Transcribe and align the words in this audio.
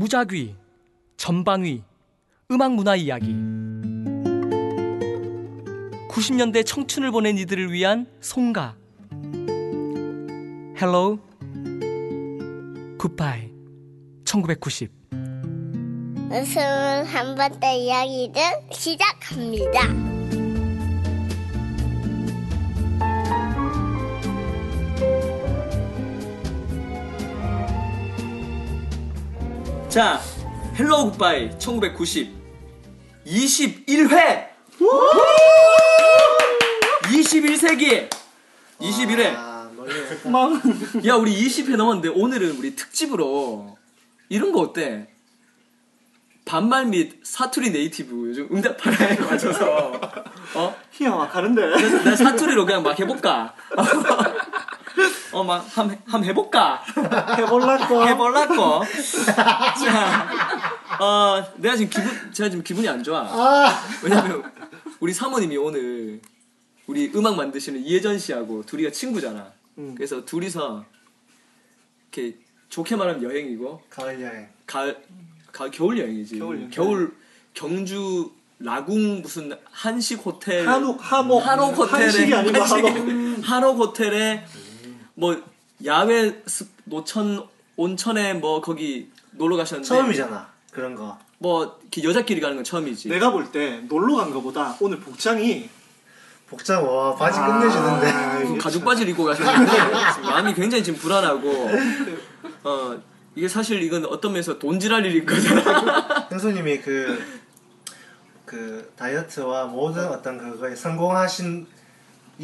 무작위, 0.00 0.56
전방위, 1.18 1.82
음악 2.50 2.72
문화 2.72 2.96
이야기. 2.96 3.34
90년대 6.08 6.64
청춘을 6.64 7.10
보낸 7.10 7.36
이들을 7.36 7.70
위한 7.70 8.06
송가. 8.22 8.76
Hello, 10.80 11.18
Goodbye, 12.98 13.52
1990. 14.24 14.90
웃음을 16.30 17.04
한번더 17.04 17.70
이야기를 17.70 18.40
시작합니다. 18.72 20.09
자, 29.90 30.20
Hello 30.78 31.10
Goodbye 31.10 31.58
1990 31.58 32.32
21회 33.26 34.48
21세기 37.02 38.08
21회 38.80 39.34
아, 39.36 39.68
멀리 39.74 41.08
야 41.08 41.16
우리 41.16 41.34
20회 41.44 41.74
넘었는데 41.74 42.08
오늘은 42.10 42.58
우리 42.58 42.76
특집으로 42.76 43.76
이런 44.28 44.52
거 44.52 44.60
어때? 44.60 45.08
반말 46.44 46.86
및 46.86 47.18
사투리 47.24 47.70
native 47.70 48.28
요즘 48.28 48.48
응답하라에 48.52 49.16
맞춰서 49.18 50.00
어? 50.54 50.76
희야 50.92 51.10
막 51.10 51.32
가는데. 51.32 51.66
나, 51.66 52.02
나 52.04 52.16
사투리로 52.16 52.64
그냥 52.64 52.84
막 52.84 52.98
해볼까? 52.98 53.54
어 55.32 55.42
막 55.44 55.64
함 55.76 55.96
함 56.06 56.24
해볼까? 56.24 56.82
해볼라고. 57.38 58.06
해볼라고. 58.06 58.82
자, 59.24 60.28
어, 61.00 61.44
내가 61.56 61.76
지금 61.76 61.90
기분, 61.90 62.32
제가 62.32 62.50
지금 62.50 62.64
기분이 62.64 62.88
안 62.88 63.02
좋아. 63.02 63.20
아, 63.22 63.82
왜냐면 64.02 64.42
우리 64.98 65.12
사모님이 65.12 65.56
오늘 65.56 66.20
우리 66.86 67.10
음악 67.14 67.36
만드시는 67.36 67.84
이혜전 67.84 68.18
씨하고 68.18 68.64
둘이가 68.66 68.90
친구잖아. 68.90 69.52
음. 69.78 69.94
그래서 69.96 70.24
둘이서 70.24 70.84
이렇게 72.12 72.36
좋게 72.68 72.96
말하면 72.96 73.22
여행이고 73.22 73.82
가을 73.90 74.20
여행. 74.20 74.48
가을, 74.66 75.00
가을 75.52 75.70
겨울 75.70 75.98
여행이지. 75.98 76.38
겨울 76.38 76.56
여행. 76.56 76.70
겨울 76.70 77.16
경주 77.54 78.32
라궁 78.58 79.22
무슨 79.22 79.52
한식 79.70 80.20
호텔 80.26 80.68
한옥 80.68 80.98
한옥 81.00 81.46
한옥 81.46 81.76
호텔에 81.78 82.02
한식이 82.02 82.34
아니고. 82.34 82.60
한옥 83.42 83.78
호텔에 83.78 84.44
뭐 85.20 85.36
야외 85.84 86.42
습- 86.46 86.68
노천 86.84 87.46
온천에 87.76 88.34
뭐 88.34 88.60
거기 88.62 89.10
놀러 89.32 89.56
가셨는데 89.56 89.86
처음이잖아. 89.86 90.48
그런 90.72 90.94
거. 90.94 91.18
뭐 91.38 91.78
이렇게 91.82 92.02
여자끼리 92.04 92.40
가는 92.40 92.56
건 92.56 92.64
처음이지. 92.64 93.08
내가 93.10 93.30
볼 93.30 93.52
때 93.52 93.80
놀러 93.88 94.16
간 94.16 94.30
거보다 94.32 94.76
오늘 94.80 94.98
복장이 95.00 95.68
복장 96.48 96.86
와 96.86 97.14
바지 97.14 97.38
아, 97.38 97.46
끝내주는데. 97.60 98.58
가죽 98.58 98.84
바지를 98.84 99.10
입고 99.12 99.24
가셨는데 99.24 99.72
마음이 100.24 100.54
굉장히 100.54 100.82
지금 100.82 100.98
불안하고 100.98 101.70
어 102.64 103.00
이게 103.36 103.46
사실 103.46 103.80
이건 103.82 104.04
어떤 104.06 104.32
면에서 104.32 104.58
돈질할 104.58 105.04
일인 105.06 105.24
거잖아. 105.24 106.26
형수님이 106.30 106.80
그, 106.80 107.24
그 108.44 108.92
다이어트와 108.96 109.66
모든 109.66 110.06
어떤 110.08 110.38
그거에 110.38 110.74
성공하신 110.74 111.66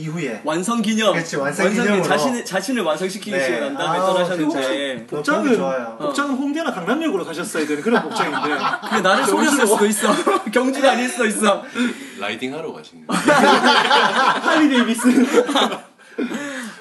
이후에 0.01 0.43
완성 0.45 0.83
기념. 0.83 1.15
그렇지, 1.15 1.37
완성 1.37 1.71
기념으로. 1.71 2.03
자신 2.03 2.45
자신을 2.45 2.83
완성시키기 2.83 3.31
네. 3.31 3.39
위해 3.49 3.61
난 3.61 3.75
다음에 3.75 3.99
아우, 3.99 4.13
떠나셨는데. 4.13 5.07
그 5.09 5.17
복장은 5.17 5.57
좋아요. 5.57 5.97
복장은 5.99 6.35
홍대나 6.35 6.71
강남역으로 6.75 7.25
가셨어야 7.25 7.67
되는 7.67 7.83
그런 7.83 8.03
복장인데. 8.03 8.57
근데 8.91 9.01
나를 9.01 9.25
속였을 9.25 9.67
수도 9.67 9.87
있어. 9.87 10.09
경주가 10.53 10.93
아닐 10.93 11.09
수도 11.09 11.25
있어. 11.25 11.65
riding 12.21 12.53
하러 12.55 12.73
가시는 12.75 13.07
할리 13.09 14.69
데이비슨. 14.69 15.27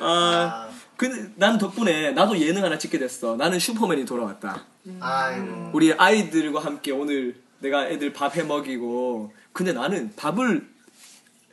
아, 0.01 0.05
아, 0.05 0.67
근데 0.97 1.29
난 1.35 1.57
덕분에 1.57 2.11
나도 2.11 2.37
예능 2.39 2.65
하나 2.65 2.77
찍게 2.77 2.99
됐어. 2.99 3.37
나는 3.37 3.59
슈퍼맨이 3.59 4.03
돌아왔다. 4.05 4.61
아이고. 4.99 5.69
우리 5.73 5.93
아이들과 5.93 6.59
함께 6.59 6.91
오늘 6.91 7.35
내가 7.59 7.87
애들 7.87 8.11
밥 8.11 8.35
해 8.35 8.43
먹이고. 8.43 9.31
근데 9.53 9.71
나는 9.71 10.11
밥을 10.17 10.67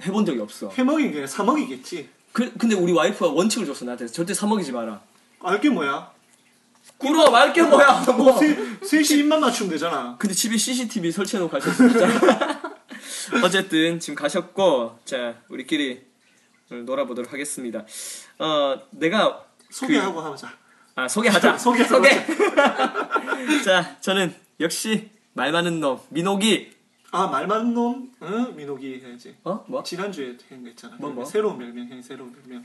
해본 0.03 0.27
적이 0.27 0.41
없어. 0.41 0.69
해먹인 0.71 1.13
게 1.13 1.27
사먹이겠지. 1.27 2.09
그, 2.33 2.53
근데 2.57 2.75
우리 2.75 2.93
와이프가 2.93 3.31
원칙을 3.33 3.67
줬어 3.67 3.85
나한테 3.85 4.07
절대 4.07 4.35
사 4.35 4.47
먹이지 4.47 4.73
마라. 4.73 5.01
알게 5.41 5.71
뭐야? 5.71 6.11
꿀어 6.99 7.31
말게 7.31 7.63
뭐야 7.63 8.05
뭐. 8.17 8.39
세, 8.39 8.57
셋이 8.83 9.21
입만 9.21 9.41
맞추면 9.41 9.71
되잖아. 9.71 10.17
근데 10.19 10.35
집에 10.35 10.57
CCTV 10.57 11.13
설치해놓고 11.13 11.53
가셨어 11.53 11.89
진짜. 11.89 12.63
어쨌든 13.45 13.99
지금 14.01 14.15
가셨고 14.15 14.99
자 15.05 15.37
우리끼리 15.49 16.03
오늘 16.71 16.85
놀아보도록 16.85 17.33
하겠습니다. 17.33 17.85
어 18.39 18.81
내가 18.91 19.45
소개하고 19.71 20.21
하자. 20.21 20.53
아 20.95 21.09
소개하자. 21.09 21.59
소개, 21.59 21.85
소개. 21.85 22.11
자 23.65 23.97
저는 24.01 24.35
역시 24.61 25.11
말 25.35 25.53
많은 25.53 25.81
놈 25.81 26.01
민옥이. 26.11 26.82
아, 27.15 27.27
말 27.27 27.47
많은 27.47 27.75
놈, 27.75 28.11
응? 28.23 28.57
민옥이 28.57 29.03
해야지. 29.05 29.37
어 29.45 29.63
뭐? 29.69 29.83
지난주에 29.83 30.35
한 30.49 30.63
거 30.65 30.71
있잖아. 30.71 30.97
뭐, 30.99 31.11
뭐? 31.11 31.25
새로운 31.27 31.59
별명, 31.59 31.87
형 31.89 32.01
새로운 32.03 32.33
별명. 32.33 32.65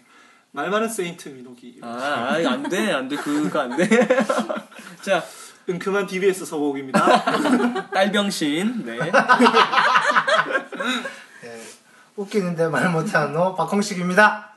말 0.51 0.69
많은 0.69 0.87
세인트 0.87 1.29
민옥이. 1.29 1.79
아, 1.81 1.87
아안 2.31 2.63
돼, 2.69 2.91
안 2.93 3.09
돼, 3.09 3.17
그거 3.17 3.59
안 3.59 3.75
돼. 3.75 3.85
자, 5.03 5.21
은큼한 5.69 6.07
DBS 6.07 6.45
서복입니다. 6.45 7.23
딸병신, 7.91 8.85
네. 8.85 8.97
예, 11.43 11.61
웃기는데 12.15 12.69
말 12.69 12.89
못하는 12.89 13.33
너 13.33 13.53
박홍식입니다. 13.53 14.53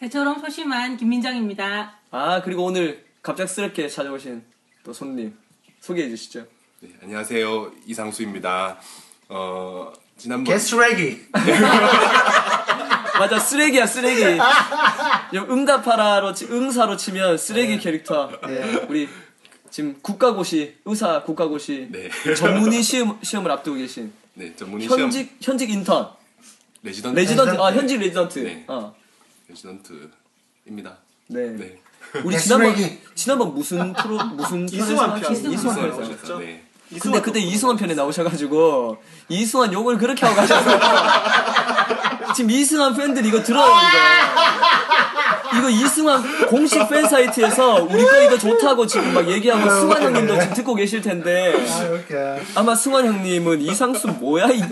새처럼 0.00 0.38
소심한 0.40 0.98
김민정입니다. 0.98 1.94
아, 2.10 2.42
그리고 2.42 2.64
오늘 2.64 3.06
갑작스럽게 3.22 3.88
찾아오신 3.88 4.44
또 4.84 4.92
손님 4.92 5.34
소개해 5.80 6.10
주시죠. 6.10 6.46
네, 6.80 6.90
안녕하세요 7.02 7.72
이상수입니다. 7.86 8.78
어 9.28 9.92
지난번 10.16 10.52
게스트레기. 10.54 11.24
맞아, 13.18 13.38
쓰레기야, 13.38 13.86
쓰레기. 13.86 14.22
요 15.36 15.46
응답하라로, 15.48 16.34
치- 16.34 16.46
응사로 16.46 16.96
치면 16.96 17.38
쓰레기 17.38 17.78
캐릭터. 17.78 18.30
네. 18.46 18.84
우리 18.88 19.08
지금 19.70 19.96
국가고시, 20.02 20.76
의사 20.84 21.22
국가고시 21.22 21.88
네, 21.90 22.10
전문의 22.34 22.82
시험, 22.82 23.18
시험을 23.22 23.50
앞두고 23.52 23.76
계신 23.76 24.12
네 24.34 24.54
전문의 24.56 24.86
시험 24.86 25.00
현직, 25.02 25.36
현직 25.40 25.70
인턴. 25.70 26.08
레지던트 26.82 27.16
레지던트, 27.18 27.60
아. 27.60 27.72
현직 27.72 27.98
레지던트. 28.00 28.38
네. 28.40 28.64
어, 28.68 28.94
레지던트입니다. 29.48 30.98
네. 31.28 31.40
네. 31.50 31.78
우리 32.24 32.36
네, 32.36 32.42
지난번, 32.42 32.76
쓰레기. 32.76 32.98
지난번 33.14 33.54
무슨 33.54 33.92
프로, 33.94 34.18
무슨 34.24 34.66
편에서 34.66 35.14
편. 35.14 35.32
이승환 35.32 35.90
하셨죠? 35.92 36.26
편. 36.26 36.40
네. 36.40 36.64
근데 37.00 37.20
그때 37.20 37.40
이승환 37.40 37.76
편에 37.76 37.94
나오셔가지고 37.94 38.96
이승환 39.28 39.72
욕을 39.72 39.98
그렇게 39.98 40.24
하고 40.26 40.36
가셔서 40.36 40.78
지금 42.34 42.50
이승환 42.50 42.94
팬들이 42.96 43.28
이거 43.28 43.42
들어요 43.42 43.66
이거. 43.66 45.58
이거 45.58 45.68
이승환 45.70 46.46
공식 46.48 46.88
팬 46.88 47.06
사이트에서 47.08 47.84
우리 47.84 48.02
거 48.04 48.22
이거 48.22 48.36
좋다고 48.38 48.86
지금 48.86 49.14
막 49.14 49.28
얘기하고 49.28 49.68
승환 49.70 50.02
형님도 50.02 50.40
지금 50.40 50.54
듣고 50.54 50.74
계실 50.74 51.00
텐데 51.00 51.54
아. 51.68 52.60
아마 52.60 52.74
승환 52.74 53.06
형님은 53.06 53.60
이상수 53.60 54.08
뭐야? 54.08 54.46
이- 54.46 54.62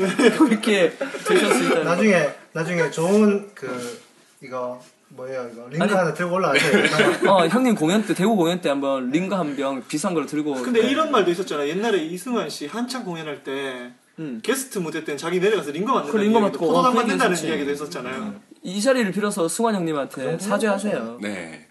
이렇게 0.51 0.97
되셨을 1.27 1.69
텐데. 1.69 1.85
나중에, 1.85 2.29
나중에 2.53 2.91
좋은 2.91 3.49
그, 3.55 4.01
이거, 4.43 4.81
뭐예요, 5.15 5.51
이거. 5.53 5.67
링크 5.69 5.85
아니. 5.85 5.93
하나 5.93 6.15
들고 6.15 6.35
올라가세요. 6.35 6.85
어 7.31 7.47
형님 7.47 7.75
공연 7.75 8.05
때 8.07 8.15
대구 8.15 8.35
공연 8.37 8.61
때 8.61 8.69
한번 8.69 9.11
링거 9.11 9.37
한 9.37 9.57
병 9.57 9.83
비싼 9.87 10.15
걸 10.15 10.27
들고 10.27 10.55
근데 10.63 10.81
네. 10.83 10.91
이런 10.91 11.11
말도 11.11 11.31
있었잖아. 11.31 11.69
옛날에 11.69 11.99
이승환 12.05 12.49
씨 12.49 12.67
한창 12.67 13.05
공연할 13.05 13.43
때 13.45 13.93
음. 14.19 14.41
게스트 14.43 14.79
무대 14.79 15.05
때는 15.05 15.19
자기 15.19 15.39
내려가서 15.41 15.71
링거 15.73 15.93
만든다는 15.93 16.13
그 16.21 16.25
링거 16.25 16.41
맞고, 16.41 16.59
포도당 16.59 16.87
어, 16.87 16.91
그 16.93 16.97
만든다는 16.97 17.37
얘기 17.37 17.49
이야기도 17.49 17.71
있었지. 17.73 17.99
했었잖아요. 17.99 18.35
이 18.63 18.81
자리를 18.81 19.11
빌어서 19.13 19.49
승환 19.49 19.75
형님한테 19.75 20.39
사죄하세요 20.39 21.19
네. 21.21 21.67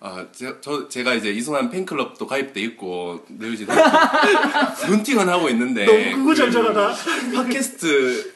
아, 0.00 0.26
제, 0.32 0.54
저, 0.60 0.86
제가 0.88 1.14
이제 1.14 1.30
이승환 1.30 1.70
팬클럽도 1.70 2.26
가입돼 2.26 2.60
있고, 2.60 3.24
늘 3.38 3.54
이제 3.54 3.64
눈팅은 4.88 5.26
하고 5.30 5.48
있는데. 5.48 5.86
너무 5.86 6.18
그거 6.24 6.34
잘 6.34 6.50
잘하다. 6.50 6.92
팟캐스트, 7.34 8.34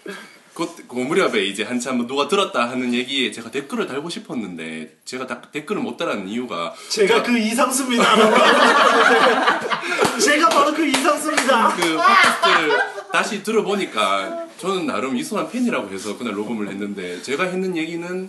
그, 0.58 0.66
그 0.88 0.96
무렵에 0.96 1.44
이제 1.44 1.62
한참 1.62 2.04
누가 2.08 2.26
들었다 2.26 2.68
하는 2.68 2.92
얘기에 2.92 3.30
제가 3.30 3.48
댓글을 3.52 3.86
달고 3.86 4.10
싶었는데, 4.10 4.96
제가 5.04 5.28
다- 5.28 5.40
댓글을 5.52 5.80
못 5.80 5.96
달았는 5.96 6.26
이유가, 6.26 6.74
제가 6.88 7.22
그 7.22 7.38
이상수입니다. 7.38 8.02
제가 10.18 10.48
바로 10.48 10.74
그 10.74 10.84
이상수입니다. 10.84 11.76
그 11.76 11.96
팟캐스트를 11.96 12.78
다시 13.12 13.44
들어보니까, 13.44 14.46
저는 14.58 14.86
나름 14.86 15.16
이승환 15.16 15.48
팬이라고 15.48 15.94
해서 15.94 16.18
그날 16.18 16.34
녹음을 16.34 16.68
했는데, 16.68 17.22
제가 17.22 17.44
했는 17.44 17.76
얘기는, 17.76 18.28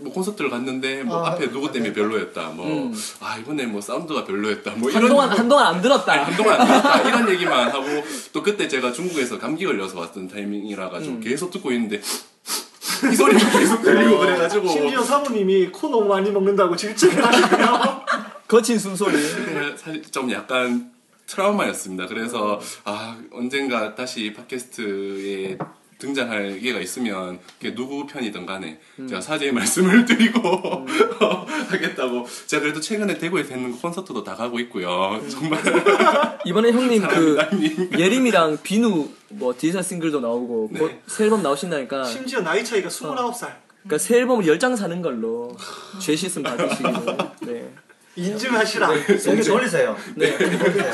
뭐 0.00 0.12
콘서트를 0.12 0.50
갔는데 0.50 1.02
뭐 1.02 1.24
아, 1.24 1.30
앞에 1.30 1.50
누구 1.50 1.70
때문에 1.70 1.92
별로였다. 1.92 2.48
뭐 2.50 2.66
음. 2.66 2.94
아 3.20 3.36
이번에 3.38 3.66
뭐 3.66 3.80
사운드가 3.80 4.24
별로였다. 4.24 4.72
뭐 4.76 4.90
이런 4.90 5.02
한동안 5.02 5.30
한동안 5.30 5.66
안 5.66 5.82
들었다. 5.82 6.12
아니, 6.12 6.22
한동안 6.24 6.60
안 6.60 6.66
들었다 6.66 7.00
이런 7.08 7.28
얘기만 7.28 7.68
하고 7.70 7.84
또 8.32 8.42
그때 8.42 8.68
제가 8.68 8.92
중국에서 8.92 9.38
감기 9.38 9.64
걸려서 9.64 9.98
왔던 9.98 10.28
타이밍이라 10.28 10.90
가지고 10.90 11.14
음. 11.14 11.20
계속 11.20 11.50
듣고 11.50 11.72
있는데 11.72 12.00
이 13.10 13.14
소리가 13.16 13.58
계속 13.58 13.82
들리고 13.82 14.18
그래가지고 14.18 14.68
심지어 14.68 15.02
사모님이 15.02 15.68
코 15.68 15.88
너무 15.88 16.06
많이 16.08 16.30
먹는다고 16.30 16.76
질책을 16.76 17.24
하시고요. 17.24 18.02
거친 18.48 18.78
숨소리. 18.78 19.16
사실 19.76 20.02
좀 20.10 20.30
약간 20.32 20.90
트라우마였습니다. 21.26 22.06
그래서 22.06 22.60
아 22.84 23.16
언젠가 23.32 23.94
다시 23.94 24.32
팟캐스트에 24.34 25.56
등장할 26.00 26.58
기회가 26.58 26.80
있으면 26.80 27.38
그게 27.60 27.74
누구 27.74 28.06
편이든 28.06 28.46
간에 28.46 28.80
제가 29.08 29.20
사죄의 29.20 29.52
말씀을 29.54 30.04
드리고 30.04 30.40
하겠다고 31.70 32.26
제가 32.46 32.62
그래도 32.62 32.80
최근에 32.80 33.18
대구에 33.18 33.44
되는 33.44 33.70
콘서트도 33.72 34.24
다 34.24 34.34
가고 34.34 34.58
있고요. 34.60 35.20
정말 35.30 35.62
이번에 36.44 36.72
형님 36.72 37.06
그 37.06 37.38
예림이랑 37.96 38.58
비누 38.64 39.08
뭐 39.28 39.54
디지털 39.56 39.84
싱글도 39.84 40.20
나오고 40.20 40.70
곧 40.70 40.97
새 40.97 41.24
앨범 41.24 41.42
나오신다니까 41.42 42.04
심지어 42.04 42.40
나이 42.40 42.64
차이가 42.64 42.88
29살. 42.88 43.52
그러니까 43.82 43.98
새 43.98 44.16
앨범을 44.18 44.44
10장 44.44 44.76
사는 44.76 45.00
걸로 45.00 45.56
죄 46.00 46.16
씻음 46.16 46.42
받으시기로 46.42 46.90
네. 47.42 47.72
인증하시라. 48.16 48.90
여기 49.28 49.42
돌리세요. 49.42 49.96
네. 50.16 50.36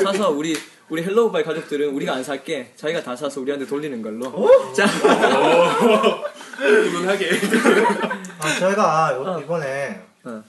사서 0.03 0.29
우리 0.29 0.55
우리 0.89 1.03
헬로우바이 1.03 1.43
가족들은 1.43 1.89
우리가 1.89 2.13
안 2.13 2.23
살게 2.23 2.71
자기가 2.75 3.01
다 3.03 3.15
사서 3.15 3.41
우리한테 3.41 3.65
돌리는 3.67 4.01
걸로. 4.01 4.31
자. 4.73 4.85
훈훈하게. 6.57 7.29
아, 8.39 8.59
저희가 8.59 9.13
요- 9.15 9.39
이번에 9.43 10.01
어. 10.23 10.43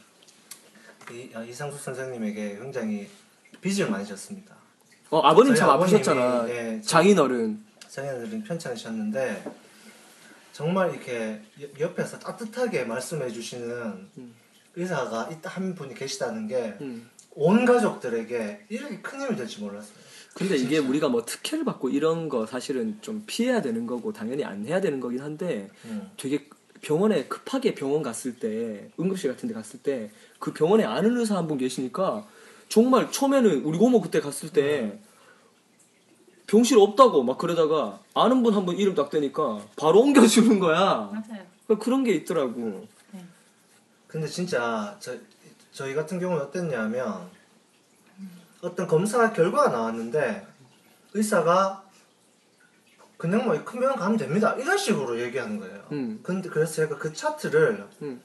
이, 1.10 1.30
아, 1.34 1.42
이상수 1.42 1.78
선생님에게 1.82 2.58
굉장히 2.58 3.08
빚을 3.60 3.90
많이 3.90 4.06
졌습니다. 4.06 4.54
어, 5.10 5.20
아버님 5.20 5.54
참 5.54 5.70
아버님이, 5.70 5.96
아프셨잖아. 5.96 6.44
네, 6.44 6.80
장인어른. 6.82 7.64
자기네들은 7.88 8.44
편찮으셨는데 8.44 9.44
정말 10.52 10.90
이렇게 10.92 11.40
여- 11.62 11.66
옆에서 11.80 12.18
따뜻하게 12.18 12.84
말씀해 12.84 13.30
주시는 13.30 14.08
의사가 14.76 15.30
있다 15.32 15.50
한 15.50 15.74
분이 15.74 15.94
계시다는 15.94 16.46
게온 16.46 16.76
음. 16.80 17.64
가족들에게 17.66 18.66
이렇게 18.68 19.00
큰 19.00 19.20
힘이 19.22 19.34
될지 19.36 19.60
몰랐어요. 19.60 19.97
근데 20.38 20.56
이게 20.56 20.78
우리가 20.78 21.08
뭐 21.08 21.24
특혜를 21.24 21.64
받고 21.64 21.88
이런 21.88 22.28
거 22.28 22.46
사실은 22.46 22.96
좀 23.00 23.24
피해야 23.26 23.60
되는 23.60 23.86
거고 23.86 24.12
당연히 24.12 24.44
안 24.44 24.64
해야 24.64 24.80
되는 24.80 25.00
거긴 25.00 25.20
한데 25.20 25.68
음. 25.86 26.10
되게 26.16 26.48
병원에 26.80 27.24
급하게 27.24 27.74
병원 27.74 28.02
갔을 28.04 28.38
때 28.38 28.88
응급실 29.00 29.30
같은 29.32 29.48
데 29.48 29.54
갔을 29.54 29.80
때 29.82 30.10
그 30.38 30.52
병원에 30.52 30.84
아는 30.84 31.16
의사 31.18 31.36
한 31.36 31.48
분 31.48 31.58
계시니까 31.58 32.24
정말 32.68 33.10
처음에는 33.10 33.64
우리 33.64 33.76
고모 33.78 34.00
그때 34.00 34.20
갔을 34.20 34.50
때 34.52 35.00
병실 36.46 36.78
없다고 36.78 37.24
막 37.24 37.36
그러다가 37.38 37.98
아는 38.14 38.42
분 38.44 38.54
한 38.54 38.64
분 38.64 38.76
이름 38.76 38.94
딱 38.94 39.10
대니까 39.10 39.60
바로 39.76 40.00
옮겨주는 40.02 40.60
거야 40.60 41.10
맞아요. 41.12 41.78
그런 41.80 42.04
게 42.04 42.12
있더라고 42.14 42.86
근데 44.06 44.26
진짜 44.28 44.96
저, 45.00 45.16
저희 45.72 45.94
같은 45.94 46.20
경우는 46.20 46.40
어땠냐면 46.44 47.28
어떤 48.62 48.86
검사 48.86 49.32
결과가 49.32 49.70
나왔는데 49.70 50.46
의사가 51.14 51.84
그냥 53.16 53.44
뭐 53.44 53.64
큰 53.64 53.80
병원 53.80 53.96
가면 53.98 54.16
됩니다 54.16 54.54
이런 54.54 54.76
식으로 54.78 55.20
얘기하는 55.20 55.58
거예요. 55.58 55.84
음. 55.92 56.20
근데 56.22 56.48
그래서 56.48 56.72
제가 56.74 56.96
그 56.98 57.12
차트를 57.12 57.86
음. 58.02 58.22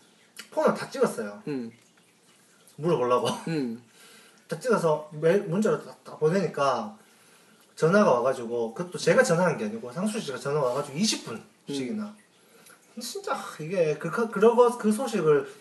폰을 0.51 0.73
다 0.75 0.89
찍었어요. 0.89 1.41
응, 1.47 1.71
물어보려고 2.77 3.27
응. 3.47 3.81
다 4.47 4.59
찍어서 4.59 5.09
메일 5.13 5.43
문자로 5.43 5.83
다, 5.83 5.95
다 6.03 6.15
보내니까 6.17 6.97
전화가 7.75 8.11
와가지고 8.11 8.73
그것도 8.75 8.97
제가 8.99 9.23
전화한 9.23 9.57
게 9.57 9.65
아니고 9.65 9.91
상수 9.91 10.19
씨가 10.19 10.37
전화 10.37 10.59
와가지고 10.61 10.97
20분씩이나 10.97 12.13
진짜 12.99 13.35
이게 13.59 13.97
그 13.97 14.11
그- 14.11 14.29
그러고 14.29 14.69
그 14.77 14.91
소식을 14.91 15.51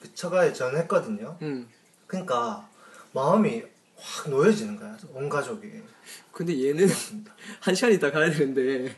그 0.00 0.14
처가에 0.14 0.52
전했거든요. 0.54 1.36
응. 1.42 1.68
그러니까 2.06 2.66
마음이 3.12 3.62
확 3.98 4.28
놓여지는 4.30 4.76
거야 4.76 4.96
온 5.12 5.28
가족이. 5.28 5.66
근데 6.32 6.68
얘는 6.68 6.86
한 7.60 7.74
시간 7.74 7.92
있다 7.92 8.10
가야 8.10 8.30
되는데 8.30 8.94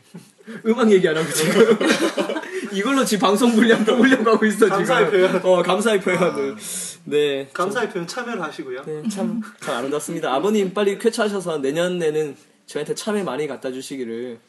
음악 0.65 0.91
얘기 0.91 1.07
안 1.07 1.15
하고 1.17 1.31
지금 1.31 1.77
이걸로 2.73 3.05
지금 3.05 3.21
방송 3.27 3.53
분량 3.55 3.83
뽑으려고 3.85 4.31
하고 4.31 4.45
있어 4.45 4.67
감사의 4.67 5.05
지금. 5.11 5.19
표현. 5.31 5.45
어 5.45 5.63
감사의 5.63 6.01
표현을. 6.01 6.55
네. 7.05 7.49
감사의 7.53 7.89
표현 7.89 8.05
참여를 8.05 8.41
하시고요. 8.41 8.83
네, 8.83 9.03
참, 9.09 9.41
참 9.61 9.75
아름답습니다. 9.77 10.33
아버님 10.33 10.73
빨리 10.73 10.99
쾌차하셔서 10.99 11.59
내년에는 11.59 12.35
저희한테 12.67 12.93
참외 12.93 13.23
많이 13.23 13.47
갖다 13.47 13.71
주시기를 13.71 14.39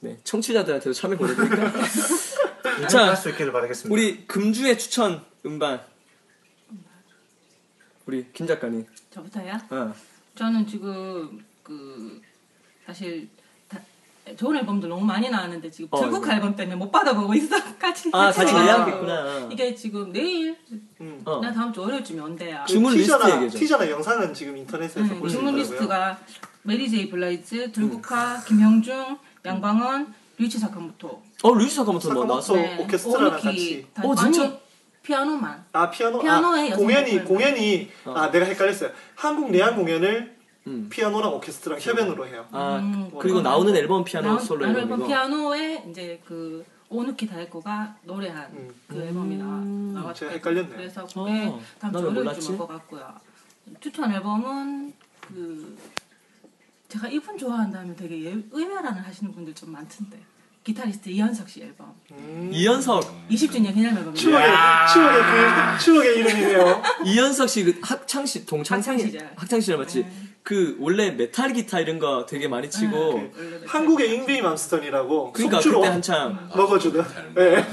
네, 0.00 0.18
청취자들한테도 0.22 0.92
참외 0.92 1.16
보내드릴까요? 1.16 1.72
자, 2.88 3.08
할수 3.08 3.30
있기를 3.30 3.50
바라겠습니다. 3.50 3.92
우리 3.92 4.26
금주의 4.26 4.78
추천 4.78 5.22
음반. 5.46 5.80
우리 8.06 8.24
김 8.32 8.46
작가님. 8.46 8.86
저부터요? 9.10 9.52
어. 9.70 9.92
저는 10.36 10.66
지금 10.66 11.44
그 11.62 12.20
사실 12.86 13.28
다, 13.68 13.80
좋은 14.36 14.56
앨범들 14.56 14.88
너무 14.88 15.04
많이 15.04 15.28
나왔는데 15.28 15.70
지금 15.70 15.88
어, 15.90 16.06
네. 16.06 16.34
앨범 16.34 16.54
때문에 16.54 16.76
못 16.76 16.90
받아보고 16.92 17.34
있어. 17.34 17.56
같이 17.78 18.08
아, 18.12 18.30
같이. 18.30 18.54
예약했구나. 18.54 19.48
이게 19.50 19.74
지금 19.74 20.12
내일 20.12 20.56
음. 21.00 21.20
어. 21.24 21.40
나 21.40 21.52
다음 21.52 21.72
주 21.72 21.80
월요일쯤에 21.80 22.20
온대요. 22.20 22.64
주문 22.68 22.94
리스트 22.94 23.12
티저나, 23.12 23.42
얘기죠. 23.42 23.58
티저나 23.58 23.90
영상은 23.90 24.32
지금 24.34 24.56
인터넷에서 24.56 25.00
음, 25.00 25.18
볼수 25.18 25.38
주문. 25.38 25.56
리스트가 25.56 26.20
메리 26.62 26.88
제이 26.88 27.08
블라이츠, 27.10 27.54
음. 27.64 27.72
들국화, 27.72 28.40
김형중, 28.46 29.18
양광원, 29.44 30.14
류치 30.38 30.58
사카모토. 30.58 31.22
어, 31.42 31.54
루이스 31.54 31.76
사카모토 31.76 32.12
뭐 32.12 32.24
나왔어? 32.24 32.54
사카모토. 32.54 32.82
오케스트라랑 32.84 33.40
같이. 33.40 33.86
다 33.94 34.02
어, 34.06 34.14
진짜? 34.14 34.58
피아노만. 35.06 35.64
아 35.72 35.88
피아노 35.90 36.20
아, 36.28 36.66
여성 36.66 36.76
공연이 36.84 37.12
보컬. 37.12 37.24
공연이 37.24 37.88
아 38.06 38.30
내가 38.30 38.44
헷갈렸어요. 38.44 38.90
한국 39.14 39.50
내한 39.52 39.76
공연을 39.76 40.36
음. 40.66 40.88
피아노랑 40.90 41.32
오케스트랑 41.34 41.78
협연으로 41.80 42.26
해요. 42.26 42.44
아, 42.50 42.78
음, 42.78 43.08
그리고 43.20 43.40
나오는 43.40 43.74
앨범 43.76 44.02
피아노 44.02 44.26
나온- 44.30 44.40
솔로 44.40 44.66
앨범이고. 44.66 44.94
앨범 44.94 45.06
피아노에 45.06 45.84
이제 45.90 46.20
그 46.26 46.64
오누키 46.88 47.28
다이코가 47.28 47.96
노래한 48.02 48.50
음. 48.52 48.74
그 48.88 49.00
앨범이 49.00 49.36
나와 49.36 49.52
나왔 49.60 50.14
제가 50.16 50.32
헷갈렸네요. 50.32 50.76
그래서 50.76 51.06
그게 51.06 51.46
어, 51.46 51.60
다음 51.78 51.92
나왜 51.92 52.02
주 52.02 52.06
월요일쯤 52.08 52.14
몰랐지? 52.24 52.50
올것 52.52 52.68
같고요. 52.68 53.14
추천 53.80 54.12
앨범은 54.12 54.92
그 55.20 55.78
제가 56.88 57.06
이분 57.08 57.38
좋아한다면 57.38 57.94
되게 57.94 58.24
예- 58.24 58.42
의외라는 58.50 59.02
하시는 59.02 59.32
분들 59.32 59.54
좀 59.54 59.70
많던데 59.70 60.18
기타리스트 60.66 61.08
이현석 61.10 61.48
씨 61.48 61.62
앨범 61.62 61.94
음. 62.10 62.50
이현석. 62.52 63.28
20주년 63.30 63.72
기념 63.72 63.96
앨범입니다. 63.96 64.14
추억의 64.14 64.48
추억의 64.92 65.22
그 65.22 65.84
추억의 65.84 66.18
이름이네요. 66.18 66.82
이현석 67.04 67.48
씨 67.48 67.64
그 67.64 67.78
학창 67.82 68.26
시 68.26 68.44
동창생 68.44 68.94
학창 68.94 69.06
시절. 69.06 69.30
학창 69.36 69.60
시절 69.60 69.78
맞지? 69.78 70.00
네. 70.00 70.10
그 70.42 70.76
원래 70.80 71.10
메탈 71.12 71.52
기타 71.52 71.78
이런 71.78 72.00
거 72.00 72.26
되게 72.28 72.48
많이 72.48 72.68
치고 72.68 72.96
원래 72.96 73.30
한국의 73.66 74.12
잉베이 74.14 74.42
맘스틴이라고 74.42 75.32
그러니까 75.32 75.60
그때 75.60 75.86
한창 75.86 76.48
먹어주는. 76.56 77.04
네. 77.36 77.64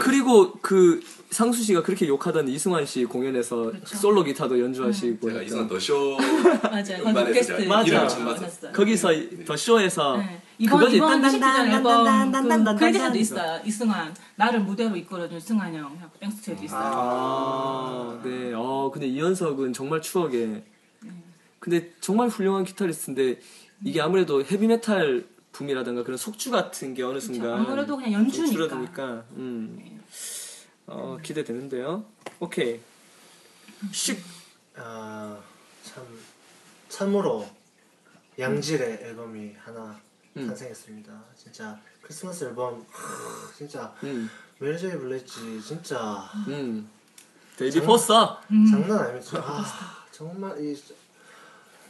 그리고 0.00 0.52
그 0.60 1.00
상수 1.36 1.62
씨가 1.62 1.82
그렇게 1.82 2.08
욕하던 2.08 2.48
이승환 2.48 2.86
씨 2.86 3.04
공연에서 3.04 3.70
그쵸. 3.70 3.96
솔로 3.98 4.24
기타도 4.24 4.58
연주하시고 4.58 5.28
제가 5.28 5.40
했던. 5.40 5.44
이승환 5.44 5.68
The 5.68 5.78
Show 5.78 6.16
맞아요. 6.62 7.02
음반에서 7.04 7.32
게스트 7.32 7.58
제가 7.58 7.76
맞아. 7.76 8.18
만났어요. 8.24 8.72
거기서 8.72 9.08
The 9.44 9.54
Show에서 9.54 10.16
네. 10.16 10.40
이번. 10.58 10.90
이번 10.90 11.20
20주년 11.20 11.74
앨범. 11.74 12.32
그 12.32 12.78
credit에도 12.78 13.18
있어요. 13.18 13.60
이승환 13.66 14.14
나를 14.36 14.60
무대로 14.60 14.96
이끌어준 14.96 15.38
승환 15.38 15.74
형 15.74 15.98
Thanks 16.20 16.44
to에도 16.44 16.64
있어요. 16.64 16.80
아, 16.82 18.18
네. 18.24 18.54
어, 18.54 18.90
근데 18.90 19.06
이현석은 19.06 19.74
정말 19.74 20.00
추억에. 20.00 20.64
근데 21.58 21.92
정말 22.00 22.28
훌륭한 22.28 22.64
기타리스트인데 22.64 23.40
이게 23.84 24.00
아무래도 24.00 24.42
헤비메탈 24.42 25.26
붐이라든가 25.52 26.02
그런 26.02 26.16
속주 26.16 26.50
같은 26.50 26.94
게 26.94 27.02
어느 27.02 27.20
순간 27.20 27.60
아무래도 27.60 27.96
그냥 27.96 28.12
좀 28.12 28.22
연주니까. 28.24 28.52
줄어드니까 28.52 29.24
음. 29.36 30.00
어, 30.86 31.18
기대되는데요. 31.22 32.04
오케이. 32.40 32.80
식. 33.92 34.22
아, 34.76 35.38
참 35.82 36.04
참으로 36.88 37.46
양질의 38.38 38.98
앨범이 39.02 39.54
하나 39.58 40.00
음. 40.36 40.46
탄생했습니다. 40.46 41.24
진짜 41.36 41.80
크리스마스 42.02 42.44
앨범 42.44 42.86
하, 42.90 43.52
진짜 43.56 43.94
음. 44.04 44.30
메리 44.58 44.77
제이 44.77 44.92
블라이즈 44.92 45.60
진짜 45.62 46.30
음. 46.48 46.88
데이비드 47.56 47.80
포스터. 47.80 48.40
장난 48.70 48.98
아니죠. 48.98 49.38
아, 49.38 49.64
정말 50.12 50.62
이 50.62 50.80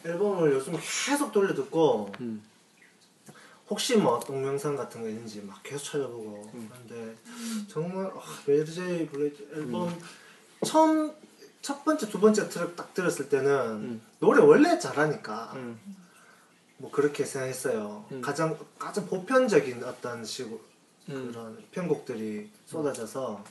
앨범을 0.05 0.53
요즘 0.53 0.75
계속 0.81 1.33
돌려 1.33 1.55
듣고 1.55 2.13
음. 2.21 2.43
혹시 3.69 3.97
뭐 3.97 4.21
동영상 4.21 4.77
같은 4.77 5.03
거 5.03 5.09
있는지 5.09 5.43
막 5.43 5.61
계속 5.63 5.85
찾아보고 5.85 6.51
그런데 6.53 7.17
정말 7.69 8.07
아, 8.07 8.21
메리 8.47 8.81
제이 8.81 9.07
블라이즈 9.09 9.49
앨범 9.55 9.99
처음 10.65 11.13
첫 11.63 11.85
번째 11.85 12.09
두 12.09 12.21
번째 12.21 12.49
트랙 12.49 12.77
딱 12.77 12.95
들었을 12.95 13.29
때는 13.29 14.01
노래 14.21 14.41
원래 14.41 14.79
잘하니까 14.79 15.53
음. 15.57 15.81
뭐 16.79 16.91
그렇게 16.91 17.25
생각했어요. 17.25 18.07
음. 18.13 18.21
가장 18.21 18.57
가장 18.79 19.07
보편적인 19.07 19.83
어떤 19.83 20.25
식으로 20.25 20.61
음. 21.09 21.31
그런 21.33 21.65
편곡들이 21.73 22.51
쏟아져서 22.67 23.43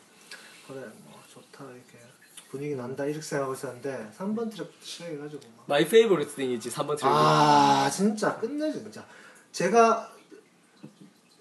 그래 0.67 0.79
뭐 1.03 1.21
좋다 1.27 1.65
이렇게 1.65 1.99
분위기 2.49 2.75
난다 2.75 3.03
이렇게 3.03 3.21
생각하고 3.21 3.53
있었는데 3.53 4.11
3번 4.17 4.49
트랙부터 4.49 4.77
시작해가지고 4.81 5.41
막 5.57 5.65
My 5.69 5.81
Favorite 5.83 6.33
Things지 6.35 6.69
3번 6.69 6.97
트랙. 6.97 7.11
아 7.11 7.89
진짜 7.91 8.37
끝내줘 8.37 8.79
진짜 8.79 9.05
제가 9.55 10.11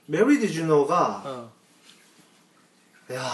Mary, 0.06 0.38
Did 0.38 0.52
You 0.52 0.75
Know가 0.75 1.22
어. 1.26 1.52
야 3.12 3.28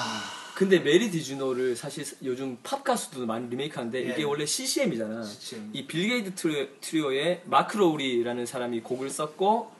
근데 0.54 0.78
Mary, 0.78 1.10
Did 1.10 1.25
You 1.25 1.39
Know를 1.39 1.76
사실 1.76 2.04
요즘 2.24 2.56
팝 2.62 2.82
가수도 2.82 3.26
많이 3.26 3.48
리메이크하는데 3.50 4.08
예. 4.08 4.12
이게 4.12 4.24
원래 4.24 4.44
CCM이잖아. 4.46 5.22
CCM. 5.22 5.70
이 5.74 5.86
빌 5.86 6.08
게이더 6.08 6.34
트리오, 6.34 6.66
트리오의 6.80 7.42
마크 7.46 7.76
로우리라는 7.76 8.44
사람이 8.46 8.80
곡을 8.80 9.08
썼고 9.10 9.70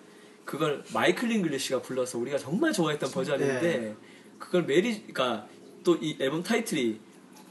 그걸 0.45 0.85
마이클 0.93 1.29
잉글리시가 1.29 1.81
불러서 1.83 2.19
우리가 2.19 2.37
정말 2.39 2.73
좋아했던 2.73 3.11
버전인데 3.11 3.83
예. 3.89 3.95
그걸 4.39 4.65
메리 4.65 5.03
그러니까 5.13 5.47
또 5.85 5.97
이 6.01 6.17
앨범 6.21 6.43
타이틀이 6.43 7.01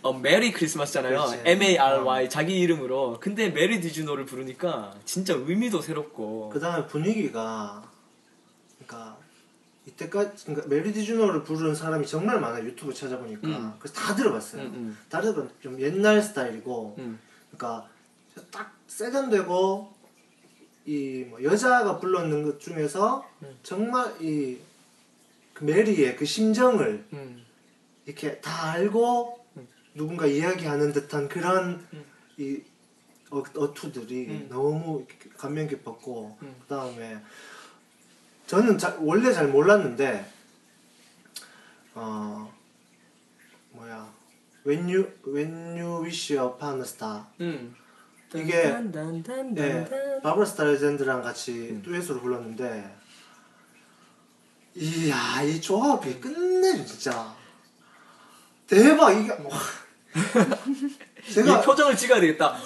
어, 0.01 0.13
Mary 0.13 0.51
Christmas잖아요. 0.51 1.17
그렇지. 1.25 1.41
M 1.45 1.61
A 1.61 1.77
R 1.77 2.03
Y 2.03 2.29
자기 2.29 2.59
이름으로. 2.59 3.17
근데 3.19 3.49
Mary, 3.49 3.81
Did 3.81 3.91
You 3.91 4.00
Know를 4.00 4.25
부르니까 4.25 4.93
진짜 5.05 5.33
의미도 5.33 5.81
새롭고. 5.81 6.49
그 6.53 6.59
다음에 6.59 6.87
분위기가 6.87 7.83
그러니까 8.77 9.17
이때까지 9.85 10.45
그러니까 10.45 10.67
Mary, 10.69 10.93
Did 10.93 11.04
You 11.04 11.15
Know를 11.15 11.43
부르는 11.43 11.75
사람이 11.75 12.05
정말 12.07 12.39
많아요 12.39 12.63
유튜브 12.65 12.93
찾아보니까 12.93 13.47
음. 13.47 13.73
그래서 13.79 13.95
다 13.99 14.15
들어봤어요. 14.15 14.61
음, 14.63 14.67
음. 14.73 14.97
다 15.09 15.19
들어봤 15.21 15.61
좀 15.61 15.79
옛날 15.81 16.21
스타일이고 16.21 16.95
음. 16.97 17.19
그러니까 17.51 17.87
딱 18.51 18.73
세련되고 18.87 19.93
이 20.85 21.25
뭐 21.29 21.43
여자가 21.43 21.99
불렀는 21.99 22.43
것 22.43 22.59
중에서 22.59 23.27
음. 23.43 23.57
정말 23.63 24.13
이 24.21 24.57
그 25.53 25.65
메리의 25.65 26.15
그 26.15 26.23
심정을 26.23 27.03
음. 27.11 27.43
이렇게 28.05 28.39
다 28.39 28.71
알고 28.71 29.38
누군가 29.99 30.25
이야기하는 30.25 30.93
듯한 30.93 31.27
그런 31.27 31.85
이 32.37 32.61
어, 33.31 33.39
어투들이 33.39 34.27
음. 34.29 34.47
너무 34.49 35.05
감명 35.37 35.67
깊었고 35.67 36.37
음. 36.41 36.55
그 36.61 36.67
다음에 36.73 37.19
저는 38.47 38.77
자- 38.77 38.95
원래 39.01 39.33
잘 39.33 39.49
몰랐는데 39.49 40.25
어 41.95 42.49
뭐야 43.71 44.09
When 44.65 44.85
you 44.87 45.11
When 45.27 45.77
you 45.77 46.01
wish 46.01 46.33
upon 46.33 46.75
a 46.77 46.81
star 46.83 47.23
음. 47.41 47.75
이게. 48.33 48.63
예, 49.57 50.19
바브라 50.23 50.45
스타레젠드랑 50.45 51.21
같이 51.21 51.81
듀엣으로 51.83 52.21
불렀는데 52.21 52.95
이야 54.75 55.41
이 55.41 55.59
조합이 55.59 56.21
끝내줘 56.21 56.85
진짜 56.85 57.35
대박 58.65 59.11
이게 59.11 59.31
와. 59.31 59.49
이 61.27 61.31
제가 61.33 61.61
표정을 61.61 61.95
찍어야 61.95 62.19
되겠다. 62.19 62.57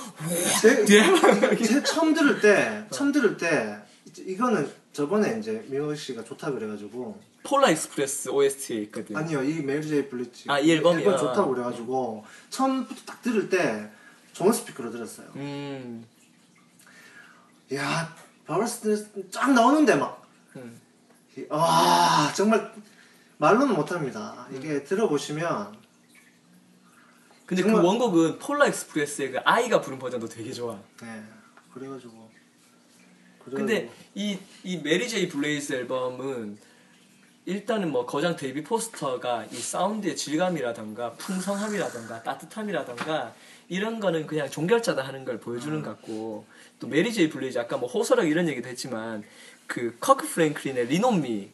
제, 0.61 0.85
대박. 0.85 1.57
제 1.57 1.83
처음 1.83 2.13
들을 2.13 2.39
때 2.39 2.85
처음 2.91 3.11
들을 3.11 3.35
때 3.37 3.77
이거는 4.17 4.71
저번에 4.93 5.39
이제 5.39 5.65
민호 5.69 5.93
씨가 5.95 6.23
좋다 6.23 6.51
그래가지고 6.51 7.19
Polar 7.43 7.69
Express 7.71 8.29
OST에 8.29 8.77
있거든. 8.83 9.17
아니요 9.17 9.43
이 9.43 9.61
메리 9.61 9.85
제이 9.85 10.07
블라이즈 10.07 10.45
아, 10.49 10.59
이 10.59 10.71
앨범이요? 10.71 10.99
앨범 11.05 11.17
좋다고 11.19 11.51
그래가지고 11.53 12.25
처음부터 12.49 13.01
딱 13.05 13.21
들을 13.21 13.49
때 13.49 13.89
좋은 14.33 14.53
스피커로 14.53 14.91
들었어요 14.91 15.27
음. 15.35 16.05
야 17.73 18.15
바브라스 18.45 19.29
쫙 19.31 19.51
나오는데 19.51 19.95
막 19.95 20.25
음. 20.55 20.79
이- 21.37 21.45
와 21.49 22.31
정말 22.35 22.71
말로는 23.39 23.73
못합니다. 23.75 24.47
음. 24.51 24.55
이게 24.57 24.83
들어보시면 24.83 25.75
근데 27.45 27.61
정말- 27.61 27.81
그 27.81 27.87
원곡은 27.87 28.39
Polar 28.39 28.67
Express의 28.67 29.31
그 29.31 29.39
아이가 29.39 29.81
부른 29.81 29.99
버전도 29.99 30.27
되게 30.27 30.51
좋아. 30.51 30.79
네 31.01 31.23
그래가지고. 31.73 32.31
근데 33.45 33.89
이, 34.15 34.37
이 34.63 34.77
메리 34.77 35.09
제이 35.09 35.27
블라이즈 35.27 35.73
앨범은 35.73 36.57
일단은 37.45 37.91
뭐 37.91 38.05
거장 38.05 38.37
데이비드 38.37 38.63
포스터가 38.63 39.45
이 39.51 39.55
사운드의 39.57 40.15
질감이라던가 40.15 41.11
풍성함이라던가 41.15 42.23
따뜻함이라던가 42.23 43.33
이런 43.67 43.99
거는 43.99 44.27
그냥 44.27 44.49
종결자다 44.49 45.01
하는 45.05 45.25
걸 45.25 45.39
보여주는 45.41 45.81
것 45.81 45.89
같고 45.89 46.45
또 46.79 46.87
메리 46.87 47.11
제이 47.11 47.27
블라이즈 47.29 47.59
아까 47.59 47.75
뭐 47.75 47.89
호소력 47.89 48.29
이런 48.29 48.47
얘기도 48.47 48.69
했지만 48.69 49.25
그 49.67 49.97
커크 49.99 50.25
프랭클린의 50.27 50.87
Lean 50.87 51.18
on 51.18 51.34
Me 51.34 51.49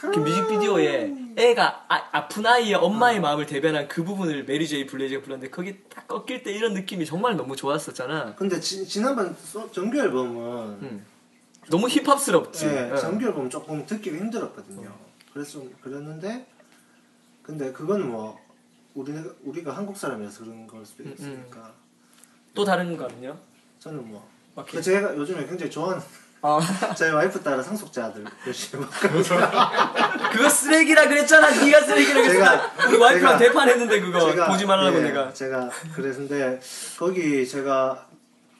그 0.00 0.18
뮤직비디오에 0.18 1.14
애가 1.36 1.86
아, 1.88 2.28
픈 2.28 2.44
아이의 2.46 2.74
엄마의 2.74 3.20
마음을 3.20 3.46
대변한 3.46 3.88
그 3.88 4.04
부분을 4.04 4.44
메리 4.44 4.66
제이 4.68 4.86
블라이즈가 4.86 5.22
불렀는데 5.22 5.50
거기 5.50 5.82
딱 5.88 6.06
꺾일 6.06 6.42
때 6.42 6.52
이런 6.52 6.74
느낌이 6.74 7.06
정말 7.06 7.36
너무 7.36 7.56
좋았었잖아 7.56 8.34
근데 8.36 8.60
지, 8.60 8.86
지난번 8.86 9.34
소- 9.36 9.70
정규 9.72 9.98
앨범은 9.98 10.38
음. 10.82 11.06
너무 11.68 11.88
힙합스럽지 11.88 12.66
네, 12.66 12.90
어. 12.90 12.96
정규 12.96 13.26
앨범 13.26 13.48
조금 13.48 13.86
듣기가 13.86 14.16
힘들었거든요. 14.16 14.92
그래서 15.32 15.52
좀 15.52 15.74
그랬는데 15.80 16.46
근데 17.42 17.72
그건 17.72 18.10
뭐 18.10 18.38
우리가 18.94 19.22
우리가 19.44 19.76
한국 19.76 19.96
사람이라서 19.96 20.44
그런 20.44 20.66
걸 20.66 20.84
수도 20.84 21.04
음, 21.04 21.14
있으니까 21.16 21.72
또 22.54 22.64
다른 22.64 22.96
거는요? 22.96 23.38
저는 23.78 24.08
뭐 24.08 24.28
오케이. 24.56 24.82
제가 24.82 25.16
요즘에 25.16 25.46
굉장히 25.46 25.70
좋아하는 25.70 26.02
아, 26.42 26.58
저희 26.96 27.10
와이프 27.10 27.42
따라 27.42 27.62
상속자들 27.62 28.24
열심히 28.46 28.84
그거 30.32 30.48
쓰레기라 30.48 31.08
그랬잖아. 31.08 31.50
네가 31.50 31.80
쓰레기라 31.82 32.22
그랬잖아. 32.22 32.72
우리 32.88 32.96
와이프랑 32.96 33.34
제가- 33.34 33.38
대판했는데 33.38 34.00
그거 34.00 34.18
제가- 34.32 34.46
보지 34.48 34.64
말라고 34.66 34.98
예, 34.98 35.02
내가. 35.02 35.32
제가 35.32 35.70
그랬는데 35.94 36.60
거기 36.98 37.46
제가 37.46 38.06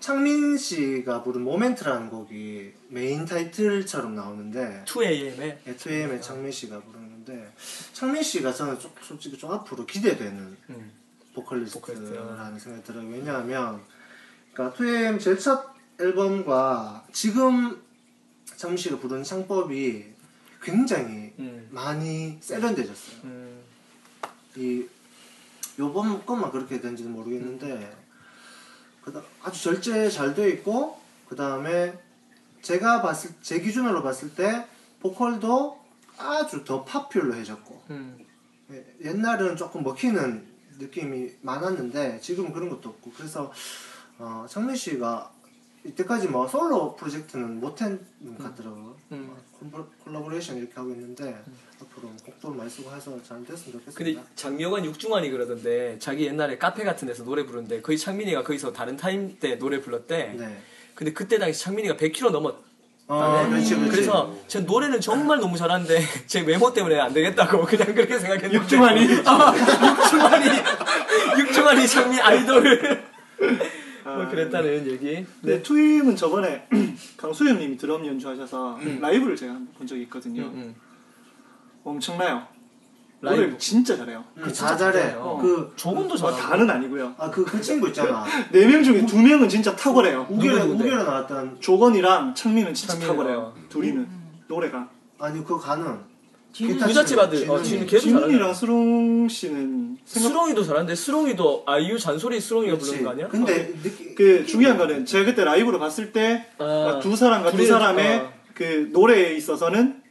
창민 0.00 0.56
씨가 0.58 1.22
부른 1.22 1.42
Moment라는 1.42 2.10
곡이 2.10 2.72
메인 2.88 3.24
타이틀처럼 3.24 4.14
나오는데 4.14 4.84
2AM에 4.86 5.58
2AM의 5.76 6.22
창민 6.22 6.50
씨가 6.52 6.80
부르는데 6.80 7.52
창민 7.92 8.22
씨가 8.22 8.52
저는 8.52 8.78
좀, 8.78 8.90
솔직히 9.02 9.36
좀 9.38 9.52
앞으로 9.52 9.86
기대되는 9.86 10.56
음. 10.70 10.92
보컬리스트라는 11.34 12.58
생각이 12.58 12.84
들어요. 12.84 13.06
왜냐하면 13.08 13.80
그러니까 14.52 14.76
2AM 14.76 15.20
제일 15.20 15.38
첫 15.38 15.69
앨범과 16.00 17.06
지금 17.12 17.80
창민 18.56 18.78
씨가 18.78 18.98
부르는 18.98 19.22
창법이 19.22 20.06
굉장히 20.62 21.32
음. 21.38 21.68
많이 21.70 22.38
세련돼졌어요. 22.40 23.20
음. 23.24 23.62
이 24.56 24.86
요번 25.78 26.24
것만 26.24 26.50
그렇게 26.50 26.80
된지는 26.80 27.12
모르겠는데 27.12 27.96
그다 29.02 29.22
아주 29.42 29.62
절제 29.62 30.08
잘 30.10 30.34
돼 30.34 30.50
있고 30.50 30.98
그 31.28 31.36
다음에 31.36 31.98
제가 32.62 33.00
봤을 33.02 33.30
제 33.40 33.60
기준으로 33.60 34.02
봤을 34.02 34.34
때 34.34 34.66
보컬도 35.00 35.80
아주 36.18 36.64
더 36.64 36.84
파퓰러해졌고 36.84 37.82
음. 37.90 38.18
예, 38.72 38.84
옛날은 39.02 39.56
조금 39.56 39.82
먹히는 39.82 40.46
느낌이 40.78 41.30
많았는데 41.42 42.20
지금은 42.20 42.52
그런 42.52 42.68
것도 42.68 42.88
없고 42.88 43.12
그래서 43.16 43.52
어, 44.18 44.46
창민 44.48 44.76
씨가 44.76 45.32
이때까지 45.84 46.28
뭐 46.28 46.46
솔로 46.46 46.94
프로젝트는 46.96 47.58
못한 47.60 47.98
것 48.36 48.44
같더라고요. 48.44 48.94
음. 49.12 49.30
어, 49.32 49.68
콜라- 49.70 49.86
콜라보레이션 50.04 50.58
이렇게 50.58 50.72
하고 50.74 50.90
있는데 50.90 51.42
앞으로 51.80 52.10
곡도 52.24 52.50
많이 52.50 52.68
쓰고 52.68 52.94
해서 52.94 53.12
잘 53.26 53.44
됐으면 53.44 53.80
근데 53.94 54.12
좋겠습니다. 54.12 54.22
장미여관 54.34 54.84
육중완이 54.84 55.30
그러던데 55.30 55.98
자기 55.98 56.26
옛날에 56.26 56.58
카페 56.58 56.84
같은 56.84 57.08
데서 57.08 57.24
노래 57.24 57.44
부르는데 57.46 57.80
거의 57.80 57.96
창민이가 57.98 58.42
거기서 58.42 58.72
다른 58.72 58.96
타임 58.96 59.38
때 59.38 59.58
노래 59.58 59.80
불렀대. 59.80 60.34
네. 60.38 60.62
근데 60.94 61.12
그때 61.14 61.38
당시 61.38 61.60
창민이가 61.62 61.96
100kg 61.96 62.30
넘었. 62.30 62.54
어, 63.08 63.46
그렇지, 63.48 63.74
그렇지. 63.74 63.90
그래서 63.90 64.36
제 64.46 64.60
노래는 64.60 65.00
정말 65.00 65.40
너무 65.40 65.56
잘하는데 65.56 65.98
제 66.28 66.42
외모 66.42 66.72
때문에 66.72 67.00
안 67.00 67.12
되겠다고 67.12 67.64
그냥 67.66 67.94
그렇게 67.94 68.18
생각했는데 68.18 68.54
육중완이? 68.56 69.04
어, 69.26 69.54
육중환이 69.96 70.46
육중환이 71.40 71.88
창민 71.88 72.20
아이돌 72.20 73.02
뭐 74.16 74.28
그랬다는 74.28 74.86
얘기 74.86 75.26
네, 75.42 75.62
투임은 75.62 76.16
저번에 76.16 76.66
강수현님이 77.16 77.76
드럼 77.76 78.06
연주하셔서 78.06 78.78
라이브를 79.00 79.36
제가 79.36 79.54
한번 79.54 79.72
본 79.76 79.86
적이 79.86 80.02
있거든요. 80.02 80.42
음. 80.44 80.74
엄청나요. 81.84 82.46
라이브. 83.22 83.56
진짜 83.58 83.96
잘해요. 83.96 84.24
음, 84.36 84.42
그다 84.42 84.52
진짜 84.52 84.76
잘해. 84.76 84.98
잘해요. 85.00 85.38
그, 85.42 85.72
조금도 85.76 86.14
어, 86.14 86.16
잘하고 86.16 86.36
다는 86.38 86.70
아니고요. 86.70 87.14
아, 87.18 87.28
그, 87.30 87.44
그 87.44 87.60
친구 87.60 87.88
있잖아. 87.88 88.24
네 88.50 88.66
명 88.66 88.82
중에 88.82 89.04
두 89.04 89.20
명은 89.20 89.46
진짜 89.48 89.76
탁월해요. 89.76 90.26
우결에, 90.30 90.60
누구? 90.64 90.74
우결에 90.84 91.04
나왔던 91.04 91.60
조건이랑 91.60 92.34
창민은 92.34 92.72
진짜 92.72 92.94
창민이요. 92.94 93.12
탁월해요. 93.16 93.54
둘이는. 93.68 94.08
노래가 94.48 94.88
아니 95.18 95.38
그거 95.40 95.58
가능. 95.58 96.00
부잣집 96.52 97.18
아들 97.18 97.38
진우. 97.38 97.52
어 97.54 97.62
지금 97.62 97.86
진훈이랑 97.86 98.38
잘하네 98.38 98.54
수롱 98.54 99.28
씨는 99.28 99.98
생각 100.04 100.28
수롱이도 100.28 100.64
잘하는데 100.64 100.94
수롱이도 100.94 101.62
아이유 101.66 101.98
잔소리 101.98 102.40
수롱이가. 102.40 102.76
부르는 102.78 103.04
거 103.04 103.10
아니야? 103.10 103.28
근데 103.28 103.72
느끼, 103.82 104.14
그 104.14 104.44
중요한 104.44 104.76
거는 104.76 105.06
제가 105.06 105.24
그때 105.26 105.44
라이브로 105.44 105.78
봤을 105.78 106.12
때두 106.12 106.44
아, 106.58 107.00
사람과 107.16 107.50
두 107.52 107.58
둘이- 107.58 107.66
사람의 107.68 108.18
어. 108.18 108.32
그 108.54 108.90
노래에 108.92 109.34
있어서는 109.36 110.02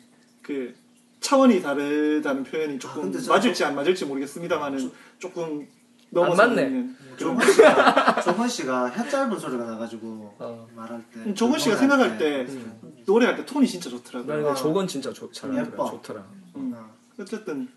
그 0.41 0.73
차원이 1.19 1.61
다르다는 1.61 2.43
표현이 2.45 2.79
조금 2.79 3.13
아, 3.13 3.33
맞을지 3.33 3.63
안 3.65 3.75
맞을지 3.75 4.05
모르겠습니다만은 4.05 4.91
조금 5.19 5.67
맞네. 6.11 6.27
넘어서는 6.27 6.95
조건 7.17 7.51
씨가 7.51 8.21
조건 8.21 8.47
씨가 8.49 8.89
혀 8.89 9.09
짧은 9.09 9.37
소리가 9.39 9.65
나가지고 9.65 10.35
어. 10.39 10.67
말할 10.75 11.03
때. 11.13 11.19
음, 11.19 11.35
조건 11.35 11.59
씨가 11.59 11.75
생각할 11.75 12.17
때 12.17 12.45
음. 12.49 12.79
노래할 13.05 13.35
때 13.35 13.45
톤이 13.45 13.67
진짜 13.67 13.89
좋더라고요. 13.89 14.27
나는 14.27 14.43
근데 14.43 14.59
어. 14.59 14.63
저건 14.63 14.87
진짜 14.87 15.11
조, 15.13 15.31
잘하더라 15.31 15.65
예뻐. 15.67 15.89
좋더라 15.91 16.23
음. 16.55 16.73
어. 16.75 16.89
어쨌든 17.19 17.67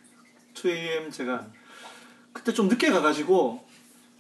2AM 0.54 1.10
제가 1.10 1.46
그때 2.32 2.52
좀 2.52 2.68
늦게 2.68 2.90
가가지고 2.90 3.60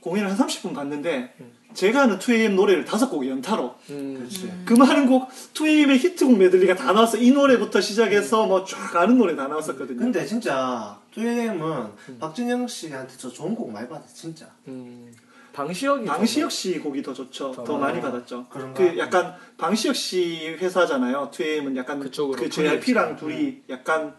공연을 0.00 0.30
한 0.30 0.36
30분 0.36 0.74
갔는데 0.74 1.34
제가 1.74 2.00
하는 2.02 2.18
2AM 2.18 2.54
노래를 2.54 2.84
다섯 2.84 3.08
곡 3.08 3.26
연타로 3.26 3.74
음. 3.90 4.28
그 4.64 4.74
많은 4.74 5.06
곡 5.06 5.28
2AM의 5.54 5.98
히트곡 5.98 6.36
메들리가 6.36 6.74
다 6.74 6.92
나왔어 6.92 7.16
이 7.18 7.30
노래부터 7.30 7.80
시작해서 7.80 8.46
뭐 8.46 8.64
쫙 8.64 8.96
아는 8.96 9.16
노래 9.16 9.36
다 9.36 9.46
나왔었거든요 9.46 9.98
근데 10.00 10.26
진짜 10.26 10.98
2AM은 11.14 11.90
음. 12.08 12.18
박진영 12.18 12.66
씨한테 12.66 13.14
저 13.16 13.28
좋은 13.28 13.54
곡 13.54 13.70
많이 13.70 13.88
받았어 13.88 14.14
진짜. 14.14 14.50
음. 14.68 15.12
방시혁이 15.52 16.06
방시혁 16.06 16.50
씨 16.50 16.78
곡이 16.78 17.02
더 17.02 17.12
좋죠 17.12 17.52
더 17.52 17.62
더. 17.62 17.78
많이 17.78 18.00
받았죠 18.00 18.46
그런가? 18.48 18.72
그 18.72 18.98
약간 18.98 19.34
방시혁 19.58 19.94
씨 19.94 20.48
회사잖아요 20.58 21.30
2AM은 21.30 21.76
약간 21.76 22.00
그쪽으로 22.00 22.38
그 22.40 22.48
JYP랑 22.48 23.16
분위기 23.16 23.40
둘이 23.40 23.62
약간 23.68 24.14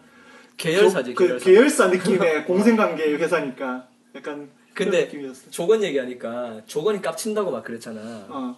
계열사지 0.56 1.14
그 1.14 1.26
계열사 1.26 1.44
계열사 1.44 1.86
느낌의 1.88 2.44
공생관계 2.46 3.14
회사니까 3.16 3.88
약간 4.14 4.48
그런 4.74 4.90
근데 4.92 5.04
느낌이었어 5.06 5.50
조권 5.50 5.82
얘기하니까 5.82 6.62
조권이 6.66 7.02
깝친다고 7.02 7.50
막 7.50 7.64
그랬잖아 7.64 8.00
어, 8.28 8.56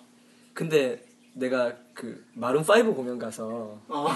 근데 0.52 1.02
내가 1.33 1.75
그 1.95 2.25
마룬 2.35 2.61
5 2.62 2.95
공연 2.95 3.19
가서 3.19 3.81
어. 3.88 4.09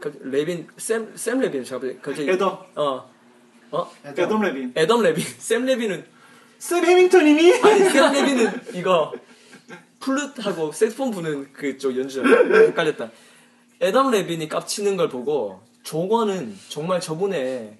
그 0.00 0.16
레빈 0.22 0.68
샘, 0.76 1.16
샘 1.16 1.40
레빈 1.40 1.64
제가 1.64 1.80
갑자기 2.00 2.30
애덤 2.30 2.56
어 2.76 3.10
어? 3.70 3.90
애덤 4.04 4.42
레빈. 4.42 4.72
애덤 4.76 5.02
레빈. 5.02 5.24
샘 5.38 5.64
레빈은? 5.64 6.04
샘 6.58 6.84
해밍턴이니? 6.84 7.60
아니 7.62 7.84
샘 7.90 8.12
레빈은 8.12 8.60
이거 8.74 9.12
플룻하고 10.00 10.72
색스폰 10.72 11.10
부는 11.10 11.52
그쪽 11.52 11.96
연주자. 11.96 12.22
헷갈렸다. 12.26 13.10
애덤 13.80 14.10
레빈이 14.10 14.48
깝치는 14.48 14.96
걸 14.96 15.08
보고 15.08 15.60
조건은 15.82 16.56
정말 16.68 17.00
저분의 17.00 17.78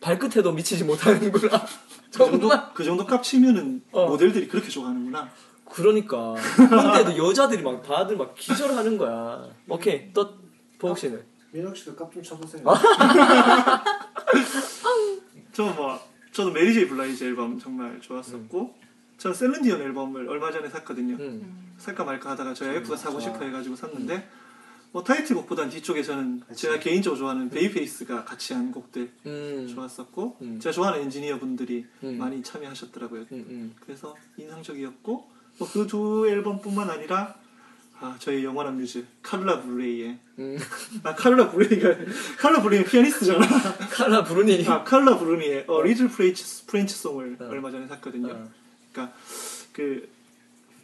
발끝에도 0.00 0.52
미치지 0.52 0.84
못하는구나. 0.84 1.64
그 2.10 2.12
정도, 2.18 2.38
정말. 2.48 2.70
그 2.74 2.84
정도 2.84 3.06
값치면은 3.06 3.82
어. 3.92 4.08
모델들이 4.08 4.48
그렇게 4.48 4.68
좋아하는구나. 4.68 5.30
그러니까. 5.66 6.34
근데도 6.56 7.16
여자들이 7.28 7.62
막 7.62 7.82
다들 7.82 8.16
막 8.16 8.34
기절하는 8.34 8.98
거야. 8.98 9.46
오케이 9.68 10.12
또 10.12 10.34
보옥 10.78 10.98
씨는? 10.98 11.22
민혁 11.52 11.76
씨도 11.76 11.94
값좀 11.96 12.22
쳐보세요. 12.22 12.62
저 15.60 15.66
뭐, 15.74 16.00
저도 16.32 16.52
메리 16.52 16.72
제이 16.72 16.88
블라이즈 16.88 17.22
앨범 17.22 17.58
정말 17.58 18.00
좋았었고, 18.00 18.74
저는 19.18 19.36
셀린 19.36 19.64
디온 19.64 19.82
앨범을 19.82 20.26
얼마 20.26 20.50
전에 20.50 20.70
샀거든요. 20.70 21.16
음. 21.16 21.74
살까 21.76 22.02
말까 22.04 22.30
하다가 22.30 22.54
저희 22.54 22.70
와이프가 22.70 22.96
사고 22.96 23.20
좋아. 23.20 23.30
싶어 23.30 23.44
해가지고 23.44 23.76
샀는데, 23.76 24.26
뭐 24.92 25.04
타이틀곡보단 25.04 25.68
뒤쪽에 25.68 26.02
저는 26.02 26.40
제가 26.54 26.78
개인적으로 26.78 27.18
좋아하는 27.18 27.50
베이비페이스가 27.50 28.24
같이 28.24 28.54
한 28.54 28.72
곡들 28.72 29.10
음. 29.26 29.68
좋았었고, 29.74 30.38
음. 30.40 30.58
제가 30.60 30.72
좋아하는 30.72 31.02
엔지니어 31.02 31.38
분들이 31.38 31.84
음. 32.04 32.16
많이 32.16 32.42
참여하셨더라고요. 32.42 33.26
음, 33.32 33.44
음. 33.50 33.74
그래서 33.80 34.16
인상적이었고, 34.38 35.28
뭐 35.58 35.68
그 35.68 35.86
두 35.86 36.26
앨범뿐만 36.26 36.88
아니라, 36.88 37.34
아, 38.02 38.16
저희 38.18 38.42
영원한 38.44 38.78
뮤즈, 38.78 39.04
카를라 39.22 39.60
블레이의 39.62 40.18
음. 40.38 40.58
아 41.02 41.14
카를라 41.14 41.50
브루니가 41.50 41.94
카를라 42.38 42.62
브루니 42.62 42.84
피아니스트잖아. 42.84 43.46
칼라 43.90 44.24
브루니 44.24 44.66
아 44.68 44.82
카를라 44.84 45.18
브루니의 45.18 45.64
어, 45.68 45.82
Little 45.82 46.08
French 46.08 46.66
French 46.66 46.94
Song을 46.96 47.36
어. 47.40 47.44
얼마 47.48 47.70
전에 47.70 47.86
샀거든요. 47.88 48.32
어. 48.32 48.48
그러니까 48.92 49.14
그 49.72 50.08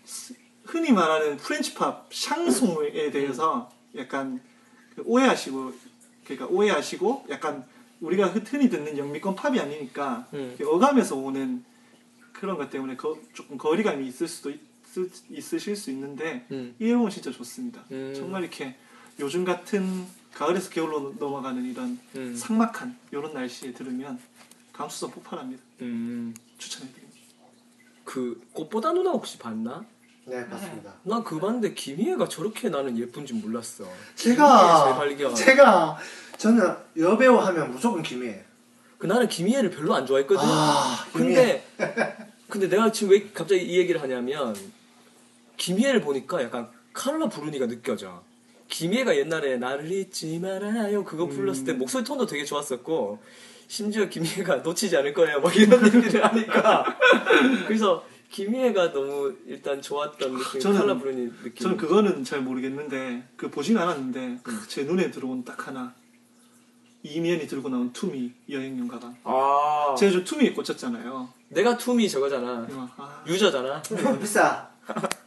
스- 0.04 0.34
흔히 0.64 0.92
말하는 0.92 1.38
French 1.38 1.72
팝 1.74 2.06
샹송에 2.12 3.10
대해서 3.10 3.72
약간 3.96 4.40
그 4.94 5.02
오해하시고 5.06 5.72
그러니까 6.24 6.46
오해하시고 6.48 7.26
약간 7.30 7.64
우리가 8.00 8.26
흔히 8.28 8.68
듣는 8.68 8.98
영미권 8.98 9.36
팝이 9.36 9.58
아니니까 9.58 10.26
음. 10.34 10.54
어감에서 10.62 11.16
오는 11.16 11.64
그런 12.34 12.58
것 12.58 12.68
때문에 12.68 12.96
거- 12.96 13.18
조금 13.32 13.56
거리감이 13.56 14.06
있을 14.06 14.28
수도 14.28 14.50
있, 14.50 14.60
있으 15.30 15.58
실 15.58 15.76
수 15.76 15.90
있는데 15.90 16.46
음. 16.50 16.74
이 16.78 16.86
앨범은 16.88 17.10
진짜 17.10 17.30
좋습니다. 17.30 17.82
음. 17.90 18.12
정말 18.16 18.42
이렇게 18.42 18.74
요즘 19.20 19.44
같은 19.44 20.06
가을에서 20.34 20.70
겨울로 20.70 21.14
넘어가는 21.18 21.64
이런 21.64 21.98
음. 22.16 22.34
삭막한 22.36 22.96
이런 23.12 23.32
날씨에 23.34 23.72
들으면 23.72 24.18
감수성 24.72 25.10
폭발합니다. 25.10 25.62
음. 25.82 26.34
추천해드립니다. 26.58 27.16
그 28.04 28.40
꽃보다 28.52 28.92
누나 28.92 29.10
혹시 29.10 29.38
봤나? 29.38 29.84
네 30.26 30.44
맞습니다. 30.44 30.92
난 31.04 31.22
그 31.24 31.38
봤는데 31.38 31.74
김희애가 31.74 32.28
저렇게 32.28 32.68
나는 32.68 32.98
예쁜지 32.98 33.32
몰랐어. 33.34 33.84
제가. 34.16 35.34
제가 35.34 35.98
저는 36.36 36.76
여배우 36.98 37.36
하면 37.38 37.70
무조건 37.72 38.02
김희애. 38.02 38.44
그 38.98 39.06
나는 39.06 39.28
김희애를 39.28 39.70
별로 39.70 39.94
안 39.94 40.04
좋아했거든. 40.06 40.42
아, 40.44 41.06
근데 41.12 41.64
근데 42.48 42.68
내가 42.68 42.90
지금 42.92 43.12
왜 43.12 43.28
갑자기 43.32 43.62
이 43.62 43.78
얘기를 43.78 44.00
하냐면 44.02 44.54
김희애를 45.56 46.00
보니까 46.00 46.42
약간 46.42 46.68
칼라 46.92 47.28
브루니가 47.28 47.66
느껴져. 47.66 48.22
김희애가 48.68 49.16
옛날에 49.16 49.56
나를 49.58 49.90
잊지 49.92 50.38
말아요. 50.40 51.04
그거 51.04 51.26
불렀을 51.26 51.64
때 51.64 51.72
목소리 51.72 52.02
톤도 52.04 52.26
되게 52.26 52.44
좋았었고 52.44 53.20
심지어 53.68 54.08
김희애가 54.08 54.56
놓치지 54.66 54.96
않을 54.96 55.12
거예요. 55.14 55.40
막 55.40 55.54
이런 55.56 55.84
얘기를 55.86 56.24
하니까. 56.24 56.84
그래서 57.66 58.04
김희애가 58.30 58.92
너무 58.92 59.34
일단 59.46 59.80
좋았던 59.80 60.36
느낌 60.36 60.60
저는- 60.60 60.78
칼라 60.78 60.94
브루니 60.98 61.26
느낌 61.44 61.54
저는 61.54 61.76
그거는 61.76 62.24
잘 62.24 62.40
모르겠는데 62.40 63.22
그 63.36 63.50
보진 63.50 63.78
않았는데 63.78 64.40
그제 64.42 64.82
눈에 64.84 65.10
들어온 65.10 65.44
딱 65.44 65.68
하나. 65.68 65.94
이미연이 67.02 67.46
들고 67.46 67.68
나온 67.68 67.92
투미 67.92 68.32
여행용 68.50 68.88
가방. 68.88 69.16
아. 69.22 69.94
제가 69.96 70.10
좀 70.10 70.24
투미에 70.24 70.52
꽂혔잖아요. 70.54 71.28
내가 71.50 71.76
투미 71.78 72.08
저거잖아. 72.08 72.66
이거 72.68 72.88
아, 72.96 73.22
유저잖아. 73.28 73.80
너무 73.82 74.18
비싸. 74.18 74.68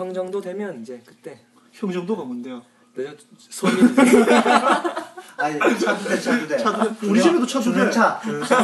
형 0.00 0.14
정도 0.14 0.40
되면 0.40 0.80
이제 0.80 1.02
그때 1.04 1.38
형 1.72 1.92
정도가 1.92 2.24
뭔데요? 2.24 2.62
내가 2.94 3.12
소민이지 3.36 3.94
아니 5.36 5.58
차두대 5.78 6.18
차두대. 6.20 6.56
차두대. 6.58 7.06
우리 7.06 7.20
집에도. 7.20 7.46
주는차 7.46 8.18
주는차. 8.24 8.60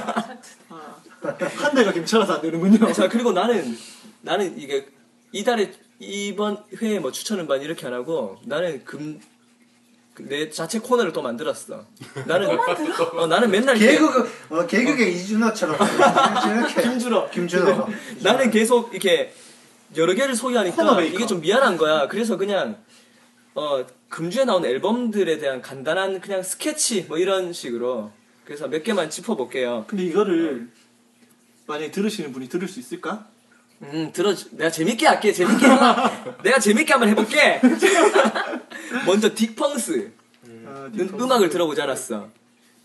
아, 0.70 0.96
한 1.56 1.74
대가 1.74 1.92
괜찮아서 1.92 2.34
안 2.36 2.40
되는군요. 2.40 2.90
자 2.94 3.06
그리고 3.08 3.32
나는 3.32 3.76
나는 4.22 4.58
이게 4.58 4.86
이달에 5.32 5.72
이번 5.98 6.64
회에 6.80 6.98
뭐 7.00 7.12
추천을 7.12 7.46
반 7.46 7.60
이렇게 7.60 7.86
안 7.86 7.92
하고 7.92 8.38
나는 8.46 8.82
금 8.84 9.20
내 10.18 10.48
자체 10.48 10.78
코너를 10.78 11.12
또 11.12 11.20
만들었어. 11.22 11.84
나는 12.26 12.48
어, 13.14 13.26
나는 13.26 13.50
맨날 13.50 13.76
개그 13.76 14.30
어 14.48 14.66
개그계 14.66 15.10
이준호처럼 15.10 15.76
이렇게 15.76 16.82
김준호 16.82 17.30
김준호. 17.30 17.86
나는 18.22 18.50
계속 18.50 18.92
이렇게 18.92 19.34
여러 19.96 20.14
개를 20.14 20.34
메이커. 20.96 21.14
이게 21.16 21.26
좀 21.26 21.40
미안한 21.40 21.76
거야. 21.76 22.08
그래서 22.08 22.36
그냥 22.36 22.76
어 23.54 23.84
금주에 24.08 24.44
나온 24.44 24.64
앨범들에 24.64 25.38
대한 25.38 25.62
간단한 25.62 26.20
그냥 26.20 26.42
스케치 26.42 27.02
뭐 27.02 27.18
이런 27.18 27.52
식으로 27.52 28.10
그래서 28.44 28.68
몇 28.68 28.82
개만 28.82 29.10
짚어볼게요. 29.10 29.84
근데 29.86 30.04
이거를 30.04 30.68
만약에 31.66 31.90
들으시는 31.90 32.32
분이 32.32 32.48
들을 32.48 32.68
수 32.68 32.78
있을까? 32.80 33.26
음, 33.82 34.10
들어, 34.12 34.34
내가 34.52 34.70
재밌게 34.70 35.06
할게, 35.06 35.32
재밌게. 35.32 35.66
내가 36.42 36.58
재밌게 36.58 36.92
한번 36.92 37.08
해볼게. 37.10 37.60
먼저 39.04 39.34
딕펑스. 39.34 40.10
아, 40.66 40.88
는 40.92 41.10
음악을 41.20 41.50
들어보지 41.50 41.82
않았어. 41.82 42.28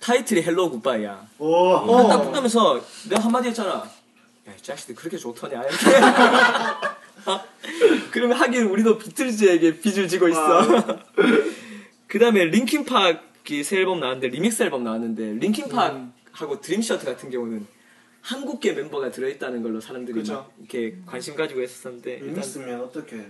타이틀이 0.01 0.41
Hello 0.41 0.71
Goodbye야. 0.71 1.27
오. 1.37 2.07
난 2.07 2.18
딱 2.18 2.33
보면서 2.33 2.81
내가 3.07 3.23
한마디 3.23 3.49
했잖아. 3.49 3.87
자식들 4.61 4.95
그렇게 4.95 5.17
좋더냐, 5.17 5.61
이렇게. 5.61 5.97
어? 7.25 7.41
그러면 8.11 8.37
하긴 8.37 8.63
우리도 8.63 8.97
비틀즈에게 8.97 9.79
빚을 9.79 10.07
지고 10.07 10.27
있어. 10.27 10.85
그 12.07 12.19
다음에 12.19 12.45
링킨파크이 12.45 13.63
새 13.63 13.77
앨범 13.77 13.99
나왔는데, 13.99 14.27
리믹스 14.29 14.63
앨범 14.63 14.83
나왔는데, 14.83 15.33
링킨파크하고 15.39 16.61
드림셔트 16.61 17.05
같은 17.05 17.29
경우는 17.29 17.65
한국계 18.21 18.73
멤버가 18.73 19.09
들어있다는 19.11 19.63
걸로 19.63 19.81
사람들이 19.81 20.21
이렇게 20.21 20.97
관심 21.05 21.35
가지고 21.35 21.61
했었는데 21.61 22.13
일단 22.13 22.27
리믹스면 22.27 22.81
어떻게 22.81 23.25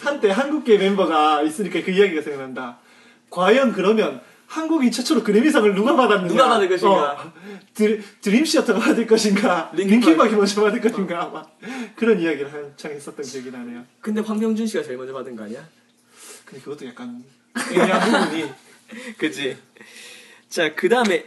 한때 0.00 0.30
한국계 0.30 0.78
멤버가 0.78 1.42
있으니까 1.42 1.82
그 1.82 1.90
이야기가 1.90 2.22
생각난다. 2.22 2.78
과연 3.28 3.72
그러면 3.72 4.20
한국인 4.46 4.90
최초로 4.90 5.22
그래미상을 5.22 5.74
누가 5.74 5.96
받았는가? 5.96 6.28
누가 6.28 6.48
받을 6.48 6.68
것인가? 6.68 7.12
어, 7.12 7.32
드, 7.74 8.00
드림 8.20 8.44
시어터가 8.44 8.78
받을 8.78 9.06
것인가? 9.06 9.70
링킨팍이 9.74 10.34
먼저 10.34 10.62
받을 10.62 10.80
것인가? 10.80 11.28
막 11.28 11.58
그런 11.96 12.20
이야기를 12.20 12.52
한창 12.52 12.92
했었던 12.92 13.24
기억이 13.24 13.50
나네요. 13.50 13.84
근데 14.00 14.20
황병준 14.20 14.66
씨가 14.66 14.82
제일 14.84 14.96
먼저 14.96 15.12
받은 15.12 15.34
거 15.36 15.44
아니야? 15.44 15.66
근데 16.44 16.62
그것도 16.62 16.86
약간 16.86 17.24
애매한 17.72 18.24
부분이 18.24 18.50
그치. 19.18 19.56
자, 20.48 20.74
그 20.74 20.88
다음에, 20.88 21.24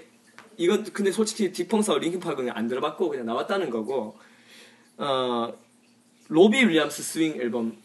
이것, 0.57 0.93
근데 0.93 1.11
솔직히 1.11 1.51
딕펑스와 1.51 1.97
링킨파크는 1.97 2.51
안 2.53 2.67
들어봤고, 2.67 3.09
그냥 3.09 3.25
나왔다는 3.25 3.69
거고, 3.69 4.17
어, 4.97 5.53
로비 6.29 6.57
윌리엄스 6.59 7.03
스윙 7.03 7.35
앨범 7.41 7.77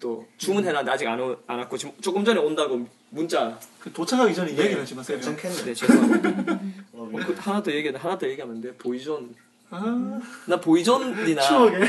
또 0.00 0.26
주문해놨는데 0.38 0.90
아직 0.90 1.06
안, 1.06 1.20
오, 1.20 1.36
안 1.46 1.58
왔고, 1.60 1.76
지금 1.76 1.94
조금 2.00 2.24
전에 2.24 2.40
온다고 2.40 2.88
문자. 3.12 3.58
그 3.78 3.92
도착하기 3.92 4.34
전에 4.34 4.52
이야기를 4.52 4.80
하지 4.80 4.94
마세요. 4.94 5.18
괜찮겠네 5.18 5.64
네, 5.64 5.74
죄송합니다. 5.74 6.52
어, 6.92 7.10
어, 7.12 7.20
그 7.26 7.34
하나 7.38 7.62
더 7.62 7.70
얘기, 7.70 7.88
하나 7.90 8.18
더 8.18 8.26
얘기하면 8.26 8.60
돼. 8.60 8.74
보이존. 8.74 9.34
아, 9.70 10.20
나 10.46 10.60
보이존이나. 10.60 11.42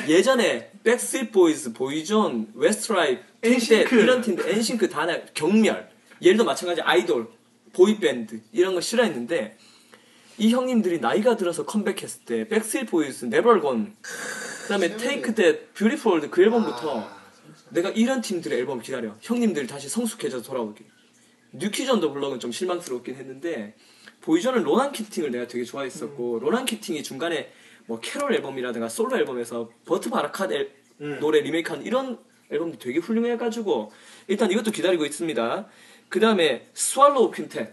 예전에 0.07 0.71
백스트리트 0.83 1.31
보이즈, 1.31 1.73
보이존, 1.73 2.49
웨스트라이프, 2.53 3.23
엔싱크. 3.41 3.95
이런 3.95 4.21
팀들 4.21 4.49
엔싱크 4.49 4.89
다 4.89 5.01
난 5.01 5.19
경멸 5.33 5.89
예를 6.21 6.37
들어 6.37 6.45
마찬가지 6.45 6.81
아이돌, 6.81 7.27
boy 7.73 8.02
band 8.02 8.41
이런 8.51 8.73
거 8.75 8.81
싫어했는데 8.81 9.57
이 10.37 10.49
형님들이 10.49 10.99
나이가 10.99 11.37
들어서 11.37 11.65
컴백했을 11.65 12.25
때 12.25 12.47
백스트리트 12.47 12.91
보이즈, 12.91 13.25
Never 13.25 13.64
Gone 13.64 13.95
그다음에 14.63 14.97
테이크 14.97 15.35
댓 15.35 15.59
Beautiful 15.73 16.29
그 16.29 16.41
앨범부터 16.41 17.09
내가 17.69 17.89
이런 17.89 18.21
팀들의 18.21 18.59
앨범 18.59 18.81
기다려 18.81 19.15
형님들이 19.21 19.67
다시 19.67 19.89
성숙해져서 19.89 20.43
돌아오길 20.43 20.85
뉴키즈 21.53 21.89
온 21.89 21.98
더 21.98 22.11
블럭은 22.13 22.39
좀 22.39 22.51
실망스럽긴 22.51 23.15
했는데 23.15 23.75
보이존은 24.21 24.63
로난 24.63 24.91
키팅을 24.91 25.31
내가 25.31 25.47
되게 25.47 25.63
좋아했었고 25.63 26.39
로난 26.39 26.65
키팅이 26.65 27.03
중간에 27.03 27.51
뭐 27.85 27.99
캐롤 27.99 28.33
앨범이라든가 28.33 28.89
솔로 28.89 29.17
앨범에서 29.17 29.69
버트 29.85 30.09
바카락 30.09 30.51
앨- 30.51 30.71
음. 31.01 31.17
노래 31.19 31.41
리메이크한 31.41 31.83
이런 31.83 32.17
앨범도 32.49 32.77
되게 32.79 32.99
훌륭해가지고 32.99 33.91
일단 34.27 34.51
이것도 34.51 34.71
기다리고 34.71 35.05
있습니다. 35.05 35.67
그 36.09 36.19
다음에 36.19 36.67
스왈로우 36.73 37.31
퀸텟 37.31 37.71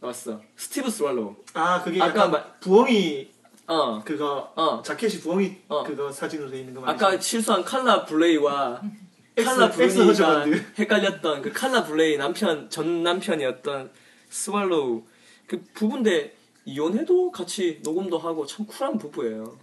나왔어. 0.00 0.40
스티브 0.56 0.90
스왈로우. 0.90 1.36
아 1.54 1.82
그게 1.82 2.00
아까 2.02 2.28
말- 2.28 2.58
부엉이 2.60 3.30
어. 3.66 4.02
그거 4.04 4.52
어. 4.56 4.82
자켓이 4.82 5.20
부엉이 5.20 5.56
어. 5.68 5.84
그거 5.84 6.10
사진으로 6.10 6.50
돼 6.50 6.60
있는 6.60 6.74
거 6.74 6.80
말이죠. 6.80 7.06
아까 7.06 7.20
실수한 7.20 7.64
칼라 7.64 8.04
블레이와 8.04 8.82
칼라 9.36 9.70
블레이가. 9.70 10.44
헷갈렸던 10.78 11.42
그 11.42 11.52
칼라 11.52 11.84
블레이 11.84 12.16
남편 12.16 12.70
전 12.70 13.02
남편이었던 13.02 13.90
스왈로우. 14.30 15.02
그 15.46 15.62
부부인데 15.74 16.34
이혼해도 16.64 17.30
같이 17.30 17.80
녹음도 17.82 18.18
하고 18.18 18.46
참 18.46 18.66
쿨한 18.66 18.98
부부예요. 18.98 19.58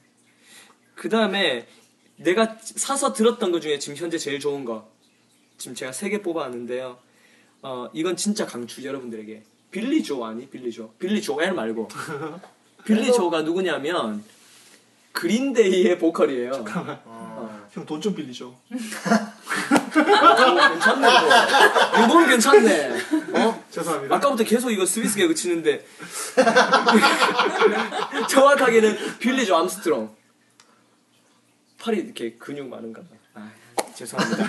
그 0.96 1.10
다음에 1.10 1.68
내가 2.18 2.58
사서 2.62 3.14
들었던 3.14 3.52
것 3.52 3.62
중에 3.62 3.80
지금 3.80 3.96
현재 3.96 4.18
제일 4.18 4.40
좋은 4.40 4.66
거. 4.66 4.88
지금 5.58 5.74
제가 5.76 5.92
세 5.92 6.10
개 6.10 6.22
뽑아왔는데요. 6.22 6.98
어 7.64 7.90
이건 7.94 8.16
진짜 8.16 8.46
강추 8.46 8.84
여러분들에게. 8.84 9.44
빌리 9.72 10.04
조 10.04 10.24
아니? 10.26 10.48
빌리 10.48 10.72
조. 10.72 10.92
빌리 11.00 11.22
조엘 11.22 11.54
말고. 11.54 11.88
빌리 12.86 13.12
조가 13.14 13.44
누구냐면 13.44 14.24
그린데이의 15.14 15.98
보컬이에요. 15.98 16.52
어. 17.72 17.74
형 17.74 17.92
돈 17.92 18.02
좀 18.02 18.14
빌리죠. 18.14 18.48
오, 18.48 18.76
괜찮네. 20.70 21.08
이거. 21.08 22.06
이건 22.06 22.28
괜찮네. 22.28 22.90
어? 23.34 23.64
죄송합니다. 23.72 24.16
아까부터 24.16 24.44
계속 24.44 24.72
이거 24.72 24.86
스위스 24.86 25.16
개그 25.16 25.34
치는데 25.34 25.86
정확하게는 28.30 29.20
빌리조 29.20 29.56
암스트롱 29.56 30.14
팔이 31.80 31.98
이렇게 32.00 32.34
근육 32.38 32.68
많은가 32.68 33.02
봐. 33.02 33.08
아, 33.36 33.50
죄송합니다. 33.96 34.48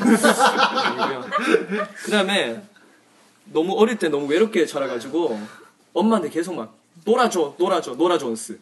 그다음에 2.05 2.61
너무 3.47 3.79
어릴 3.79 3.99
때 3.99 4.09
너무 4.09 4.27
외롭게 4.27 4.67
자라가지고 4.67 5.41
엄마한테 5.93 6.29
계속 6.29 6.55
막 6.55 6.77
놀아줘, 7.05 7.55
놀아줘, 7.59 7.95
놀아 7.95 8.19
존스. 8.19 8.59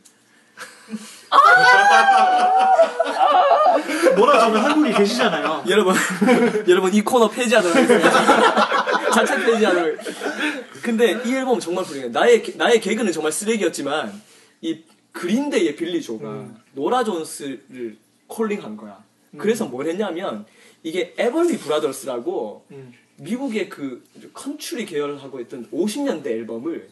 노라 4.17 4.30
존스는 4.30 4.61
한국에 4.61 4.93
계시잖아요. 4.93 5.65
여러분, 5.69 5.95
여러분 6.69 6.95
이 6.95 7.01
코너 7.03 7.29
폐지하도록 7.29 7.77
하겠습니다. 7.77 9.11
자체 9.13 9.37
폐지하도록. 9.45 9.99
근데 10.83 11.21
이 11.25 11.35
앨범 11.35 11.61
정말 11.61 11.85
훌륭해. 11.85 12.09
나의 12.09 12.43
개- 12.43 12.55
나의 12.57 12.81
개그는 12.81 13.13
정말 13.13 13.33
쓰레기였지만 13.33 14.21
이 14.63 14.83
그린데이의 15.13 15.77
빌리 15.77 16.01
조가 16.03 16.47
노라 16.73 17.05
존스를 17.05 17.97
calling한 18.27 18.77
거야. 18.77 18.99
그래서 19.39 19.65
뭘 19.67 19.87
했냐면 19.89 20.45
이게 20.83 21.15
에벌리 21.19 21.59
브라더스라고 21.59 22.65
음. 22.71 22.93
미국의 23.17 23.69
그 23.69 24.03
country 24.33 24.87
계열하고 24.87 25.41
있던 25.41 25.69
50년대 25.73 26.27
앨범을 26.27 26.89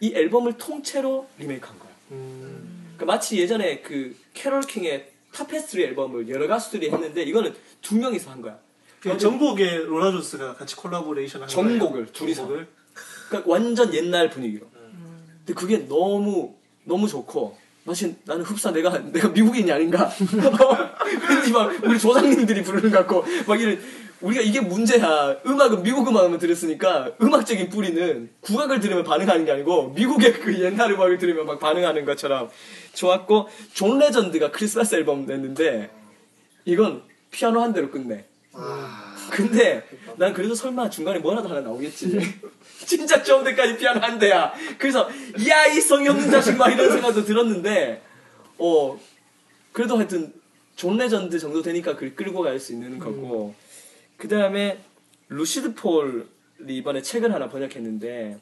이 0.00 0.12
앨범을 0.14 0.54
통째로 0.58 1.26
리메이크한 1.38 1.78
거야. 1.78 1.88
음. 2.12 2.57
그러니까 2.98 3.06
마치 3.06 3.38
예전에 3.38 3.80
그 3.80 4.16
캐롤 4.34 4.62
킹의 4.62 5.08
Tapestry 5.32 5.84
앨범을 5.84 6.28
여러 6.28 6.48
가수들이 6.48 6.90
했는데 6.90 7.22
이거는 7.22 7.54
두 7.80 7.96
명이서 7.96 8.30
한 8.32 8.42
거야. 8.42 8.58
그 9.00 9.16
전곡에 9.16 9.76
노라 9.76 10.10
존스가 10.10 10.54
같이 10.54 10.74
콜라보레이션 10.74 11.42
한 11.42 11.48
전곡을 11.48 11.92
거예요. 11.92 12.06
둘이서. 12.12 12.42
전곡을. 12.42 12.66
그러니까 13.28 13.50
완전 13.50 13.94
옛날 13.94 14.28
분위기로. 14.30 14.66
근데 14.72 15.54
그게 15.54 15.78
너무 15.86 16.56
너무 16.82 17.06
좋고 17.06 17.56
마치 17.84 18.16
나는 18.24 18.42
흡사 18.44 18.72
내가 18.72 18.98
내가 18.98 19.28
미국인이 19.28 19.70
아닌가. 19.70 20.10
왠지 21.48 21.52
막 21.52 21.72
우리 21.84 21.98
조상님들이 21.98 22.62
부르는 22.62 22.90
것 22.90 22.98
같고 22.98 23.24
막 23.46 23.60
이런 23.60 23.80
우리가 24.20 24.42
이게 24.42 24.60
문제야. 24.60 25.36
음악은 25.46 25.82
미국 25.82 26.08
음악만 26.08 26.38
들었으니까 26.38 27.12
음악적인 27.22 27.68
뿌리는 27.70 28.28
국악을 28.40 28.80
들으면 28.80 29.04
반응하는 29.04 29.44
게 29.44 29.52
아니고 29.52 29.90
미국의 29.90 30.40
그 30.40 30.60
옛날 30.60 30.92
음악을 30.92 31.18
들으면 31.18 31.46
막 31.46 31.58
반응하는 31.58 32.04
것처럼 32.04 32.50
좋았고 32.94 33.48
존 33.72 33.98
레전드가 33.98 34.50
크리스마스 34.50 34.94
앨범 34.96 35.26
냈는데 35.26 35.90
이건 36.64 37.02
피아노 37.30 37.60
한 37.60 37.72
대로 37.72 37.90
끝내. 37.90 38.24
아, 38.52 39.14
근데 39.30 39.84
난 40.16 40.32
그래도 40.32 40.54
설마 40.54 40.90
중간에 40.90 41.20
뭐라도 41.20 41.48
하나 41.48 41.60
나오겠지. 41.60 42.18
진짜 42.84 43.22
처음 43.22 43.44
때까지 43.44 43.76
피아노 43.76 44.00
한 44.00 44.18
대야. 44.18 44.52
그래서 44.78 45.08
야 45.48 45.66
이 45.68 45.80
성의 45.80 46.08
없는 46.08 46.30
자식 46.30 46.56
막 46.56 46.70
이런 46.70 46.90
생각도 46.90 47.24
들었는데 47.24 48.02
어 48.58 48.98
그래도 49.72 49.96
하여튼 49.96 50.32
존 50.78 50.96
레전드 50.96 51.40
정도 51.40 51.60
되니까 51.60 51.96
그 51.96 52.14
끌고 52.14 52.40
갈 52.42 52.60
수 52.60 52.72
있는 52.72 53.00
거고. 53.00 53.52
그 54.16 54.28
다음에 54.28 54.78
루시드 55.28 55.74
폴이 55.74 56.24
이번에 56.68 57.02
책을 57.02 57.34
하나 57.34 57.48
번역했는데 57.48 58.38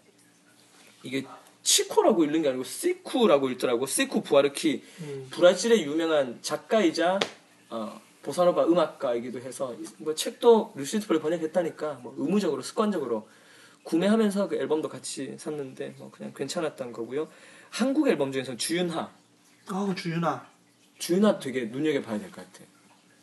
이게 1.03 1.25
치코라고 1.63 2.25
읽는 2.25 2.43
게 2.43 2.49
아니고 2.51 2.63
시쿠라고 2.65 3.49
읽더라고. 3.51 3.87
시쿠 3.87 4.23
부아르키. 4.23 4.83
브라질의 5.31 5.85
유명한 5.87 6.39
작가이자 6.43 7.19
어, 7.71 8.01
보사노바 8.23 8.67
음악가이기도 8.67 9.41
해서 9.41 9.75
뭐 9.97 10.15
책도 10.15 10.75
루시드 10.77 11.07
폴이 11.07 11.21
번역했다니까 11.21 12.01
뭐 12.03 12.15
의무적으로 12.19 12.61
습관적으로 12.61 13.27
구매하면서 13.85 14.49
그 14.49 14.57
앨범도 14.57 14.91
같이 14.91 15.37
샀는데 15.39 15.95
뭐 15.97 16.11
그냥 16.11 16.35
괜찮았던 16.37 16.93
거고요. 16.93 17.29
한국 17.71 18.09
앨범 18.09 18.31
중에서 18.31 18.57
주윤하. 18.59 19.11
아 19.69 19.95
주윤아. 19.97 20.56
주윤하 20.99 21.39
되게 21.39 21.65
눈여겨봐야 21.67 22.19
될 22.19 22.31
것 22.31 22.37
같아. 22.53 22.65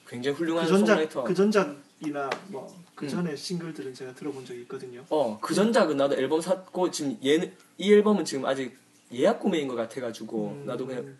굉장히 0.07 0.37
훌륭한 0.37 0.65
그 0.65 0.69
전작 0.71 0.87
송라이터. 0.93 1.23
그 1.23 1.33
전작이나 1.33 2.29
뭐그 2.49 3.05
음. 3.05 3.09
전에 3.09 3.35
싱글들은 3.35 3.93
제가 3.93 4.13
들어본 4.13 4.45
적이 4.45 4.61
있거든요. 4.61 5.03
어, 5.09 5.39
그 5.41 5.53
전작은 5.53 5.97
나도 5.97 6.15
앨범 6.15 6.39
샀고 6.41 6.91
지금 6.91 7.17
얘는 7.23 7.51
이 7.77 7.91
앨범은 7.93 8.25
지금 8.25 8.45
아직 8.45 8.77
예약 9.11 9.39
구매인 9.39 9.67
것 9.67 9.75
같아가지고 9.75 10.49
음. 10.49 10.65
나도 10.65 10.85
그냥 10.85 11.15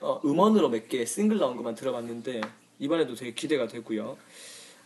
어, 0.00 0.20
음원으로 0.24 0.68
몇 0.70 0.88
개 0.88 1.04
싱글 1.04 1.38
나온 1.38 1.56
것만 1.56 1.74
들어봤는데 1.74 2.40
이번에도 2.78 3.14
되게 3.14 3.32
기대가 3.32 3.66
되고요. 3.66 4.16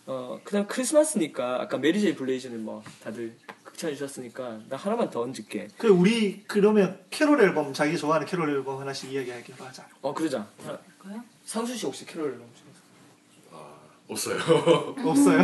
어, 0.06 0.40
그다음 0.44 0.66
크리스마스니까 0.66 1.60
아까 1.62 1.78
메리 1.78 2.00
제이 2.00 2.14
블라이즈는 2.14 2.62
뭐 2.64 2.82
다들 3.02 3.34
극찬해 3.64 3.94
주셨으니까 3.94 4.60
나 4.68 4.76
하나만 4.76 5.10
더 5.10 5.20
얹을게. 5.22 5.68
그 5.78 5.88
우리 5.88 6.42
그러면 6.46 7.00
캐롤 7.10 7.40
앨범 7.40 7.72
자기 7.72 7.96
좋아하는 7.96 8.26
캐롤 8.26 8.50
앨범 8.50 8.80
하나씩 8.80 9.12
이야기하기로 9.12 9.64
하자. 9.64 9.86
어 10.02 10.12
그러자. 10.14 10.48
그래요? 11.02 11.22
상수 11.44 11.74
씨 11.76 11.86
혹시 11.86 12.04
캐롤 12.06 12.32
앨범 12.32 12.46
중에서? 12.54 12.80
없어요. 14.08 14.38
없어요? 15.04 15.42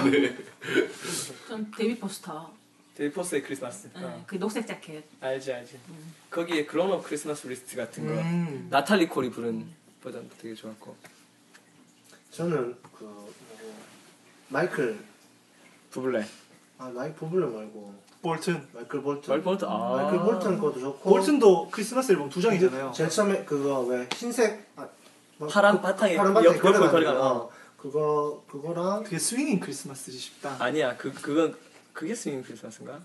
전 1.49 1.71
데이빗 1.77 1.99
포스터. 1.99 2.53
데이빗 2.97 3.11
포스터의 3.11 3.43
크리스마스. 3.43 3.91
네, 3.95 4.03
어, 4.05 4.25
그 4.27 4.39
녹색 4.39 4.67
자켓. 4.67 5.05
알지 5.21 5.53
알지. 5.53 5.79
거기에 6.31 6.65
Grown-Up 6.65 7.03
Christmas 7.03 7.47
List 7.47 7.77
같은 7.77 8.07
거. 8.07 8.13
음. 8.15 8.69
나탈리 8.71 9.07
콜이 9.09 9.31
부른 9.31 9.67
버전도 10.03 10.35
되게 10.39 10.55
좋았고 10.55 10.97
저는 12.31 12.75
그 12.97 13.05
뭐고 13.05 13.75
마이클 14.49 14.99
부블레 15.91 16.25
아 16.79 16.89
마이클 16.89 17.17
부블레 17.17 17.47
말고 17.47 17.95
볼튼. 18.23 18.67
마이클 18.73 19.03
볼튼 19.03 19.29
마이클 19.31 19.45
볼튼 19.45 19.69
아 19.69 19.79
마이클 19.97 20.19
볼튼 20.21 20.59
것도 20.59 20.81
좋고 20.81 21.11
볼튼도 21.11 21.69
크리스마스 21.71 22.13
앨범 22.13 22.31
두 22.31 22.41
장이잖아요. 22.41 22.93
제일 22.93 23.11
처음에 23.11 23.45
그거 23.45 23.81
왜 23.83 24.09
흰색 24.15 24.71
아, 24.77 24.81
뭐 24.83 24.91
파란 25.51 25.77
그- 25.77 25.83
바탕에 25.83 26.17
파란 26.17 26.35
바탕에 26.35 26.59
걸어가는 26.59 26.91
걸어가는 26.91 27.21
거. 27.21 27.29
거. 27.49 27.51
그거 27.77 28.45
그거랑 28.51 29.03
그게 29.05 29.19
Swingin' 29.19 29.61
Christmas지 29.61 30.19
싶다. 30.19 30.57
아니야 30.59 30.97
그 30.97 31.13
그건 31.13 31.55
그게 31.93 32.15
Swing 32.15 32.43
Christmas인가? 32.43 33.01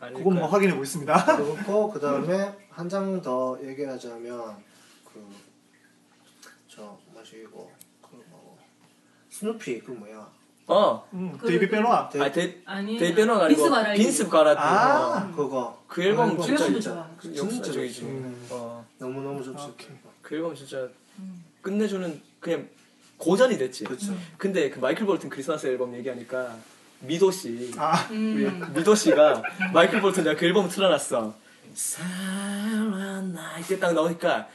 아닐 0.00 0.16
그건 0.18 0.34
뭐. 0.36 0.46
확인해 0.48 0.74
보겠습니다. 0.74 1.36
그렇고 1.36 1.90
그 1.92 2.00
다음에 2.00 2.56
한 2.70 2.88
장 2.88 3.20
더 3.22 3.58
얘기하자면 3.62 4.56
그저 6.66 6.98
뭐시고 7.12 7.70
그뭐 8.00 8.58
스누피 9.30 9.80
그 9.80 9.90
뭐야 9.92 10.28
어 10.68 11.06
음, 11.12 11.36
그- 11.38 11.46
데이비 11.48 11.68
베노아. 11.68 12.08
데- 12.08 12.20
아 12.22 12.30
데, 12.32 12.62
아니 12.64 12.96
데이 12.96 13.14
베노아가 13.14 13.44
아니고 13.44 13.56
빈스 13.62 13.70
과랄디. 13.70 14.02
빈스 14.02 14.28
과랄디 14.28 14.58
아. 14.60 15.28
어. 15.30 15.36
그거 15.36 15.82
그 15.86 16.02
앨범 16.02 16.36
그 16.36 16.42
진짜 16.44 16.64
진짜 16.66 16.90
좋아. 16.94 17.10
그 17.18 17.32
진짜 17.34 17.72
좋지. 17.72 18.02
음. 18.04 18.46
어. 18.50 18.86
너무 18.98 19.20
너무 19.20 19.42
좋지. 19.42 19.62
아, 19.62 19.66
오케이. 19.66 19.88
그 20.22 20.36
앨범 20.36 20.54
진짜 20.54 20.88
끝내주는 21.62 22.20
그냥 22.40 22.68
고전이 23.18 23.56
됐지 23.56 23.84
그렇죠. 23.84 24.16
근데 24.36 24.68
그 24.70 24.78
마이클 24.80 25.06
볼튼 25.06 25.28
크리스마스 25.30 25.66
앨범 25.68 25.94
얘기하니까 25.96 26.56
미도 27.00 27.30
씨 27.30 27.72
아, 27.76 28.06
우리 28.10 28.46
음. 28.46 28.72
미도 28.74 28.94
씨가 28.94 29.42
마이클 29.72 30.00
볼튼 30.00 30.24
내가 30.24 30.36
그 30.38 30.44
앨범 30.46 30.68
틀어놨어. 30.68 31.34
Silent 31.74 33.30
Night 33.38 33.80
딱 33.80 33.94
나오니까 33.94 34.48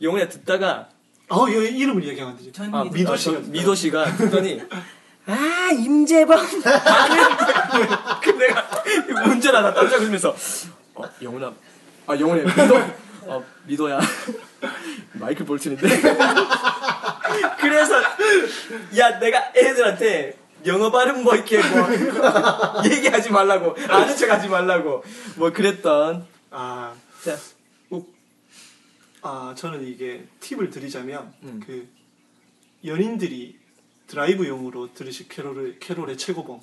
영혼에 0.00 0.28
듣다가 0.28 0.88
어, 1.28 1.48
이 1.48 1.52
이름을 1.52 2.04
이야기하면 2.04 2.36
되지. 2.36 2.52
전 2.52 2.72
아, 2.74 2.84
미도. 2.84 2.94
미도 2.94 3.16
씨가 3.16 3.38
미도 3.46 3.74
씨가 3.74 4.16
듣더니 4.16 4.62
아 5.26 5.70
임재범 5.72 6.38
그 8.22 8.30
내가 8.30 8.68
운전하다 9.26 9.72
깜짝 9.74 10.00
놀면서 10.02 10.36
어 10.94 11.02
영훈아 11.20 11.52
아 12.06 12.16
영훈이 12.18 12.42
미도 12.44 12.76
어 13.22 13.44
미도야 13.66 13.98
마이클 15.14 15.46
볼튼인데 15.46 15.88
그래서 17.60 17.94
야 18.98 19.18
내가 19.18 19.52
애들한테 19.54 20.38
영어 20.66 20.90
발음 20.90 21.22
뭐 21.22 21.34
이렇게 21.34 21.58
뭐 21.58 21.86
얘기하지 22.84 23.30
말라고 23.30 23.76
아는 23.88 24.16
척하지 24.16 24.48
말라고 24.48 25.04
뭐 25.36 25.52
그랬던 25.52 26.26
아, 26.50 26.94
자 27.24 27.36
아, 29.28 29.52
저는 29.56 29.84
이게 29.84 30.24
팁을 30.38 30.70
드리자면 30.70 31.34
음. 31.42 31.60
그 31.66 31.88
연인들이 32.84 33.58
드라이브용으로 34.06 34.94
들으실 34.94 35.26
캐롤의 35.26 35.80
캐롤의 35.80 36.16
최고봉 36.16 36.62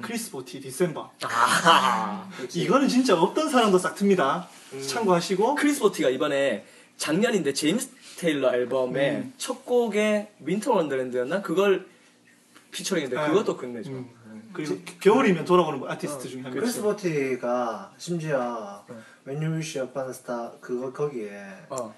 크리스 0.00 0.30
보티 0.30 0.62
December. 0.62 1.12
아, 1.24 2.30
이거는 2.54 2.88
진짜 2.88 3.20
없던 3.20 3.50
사람도 3.50 3.76
싹 3.76 3.94
틉니다. 3.94 4.46
음. 4.72 4.82
참고하시고 4.82 5.54
크리스 5.56 5.80
보티가 5.80 6.08
이번에 6.08 6.64
작년인데 7.06 7.52
제임스 7.52 7.90
테일러 8.18 8.54
앨범에 8.54 9.16
음. 9.16 9.34
첫 9.36 9.64
곡에 9.66 10.30
Winter 10.38 10.72
Wonderland였나 10.72 11.42
그걸 11.42 11.84
featuring인데 12.70 13.16
네. 13.16 13.26
그것도 13.26 13.56
끝내줘. 13.56 13.90
음. 13.90 14.08
그리고 14.52 14.78
겨울이면 15.00 15.44
돌아오는 15.44 15.80
뭐 15.80 15.90
아티스트 15.90 16.28
중에 16.28 16.42
한 16.42 16.52
명. 16.52 16.60
크리스 16.60 16.80
보티가 16.80 17.92
심지어 17.98 18.84
어. 18.88 19.02
When 19.26 19.42
You 19.42 19.56
Wish 19.56 19.80
Upon 19.80 20.06
a 20.06 20.10
Star 20.10 20.52
그거 20.60 20.92
거기에 20.92 21.42
어. 21.70 21.92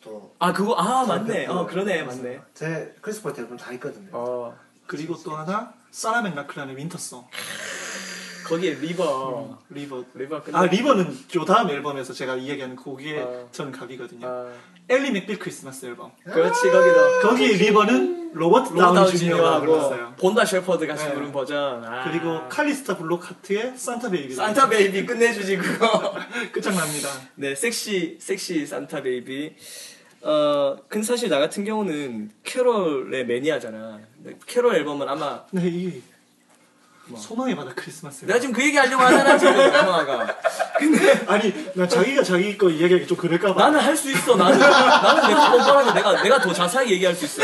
또아 0.00 0.52
그거 0.54 0.74
아 0.76 1.04
맞네. 1.04 1.44
그- 1.44 1.52
어 1.52 1.66
그러네 1.66 2.04
맞네. 2.04 2.40
제 2.54 2.94
크리스 3.02 3.20
보티 3.20 3.42
앨범 3.42 3.58
다 3.58 3.70
있거든요. 3.72 4.08
어 4.12 4.56
그리고 4.86 5.14
또 5.22 5.32
하나 5.36 5.74
사라 5.90 6.22
맥라클란의 6.22 6.74
Wintersong 6.74 7.22
거기에 8.48 8.74
River 8.74 9.58
River. 9.68 10.04
River. 10.14 10.42
아 10.52 10.64
River는 10.64 11.16
요 11.36 11.44
다음 11.44 11.68
앨범에서 11.70 12.12
제가 12.12 12.36
이야기하는 12.36 12.76
그게 12.76 13.20
아. 13.20 13.44
저는 13.52 13.72
각이거든요. 13.72 14.26
아, 14.26 14.52
앨리 14.88 15.10
맥빌 15.12 15.38
크리스마스 15.38 15.84
앨범. 15.84 16.12
그렇지 16.24 16.70
거기도 16.70 17.20
거기에 17.28 17.52
River는 17.56 18.32
로버트 18.32 18.74
다우니 18.74 19.16
주니어가 19.16 19.60
불렀어요. 19.60 20.14
본다 20.18 20.44
셰퍼드 20.44 20.86
같이 20.86 21.04
네. 21.06 21.14
부른 21.14 21.30
버전. 21.32 21.84
아. 21.84 22.04
그리고 22.04 22.48
칼리스타 22.48 22.96
플록하트의 22.96 23.74
Santa 23.76 24.10
Baby. 24.10 24.34
Santa 24.34 24.68
Baby 24.70 25.04
끝내주지 25.04 25.58
그거. 25.58 26.14
끝장납니다. 26.52 27.08
네, 27.36 27.54
sexy 27.54 28.16
sexy 28.20 28.66
Santa 28.66 29.02
Baby. 29.02 29.56
어, 30.22 30.76
근데 30.88 31.06
사실 31.06 31.28
나 31.28 31.38
같은 31.38 31.64
경우는 31.64 32.30
캐롤의 32.44 33.26
매니아잖아. 33.26 34.00
캐롤 34.46 34.74
앨범은 34.74 35.08
아마 35.08 35.44
네, 35.52 35.68
이 35.68 35.86
뭐. 35.88 36.17
소망의 37.16 37.54
바다 37.56 37.72
크리스마스. 37.74 38.24
내가 38.26 38.38
지금 38.38 38.54
그 38.54 38.62
얘기 38.64 38.76
하려고 38.76 39.02
하잖아 39.02 39.38
지금 39.38 39.56
영화가. 39.56 40.36
아니, 41.26 41.52
나 41.74 41.86
자기가 41.88 42.22
자기 42.22 42.56
거 42.58 42.68
이야기하기 42.70 43.06
좀 43.06 43.16
그럴까봐. 43.16 43.60
나는 43.62 43.80
할 43.80 43.96
수 43.96 44.10
있어. 44.10 44.36
나는 44.36 44.58
나는 44.58 45.28
내가 45.28 45.50
뻔뻔하게 45.50 45.92
내가 45.94 46.22
내가 46.22 46.40
더 46.40 46.52
자세하게 46.52 46.90
얘기할 46.92 47.14
수 47.14 47.24
있어. 47.24 47.42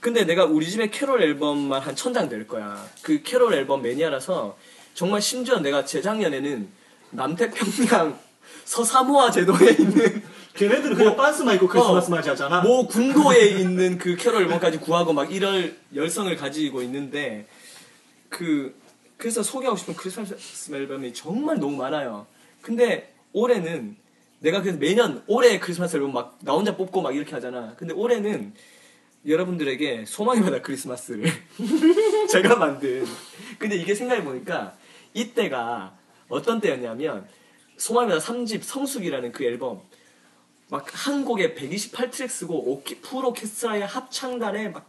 근데 0.00 0.24
내가 0.24 0.44
우리 0.44 0.68
집에 0.70 0.88
캐롤 0.90 1.22
앨범만 1.22 1.80
한 1.82 1.94
천 1.94 2.12
장 2.14 2.28
될 2.28 2.46
거야. 2.46 2.84
그 3.02 3.22
캐롤 3.22 3.52
앨범 3.54 3.82
매니아라서 3.82 4.56
정말 4.94 5.20
심지어 5.20 5.58
내가 5.58 5.84
재작년에는 5.84 6.68
남태평양 7.10 8.18
서사모아 8.64 9.30
제도에 9.30 9.70
있는 9.78 10.22
걔네들은 10.54 10.96
그냥 10.96 11.16
빤스만 11.16 11.54
입고 11.56 11.68
크리스마스 11.68 12.08
어. 12.10 12.16
맞이하잖아. 12.16 12.60
모 12.62 12.86
군도에 12.86 13.46
있는 13.50 13.98
그 13.98 14.16
캐롤 14.16 14.42
앨범까지 14.42 14.78
구하고 14.78 15.12
막 15.12 15.32
이럴 15.32 15.76
열성을 15.94 16.34
가지고 16.36 16.82
있는데 16.82 17.46
그 18.30 18.74
그래서 19.18 19.42
소개하고 19.42 19.76
싶은 19.76 19.94
크리스마스 19.94 20.74
앨범이 20.74 21.12
정말 21.12 21.58
너무 21.60 21.76
많아요. 21.76 22.26
근데 22.62 23.12
올해는 23.34 23.96
내가 24.38 24.62
그래서 24.62 24.78
매년 24.78 25.22
올해 25.26 25.58
크리스마스 25.60 25.96
앨범 25.96 26.12
막 26.14 26.38
나 26.42 26.54
혼자 26.54 26.74
뽑고 26.76 27.02
막 27.02 27.14
이렇게 27.14 27.32
하잖아. 27.32 27.74
근데 27.76 27.92
올해는 27.92 28.54
여러분들에게 29.26 30.06
소망의 30.06 30.42
바다 30.42 30.62
크리스마스를 30.62 31.30
제가 32.32 32.56
만든. 32.56 33.04
근데 33.58 33.76
이게 33.76 33.94
생각해 33.94 34.24
보니까 34.24 34.74
이때가 35.12 35.94
어떤 36.30 36.60
때였냐면 36.60 37.28
소망의 37.76 38.10
바다 38.14 38.32
3집 38.32 38.62
성숙이라는 38.62 39.32
그 39.32 39.44
앨범 39.44 39.82
막 40.70 40.86
한 40.94 41.24
곡에 41.24 41.54
128트랙 41.54 42.28
쓰고 42.28 42.72
오케, 42.72 43.00
풀 43.00 43.24
오케스트라의 43.26 43.84
합창단에 43.86 44.68
막 44.68 44.88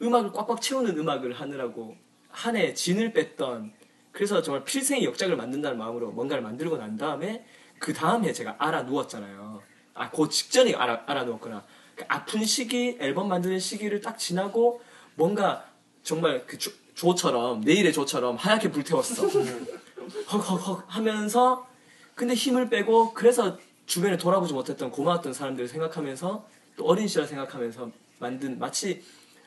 음악을 0.00 0.32
꽉꽉 0.32 0.62
채우는 0.62 0.96
음악을 0.98 1.32
하느라고 1.34 1.96
한 2.30 2.56
해 2.56 2.74
진을 2.74 3.12
뺐던 3.12 3.72
그래서 4.12 4.42
정말 4.42 4.64
필생의 4.64 5.04
역작을 5.04 5.36
만든다는 5.36 5.78
마음으로 5.78 6.10
뭔가를 6.12 6.42
만들고 6.42 6.76
난 6.76 6.96
다음에 6.96 7.44
그 7.78 7.92
다음 7.92 8.24
해 8.24 8.32
제가 8.32 8.56
알아 8.58 8.82
누웠잖아요. 8.82 9.62
아, 9.94 10.10
그 10.10 10.28
직전에 10.28 10.74
알아, 10.74 11.04
알아 11.06 11.24
누웠구나. 11.24 11.64
그 11.94 12.04
아픈 12.08 12.44
시기, 12.44 12.96
앨범 13.00 13.28
만드는 13.28 13.58
시기를 13.58 14.00
딱 14.00 14.18
지나고 14.18 14.80
뭔가 15.14 15.64
정말 16.02 16.44
그 16.46 16.58
조, 16.58 16.70
조처럼, 16.94 17.60
내일의 17.60 17.92
조처럼 17.92 18.36
하얗게 18.36 18.70
불태웠어. 18.70 19.26
헉헉헉 20.32 20.84
하면서 20.88 21.66
근데 22.14 22.34
힘을 22.34 22.68
빼고 22.68 23.12
그래서 23.14 23.58
주변에 23.86 24.16
돌아보지 24.16 24.52
못했던 24.52 24.90
고마웠던 24.90 25.32
사람들을 25.32 25.68
생각하면서 25.68 26.46
또 26.76 26.84
어린 26.86 27.06
시절 27.06 27.26
생각하면서 27.26 27.90
만든 28.18 28.58
마치 28.58 29.02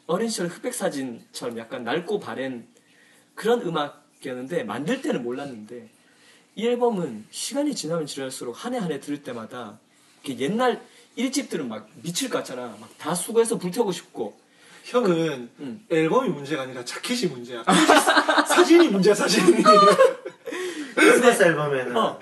어린 0.05 0.27
시절 0.29 0.47
흑백 0.47 0.73
사진처럼 0.73 1.57
약간 1.57 1.83
낡고 1.83 2.19
바랜 2.19 2.67
그런 3.35 3.61
음악이었는데 3.61 4.63
만들 4.63 5.01
때는 5.01 5.23
몰랐는데 5.23 5.89
이 6.55 6.67
앨범은 6.67 7.25
시간이 7.31 7.73
지나면 7.75 8.05
지날수록 8.05 8.63
한 8.63 8.73
해 8.73 8.79
한 8.79 8.91
해 8.91 8.99
들을 8.99 9.23
때마다 9.23 9.79
이렇게 10.23 10.39
옛날 10.43 10.81
일집들은 11.15 11.67
막 11.67 11.87
미칠 12.01 12.29
것 12.29 12.39
같잖아. 12.39 12.75
막 12.79 12.89
다 12.97 13.13
수거해서 13.15 13.57
불태우고 13.57 13.91
싶고 13.91 14.39
형은 14.85 15.49
음. 15.59 15.85
앨범이 15.89 16.29
문제가 16.29 16.63
아니라 16.63 16.83
자켓이 16.85 17.27
문제야. 17.31 17.63
사진이 18.47 18.87
문제야, 18.89 19.13
사진이. 19.15 19.63
크리스마스 20.95 21.43
앨범에는 21.43 21.97
어. 21.97 22.19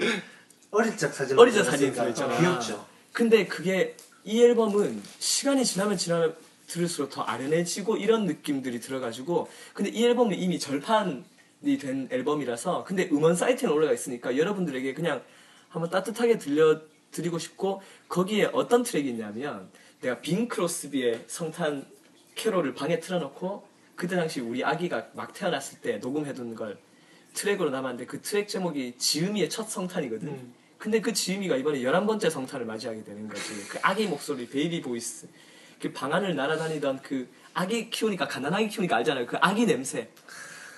어릴 0.72 0.96
적 0.98 1.14
사진 1.14 1.38
어릴 1.38 1.54
적 1.54 1.64
사진 1.64 1.90
있잖아. 1.90 2.38
귀엽죠. 2.40 2.86
근데 3.12 3.46
그게 3.46 3.96
이 4.24 4.42
앨범은 4.42 5.02
시간이 5.20 5.66
지나면 5.66 5.98
지나면 5.98 6.36
들을수록 6.72 7.10
더 7.10 7.22
아련해지고 7.24 7.98
이런 7.98 8.26
느낌들이 8.26 8.80
들어가지고 8.80 9.50
근데 9.74 9.90
이 9.92 10.06
앨범은 10.06 10.38
이미 10.38 10.58
절판이 10.58 11.78
된 11.80 12.08
앨범이라서 12.10 12.86
근데 12.86 13.10
음원 13.12 13.36
사이트에 13.36 13.70
올라가 13.70 13.94
있으니까 13.94 14.38
여러분들에게 14.38 14.94
그냥 14.94 15.22
한번 15.68 15.90
따뜻하게 15.90 16.38
들려드리고 16.38 17.40
싶고 17.40 17.82
거기에 18.08 18.50
어떤 18.54 18.84
트랙이 18.84 19.10
있냐면 19.10 19.70
내가 20.00 20.22
빙 20.22 20.48
크로스비의 20.48 21.26
성탄 21.28 21.86
캐롤을 22.36 22.74
방에 22.74 23.00
틀어놓고 23.00 23.68
그때 23.96 24.16
당시 24.16 24.40
우리 24.40 24.64
아기가 24.64 25.10
막 25.14 25.34
태어났을 25.34 25.80
때 25.82 25.98
녹음해둔 25.98 26.56
걸 26.56 26.78
트랙으로 27.34 27.70
남았는데 27.70 28.06
그 28.06 28.22
트랙 28.22 28.48
제목이 28.48 28.98
지음이의 28.98 29.50
첫 29.50 29.70
성탄이거든. 29.70 30.28
음. 30.28 30.54
근데 30.78 31.00
그 31.00 31.14
지음이가 31.14 31.58
이번에 31.58 31.80
11번째 31.80 32.30
성탄을 32.30 32.66
맞이하게 32.66 33.04
되는 33.04 33.30
거지. 33.30 33.54
그 33.70 33.78
아기 33.84 34.08
목소리, 34.08 34.50
baby 34.50 34.82
voice. 34.82 35.28
그 35.82 35.92
방안을 35.92 36.36
날아다니던 36.36 37.00
그 37.02 37.28
아기 37.54 37.90
키우니까, 37.90 38.28
가난하게 38.28 38.68
키우니까 38.68 38.96
알잖아요. 38.98 39.26
그 39.26 39.38
아기 39.42 39.66
냄새. 39.66 40.10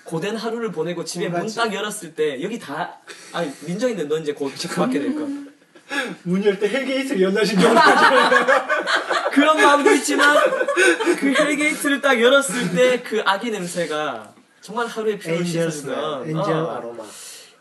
고된 0.04 0.36
하루를 0.36 0.72
보내고 0.72 1.04
집에 1.04 1.28
문. 1.28 1.46
딱 1.54 1.72
열었을 1.72 2.14
때, 2.14 2.42
여기 2.42 2.58
다, 2.58 2.98
아니, 3.32 3.50
민정인데 3.66 4.04
너 4.04 4.18
이제 4.18 4.32
곧 4.32 4.52
받게 4.74 4.98
될 4.98 5.14
거. 5.14 5.28
문열 6.22 6.58
때 6.58 6.68
hell 6.68 6.85
gate를 6.85 7.20
연다신 7.22 7.58
경우 7.58 7.74
그런 9.32 9.56
마음도 9.60 9.90
있지만, 9.92 10.36
그 11.18 11.26
hell 11.34 11.56
gate를 11.56 12.00
딱 12.00 12.20
열었을 12.20 12.74
때 12.74 13.02
그 13.02 13.22
아기 13.26 13.50
냄새가 13.50 14.32
정말 14.62 14.86
angel 14.86 15.44
씻어주는. 15.70 15.70
스멜, 15.70 16.30
엔젤 16.30 16.54
어. 16.54 16.70
아로마. 16.76 17.04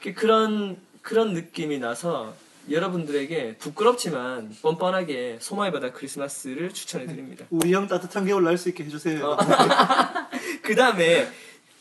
그- 0.02 0.14
그런 0.14 0.78
그런 1.02 1.34
느낌이 1.34 1.80
나서 1.80 2.34
여러분들에게 2.70 3.58
부끄럽지만 3.58 4.56
뻔뻔하게 4.62 5.38
소마의 5.42 5.72
바다 5.72 5.92
크리스마스를 5.92 6.74
추천해 6.74 7.06
드립니다. 7.06 7.46
우리 7.50 7.74
형 7.74 7.88
따뜻한 7.88 8.26
겨울 8.26 8.44
날 8.44 8.58
수 8.58 8.70
있게 8.70 8.86
해주세요. 8.86 9.38
그 10.64 10.76
다음에 10.76 11.28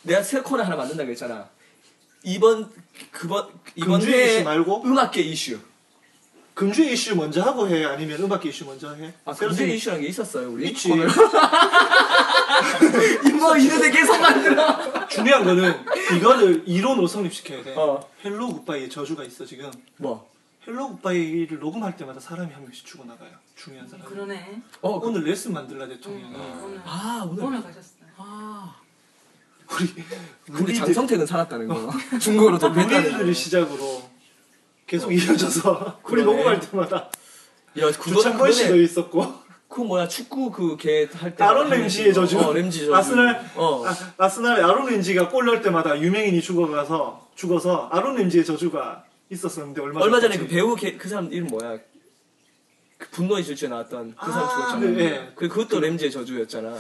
내가 0.03 0.23
새 0.23 0.41
코너 0.41 0.63
하나 0.65 0.77
만든다고 0.77 1.11
했잖아. 1.11 1.49
이번 2.25 2.71
그번 3.11 3.49
이번 3.77 4.01
금주의 4.01 4.37
이슈 4.37 4.45
말고? 4.45 4.83
음악계 4.85 5.23
이슈. 5.23 5.59
금주의 6.55 6.93
이슈 6.93 7.17
먼저 7.17 7.41
하고 7.43 7.67
해 7.69 7.85
아니면 7.85 8.21
음악 8.23 8.45
이슈 8.45 8.65
먼저 8.67 8.93
해? 8.95 9.13
아 9.25 9.33
새로 9.33 9.51
금주의 9.51 9.77
이슈라는 9.77 10.03
게 10.03 10.09
있었어요 10.09 10.51
우리 10.53 10.69
있지. 10.71 10.89
이뭐 10.91 11.07
이런데 13.57 13.91
계속 13.91 14.21
만들어. 14.21 15.09
중요한 15.09 15.45
거는 15.45 15.75
이거를 16.17 16.63
이론으로 16.67 17.07
성립시켜야 17.07 17.63
돼. 17.65 17.75
어. 17.77 18.07
Hello 18.25 18.49
Goodbye의 18.49 18.91
저주가 18.91 19.25
있어 19.25 19.45
지금. 19.47 19.71
뭐? 19.97 20.31
Hello 20.67 20.89
Goodbye를 20.97 21.59
녹음할 21.59 21.97
때마다 21.97 22.21
사람이 22.21 22.53
한 22.53 22.63
명씩 22.63 22.85
죽어나가요. 22.87 23.31
중요한 23.57 23.89
사람. 23.89 24.07
그러네. 24.07 24.63
어 24.81 25.01
그- 25.01 25.09
오늘 25.09 25.25
넬슨 25.25 25.53
만델라 25.53 25.89
대통령이 25.89 26.35
오늘 26.63 26.81
아 26.85 27.27
오늘 27.29 27.45
오늘 27.45 27.63
가셨어요. 27.63 28.03
아 28.17 28.77
우리 29.73 29.89
근데 30.47 30.73
우리들- 30.73 30.77
장성택은 30.77 31.27
살았다는 31.27 31.67
거. 31.69 31.91
중국어로 32.21 32.59
도피했다는 32.59 33.03
거. 33.03 33.09
우리들을 33.09 33.35
시작으로 33.35 34.03
계속 34.87 35.11
이어져서 35.13 36.01
우리 36.05 36.23
그러네. 36.23 36.25
녹음할 36.25 36.61
때마다 36.61 36.97
야 37.79 37.91
그거는 37.91 38.15
조창권 38.15 38.53
씨도 38.53 38.65
그거네. 38.69 38.83
있었고 38.85 39.43
그 39.69 39.81
뭐야 39.81 40.07
축구 40.07 40.51
그 40.53 40.77
걔 40.77 41.09
할 41.13 41.35
때 41.35 41.43
아론 41.43 41.71
램지의 41.71 42.13
저주. 42.15 42.39
어 42.39 42.53
램지 42.53 42.81
저주 42.81 42.95
아스날 42.95 43.51
어 43.57 43.85
아, 43.87 43.95
아스날의 44.19 44.63
아론 44.63 44.87
렌지가 44.91 45.31
골 45.31 45.47
넣을 45.47 45.63
때마다 45.63 45.99
유명인이 45.99 46.41
죽어가서 46.43 47.31
죽어서 47.35 47.89
아론 47.91 48.15
렌지의 48.17 48.45
저주가 48.45 49.05
있었었는데 49.33 49.81
얼마, 49.81 50.01
얼마 50.01 50.21
전에 50.21 50.39
그. 50.39 50.47
배우 50.47 50.77
걔, 50.77 50.97
그 50.97 51.09
사람 51.09 51.33
이름 51.33 51.49
뭐야? 51.49 51.79
그 52.99 53.09
분노의 53.11 53.43
질주에 53.45 53.69
나왔던 53.69 54.15
그 54.21 54.31
사람 54.31 54.49
아, 54.49 54.53
죽었잖아 54.53 54.81
네, 54.81 54.93
네. 54.93 55.33
그 55.35 55.49
그것도 55.49 55.81
램지의 55.81 56.11
저주였잖아. 56.11 56.77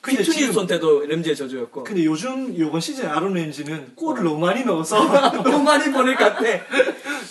근데 0.00 0.22
손 0.22 0.66
때도 0.66 1.06
램지의 1.06 1.34
저주였고. 1.34 1.84
근데 1.84 2.04
요즘 2.04 2.56
요번 2.58 2.80
시즌 2.80 3.06
아론 3.08 3.32
렌지는 3.32 3.94
골을 3.96 4.22
너무 4.22 4.38
많이 4.38 4.62
넣어서 4.64 5.02
너무 5.42 5.62
많이 5.62 5.90
보낼 5.90 6.14
것 6.14 6.24
같아. 6.24 6.42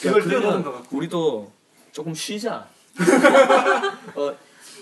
그걸 0.01 0.23
야, 0.23 0.27
뛰어넘은 0.27 0.63
것 0.63 0.71
같고. 0.73 0.97
우리도 0.97 1.51
조금 1.91 2.15
쉬자. 2.15 2.67
어 4.15 4.35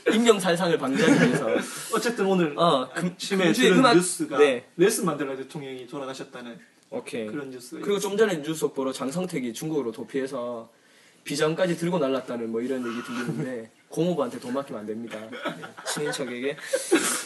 인명살상을 0.09 0.77
방지하기 0.77 1.27
위해서. 1.27 1.47
어쨌든 1.93 2.25
오늘 2.27 2.57
어 2.57 2.89
금, 2.93 3.07
아침에 3.13 3.51
들은 3.51 3.81
뉴스가 3.81 4.37
네. 4.37 4.65
넬슨 4.75 5.05
만델라 5.05 5.35
대통령이 5.35 5.85
돌아가셨다는 5.87 6.57
오케이 6.91 7.25
그런 7.27 7.49
뉴스가 7.49 7.81
그리고 7.81 7.99
좀 7.99 8.17
전에 8.17 8.37
뉴스 8.41 8.53
속보로 8.61 8.91
장성택이 8.93 9.53
중국으로 9.53 9.91
도피해서 9.91 10.69
비전까지 11.23 11.77
들고 11.77 11.99
날랐다는 11.99 12.51
뭐 12.51 12.61
이런 12.61 12.85
얘기 12.87 13.01
들리는데 13.03 13.69
고모부한테 13.89 14.39
돈 14.39 14.53
맡기면 14.53 14.81
안 14.81 14.85
됩니다. 14.87 15.17
네, 15.31 15.37
친인척에게. 15.85 16.55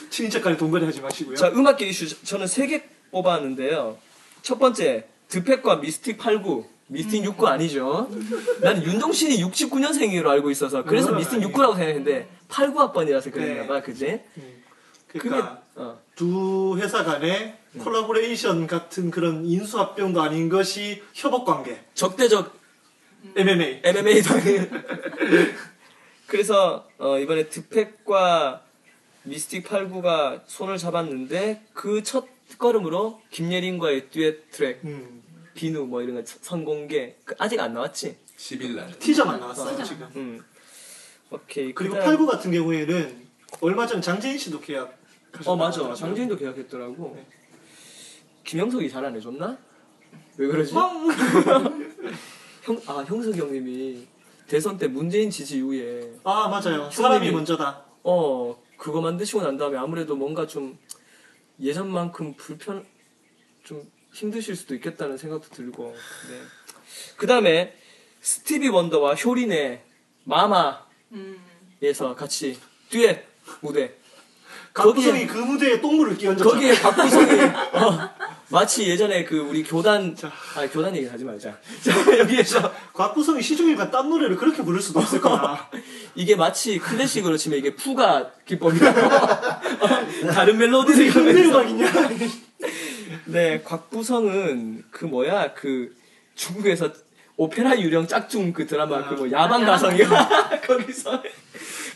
친인척간에 0.09 0.57
동거래 0.57 0.85
하지 0.85 1.01
마시고요. 1.01 1.35
자 1.35 1.49
음악계 1.49 1.87
이슈 1.87 2.07
저- 2.09 2.23
저는 2.23 2.47
세 2.47 2.67
개 2.67 2.83
뽑아왔는데요. 3.11 3.97
첫 4.41 4.59
번째 4.59 5.05
드팩과 5.29 5.77
미스틱 5.77 6.17
89. 6.17 6.65
미스틱 6.87 7.23
69 7.23 7.47
아니죠? 7.47 8.09
나는 8.61 8.83
윤종신이 8.83 9.37
69년생으로 9.43 10.27
알고 10.27 10.51
있어서 10.51 10.83
그래서 10.83 11.07
그건 11.07 11.19
미스틱 11.19 11.37
아니에요. 11.37 11.51
69라고 11.53 11.71
생각했는데 11.75 12.27
89학번이라서 12.49 13.31
그랬나봐, 13.31 13.73
네. 13.75 13.81
그지? 13.81 14.21
그러니까 15.07 15.61
어. 15.75 15.99
두 16.15 16.77
회사 16.77 17.03
간의 17.03 17.57
콜라보레이션 17.79 18.67
같은 18.67 19.11
그런 19.11 19.45
인수합병도 19.45 20.21
아닌 20.21 20.49
것이 20.49 21.01
협업 21.13 21.45
관계. 21.45 21.83
적대적 21.93 22.53
MMA. 23.35 23.81
MMA도 23.83 24.29
그래서 26.27 26.87
어, 26.97 27.19
이번에 27.19 27.49
드팩과 27.49 28.63
미스틱 29.23 29.65
89가 29.67 30.41
손을 30.47 30.77
잡았는데 30.77 31.63
그 31.73 32.01
첫 32.03 32.27
걸음으로 32.59 33.21
김예린과의 33.31 34.09
듀엣 34.11 34.51
트랙 34.51 34.81
음. 34.85 35.23
비누 35.55 35.85
뭐 35.87 36.01
이런 36.03 36.15
거 36.15 36.21
선공개 36.25 37.15
그 37.25 37.33
아직 37.39 37.59
안 37.59 37.73
나왔지? 37.73 38.15
10일 38.37 38.99
티저만 38.99 39.39
나왔어요 39.39 39.71
티저. 39.71 39.83
지금. 39.83 40.07
음. 40.15 40.43
오케이 41.31 41.73
그리고 41.73 41.95
그다음- 41.95 42.05
89 42.17 42.27
같은 42.27 42.51
경우에는 42.51 43.25
얼마 43.61 43.87
전 43.87 43.99
장재인 44.01 44.37
씨도 44.37 44.61
계약. 44.61 44.95
어 45.45 45.55
맞아 45.55 45.93
장재인도 45.95 46.37
계약했더라고 46.37 47.13
네. 47.15 47.27
김영석이 48.45 48.89
잘 48.89 49.03
안 49.05 49.15
해줬나? 49.15 49.57
왜 50.37 50.47
그러지? 50.47 50.73
형, 52.63 52.81
아 52.87 53.03
형석이 53.07 53.37
형님이 53.39 54.07
대선 54.47 54.77
때 54.77 54.87
문재인 54.87 55.29
지지 55.29 55.57
이후에 55.57 56.13
아 56.23 56.47
맞아요. 56.47 56.89
사람이 56.91 57.31
먼저다. 57.31 57.83
어 58.03 58.55
그거 58.77 59.01
만드시고 59.01 59.41
난 59.41 59.57
다음에 59.57 59.77
아무래도 59.77 60.15
뭔가 60.15 60.45
좀 60.47 60.77
예전만큼 61.59 62.35
불편 62.35 62.85
좀 63.63 63.83
힘드실 64.13 64.55
수도 64.55 64.75
있겠다는 64.75 65.17
생각도 65.17 65.49
들고 65.49 65.95
네. 66.29 66.41
그 67.17 67.27
다음에 67.27 67.75
스티비 68.21 68.67
원더와 68.69 69.15
효린의 69.15 69.81
마마에서 70.25 70.85
음. 71.13 72.15
같이 72.15 72.59
듀엣 72.89 73.25
무대 73.61 73.95
각부성이 74.73 75.25
그 75.27 75.37
무대에 75.37 75.79
똥물을 75.79 76.17
끼얹었잖아. 76.17 76.51
거기에 76.51 76.81
박구성이 76.81 77.41
어, 77.73 78.09
마치 78.49 78.87
예전에 78.87 79.23
그 79.25 79.39
우리 79.39 79.63
교단 79.63 80.15
자. 80.15 80.31
아 80.55 80.67
교단 80.67 80.95
얘기 80.95 81.07
하지 81.07 81.23
말자 81.23 81.57
자, 81.81 82.19
여기에서 82.19 82.71
곽구성이 82.93 83.41
시중일과 83.41 83.89
딴 83.89 84.09
노래를 84.09 84.35
그렇게 84.35 84.63
부를 84.63 84.81
수도 84.81 84.99
없을 84.99 85.19
거야. 85.19 85.69
이게 86.15 86.35
마치 86.35 86.77
클래식으로 86.77 87.37
치면 87.37 87.59
이게 87.59 87.75
푸가 87.75 88.31
기법이라고 88.45 88.99
어, 89.01 90.29
다른 90.33 90.57
멜로디를 90.57 91.05
이용해서 91.05 91.49
음악이냐? 91.49 91.91
네, 93.25 93.61
곽부성은 93.63 94.83
그 94.91 95.05
뭐야 95.05 95.53
그 95.53 95.95
중국에서 96.35 96.91
오페라 97.37 97.77
유령 97.77 98.07
짝퉁 98.07 98.53
그 98.53 98.65
드라마 98.65 99.09
그뭐 99.09 99.31
야방 99.31 99.65
가성이야 99.65 100.07
거기서 100.65 101.21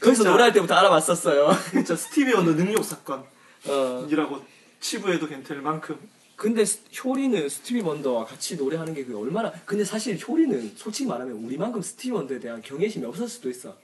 거기서. 0.01 0.23
노래할 0.23 0.51
때부터 0.53 0.75
알아봤었어요. 0.75 1.51
진짜 1.71 1.95
스티비 1.95 2.33
원더 2.33 2.55
능욕 2.55 2.83
사건이라고 2.83 4.35
어 4.35 4.45
치부해도 4.79 5.27
괜찮을 5.27 5.61
만큼. 5.61 5.97
근데 6.39 6.63
스- 6.63 6.79
효리는 7.03 7.49
스티비 7.49 7.81
원더와 7.81 8.23
같이 8.23 8.55
노래하는 8.55 8.93
게 8.93 9.03
그게 9.03 9.13
얼마나 9.17 9.51
근데 9.65 9.83
사실 9.83 10.17
효리는 10.17 10.71
솔직히 10.77 11.05
말하면 11.09 11.33
우리만큼 11.43 11.81
스티비 11.81 12.11
원더에 12.11 12.39
대한 12.39 12.61
경외심이 12.61 13.05
없을 13.05 13.27
수도 13.27 13.49
있어. 13.49 13.75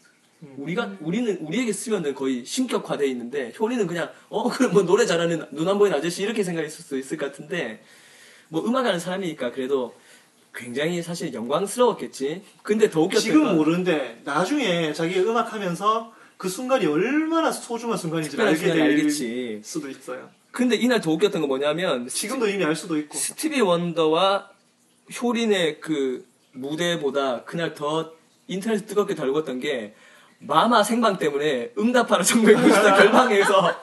우리가 0.55 0.93
우리는 1.01 1.35
우리에게 1.41 1.73
스티비는 1.73 2.13
거의 2.15 2.45
신격화돼 2.45 3.07
있는데 3.07 3.51
효리는 3.59 3.85
그냥 3.87 4.09
어 4.29 4.47
그럼 4.49 4.71
뭐 4.71 4.83
노래 4.83 5.05
잘하는 5.05 5.45
눈 5.51 5.67
안 5.67 5.77
보이는 5.77 5.97
아저씨 5.97 6.23
이렇게 6.23 6.43
생각했을 6.43 6.81
수도 6.83 6.97
있을 6.97 7.17
것 7.17 7.25
같은데 7.31 7.83
뭐 8.47 8.65
음악하는 8.65 8.99
사람이니까 9.01 9.51
그래도 9.51 9.93
굉장히 10.53 11.01
사실 11.01 11.33
영광스러웠겠지. 11.33 12.41
근데 12.63 12.89
더 12.89 13.01
웃겼던 13.01 13.21
지금은 13.21 13.45
건 13.47 13.55
모르는데 13.57 14.21
나중에 14.23 14.93
자기 14.93 15.19
음악 15.19 15.51
하면서 15.51 16.13
그 16.37 16.47
순간이 16.47 16.85
얼마나 16.85 17.51
소중한 17.51 17.97
순간인지 17.97 18.39
알게 18.39 18.67
될 18.73 18.81
알겠지. 18.81 19.59
수도 19.61 19.89
있어요. 19.89 20.29
근데 20.55 20.77
이날 20.77 21.01
더 21.01 21.11
웃겼던 21.11 21.41
건 21.41 21.49
뭐냐면 21.49 22.07
지금도 22.07 22.47
이미 22.47 22.63
알 22.63 22.77
수도 22.77 22.97
있고. 22.97 23.17
스티비 23.17 23.59
원더와 23.59 24.49
효린의 25.21 25.81
그 25.81 26.25
무대보다 26.53 27.43
그날 27.43 27.73
더 27.73 28.13
인터넷 28.47 28.87
뜨겁게 28.87 29.15
달궜던 29.15 29.61
게 29.61 29.93
마마 30.39 30.81
생방 30.83 31.17
때문에 31.17 31.73
응답하라 31.77 32.23
1994 32.23 32.95
결방해서 32.95 33.75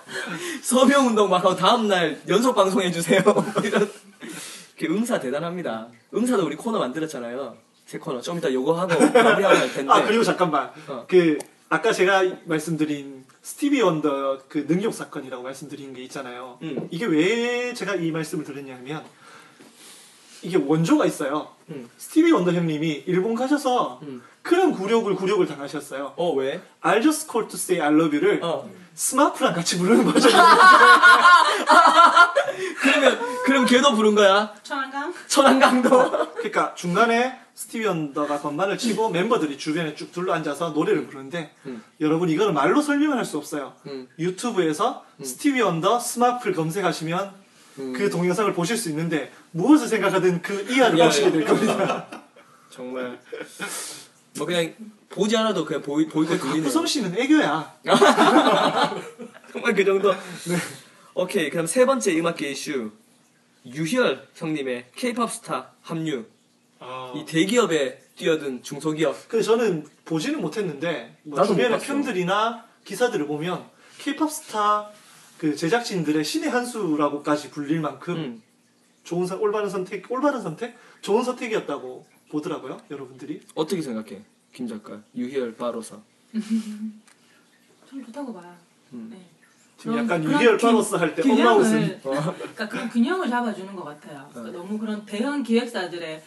서명 0.62 1.09
운동 1.09 1.29
막 1.29 1.45
하고 1.45 1.55
다음날 1.55 2.23
연속 2.27 2.55
방송해 2.55 2.91
주세요. 2.91 3.20
이런 3.62 3.91
그 4.79 4.87
응사 4.87 5.20
대단합니다. 5.20 5.89
응사도 6.14 6.47
우리 6.47 6.57
코너 6.57 6.79
만들었잖아요. 6.79 7.55
새 7.85 7.99
코너. 7.99 8.23
좀 8.23 8.39
이따 8.39 8.51
요거 8.51 8.73
하고 8.73 8.99
마무리하고 8.99 9.57
할 9.59 9.73
텐데. 9.75 9.93
아 9.93 10.03
그리고 10.07 10.25
잠깐만 10.25 10.70
어. 10.89 11.05
그 11.07 11.39
아까 11.68 11.93
제가 11.93 12.23
말씀드린 12.47 13.25
스티비 13.43 13.82
원더 13.82 14.43
그 14.49 14.66
능욕 14.68 14.95
사건이라고 14.95 15.43
말씀드린 15.43 15.93
게 15.93 16.03
있잖아요. 16.05 16.59
음. 16.62 16.86
이게 16.90 17.05
왜 17.07 17.74
제가 17.74 17.97
이 17.97 18.11
말씀을 18.12 18.45
드렸냐면 18.45 19.05
이게 20.43 20.57
원조가 20.57 21.05
있어요. 21.07 21.49
음. 21.70 21.90
스티비 21.99 22.30
원더 22.32 22.53
형님이 22.53 23.03
일본 23.07 23.34
가셔서 23.34 23.99
음. 24.03 24.22
그런 24.43 24.72
굴욕을 24.72 25.16
굴욕을 25.16 25.47
당하셨어요. 25.47 26.14
어 26.16 26.32
왜? 26.34 26.62
I 26.80 27.03
just 27.03 27.28
called 27.30 27.51
to 27.51 27.57
say 27.59 27.80
I 27.84 27.93
love 27.93 28.16
you를 28.16 28.43
어. 28.45 28.70
스마프랑 28.95 29.55
같이 29.55 29.78
부르는 29.78 30.05
버전이 30.05 30.34
그러면 32.80 33.20
그럼 33.45 33.66
걔도 33.66 33.95
부른 33.95 34.14
거야? 34.14 34.55
초난강? 34.62 35.14
초난강도. 35.26 36.35
그러니까 36.34 36.74
중간에 36.74 37.40
스티비 37.63 37.87
원더가 37.87 38.41
건반을 38.41 38.77
치고 38.77 39.11
멤버들이 39.11 39.57
주변에 39.57 39.95
쭉 39.95 40.11
둘러 40.11 40.33
앉아서 40.33 40.71
노래를 40.71 41.07
부르는데 41.07 41.55
음. 41.67 41.81
여러분 42.01 42.29
이거는 42.29 42.55
말로 42.55 42.83
설명을 42.83 43.17
할 43.17 43.25
수 43.25 43.39
없어요. 43.39 43.73
음. 43.87 44.09
유튜브에서 44.19 45.05
스티비 45.23 45.61
원더 45.63 46.01
스마프를 46.01 46.55
검색하시면 46.57 47.31
그 47.77 48.11
동영상을 48.11 48.53
보실 48.53 48.77
수 48.77 48.89
있는데 48.91 49.31
무엇을 49.53 49.87
생각하든 49.87 50.43
그 50.43 50.55
이하를 50.69 50.99
이하를. 50.99 51.05
보시게 51.07 51.31
될 51.31 51.45
겁니다. 51.45 52.07
정말 52.69 53.21
뭐 54.37 54.47
그냥 54.47 54.75
보지 55.09 55.37
않아도 55.37 55.65
그냥 55.65 55.83
보이 55.83 56.09
보이고 56.09 56.37
들리네. 56.37 56.63
구성 56.63 56.85
씨는 56.85 57.17
애교야. 57.17 57.75
정말 59.53 59.75
그 59.75 59.85
정도. 59.85 60.13
오케이 61.15 61.49
그럼 61.49 61.67
세 61.67 61.87
번째 61.87 62.19
음악계 62.19 62.51
이슈 62.51 62.91
유희열 63.65 64.27
형님의 64.35 64.87
K-팝 64.97 65.31
스타 65.31 65.71
합류. 65.83 66.25
이 67.16 67.24
대기업에 67.24 68.01
뛰어든 68.16 68.62
중소기업. 68.62 69.28
근데 69.28 69.43
저는 69.43 69.87
보지는 70.05 70.41
못했는데 70.41 71.16
뭐 71.22 71.39
나도 71.39 71.51
못 71.53 71.57
주변의 71.57 71.78
봤어. 71.78 71.87
평들이나 71.93 72.64
기사들을 72.85 73.26
보면 73.26 73.64
K-팝 73.99 74.30
스타 74.30 74.91
그 75.39 75.57
제작진들의 75.57 76.22
신의 76.24 76.51
한 76.51 76.64
수라고까지 76.66 77.51
불릴 77.51 77.80
만큼 77.80 78.14
음. 78.16 78.43
좋은 79.05 79.26
선 79.26 79.39
올바른 79.41 79.68
선택 79.70 80.11
올바른 80.11 80.41
선택 80.41 80.76
좋은 81.01 81.24
선택이었다고 81.24 82.07
보더라고요 82.30 82.80
여러분들이 82.91 83.41
어떻게 83.55 83.83
생각해 83.83 84.22
김 84.53 84.68
작가 84.68 85.01
유희열 85.16 85.57
바로서. 85.57 86.01
좀 87.89 88.05
좋다고 88.07 88.33
봐요. 88.33 88.55
음. 88.93 89.09
네. 89.12 89.18
지금 89.76 89.93
그런- 89.93 90.05
약간 90.07 90.22
그런 90.24 90.41
유희열 90.41 90.59
균- 90.59 90.70
파로스 90.70 90.95
할 90.95 91.14
때 91.14 91.22
엄마 91.30 91.55
웃음 91.55 91.80
균형을 91.80 92.01
그러니까 92.35 92.68
그런 92.68 92.89
균형을 92.89 93.28
잡아주는 93.28 93.74
것 93.76 93.85
같아요. 93.85 94.28
그러니까 94.33 94.59
너무 94.59 94.78
그런 94.78 95.05
대형 95.05 95.43
기획사들의 95.43 96.22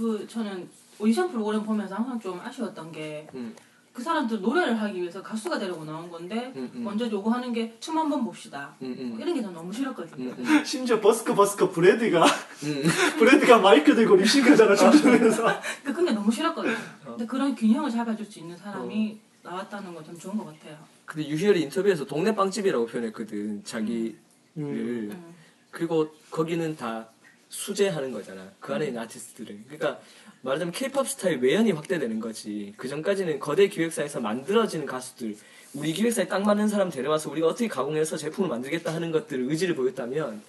그 0.00 0.26
저는 0.26 0.66
오디션 0.98 1.30
프로그램 1.30 1.62
보면서 1.62 1.94
항상 1.94 2.18
좀 2.18 2.40
아쉬웠던 2.40 2.90
게그 2.90 3.36
음. 3.36 3.54
사람들 3.98 4.40
노래를 4.40 4.80
하기 4.80 4.98
위해서 5.02 5.22
가수가 5.22 5.58
되려고 5.58 5.84
나온 5.84 6.10
건데 6.10 6.52
음, 6.56 6.70
음. 6.74 6.84
먼저 6.84 7.10
요구하는 7.10 7.52
게 7.52 7.76
춤 7.80 7.98
한번 7.98 8.24
봅시다. 8.24 8.74
음, 8.80 8.96
음. 8.98 9.08
뭐 9.10 9.18
이런 9.20 9.34
게전 9.34 9.52
너무 9.52 9.70
싫었거든요. 9.72 10.30
음, 10.30 10.36
음. 10.38 10.64
심지어 10.64 11.00
버스커 11.00 11.34
버스커 11.34 11.70
브래드가 11.70 12.24
음. 12.24 12.82
브래드가 13.18 13.58
마이크 13.58 13.94
들고 13.94 14.16
립싱크하잖아 14.16 14.74
춤추면서 14.74 15.44
그 15.84 15.92
그게 15.92 16.12
너무 16.12 16.30
싫었거든요. 16.32 16.72
어. 17.04 17.10
근데 17.10 17.26
그런 17.26 17.54
균형을 17.54 17.90
잡아줄 17.90 18.24
수 18.24 18.38
있는 18.38 18.56
사람이 18.56 19.18
나왔다는 19.42 19.94
건참 19.94 20.18
좋은 20.18 20.38
것 20.38 20.46
같아요. 20.46 20.78
근데 21.04 21.28
유희열이 21.28 21.60
인터뷰에서 21.62 22.06
동네 22.06 22.34
빵집이라고 22.34 22.86
표현했거든 22.86 23.64
자기를. 23.64 24.16
음. 24.56 25.34
그리고 25.70 26.08
거기는 26.30 26.74
다 26.76 27.08
수제하는 27.50 28.12
거잖아. 28.12 28.50
그 28.60 28.72
안에 28.72 28.86
있는 28.86 29.02
아티스트들을. 29.02 29.64
그러니까 29.66 30.00
말하자면 30.42 30.72
케이팝 30.72 31.06
스타의 31.06 31.42
외연이 31.42 31.72
확대되는 31.72 32.18
거지. 32.20 32.72
그 32.76 32.88
전까지는 32.88 33.38
거대 33.40 33.68
기획사에서 33.68 34.20
만들어지는 34.20 34.86
가수들, 34.86 35.36
우리 35.74 35.92
기획사에 35.92 36.26
딱 36.26 36.42
맞는 36.42 36.68
사람 36.68 36.90
데려와서 36.90 37.30
우리가 37.30 37.48
어떻게 37.48 37.68
가공해서 37.68 38.16
제품을 38.16 38.48
만들겠다 38.48 38.94
하는 38.94 39.10
것들을 39.12 39.50
의지를 39.50 39.74
보였다면 39.74 40.42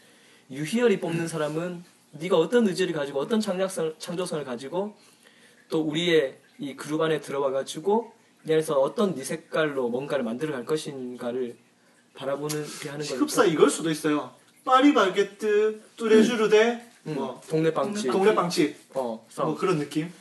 유희열이 0.49 0.99
뽑는 0.99 1.28
사람은 1.28 1.84
네가 2.14 2.38
어떤 2.38 2.68
의지를 2.68 2.93
가지고 2.93 3.20
어떤 3.20 3.39
창작성, 3.39 3.95
창조성을 3.99 4.43
가지고 4.45 4.95
또 5.70 5.82
우리의 5.82 6.38
이 6.60 6.76
그룹 6.76 7.02
안에 7.02 7.20
들어와 7.22 7.52
가지고 7.52 8.14
이 8.47 8.52
안에서 8.52 8.80
어떤 8.80 9.16
네 9.16 9.24
색깔로 9.24 9.89
뭔가를 9.89 10.24
만들어 10.24 10.54
갈 10.54 10.66
것인가를 10.66 11.56
바라보는 12.16 12.66
게 12.82 12.89
하는 12.89 13.06
거니까. 13.06 13.24
흡사 13.24 13.45
이걸 13.45 13.70
수도 13.70 13.89
있어요 13.89 14.34
파리바게뜨 14.66 15.82
뚜레쥬르데 15.95 16.74
음, 16.74 16.90
뭐 17.04 17.41
동네 17.49 17.74
빵집. 17.74 18.12
동네 18.12 18.36
빵집. 18.36 18.76
어, 18.93 19.26
뭐 19.38 19.56
그런 19.56 19.80
느낌? 19.80 20.12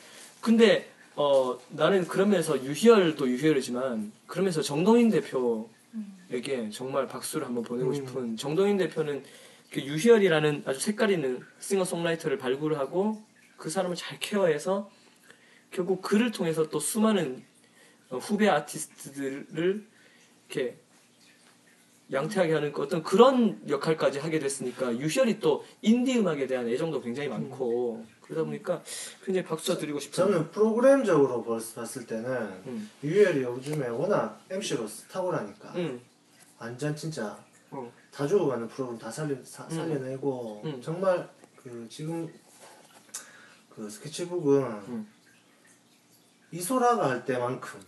근데 0.41 0.91
어 1.17 1.59
나는 1.69 2.07
그러면서 2.07 2.63
유희열도 2.63 3.29
유희열이지만 3.29 4.13
그러면서 4.27 4.63
정동인 4.63 5.11
대표에게 5.11 6.71
정말 6.71 7.07
박수를 7.07 7.47
한번 7.47 7.63
보내고 7.65 7.91
음. 7.91 7.95
싶은 7.95 8.37
정동인 8.37 8.79
대표는 8.79 9.23
그 9.71 9.83
유희열이라는 9.83 10.63
아주 10.67 10.81
색깔 10.81 11.11
있는 11.11 11.41
싱어송라이터를 11.61 12.39
발굴하고 12.39 13.23
그 13.57 13.69
사람을 13.69 13.97
잘 13.97 14.19
케어해서 14.19 14.91
결국 15.71 16.01
그를 16.03 16.31
통해서 16.31 16.69
또 16.69 16.81
수많은 16.81 17.45
어, 18.09 18.17
후배 18.19 18.49
아티스트들을 18.49 19.87
이렇게 20.49 20.77
양태하게 22.13 22.53
하는 22.55 22.73
그 22.73 22.83
어떤 22.83 23.03
그런 23.03 23.61
역할까지 23.69 24.19
하게 24.19 24.39
됐으니까 24.39 24.97
유희열이 24.99 25.39
또 25.41 25.65
인디 25.83 26.19
음악에 26.19 26.47
대한 26.47 26.69
애정도 26.69 27.01
굉장히 27.01 27.29
많고 27.29 28.05
그러다 28.21 28.45
보니까 28.45 28.83
굉장히 29.25 29.47
박수 29.47 29.77
드리고 29.79 29.99
싶어요. 30.01 30.27
저는 30.27 30.51
프로그램적으로 30.51 31.43
벌- 31.45 31.61
봤을 31.75 32.07
때는 32.07 32.31
음. 32.67 32.91
유엘이 33.05 33.43
요즘에 33.43 33.89
워낙 33.89 34.41
MC로 34.51 34.87
탁월하니까 35.11 35.73
응. 35.77 36.01
완전 36.59 36.95
진짜 36.97 37.39
어. 37.71 37.93
다 38.13 38.27
죽어가는 38.27 38.67
프로그램 38.69 38.99
다 38.99 39.11
살려, 39.11 39.37
사- 39.45 39.65
음. 39.65 39.71
살려내고 39.71 40.63
음. 40.65 40.81
정말 40.83 41.29
그 41.57 41.87
지금 41.89 42.29
그 43.69 43.89
스케치북은 43.89 44.63
음. 44.63 45.09
이소라가 46.53 47.11
할 47.11 47.25
때만큼 47.25 47.81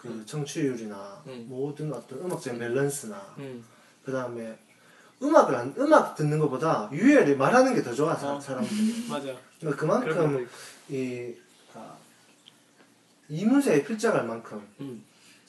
그 0.00 0.24
청취율이나 0.24 1.22
음. 1.26 1.46
모든 1.48 1.92
어떤 1.92 2.20
음악적인 2.20 2.58
밸런스나 2.58 3.34
응. 3.38 3.62
그 4.04 4.12
다음에 4.12 4.58
음악을 5.22 5.54
안, 5.54 5.74
음악 5.76 6.14
듣는 6.14 6.38
것보다 6.38 6.88
유엘이 6.92 7.36
말하는 7.36 7.74
게 7.74 7.82
더 7.82 7.92
좋아 7.92 8.14
사, 8.14 8.34
어. 8.34 8.40
사람들이 8.40 9.06
맞아. 9.10 9.36
그러니까 9.58 9.80
그만큼. 9.80 10.48
이 10.88 11.34
아, 11.74 11.94
이문세의 13.28 13.84
필자갈 13.84 14.26
만큼 14.26 14.66
응, 14.80 15.02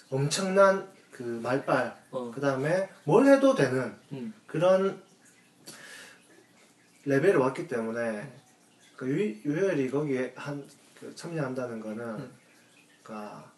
엄청난 0.09 0.87
그 1.11 1.23
말빨 1.23 1.95
어. 2.11 2.31
그 2.33 2.41
다음에 2.41 2.89
뭘 3.05 3.25
해도 3.27 3.55
되는 3.55 3.95
응, 4.11 4.33
그런 4.45 5.01
레벨을 7.05 7.37
왔기 7.37 7.67
때문에 7.67 8.31
그 8.97 9.09
유, 9.09 9.49
유열이 9.49 9.89
거기에 9.89 10.33
한 10.35 10.67
그 11.01 11.15
참여한다는 11.15 11.79
거는 11.79 12.05
음. 12.05 12.31
그러니까 13.01 13.43
그 13.43 13.50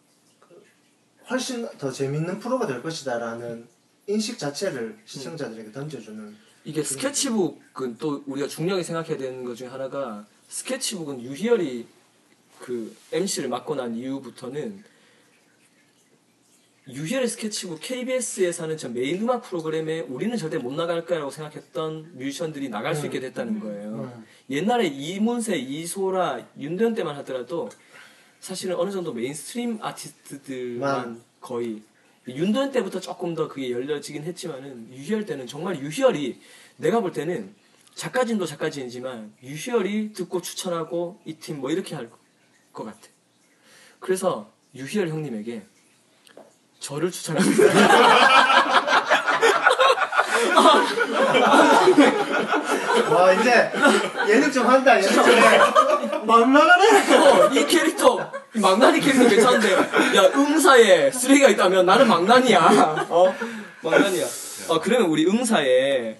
훨씬 1.30 1.66
더 1.78 1.90
재밌는 1.90 2.38
프로가 2.38 2.66
될 2.66 2.82
것이다라는 2.82 3.66
인식 4.06 4.38
자체를 4.38 4.98
시청자들에게 5.04 5.72
던져주는 5.72 6.36
이게 6.64 6.82
스케치북은 6.82 7.98
또 7.98 8.22
우리가 8.26 8.48
중요하게 8.48 8.82
생각해야 8.82 9.16
되는 9.16 9.44
것 9.44 9.54
중에 9.54 9.68
하나가 9.68 10.26
스케치북은 10.48 11.22
유희열이 11.22 11.86
그 12.60 12.94
MC를 13.12 13.48
맡고 13.48 13.74
난 13.74 13.94
이후부터는 13.94 14.82
유희열의 16.86 17.28
스케치북 17.28 17.80
KBS에서 17.80 18.64
하는 18.64 18.76
저 18.76 18.90
메인 18.90 19.22
음악 19.22 19.42
프로그램에 19.42 20.00
우리는 20.00 20.36
절대 20.36 20.58
못 20.58 20.74
나갈 20.74 21.06
거라고 21.06 21.30
생각했던 21.30 22.12
뮤지션들이 22.18 22.68
나갈 22.68 22.94
수 22.94 23.06
있게 23.06 23.20
됐다는 23.20 23.58
거예요. 23.60 24.12
음. 24.14 24.24
옛날에 24.50 24.86
이문세, 24.86 25.56
이소라, 25.56 26.46
윤도현 26.58 26.94
때만 26.94 27.16
하더라도 27.16 27.70
사실은 28.44 28.76
어느 28.76 28.90
정도 28.90 29.14
mainstream 29.14 29.78
아티스트들만 29.80 30.78
만. 30.78 31.22
거의 31.40 31.80
윤도현 32.28 32.72
때부터 32.72 33.00
조금 33.00 33.34
더 33.34 33.48
그게 33.48 33.70
열려지긴 33.70 34.22
했지만은 34.24 34.92
유희열 34.92 35.24
때는 35.24 35.46
정말 35.46 35.78
유희열이 35.80 36.38
내가 36.76 37.00
볼 37.00 37.10
때는 37.12 37.54
작가진도 37.94 38.44
작가진이지만 38.44 39.32
유희열이 39.42 40.12
듣고 40.12 40.42
추천하고 40.42 41.18
이 41.24 41.38
팀 41.38 41.60
뭐 41.60 41.70
이렇게 41.70 41.94
할 41.94 42.10
것 42.74 42.84
같아. 42.84 42.98
그래서 44.00 44.52
유희열 44.74 45.08
형님에게 45.08 45.62
저를 46.80 47.10
추천합니다. 47.10 47.64
와 53.10 53.32
이제 53.32 53.70
예능 54.28 54.50
좀 54.52 54.66
한다 54.66 54.96
예능 54.96 55.12
좀. 55.12 55.24
해. 55.28 55.58
막 56.24 56.50
나가네. 56.50 57.16
어, 57.16 57.46
이 57.52 57.66
캐릭터 57.66 58.30
이 58.54 58.60
망나니 58.60 59.00
캐릭터 59.00 59.28
괜찮은데. 59.28 59.72
야 59.74 60.22
응사에 60.34 61.10
쓰레기가 61.10 61.48
있다면 61.48 61.86
나는 61.86 62.06
망나니야. 62.08 63.06
어? 63.08 63.34
망나니야. 63.82 64.24
어 64.68 64.80
그러면 64.80 65.08
우리 65.08 65.26
응사에 65.26 66.16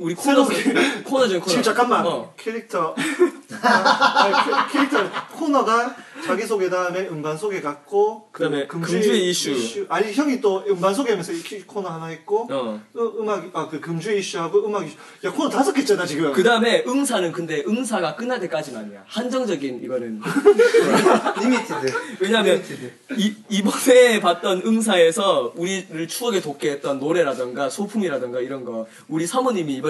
우리 0.00 0.14
코너 0.14 0.44
코너 1.04 1.28
중 1.28 1.38
코너 1.40 1.48
지금 1.50 1.62
잠깐만 1.62 2.06
어. 2.06 2.32
캐릭터 2.36 2.94
아, 3.62 4.44
그 4.66 4.72
캐릭터 4.72 4.98
코너가 5.32 5.94
자기 6.24 6.44
소개 6.44 6.68
다음에 6.70 7.08
음반 7.08 7.36
소개 7.36 7.60
갖고 7.60 8.28
그다음에 8.32 8.66
그 8.66 8.78
금주의 8.80 9.28
이슈. 9.30 9.86
아니 9.88 10.12
형이 10.12 10.40
또 10.40 10.62
음반 10.68 10.94
소개하면서 10.94 11.32
이 11.32 11.42
키- 11.42 11.62
코너 11.66 11.88
하나 11.88 12.10
있고 12.12 12.46
어. 12.50 12.80
어, 12.94 13.00
음악 13.18 13.44
아 13.54 13.68
그 13.70 13.80
금주의 13.80 14.18
이슈하고 14.20 14.66
음악 14.66 14.86
이슈 14.86 14.96
야 15.24 15.30
코너 15.30 15.48
다섯 15.48 15.72
개잖아 15.72 16.04
지금 16.06 16.32
그 16.32 16.42
다음에 16.42 16.82
응사는 16.86 17.30
근데 17.32 17.62
응사가 17.66 18.16
끝날 18.16 18.40
때까지만이야. 18.40 19.04
한정적인 19.06 19.82
이거는. 19.84 20.20
limited. 21.40 21.92
왜냐면 22.20 22.54
limited. 22.56 22.92
이, 23.16 23.34
이번에 23.48 24.20
봤던 24.20 24.62
응사에서 24.64 25.52
우리를 25.56 26.08
추억에 26.08 26.40
돋게 26.40 26.70
했던 26.72 26.98
노래라던가 27.00 27.68
소품이라던가 27.70 28.40
이런 28.40 28.64
거 28.64 28.86
우리 29.08 29.26
사모님이 29.26 29.74
이번에 29.76 29.89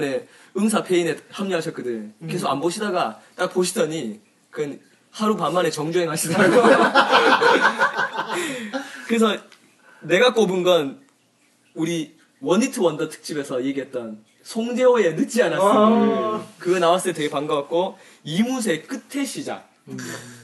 응사 0.57 0.83
폐인에 0.83 1.17
합류하셨거든. 1.31 2.15
계속 2.29 2.49
안 2.49 2.61
보시다가 2.61 3.21
딱 3.37 3.53
보시더니 3.53 4.21
그 4.51 4.81
하루 5.11 5.37
반 5.37 5.53
만에 5.55 5.71
정주행 5.71 6.11
하시더라고. 6.11 6.63
그래서 9.07 9.37
내가 10.01 10.33
꼽은 10.33 10.63
건 10.63 11.01
우리 11.75 12.17
원히트 12.41 12.81
원더 12.81 13.09
특집에서 13.09 13.65
얘기했던 13.65 14.25
송재호의 14.43 15.15
늦지 15.15 15.43
않았어. 15.43 16.47
그거 16.59 16.79
나왔을 16.79 17.13
때 17.13 17.19
되게 17.19 17.31
반가웠고 17.31 17.99
이무새 18.25 18.83
끝의 18.83 19.27
시작 19.27 19.69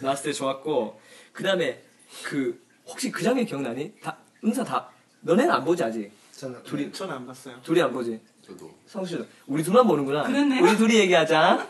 나왔을 0.00 0.26
때 0.26 0.32
좋았고 0.32 1.00
그 1.32 1.42
다음에 1.42 1.82
그 2.24 2.60
혹시 2.86 3.10
그 3.10 3.22
장면 3.22 3.46
기억나니? 3.46 3.92
다 4.02 4.16
응사 4.44 4.64
다 4.64 4.90
너네는 5.20 5.50
안 5.50 5.64
보지 5.64 5.82
아직 5.82 6.12
저는 6.32 6.62
둘이 6.62 6.92
저는 6.92 7.14
안 7.14 7.26
봤어요 7.26 7.58
둘이 7.62 7.80
안 7.80 7.92
보지 7.92 8.20
저도. 8.46 8.70
성수 8.86 9.26
우리 9.46 9.62
둘만 9.62 9.86
보는구나. 9.86 10.22
그러네. 10.22 10.60
우리 10.60 10.76
둘이 10.76 10.94
얘기하자. 11.00 11.66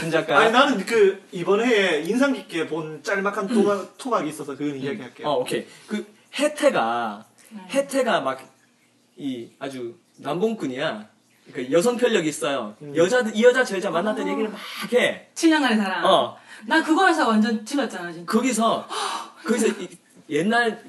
김 0.00 0.10
작가. 0.10 0.38
아니 0.38 0.52
나는 0.52 0.84
그 0.86 1.22
이번 1.32 1.60
해에 1.64 2.00
인상 2.02 2.32
깊게 2.32 2.66
본 2.66 3.02
짤막한 3.02 3.46
토막, 3.48 3.98
토막이 3.98 4.28
있어서 4.30 4.56
그건 4.56 4.76
이야기할게요. 4.76 5.28
어 5.28 5.40
오케이. 5.40 5.66
그 5.86 6.06
혜태가 6.38 7.24
혜태가 7.70 8.20
막 8.20 8.54
이 9.16 9.48
아주 9.60 9.94
남봉꾼이야. 10.16 11.08
그 11.52 11.70
여성 11.70 11.96
편력이 11.96 12.28
있어요. 12.28 12.74
여자들 12.96 13.36
이 13.36 13.44
여자 13.44 13.62
저 13.62 13.76
여자 13.76 13.88
만났던 13.90 14.26
얘기를 14.26 14.48
막 14.50 14.58
해. 14.92 15.28
7년간의 15.36 15.76
사랑. 15.76 16.04
어. 16.04 16.36
나 16.66 16.82
그거에서 16.82 17.28
완전 17.28 17.64
질렀잖아 17.64 18.10
진짜. 18.12 18.26
거기서 18.32 18.88
거기서 19.46 19.68
이- 19.80 19.88
옛날 20.30 20.82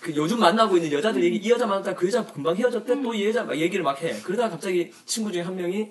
그 0.00 0.14
요즘 0.16 0.40
만나고 0.40 0.76
있는 0.76 0.92
여자들 0.92 1.22
얘기 1.22 1.36
이 1.36 1.50
여자 1.50 1.66
만났다 1.66 1.94
그 1.94 2.06
여자 2.06 2.24
금방 2.24 2.56
헤어졌대 2.56 3.02
또 3.02 3.14
이 3.14 3.26
여자 3.26 3.44
막 3.44 3.56
얘기를 3.56 3.82
막 3.84 4.00
해. 4.02 4.20
그러다가 4.22 4.50
갑자기 4.50 4.90
친구 5.04 5.30
중에 5.30 5.42
한 5.42 5.56
명이 5.56 5.88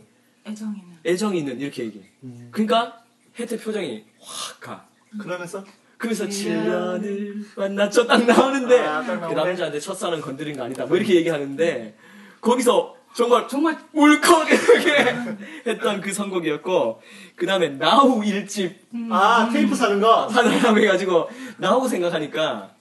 애정 0.47 0.69
있는. 0.75 0.97
애정이 1.05 1.39
있는 1.39 1.59
이렇게 1.59 1.83
얘기해. 1.85 2.05
그러니까 2.51 2.99
혜태 3.39 3.57
표정이 3.57 4.03
확 4.19 4.59
가. 4.59 4.85
그러면서? 5.19 5.63
그래서 5.97 6.25
7년을 6.25 7.43
만났죠. 7.55 8.07
딱 8.07 8.25
나오는데 8.25 8.79
아, 8.79 9.03
딱 9.03 9.27
그. 9.27 9.33
남자한테 9.33 9.79
첫사랑 9.79 10.21
건드린 10.21 10.55
거 10.57 10.63
아니다. 10.63 10.85
뭐 10.85 10.97
이렇게 10.97 11.15
얘기하는데 11.15 11.95
거기서 12.41 12.95
정말 13.13 13.47
정말 13.47 13.77
울컥하게 13.93 14.55
했던 15.67 15.99
그 16.01 16.13
선곡이었고 16.13 17.01
그 17.35 17.45
다음에 17.45 17.69
나후 17.69 18.23
일집 18.23 18.75
아 19.11 19.49
테이프 19.51 19.75
사는 19.75 19.99
거? 19.99 20.27
하느라고 20.27 20.79
해가지고 20.79 21.29
나하고 21.57 21.87
생각하니까 21.87 22.71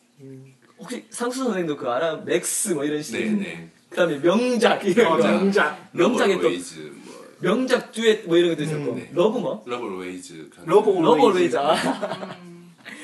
혹시 0.79 1.05
상수 1.11 1.45
선생도 1.45 1.77
그거 1.77 1.93
알아? 1.93 2.17
맥스 2.25 2.71
뭐 2.71 2.85
이런 2.85 3.03
식의 3.03 3.31
네네 3.31 3.69
그다음에 3.91 4.19
명작 4.21 4.85
이런 4.87 5.07
어, 5.13 5.17
거 5.17 5.27
명작 5.27 5.89
명작에 5.93 6.41
또 6.41 6.49
웨이즈 6.49 6.93
뭐 7.05 7.27
명작 7.41 7.93
듀엣 7.93 8.27
뭐 8.27 8.37
이런 8.37 8.51
것도 8.51 8.63
있었고 8.65 8.95
네. 8.95 9.11
러브 9.13 9.39
뭐? 9.39 9.63
러블 9.67 9.99
웨이즈 10.07 10.51
러브 10.65 10.91
러브. 10.91 11.23
올웨이즈 11.23 11.57
아. 11.57 11.75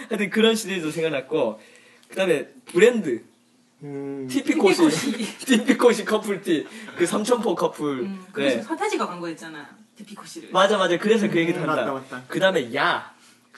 하여튼 0.09 0.31
그런 0.31 0.55
시리즈도 0.55 0.91
생각났고 0.91 1.61
그다음에 2.09 2.49
브랜드 2.67 3.23
음, 3.83 4.27
티피코시 4.31 5.13
티피코시 5.45 6.05
커플티 6.07 6.67
그 6.97 7.07
삼천포 7.07 7.55
커플 7.55 8.01
음, 8.01 8.25
그래서 8.33 8.57
네. 8.59 8.63
판타지가 8.65 9.07
광고했잖아. 9.07 9.69
디피코시를. 9.97 10.49
맞아 10.53 10.77
맞아 10.79 10.97
그래서 10.99 11.29
그 11.29 11.39
얘기도 11.39 11.61
음, 11.61 11.69
한다 11.69 11.85
맞다, 11.85 11.93
맞다. 11.93 12.23
그 12.29 12.39
다음에 12.41 12.75
야 12.75 13.13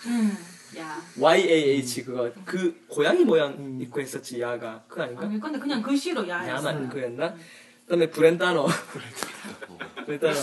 음. 0.07 0.37
야. 0.79 1.01
YAH 1.19 2.05
그거 2.05 2.31
그 2.45 2.85
고양이 2.89 3.25
모양 3.25 3.79
입고 3.81 4.01
했었지 4.01 4.41
야가 4.41 4.83
그거 4.89 5.03
아닌가? 5.03 5.23
아니 5.27 5.41
근데 5.41 5.59
그냥 5.59 5.83
글씨로 5.83 6.27
야였어. 6.29 6.69
야만 6.69 6.89
그였나? 6.89 7.35
그다음에 7.85 8.11
브렌다노 8.11 8.67
브렌다노 10.07 10.35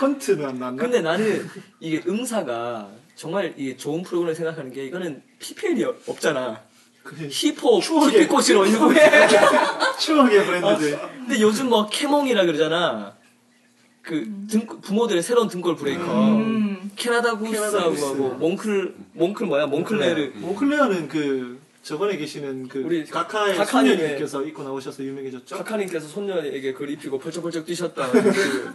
헌트는 0.00 0.44
안 0.46 0.58
나왔나? 0.58 0.82
근데 0.82 1.00
나는 1.00 1.48
이게 1.80 2.02
응사가 2.06 2.90
정말 3.14 3.54
이게 3.56 3.76
좋은 3.76 4.02
프로그램을 4.02 4.34
생각하는 4.34 4.72
게 4.72 4.86
이거는 4.86 5.22
PPL이 5.38 5.84
없잖아 6.06 6.60
그게 7.02 7.28
힙합 7.28 7.80
추억의- 7.80 8.10
티피코시로 8.12 8.66
이후에 8.66 8.96
추억의 9.98 10.44
브랜드들 10.46 10.98
근데 11.00 11.40
요즘 11.40 11.68
뭐 11.68 11.88
캐몽이라 11.88 12.44
그러잖아 12.44 13.14
그 14.02 14.24
등, 14.50 14.66
부모들의 14.66 15.22
새로운 15.22 15.48
등골 15.48 15.76
breaker 15.76 16.02
음. 16.28 16.71
캐나다 16.96 17.36
구스하고 17.36 17.90
구스. 17.90 18.04
뭐 18.14 18.30
몽클 18.34 18.94
몽클 19.14 19.46
뭐야? 19.46 19.66
몽클레르. 19.66 20.32
몽클레어는 20.36 21.08
그 21.08 21.60
저번에 21.82 22.16
계시는 22.16 22.68
그 22.68 22.80
우리 22.80 23.04
가카의 23.04 23.56
가카님의- 23.58 23.66
손녀님께서 23.66 24.42
입고 24.44 24.62
나오셔서 24.62 25.02
유명해졌죠? 25.02 25.56
가카님께서 25.56 26.06
손녀에게 26.08 26.72
그걸 26.72 26.90
입히고 26.90 27.18
펄쩍펄쩍 27.18 27.66
뛰셨던 27.66 28.12
그, 28.12 28.72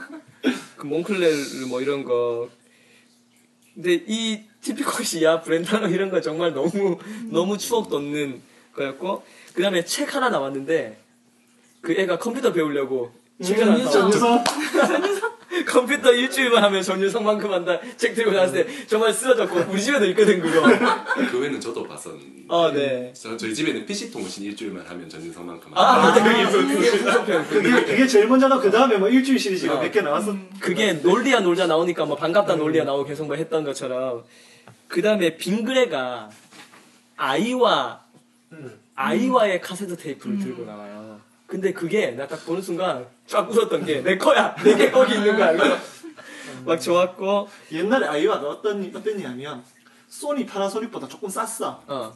그 0.77 0.85
몽클레르 0.85 1.65
뭐 1.69 1.81
이런 1.81 2.03
거. 2.03 2.49
근데 3.73 4.03
이 4.07 4.41
티피코시야 4.61 5.41
브렌다노 5.41 5.87
이런 5.89 6.09
거 6.09 6.19
정말 6.19 6.53
너무 6.53 6.97
너무 7.29 7.57
추억 7.57 7.89
돋는 7.89 8.41
거였고 8.73 9.23
그 9.53 9.61
다음에 9.61 9.85
책 9.85 10.13
하나 10.15 10.29
나왔는데 10.29 10.97
그 11.81 11.93
애가 11.93 12.17
컴퓨터 12.19 12.51
배우려고 12.51 13.11
책을 13.41 13.63
안 13.69 13.77
사와 13.83 13.91
전유서 13.91 14.43
컴퓨터 15.67 16.11
일주일만 16.11 16.63
하면 16.63 16.81
전유성만큼 16.81 17.51
한다. 17.51 17.79
책 17.97 18.15
들고 18.15 18.31
나왔을 18.31 18.65
때 18.65 18.87
정말 18.87 19.13
쓰러졌고 19.13 19.71
우리 19.71 19.81
집에도 19.81 20.05
있거든 20.07 20.39
그거. 20.41 20.61
그 21.29 21.39
외에는 21.39 21.59
저도 21.59 21.87
봤었는데. 21.87 22.45
아, 22.49 22.71
네. 22.73 23.13
저, 23.13 23.35
저희 23.35 23.53
집에는 23.53 23.85
PC 23.85 24.11
통신 24.11 24.45
일주일만 24.45 24.85
하면 24.85 25.09
전진성만큼 25.09 25.71
아 25.75 25.97
맞아 25.97 26.23
하는데 26.23 26.51
그게 26.51 26.75
그게 26.75 26.89
후속편 26.89 27.47
그게, 27.49 27.85
그게 27.85 28.07
제일 28.07 28.27
먼저 28.27 28.47
나고 28.47 28.61
그 28.61 28.71
다음에 28.71 28.97
뭐 28.97 29.09
일주일 29.09 29.37
시리즈가 29.37 29.75
어. 29.75 29.81
몇개 29.81 30.01
나왔어? 30.01 30.35
그게 30.59 30.93
놀리야 30.93 31.41
놀자 31.41 31.67
나오니까 31.67 32.05
뭐 32.05 32.15
반갑다 32.15 32.55
놀리야 32.55 32.85
나오고 32.85 33.05
계속 33.05 33.27
뭐 33.27 33.35
했던 33.35 33.63
것처럼 33.65 34.23
그 34.87 35.01
다음에 35.01 35.35
빙그레가 35.35 36.29
아이와 37.17 38.01
아이와의 38.95 39.61
카세트 39.61 39.97
테이프를 39.97 40.39
들고 40.39 40.65
나와요. 40.65 41.19
근데 41.47 41.71
그게 41.73 42.11
나 42.11 42.27
딱 42.27 42.45
보는 42.45 42.61
순간 42.61 43.07
쫙 43.25 43.49
웃었던 43.49 43.85
게 43.85 44.01
내 44.01 44.17
거야 44.17 44.53
내게 44.63 44.91
거기 44.91 45.15
있는 45.15 45.37
거야. 45.37 45.53
막 46.65 46.77
좋았고 46.79 47.47
옛날에 47.71 48.05
아이와가 48.07 48.49
어떤 48.49 48.91
어땠냐면 48.93 49.63
소니 50.09 50.45
파나소닉보다 50.45 51.07
조금 51.07 51.29
쌌어 51.29 51.81
어. 51.87 52.13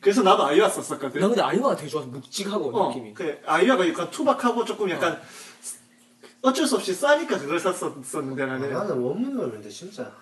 그래서 0.00 0.22
나도 0.22 0.44
아이와 0.44 0.68
썼었거든 0.68 1.20
나 1.20 1.28
근데 1.28 1.40
아이와가 1.42 1.74
되게 1.76 1.88
좋아서 1.88 2.06
묵직하고 2.08 2.76
어, 2.76 2.88
느낌이. 2.88 3.14
그 3.14 3.38
아이와가 3.46 3.88
약간 3.88 4.10
투박하고 4.10 4.64
조금 4.64 4.90
약간 4.90 5.20
어쩔 6.42 6.66
수 6.66 6.76
없이 6.76 6.92
싸니까 6.94 7.38
그걸 7.38 7.58
샀었는데 7.58 8.46
나는 8.46 8.70
나는 8.70 8.98
원문놈인데 8.98 9.68
진짜. 9.70 10.12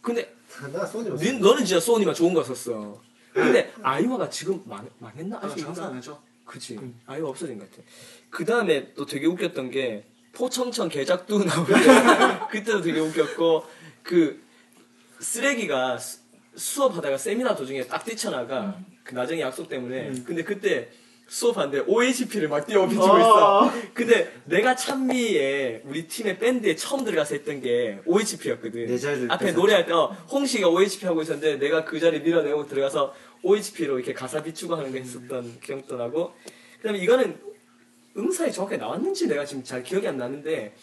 근데 0.00 0.32
나 0.72 0.86
소니. 0.86 1.10
니, 1.16 1.38
너는 1.38 1.64
진짜 1.64 1.80
소니가 1.80 2.14
좋은 2.14 2.32
거 2.32 2.42
썼어. 2.44 2.98
근데 3.34 3.72
아이와가 3.82 4.30
지금 4.30 4.62
망, 4.64 4.88
망했나? 4.98 5.36
아, 5.36 5.40
아직 5.44 5.60
장사? 5.62 5.86
안 5.86 5.96
하죠 5.96 6.18
그치. 6.46 6.78
아이가 7.06 7.28
없어진 7.28 7.58
것 7.58 7.70
같아. 7.70 7.82
그 8.30 8.44
다음에 8.44 8.92
또 8.94 9.04
되게 9.04 9.26
웃겼던 9.26 9.70
게, 9.70 10.04
포청천 10.32 10.88
개작두 10.88 11.38
나오는데, 11.44 12.46
그때도 12.50 12.80
되게 12.82 13.00
웃겼고, 13.00 13.64
그, 14.02 14.40
쓰레기가 15.20 15.98
수- 15.98 16.18
수업하다가 16.56 17.18
세미나 17.18 17.54
도중에 17.56 17.86
딱 17.86 18.04
뛰쳐나가, 18.04 18.78
그 19.02 19.14
나중에 19.14 19.40
약속 19.42 19.68
때문에. 19.68 20.12
근데 20.24 20.42
그때 20.42 20.88
수업하는데 21.28 21.80
OHP를 21.86 22.48
막 22.48 22.64
띄워 22.66 22.86
비추고 22.86 23.04
있어. 23.18 23.64
어. 23.66 23.72
근데 23.94 24.32
내가 24.44 24.76
찬미에 24.76 25.82
우리 25.84 26.06
팀의 26.06 26.38
밴드에 26.38 26.76
처음 26.76 27.04
들어가서 27.04 27.34
했던 27.34 27.60
게 27.60 27.98
OHP였거든. 28.06 28.86
내 28.86 28.96
자리를 28.96 29.30
앞에 29.32 29.46
뺏었죠. 29.46 29.60
노래할 29.60 29.86
때 29.86 29.92
어, 29.92 30.06
홍씨가 30.30 30.68
OHP 30.68 31.04
하고 31.06 31.22
있었는데 31.22 31.56
내가 31.58 31.84
그 31.84 31.98
자리 31.98 32.20
밀어내고 32.20 32.68
들어가서 32.68 33.12
OHP로 33.42 33.98
이렇게 33.98 34.12
가사 34.12 34.42
비추고 34.42 34.76
하는 34.76 34.92
거 34.92 34.98
했었던 34.98 35.60
기억도 35.60 35.96
나고 35.96 36.34
그다음에 36.78 36.98
이거는 36.98 37.38
응사에 38.16 38.50
정확하게 38.50 38.78
나왔는지 38.78 39.28
내가 39.28 39.44
지금 39.44 39.62
잘 39.62 39.82
기억이 39.82 40.08
안 40.08 40.16
나는데 40.16 40.74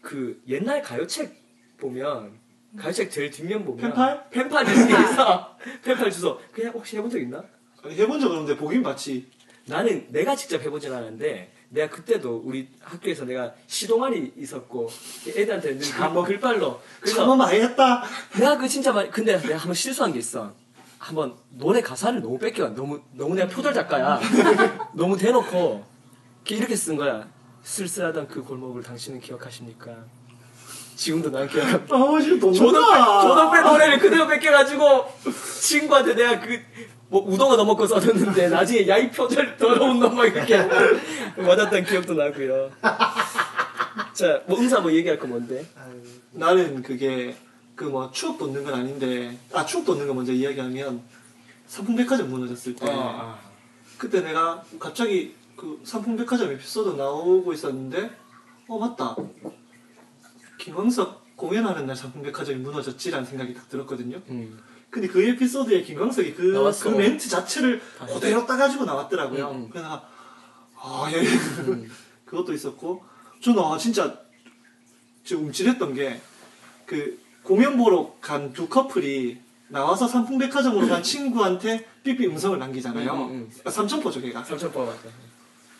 그 0.00 0.42
옛날 0.48 0.82
가요책 0.82 1.34
보면 1.78 2.32
가요책 2.76 3.10
제일 3.10 3.30
뒷면 3.30 3.64
보면 3.64 3.80
펜팔? 3.90 4.30
펜팔 4.30 4.66
이렇게 4.68 4.92
있어 4.92 5.56
펜팔 5.84 6.10
주소 6.10 6.40
그냥 6.52 6.72
혹시 6.72 6.96
해본 6.96 7.10
적 7.10 7.18
있나? 7.18 7.44
해본 7.84 8.20
적 8.20 8.30
없는데 8.30 8.56
보긴 8.56 8.82
봤지 8.82 9.30
나는 9.66 10.06
내가 10.10 10.34
직접 10.34 10.60
해보진 10.62 10.92
않았는데 10.92 11.52
내가 11.72 11.88
그때도 11.88 12.42
우리 12.44 12.68
학교에서 12.80 13.24
내가 13.24 13.54
시동아리 13.66 14.34
있었고 14.36 14.90
애들한테 15.28 15.78
늘 15.78 16.24
글빨로 16.24 16.80
그래서 17.00 17.16
참아 17.16 17.34
많이 17.34 17.60
했다. 17.60 18.04
내가 18.38 18.58
그 18.58 18.68
진짜 18.68 18.92
많이 18.92 19.10
근데 19.10 19.40
내가 19.40 19.56
한번 19.56 19.74
실수한 19.74 20.12
게 20.12 20.18
있어. 20.18 20.54
한번 21.02 21.34
노래 21.50 21.80
가사를 21.80 22.22
너무 22.22 22.38
뺏겨 22.38 22.68
너무 22.68 23.00
너무 23.12 23.34
내가 23.34 23.48
표절 23.48 23.74
작가야. 23.74 24.20
너무 24.94 25.16
대놓고 25.16 25.84
이렇게 26.48 26.76
쓴 26.76 26.96
거야. 26.96 27.26
쓸쓸하던 27.64 28.28
그 28.28 28.42
골목을 28.42 28.82
당신은 28.82 29.20
기억하십니까? 29.20 29.90
지금도 30.94 31.30
난 31.30 31.48
기억합니다. 31.48 31.96
아, 31.96 32.20
지금 32.20 32.38
돈 32.38 32.52
조덕배, 32.52 32.98
다 32.98 33.22
조덕배 33.22 33.60
노래를 33.62 33.98
그대로 33.98 34.28
뺏겨가지고 34.28 35.06
친구한테 35.60 36.14
내가 36.14 36.40
그 36.40 36.92
뭐 37.12 37.22
우동을 37.28 37.58
넣어먹고 37.58 37.86
써줬는데 37.86 38.48
나중에 38.48 38.88
야이 38.88 39.10
표절 39.10 39.58
더러운 39.58 40.00
놈막 40.00 40.26
이렇게 40.28 40.56
맞았던 41.36 41.84
기억도 41.84 42.14
나고요. 42.14 42.70
자, 44.14 44.40
뭐 44.46 44.58
응사 44.58 44.80
뭐 44.80 44.90
얘기할 44.90 45.18
거 45.18 45.26
뭔데? 45.26 45.62
나는 46.30 46.82
그게 46.82 47.36
그 47.82 47.88
뭐 47.88 48.10
추억 48.12 48.38
돋는 48.38 48.62
건 48.62 48.74
아닌데 48.74 49.36
아 49.52 49.66
추억 49.66 49.84
돋는 49.84 50.06
거 50.06 50.14
먼저 50.14 50.32
이야기하면 50.32 51.02
삼풍백화점 51.66 52.30
무너졌을 52.30 52.76
때 52.76 52.86
아, 52.88 53.38
그때 53.98 54.20
내가 54.20 54.62
갑자기 54.78 55.34
그 55.56 55.80
삼풍백화점 55.82 56.52
에피소드 56.52 56.96
나오고 56.96 57.52
있었는데 57.52 58.10
어 58.68 58.78
맞다 58.78 59.16
김광석 60.58 61.36
공연하는 61.36 61.86
날 61.86 61.96
삼풍백화점이 61.96 62.60
무너졌지라는 62.60 63.26
생각이 63.26 63.54
딱 63.54 63.68
들었거든요. 63.68 64.22
음. 64.28 64.60
근데 64.88 65.08
그 65.08 65.20
에피소드에 65.20 65.82
김광석이 65.82 66.34
그, 66.34 66.42
나왔어. 66.52 66.90
그 66.90 66.96
멘트 66.96 67.28
자체를 67.28 67.80
그대로 68.06 68.46
따가지고 68.46 68.84
나왔더라고요. 68.84 69.50
음, 69.50 69.56
음. 69.56 69.70
그래서 69.70 70.04
아 70.76 71.10
예. 71.12 71.24
그것도 72.26 72.52
있었고 72.52 73.02
저는 73.42 73.60
아 73.60 73.76
진짜 73.76 74.20
좀 75.24 75.46
움찔했던 75.46 75.94
게 75.94 76.20
그 76.92 77.18
공연 77.42 77.76
보러 77.76 78.14
간 78.20 78.52
두 78.52 78.68
커플이 78.68 79.38
나와서 79.68 80.06
삼풍백화점으로 80.06 80.86
간 80.88 81.02
친구한테 81.02 81.86
삐삐 82.04 82.26
음성을 82.26 82.58
남기잖아요. 82.58 83.12
음, 83.14 83.20
음, 83.20 83.30
음. 83.30 83.50
아, 83.64 83.70
삼천포죠 83.70 84.20
걔가. 84.20 84.44
삼천포 84.44 84.84
같아. 84.86 84.98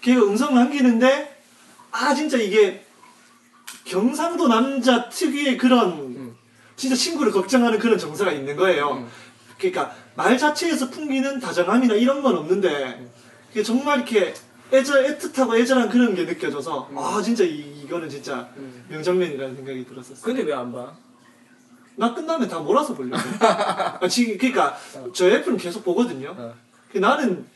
걔가 0.00 0.22
음성 0.22 0.54
남기는데 0.54 1.36
아 1.90 2.14
진짜 2.14 2.38
이게 2.38 2.84
경상도 3.84 4.48
남자 4.48 5.08
특유의 5.08 5.58
그런 5.58 5.90
음. 5.92 6.36
진짜 6.76 6.96
친구를 6.96 7.30
걱정하는 7.32 7.78
그런 7.78 7.98
정서가 7.98 8.32
있는 8.32 8.56
거예요. 8.56 8.92
음. 8.92 9.08
그러니까 9.58 9.94
말 10.14 10.38
자체에서 10.38 10.90
풍기는 10.90 11.38
다정함이나 11.38 11.94
이런 11.94 12.22
건 12.22 12.36
없는데 12.38 13.08
그게 13.48 13.62
정말 13.62 13.98
이렇게 13.98 14.34
애절 14.72 15.18
애틋하고 15.18 15.58
애절한 15.60 15.90
그런 15.90 16.14
게 16.14 16.24
느껴져서 16.24 16.90
아 16.96 17.20
진짜 17.22 17.44
이, 17.44 17.82
이거는 17.84 18.08
진짜 18.08 18.48
음. 18.56 18.84
명장면이라는 18.88 19.54
생각이 19.56 19.84
들었었어요. 19.86 20.22
근데 20.22 20.42
왜 20.42 20.54
안 20.54 20.72
봐? 20.72 20.94
나 21.96 22.14
끝나면 22.14 22.48
다 22.48 22.58
몰아서 22.58 22.94
보려고. 22.94 23.22
아, 23.40 24.08
지금 24.08 24.36
그러니까 24.38 24.76
저 25.14 25.28
와이프는 25.28 25.56
계속 25.58 25.84
보거든요. 25.84 26.34
어. 26.36 26.54
그 26.90 26.98
나는 26.98 27.46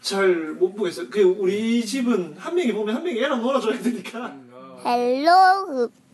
잘 0.00 0.56
못 0.58 0.74
보겠어요. 0.74 1.08
그 1.10 1.22
우리 1.22 1.84
집은 1.84 2.36
한 2.38 2.54
명이 2.54 2.72
보면 2.72 2.94
한 2.96 3.02
명이 3.04 3.18
애랑 3.22 3.40
놀아줘야 3.42 3.80
되니까. 3.80 4.34
Hello 4.84 5.66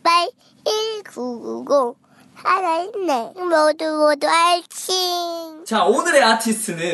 Goodbye 0.03 0.29
1990 0.63 1.97
살아있네 2.41 3.33
모두 3.35 3.97
모두 3.97 4.27
알칭 4.27 5.65
자, 5.65 5.83
오늘의 5.85 6.21
아티스트는 6.23 6.93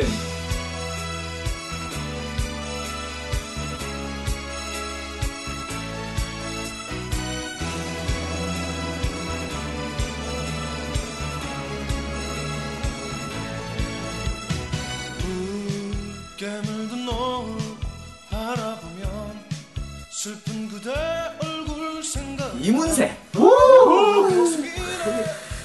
이문세. 22.60 23.16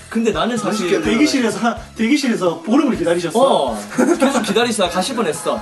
근데 0.09 0.31
나는 0.31 0.57
사실 0.57 0.89
그 0.89 1.01
대기실에서 1.03 1.75
대기실에서 1.95 2.61
보름을 2.61 2.97
기다리셨어. 2.97 3.39
어 3.39 3.77
계속 4.19 4.41
기다리시다 4.43 4.89
가실 4.89 5.15
뻔했어. 5.15 5.61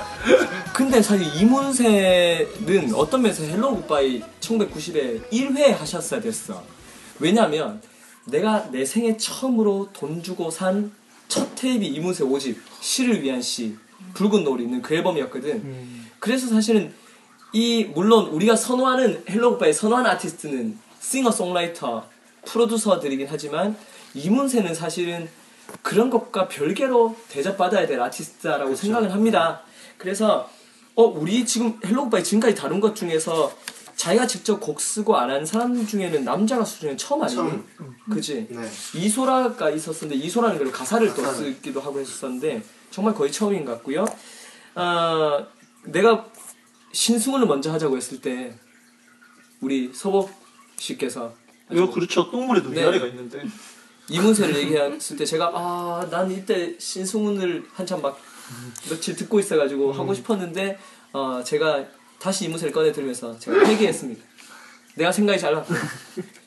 근데 0.74 1.02
사실 1.02 1.28
이문세는 1.36 2.94
어떤 2.96 3.22
면에서 3.22 3.44
헬로 3.44 3.76
굿바이 3.82 4.24
1990에 4.40 5.30
1회 5.30 5.78
하셨어야 5.78 6.20
됐어. 6.20 6.64
왜냐면 7.20 7.82
내가 8.26 8.70
내 8.72 8.86
생애 8.86 9.16
처음으로 9.18 9.90
돈 9.94 10.24
주고 10.24 10.50
산 10.50 11.00
첫 11.30 11.48
테이프 11.54 11.86
이문세 11.86 12.24
5집 12.24 12.56
시를 12.82 13.22
위한 13.22 13.40
시 13.40 13.78
붉은 14.16 14.44
노을 14.44 14.62
있는 14.62 14.82
그 14.82 14.96
앨범이었거든. 14.96 15.62
그래서 16.18 16.48
사실은 16.48 16.92
이 17.52 17.84
물론 17.96 18.28
우리가 18.28 18.56
선호하는 18.56 19.24
헬로 19.30 19.54
굿바이 19.58 19.74
선호하는 19.74 20.10
아티스트는 20.12 20.78
싱어송라이터 21.00 22.08
프로듀서들이긴 22.46 23.28
하지만 23.30 23.76
이문세는 24.14 24.74
사실은 24.76 25.30
그런 25.82 26.10
것과 26.10 26.48
별개로 26.48 27.16
대접받아야 27.30 27.88
될 27.88 28.00
아티스트다라고 28.02 28.76
생각을 28.76 29.12
합니다. 29.14 29.62
그래서 29.98 30.50
어 30.96 31.04
우리 31.04 31.46
지금 31.46 31.80
헬로 31.86 32.06
굿바이 32.06 32.24
지금까지 32.24 32.56
다룬 32.56 32.80
것 32.80 32.96
중에서 32.96 33.52
자기가 33.96 34.28
직접 34.28 34.60
곡 34.60 34.80
쓰고 34.80 35.18
안 35.18 35.30
한 35.30 35.46
사람 35.46 35.86
중에는 35.86 36.24
남자 36.24 36.58
가수 36.58 36.80
중에는 36.80 36.98
처음 36.98 37.22
아니니? 37.24 37.36
처음. 37.36 37.66
그지? 38.12 38.48
네. 38.50 38.70
이소라가 38.96 39.70
있었었는데 39.72 40.24
이소라는 40.24 40.58
그리고 40.58 40.72
가사를 40.72 41.14
또. 41.14 41.26
쓰기도 41.34 41.82
하고 41.82 42.00
했었는데 42.00 42.64
정말 42.92 43.14
거의 43.14 43.32
처음인 43.32 43.66
것 43.66 43.74
같고요. 43.74 44.06
아 44.76 45.46
내가 45.86 46.26
신승훈을 46.92 47.48
먼저 47.48 47.72
하자고 47.72 47.98
했을 47.98 48.22
때 48.22 48.54
우리 49.62 49.92
서복 49.94 50.32
씨께서 50.78 51.34
이거 51.72 51.90
그렇죠. 51.92 52.30
똥물에도 52.32 52.70
네. 52.70 52.82
위아래가 52.82 53.06
있는데. 53.08 53.44
이문세를 54.12 54.56
얘기했을 54.58 55.18
때 55.18 55.26
제가 55.26 55.52
아 55.54 56.08
난 56.10 56.32
이때 56.32 56.74
신승훈을 56.80 57.66
한참 57.74 58.02
막 58.02 58.20
며칠 58.90 59.16
듣고 59.16 59.40
있어가지고 59.40 59.92
하고 59.94 60.14
싶었는데 60.16 60.80
어 61.14 61.44
제가 61.44 61.86
다시 62.18 62.46
이문세를 62.46 62.74
꺼내 62.74 62.92
들으면서 62.92 63.38
제가 63.38 63.68
회개했습니다. 63.68 64.24
내가 64.96 65.12
생각이 65.12 65.40
잘났고 65.40 65.74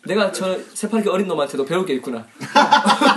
내가 0.07 0.33
저 0.33 0.59
새파랗게 0.75 1.09
어린 1.09 1.29
놈한테도 1.29 1.65
배울 1.65 1.87
게 1.87 1.95
있구나. 1.95 2.27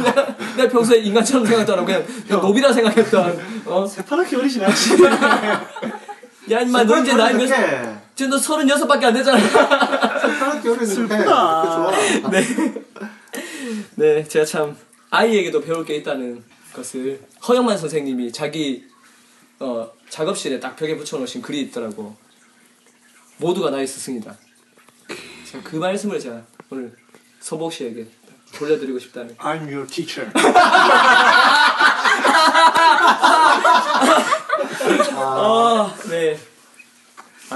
내가, 0.03 0.38
내가 0.55 0.69
평소에 0.69 0.99
인간처럼 0.99 1.45
안 1.73 1.80
하고 1.80 1.86
그냥 1.88 2.05
노비라 2.30 2.71
생각했던 2.71 3.63
어? 3.65 3.88
새파랗게 3.88 4.38
않지. 4.63 4.97
야 6.51 6.61
임마 6.61 6.83
너 6.83 6.99
이제 7.01 7.13
나이 7.13 7.33
몇몇 7.33 8.05
지금 8.15 8.31
너 8.31 8.37
서른여섯 8.37 8.87
밖에 8.87 9.07
안 9.07 9.13
되잖아. 9.13 9.37
파랗게 9.39 10.69
어렸는데 10.69 11.23
좋아. 11.25 11.91
네, 13.95 14.23
제가 14.23 14.45
참 14.45 14.77
아이에게도 15.09 15.61
배울 15.61 15.85
게 15.85 15.95
있다는 15.97 16.43
것을 16.73 17.21
허영만 17.47 17.77
선생님이 17.77 18.31
자기 18.31 18.85
어, 19.59 19.89
작업실에 20.09 20.59
딱 20.59 20.75
벽에 20.75 20.95
붙여놓으신 20.95 21.41
글이 21.41 21.61
있더라고. 21.61 22.15
모두가 23.37 23.69
나의 23.69 23.87
스승이다. 23.87 24.35
참그 25.51 25.75
말씀을 25.75 26.19
제가 26.19 26.41
오늘 26.69 26.93
서복 27.39 27.73
씨에게 27.73 28.07
돌려드리고 28.53 28.99
싶다는. 28.99 29.35
I'm 29.37 29.67
your 29.71 29.87
teacher. 29.87 30.31
아, 35.16 35.95
네. 36.10 36.38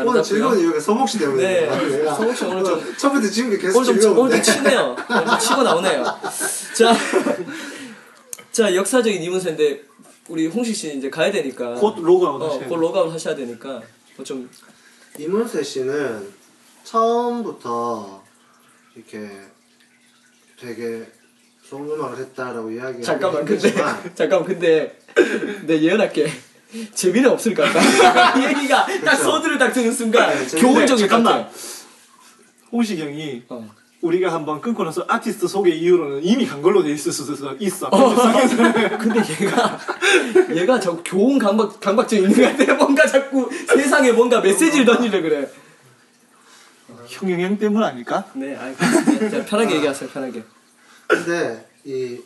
오늘 0.06 0.22
즐거운 0.24 0.52
아름답고요. 0.54 0.60
이유가 0.62 0.80
서복 0.80 1.10
씨 1.10 1.18
때문에. 1.20 1.68
네, 1.68 2.06
서복 2.06 2.36
씨 2.38 2.46
오늘 2.46 2.64
좀 2.64 2.96
처음부터 2.98 3.28
지금도 3.30 3.58
계속 3.58 3.80
오늘 3.80 4.00
좀. 4.02 4.18
오늘 4.18 4.44
좀 4.44 4.54
치네요. 4.56 4.96
오늘 5.10 5.26
좀 5.26 5.40
치고 5.40 5.64
나오네요. 5.64 6.04
자, 6.76 6.94
자 8.52 8.76
역사적인 8.76 9.22
이문세인데 9.24 9.84
우리 10.28 10.48
홍식 10.48 10.76
씨 10.76 10.96
이제 10.96 11.10
가야 11.10 11.32
되니까. 11.32 11.74
곧 11.76 11.96
로그아웃 12.00 12.42
어, 12.42 12.48
하셔야 12.50 12.68
곧 12.68 12.76
로그아웃 12.78 13.12
하셔야 13.14 13.36
되니까 13.36 13.70
뭐 14.16 14.24
좀 14.26 14.50
이문세 15.18 15.64
씨는 15.64 16.30
처음부터 16.84 18.24
이렇게 18.96 19.30
되게 20.60 21.08
좋은 21.68 21.90
음악을 21.90 22.18
했다라고 22.20 22.70
이야기하기 22.72 23.04
잠깐만 23.04 23.44
근데 23.46 23.68
힘들지만 23.68 24.12
잠깐만 24.16 24.48
근데 24.48 25.00
내 25.66 25.80
예언할게 25.82 26.28
재미는 26.94 27.32
없을 27.32 27.54
것 27.54 27.64
같다 27.64 28.38
이 28.40 28.46
얘기가 28.46 28.86
딱 29.04 29.12
그쵸. 29.18 29.24
소드를 29.24 29.58
딱 29.58 29.72
드는 29.72 29.92
순간 29.92 30.30
네, 30.30 30.38
것 30.62 30.86
잠깐만. 30.98 31.44
같아 31.44 31.50
홍식 32.72 33.00
형이 33.00 33.44
어. 33.50 33.70
우리가 34.02 34.32
한번 34.32 34.62
끊고 34.62 34.84
나서 34.84 35.04
아티스트 35.08 35.48
소개 35.48 35.72
이후로는 35.72 36.24
이미 36.24 36.46
간 36.46 36.62
걸로 36.62 36.82
돼 36.84 36.92
있을 36.92 37.12
수도 37.12 37.34
있어. 37.60 37.90
편집상에서는. 37.90 38.98
근데 38.98 39.20
얘가 39.20 39.80
얘가 40.56 40.80
저 40.80 40.96
교훈 41.04 41.38
강박 41.38 41.82
강박증 41.82 42.20
있는 42.24 42.34
것 42.34 42.58
같아. 42.58 42.74
뭔가 42.76 43.06
자꾸 43.06 43.50
세상에 43.68 44.14
뭔가 44.14 44.40
메시지를 44.40 44.86
던지려 44.86 45.22
그래. 45.22 45.50
형영형 47.08 47.58
때문 47.58 47.84
아닐까? 47.84 48.24
네, 48.36 48.56
아, 48.56 48.72
자, 49.30 49.44
편하게 49.46 49.76
얘기하세요. 49.78 50.10
편하게. 50.12 50.44
근데 51.08 51.68
이 51.84 52.20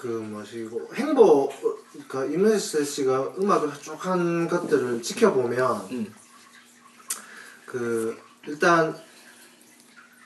그 0.00 0.06
뭐시고 0.06 0.90
행보 0.94 1.52
그 2.10 2.28
이문세 2.32 2.84
씨가 2.84 3.34
음악을 3.38 3.70
쭉 3.80 4.04
한 4.04 4.48
것들을 4.48 5.00
지켜보면 5.02 5.88
음. 5.92 6.14
그 7.66 8.18
일단 8.46 8.96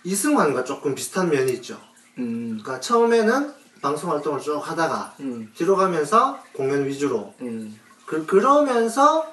이승환과 0.05 0.65
조금 0.65 0.95
비슷한 0.95 1.29
면이 1.29 1.53
있죠. 1.55 1.79
음. 2.19 2.59
그러니까 2.63 2.81
처음에는 2.81 3.53
방송 3.83 4.11
활동을 4.13 4.41
쭉 4.41 4.59
하다가 4.59 5.17
음. 5.21 5.51
뒤로 5.55 5.77
가면서 5.77 6.43
공연 6.55 6.87
위주로 6.87 7.35
음. 7.43 7.79
그 8.07 8.25
그러면서 8.25 9.27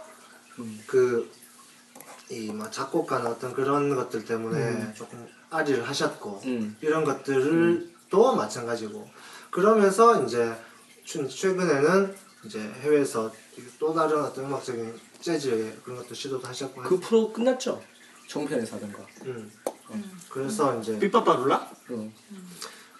그이뭐 0.87 2.69
작곡가나 2.69 3.29
어떤 3.29 3.53
그런 3.53 3.95
것들 3.95 4.25
때문에 4.25 4.93
조금 4.93 5.25
아리를 5.49 5.87
하셨고 5.87 6.41
음. 6.45 6.75
이런 6.81 7.03
것들을 7.05 7.89
또 8.09 8.35
마찬가지고 8.35 9.07
그러면서 9.51 10.23
이제 10.23 10.53
최- 11.05 11.27
최근에는 11.27 12.13
이제 12.45 12.59
해외에서 12.59 13.31
또 13.79 13.93
다른 13.93 14.23
어떤 14.23 14.45
음악적인 14.45 14.99
재즈의 15.21 15.77
그런 15.83 15.97
것도 15.99 16.13
시도도 16.15 16.47
하셨고 16.47 16.81
그 16.81 16.99
프로 16.99 17.31
끝났죠? 17.31 17.81
정편에서 18.27 18.77
하던 18.77 18.93
거. 18.93 19.05
음. 19.25 19.51
그래서 20.29 20.79
이제 20.79 20.97
삐빠빠룰라? 20.99 21.69
어. 21.89 22.11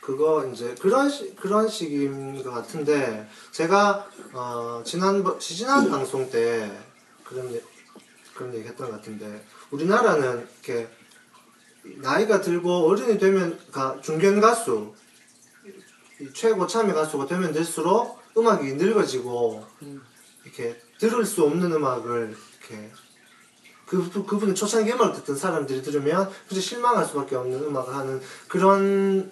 그거 0.02 0.46
이제 0.48 0.76
그런 0.80 1.10
시, 1.10 1.34
그런 1.36 1.68
식인 1.70 2.44
것 2.44 2.52
같은데 2.52 3.28
제가 3.52 4.08
어 4.34 4.82
지난 4.86 5.24
지난 5.40 5.90
방송 5.90 6.30
때 6.30 6.70
그런 7.24 7.54
얘- 7.54 7.62
그런 8.34 8.54
얘기 8.56 8.68
했던 8.68 8.90
것 8.90 8.96
같은데 8.98 9.44
우리나라는 9.70 10.48
이렇게 10.66 10.90
나이가 12.02 12.42
들고 12.42 12.88
어른이 12.90 13.18
되면 13.20 13.60
가 13.72 14.00
중견 14.02 14.42
가수 14.42 14.94
이 16.20 16.30
최고 16.34 16.68
참여 16.68 16.94
가수가 16.94 17.28
되면 17.28 17.54
될수록 17.54 18.21
음악이 18.38 18.74
늙어지고 18.74 19.66
이렇게 20.44 20.80
들을 20.98 21.26
수 21.26 21.44
없는 21.44 21.72
음악을 21.72 22.36
이렇게 22.60 22.92
그, 23.86 24.26
그분이 24.26 24.56
초창기 24.56 24.92
음악을 24.94 25.16
듣던 25.16 25.36
사람들이 25.36 25.82
들으면 25.82 26.32
그저 26.48 26.62
실망할 26.62 27.06
수밖에 27.06 27.36
없는 27.36 27.64
음악을 27.64 27.94
하는 27.94 28.22
그런 28.48 29.32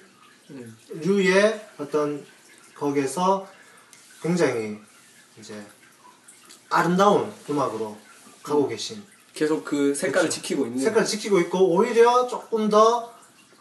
류의 0.89 1.69
어떤 1.77 2.25
거기에서 2.75 3.47
굉장히 4.21 4.79
이제 5.39 5.65
아름다운 6.69 7.31
음악으로 7.49 7.97
가고 8.43 8.67
계신. 8.67 9.03
계속 9.33 9.63
그 9.63 9.95
색깔을 9.95 10.27
그쵸. 10.27 10.41
지키고 10.41 10.65
있는. 10.65 10.79
색깔을 10.83 11.07
지키고 11.07 11.39
있고 11.41 11.73
오히려 11.73 12.27
조금 12.27 12.69
더 12.69 13.13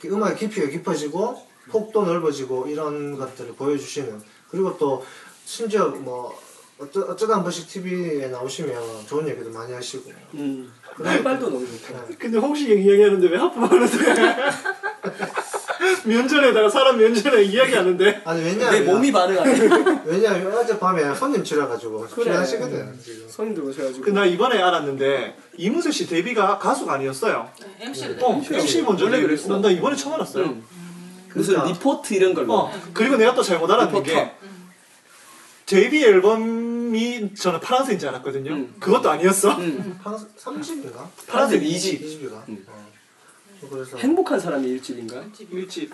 음악의 0.04 0.36
깊이가 0.36 0.68
깊어지고 0.68 1.46
폭도 1.70 2.04
넓어지고 2.04 2.66
이런 2.68 3.16
것들을 3.16 3.54
보여주시는 3.54 4.22
그리고 4.50 4.76
또 4.78 5.04
심지어 5.52 5.86
뭐 5.88 6.38
어쩌, 6.78 7.00
어쩌다 7.00 7.36
한 7.36 7.42
번씩 7.42 7.66
TV에 7.68 8.26
나오시면 8.28 9.06
좋은 9.08 9.26
얘기도 9.26 9.48
많이 9.50 9.72
하시고 9.72 10.12
음. 10.34 10.70
말발도 10.98 11.48
너무 11.48 11.66
좋다. 11.66 12.04
근데 12.18 12.38
형이 12.38 12.60
이야기하는데 12.64 13.28
왜 13.28 13.38
하품하는데? 13.38 14.36
면전에다가 16.04 16.68
사람 16.68 16.98
면전에 16.98 17.44
이야기하는데 17.44 18.22
아니 18.26 18.42
내 18.42 18.50
왜냐하면 18.50 18.84
몸이 18.84 19.10
반응하네. 19.10 20.02
왜냐하면 20.04 20.54
어젯밤에 20.54 21.14
손님 21.14 21.42
치러가지고 21.42 22.00
그래. 22.10 22.24
필요하시거든 22.24 22.98
지금 23.02 23.26
손님들 23.30 23.64
오셔가지고. 23.64 24.04
그 24.04 24.10
나 24.12 24.26
이번에 24.26 24.60
알았는데 24.60 25.34
이문세 25.56 25.90
씨 25.92 26.06
데뷔가 26.06 26.58
가수가 26.58 26.92
아니었어요. 26.92 27.48
MC를 27.80 28.18
어, 28.22 28.42
MC 28.52 28.82
먼저 28.82 29.06
원래. 29.06 29.22
그랬어. 29.22 29.58
나 29.60 29.70
이번에 29.70 29.96
처음 29.96 30.14
알았어요. 30.14 30.44
음. 30.44 30.64
무슨 31.34 31.54
그러니까. 31.54 31.78
리포트 31.78 32.14
이런 32.14 32.34
걸로. 32.34 32.52
어, 32.52 32.72
그리고 32.92 33.16
내가 33.16 33.34
또 33.34 33.42
잘못 33.42 33.70
알았는 33.70 33.92
리포터. 33.92 34.04
게 34.04 34.32
데뷔 35.68 36.02
앨범이 36.02 37.34
저는 37.34 37.60
파란색인 37.60 37.98
줄 37.98 38.08
알았거든요. 38.08 38.52
음. 38.52 38.74
그것도 38.80 39.10
아니었어. 39.10 39.58
음. 39.58 40.00
한 40.02 40.16
30인가? 40.16 41.06
파란색 41.26 41.62
2집. 41.62 42.02
2집이가 42.02 42.48
음. 42.48 42.64
어. 42.66 42.88
그래서 43.68 43.98
행복한 43.98 44.40
사람이 44.40 44.66
일집인가? 44.66 45.26
일집. 45.50 45.92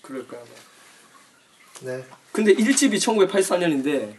그럴까 0.00 0.38
봐. 0.38 0.44
네 1.82 2.02
근데 2.32 2.54
1집이 2.54 2.94
1984년인데 2.94 4.14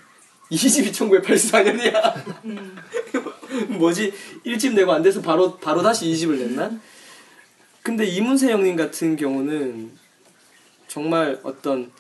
2집이 0.52 0.92
1984년이야. 0.92 2.60
뭐지? 3.80 4.14
1집 4.46 4.74
내고 4.74 4.92
안 4.94 5.02
돼서 5.02 5.20
바로 5.22 5.58
바로 5.58 5.82
다시 5.82 6.06
2집을 6.06 6.38
냈나? 6.38 6.80
근데 7.82 8.06
이문세 8.06 8.52
형님 8.52 8.76
같은 8.76 9.16
경우는 9.16 9.98
정말 10.88 11.40
어떤 11.42 11.92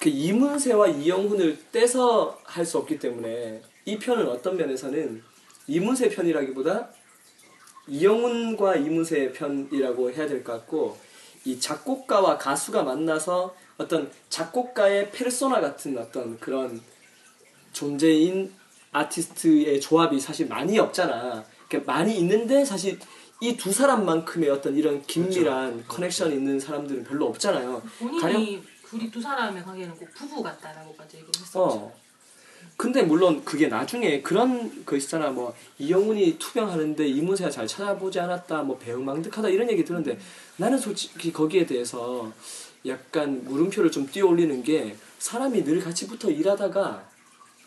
그 0.00 0.08
이문세와 0.08 0.88
이영훈을 0.88 1.58
떼서 1.72 2.38
할 2.44 2.64
수 2.64 2.78
없기 2.78 2.98
때문에 2.98 3.60
이 3.84 3.98
편은 3.98 4.28
어떤 4.28 4.56
면에서는 4.56 5.22
이문세 5.66 6.08
편이라기보다 6.10 6.88
이영훈과 7.88 8.76
이문세 8.76 9.32
편이라고 9.32 10.10
해야 10.12 10.26
될 10.26 10.44
것 10.44 10.52
같고 10.52 10.98
이 11.44 11.58
작곡가와 11.58 12.36
가수가 12.38 12.82
만나서 12.82 13.54
어떤 13.78 14.10
작곡가의 14.28 15.10
페르소나 15.10 15.60
같은 15.60 15.96
어떤 15.98 16.38
그런 16.38 16.80
존재인 17.72 18.52
아티스트의 18.92 19.80
조합이 19.80 20.18
사실 20.20 20.48
많이 20.48 20.78
없잖아. 20.78 21.44
그러니까 21.68 21.92
많이 21.92 22.18
있는데 22.18 22.64
사실 22.64 22.98
이 23.40 23.56
두 23.56 23.72
사람만큼의 23.72 24.50
어떤 24.50 24.76
이런 24.76 25.00
긴밀한 25.02 25.84
커넥션 25.86 26.32
있는 26.32 26.58
사람들은 26.58 27.04
별로 27.04 27.26
없잖아요. 27.26 27.80
본인이 27.98 28.62
우리 28.92 29.10
두 29.10 29.20
사람의 29.20 29.62
관계는 29.62 29.94
꼭 29.96 30.08
부부 30.14 30.42
같다라고까지 30.42 31.18
얘기를 31.18 31.32
했었죠. 31.40 31.62
어. 31.62 32.08
근데 32.76 33.02
물론 33.02 33.44
그게 33.44 33.66
나중에 33.68 34.22
그런 34.22 34.84
거 34.84 34.96
있잖아 34.96 35.30
뭐 35.30 35.54
이영훈이 35.78 36.38
투병하는데 36.38 37.06
이문세가 37.06 37.50
잘 37.50 37.66
찾아보지 37.66 38.20
않았다 38.20 38.62
뭐 38.62 38.78
배응망덕하다 38.78 39.48
이런 39.48 39.70
얘기 39.70 39.84
들었는데 39.84 40.18
나는 40.56 40.78
솔직히 40.78 41.32
거기에 41.32 41.66
대해서 41.66 42.32
약간 42.86 43.44
물음표를 43.44 43.90
좀 43.90 44.06
띄어 44.06 44.26
올리는 44.26 44.62
게 44.62 44.96
사람이 45.18 45.64
늘 45.64 45.80
같이 45.80 46.06
붙어 46.06 46.30
일하다가 46.30 47.08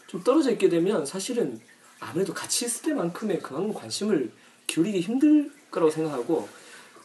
좀 0.08 0.24
떨어져 0.24 0.52
있게 0.52 0.70
되면 0.70 1.06
사실은 1.06 1.60
아무래도 2.00 2.34
같이 2.34 2.66
있을 2.66 2.84
때만큼의 2.84 3.40
그만큼 3.40 3.74
관심을 3.74 4.32
기울이기 4.68 5.02
힘들 5.02 5.52
거라고 5.70 5.92
생각하고 5.92 6.48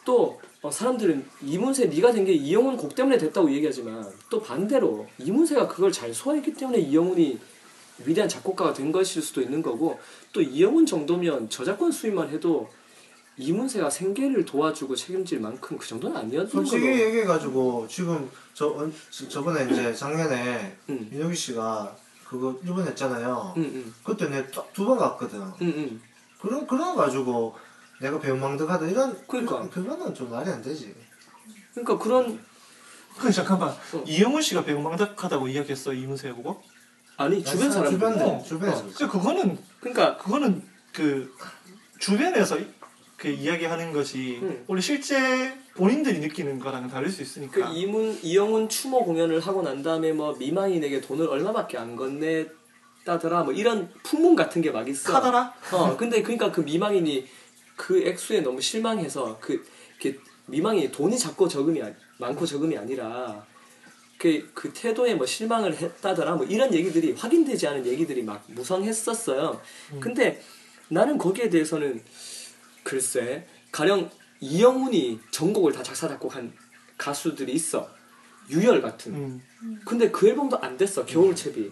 또 0.05 0.41
어, 0.67 0.71
사람들은 0.71 1.25
이문세 1.43 1.85
네가 1.87 2.11
된 2.11 2.25
게 2.27 2.33
이영훈 2.33 2.75
곡 2.75 2.93
때문에 2.93 3.17
됐다고 3.17 3.49
얘기하지만 3.53 4.05
또 4.29 4.41
반대로 4.41 5.07
이문세가 5.19 5.67
그걸 5.67 5.91
잘 5.91 6.13
소화했기 6.13 6.53
때문에 6.53 6.79
이영훈이 6.79 7.39
위대한 8.05 8.27
작곡가가 8.27 8.73
된 8.73 8.91
것일 8.91 9.21
수도 9.21 9.41
있는 9.41 9.61
거고 9.61 9.97
또 10.33 10.41
이영훈 10.41 10.85
정도면 10.85 11.49
저작권 11.49 11.91
수입만 11.91 12.29
해도 12.29 12.69
이문세가 13.37 13.89
생계를 13.89 14.43
도와주고 14.45 14.95
책임질 14.95 15.39
만큼 15.39 15.77
그 15.77 15.87
정도는 15.87 16.17
아니었던 16.17 16.49
솔직히 16.49 16.81
거로 16.81 16.99
얘기해가지고 16.99 17.87
지금 17.87 18.29
저 18.53 18.67
어, 18.67 18.91
지- 19.11 19.29
저번에 19.29 19.71
이제 19.71 19.93
작년에 19.93 20.75
응. 20.89 21.07
민혁이 21.11 21.35
씨가 21.35 21.95
그거 22.27 22.59
일본 22.63 22.85
했잖아요. 22.87 23.53
응, 23.55 23.71
응, 23.75 23.93
그때 24.03 24.27
내가 24.27 24.47
두 24.73 24.85
번 24.85 24.97
갔거든. 24.97 25.39
응, 25.39 25.53
응. 25.61 26.01
그런 26.41 26.67
그런 26.67 26.93
거 26.95 27.03
가지고 27.03 27.55
내가 28.01 28.19
배우망덕 28.19 28.69
하다 28.69 28.85
이런 28.87 29.17
그러니까. 29.27 29.61
그, 29.69 29.81
그거는 29.81 30.13
좀 30.13 30.29
말이 30.29 30.49
안 30.49 30.61
되지. 30.61 30.93
그러니까 31.73 31.97
그런 31.97 32.39
그 33.17 33.31
잠깐만 33.31 33.69
어. 33.69 34.03
이영훈 34.05 34.41
씨가 34.41 34.63
배우망덕하다고 34.63 35.47
이야기했어 35.47 35.93
이문세 35.93 36.31
보고? 36.33 36.61
아니 37.17 37.43
주변 37.43 37.71
사람들 37.71 37.91
주변 37.99 38.19
어, 38.21 38.43
주변에서 38.43 38.83
근데 38.83 39.07
그거는 39.07 39.57
그러니까 39.79 40.17
그거는 40.17 40.61
그 40.93 41.33
주변에서 41.99 42.57
그 43.17 43.27
이야기하는 43.29 43.91
것이 43.93 44.37
음. 44.43 44.63
원래 44.67 44.79
실제 44.81 45.57
본인들이 45.73 46.19
느끼는 46.19 46.59
거랑은 46.59 46.89
다를 46.89 47.09
수그 47.09 47.23
있으니까. 47.23 47.69
이문 47.71 48.19
이영훈 48.21 48.69
추모 48.69 49.03
공연을 49.03 49.39
하고 49.39 49.63
난 49.63 49.81
다음에 49.81 50.11
뭐 50.13 50.35
미망인에게 50.37 51.01
돈을 51.01 51.27
얼마밖에 51.27 51.79
안 51.79 51.95
건넸다더라 51.95 53.43
뭐 53.45 53.53
이런 53.53 53.91
풍문 54.03 54.35
같은 54.35 54.61
게 54.61 54.71
막 54.71 54.87
있어. 54.87 55.11
카더라? 55.11 55.53
어 55.71 55.97
근데 55.97 56.21
그러니까 56.21 56.51
그 56.51 56.61
미망인이 56.61 57.25
그 57.77 58.01
액수에 58.05 58.41
너무 58.41 58.59
실망해서 58.59 59.39
그 59.39 59.63
미망이 60.47 60.91
돈이 60.91 61.17
작고 61.17 61.47
적음이 61.47 61.81
아니- 61.81 61.95
많고 62.19 62.45
적음이 62.45 62.77
아니라 62.77 63.45
그, 64.17 64.49
그 64.53 64.73
태도에 64.73 65.13
뭐 65.13 65.25
실망을 65.25 65.75
했다더라 65.75 66.35
뭐 66.35 66.45
이런 66.45 66.73
얘기들이 66.73 67.13
확인되지 67.13 67.67
않은 67.67 67.85
얘기들이 67.85 68.23
막 68.23 68.43
무성했었어요. 68.47 69.61
근데 69.99 70.41
나는 70.89 71.17
거기에 71.17 71.49
대해서는 71.49 72.01
글쎄 72.83 73.45
가령 73.71 74.09
이영훈이 74.39 75.19
전곡을 75.31 75.73
다 75.73 75.83
작사 75.83 76.07
작곡한 76.07 76.53
가수들이 76.97 77.51
있어. 77.53 77.89
유열 78.49 78.81
같은. 78.81 79.13
음. 79.13 79.81
근데 79.85 80.09
그 80.09 80.27
앨범도 80.29 80.57
안 80.59 80.77
됐어. 80.77 81.05
겨울채비. 81.05 81.71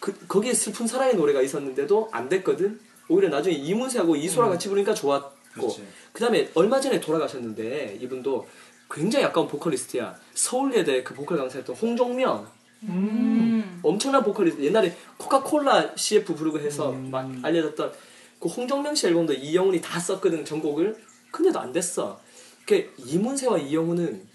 그 0.00 0.26
거기에 0.26 0.52
슬픈 0.52 0.86
사랑의 0.86 1.14
노래가 1.14 1.40
있었는데도 1.40 2.08
안 2.10 2.28
됐거든. 2.28 2.80
오히려 3.10 3.28
나중에 3.28 3.54
이문세하고 3.56 4.16
이소라 4.16 4.48
같이 4.48 4.68
부르니까 4.68 4.94
좋았고. 4.94 5.32
그렇지. 5.52 5.84
그다음에 6.12 6.48
얼마 6.54 6.80
전에 6.80 7.00
돌아가셨는데 7.00 7.98
이분도 8.00 8.48
굉장히 8.90 9.24
아까운 9.24 9.48
보컬리스트야. 9.48 10.16
서울예대 10.34 11.02
그 11.02 11.14
보컬 11.14 11.38
강사였던 11.38 11.76
홍종명. 11.76 12.46
음. 12.84 13.80
엄청난 13.82 14.22
보컬리스트. 14.22 14.62
옛날에 14.62 14.96
코카콜라 15.18 15.94
CF 15.96 16.34
부르고 16.34 16.60
해서 16.60 16.92
막 16.92 17.30
알려졌던 17.42 17.92
그 18.38 18.48
홍정명 18.48 18.94
씨 18.94 19.08
앨범도 19.08 19.34
이영훈이 19.34 19.80
다 19.80 19.98
썼거든 19.98 20.44
전곡을. 20.44 20.96
근데도 21.30 21.58
안 21.58 21.72
됐어. 21.72 22.20
그 22.66 22.92
이문세와 22.98 23.58
이영훈은 23.58 24.28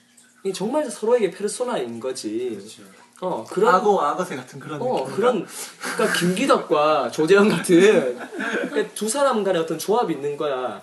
정말 0.53 0.89
서로에게 0.89 1.31
페르소나인 1.31 1.99
거지. 1.99 2.59
어 3.21 3.45
그런 3.49 3.73
악어 3.73 3.99
악어새 4.01 4.35
같은 4.35 4.59
그런 4.59 4.81
어 4.81 4.99
느낌. 5.05 5.15
그런 5.15 5.47
그러니까 5.79 6.19
김기덕과 6.19 7.11
조재현 7.11 7.49
같은 7.49 8.17
그러니까 8.69 8.93
두 8.95 9.07
사람 9.07 9.43
간의 9.43 9.61
어떤 9.61 9.77
조합이 9.77 10.13
있는 10.13 10.35
거야. 10.35 10.81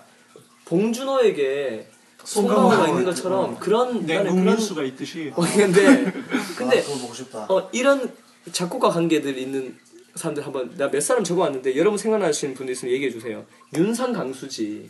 봉준호에게 0.65 1.87
송강호가 2.23 2.87
있는 2.87 3.03
것처럼 3.03 3.57
그런 3.59 4.05
네, 4.05 4.15
나는 4.15 4.31
그런 4.31 4.35
냉국민수가 4.45 4.83
있듯이 4.83 5.31
어, 5.35 5.41
근데 5.41 6.11
근데 6.57 6.79
아, 6.79 6.83
그거 6.83 6.97
보고 7.01 7.13
싶다. 7.13 7.45
어 7.49 7.69
이런 7.71 8.11
작곡가 8.51 8.89
관계들 8.89 9.37
있는 9.37 9.77
사람들 10.15 10.45
한번 10.45 10.69
내가 10.71 10.89
몇 10.89 11.01
사람 11.01 11.23
적어왔는데 11.23 11.75
여러분 11.75 11.97
생각나시는 11.97 12.55
분들 12.55 12.73
있으면 12.73 12.93
얘기해 12.93 13.11
주세요. 13.11 13.45
윤상 13.75 14.13
강수지 14.13 14.89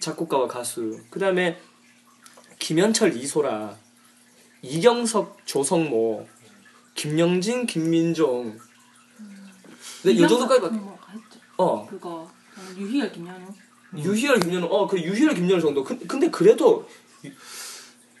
작곡가와 0.00 0.46
가수. 0.48 0.98
그 1.10 1.18
다음에 1.18 1.58
김현철 2.58 3.16
이소라, 3.16 3.76
이경석 4.62 5.38
조성모, 5.46 6.26
김영진 6.94 7.66
김민종. 7.66 8.58
근데 10.02 10.20
요 10.20 10.26
정도까지 10.28 10.64
했죠. 10.66 11.40
어 11.56 11.86
그거 11.86 12.30
유희열 12.76 13.12
김연우. 13.12 13.46
유희열 13.96 14.40
김연우 14.40 14.66
어 14.70 14.86
그 14.86 15.00
유희열 15.00 15.34
김연우 15.34 15.60
정도. 15.60 15.82
근- 15.84 16.06
근데 16.06 16.30
그래도 16.30 16.88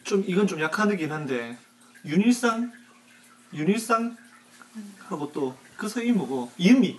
좀 0.04 0.24
이건 0.26 0.46
좀 0.46 0.60
약하긴 0.60 1.10
한데 1.12 1.58
윤일상 2.04 2.72
윤일상 3.52 4.16
하고 5.08 5.30
또그 5.32 5.88
사이 5.88 6.12
뭐고 6.12 6.50
이은미 6.56 6.96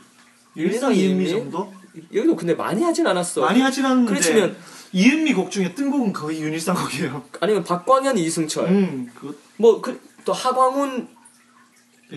윤일상 0.55 0.93
이은미 0.93 1.25
이은미? 1.25 1.29
정도 1.29 1.73
여기도 2.13 2.35
근데 2.35 2.53
많이 2.53 2.83
하진 2.83 3.07
않았어. 3.07 3.41
많이 3.41 3.61
하진 3.61 3.85
않는데 3.85 4.09
그렇지만 4.09 4.57
이은미 4.91 5.33
곡 5.33 5.51
중에 5.51 5.73
뜬 5.75 5.91
곡은 5.91 6.13
거의 6.13 6.41
윤일상 6.41 6.75
곡이에요. 6.75 7.23
아니면 7.39 7.63
박광현 7.63 8.17
이승철. 8.17 8.67
음 8.67 9.11
그거 9.15 9.33
뭐또 9.57 10.33
하광훈 10.33 11.07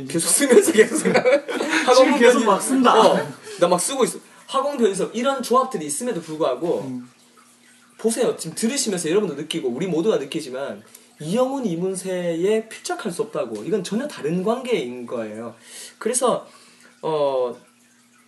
계속 0.08 0.28
쓰면서 0.28 0.72
계속 0.72 0.96
생각. 1.04 1.22
지금 1.94 2.18
계속 2.18 2.44
막 2.44 2.60
쓴다. 2.60 2.98
어, 2.98 3.16
나 3.60 3.68
막 3.68 3.78
쓰고 3.80 4.04
있어. 4.04 4.18
하광 4.46 4.78
변석 4.78 5.14
이런 5.14 5.42
조합들이 5.42 5.84
있음에도 5.86 6.20
불구하고 6.22 6.80
음. 6.82 7.08
보세요. 7.98 8.36
지금 8.36 8.56
들으시면서 8.56 9.08
여러분도 9.10 9.34
느끼고 9.34 9.68
우리 9.68 9.86
모두가 9.86 10.16
느끼지만 10.16 10.82
이영훈 11.20 11.64
이문세에 11.66 12.68
필적할 12.68 13.12
수 13.12 13.22
없다고. 13.22 13.62
이건 13.64 13.84
전혀 13.84 14.08
다른 14.08 14.42
관계인 14.42 15.06
거예요. 15.06 15.54
그래서 15.98 16.46
어 17.02 17.54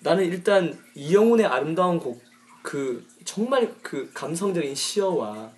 나는 0.01 0.25
일단 0.27 0.79
이영훈의 0.95 1.47
아름다운 1.47 1.99
곡그 1.99 3.07
정말 3.25 3.75
그 3.83 4.11
감성적인 4.13 4.75
시어와 4.75 5.51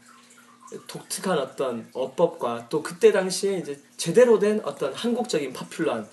독특한 0.87 1.39
어떤 1.39 1.89
어법과 1.93 2.69
또 2.69 2.83
그때 2.83 3.13
당시에 3.13 3.59
이제 3.59 3.81
제대로 3.97 4.39
된 4.39 4.61
어떤 4.65 4.93
한국적인 4.93 5.53
파퓰러한 5.53 6.07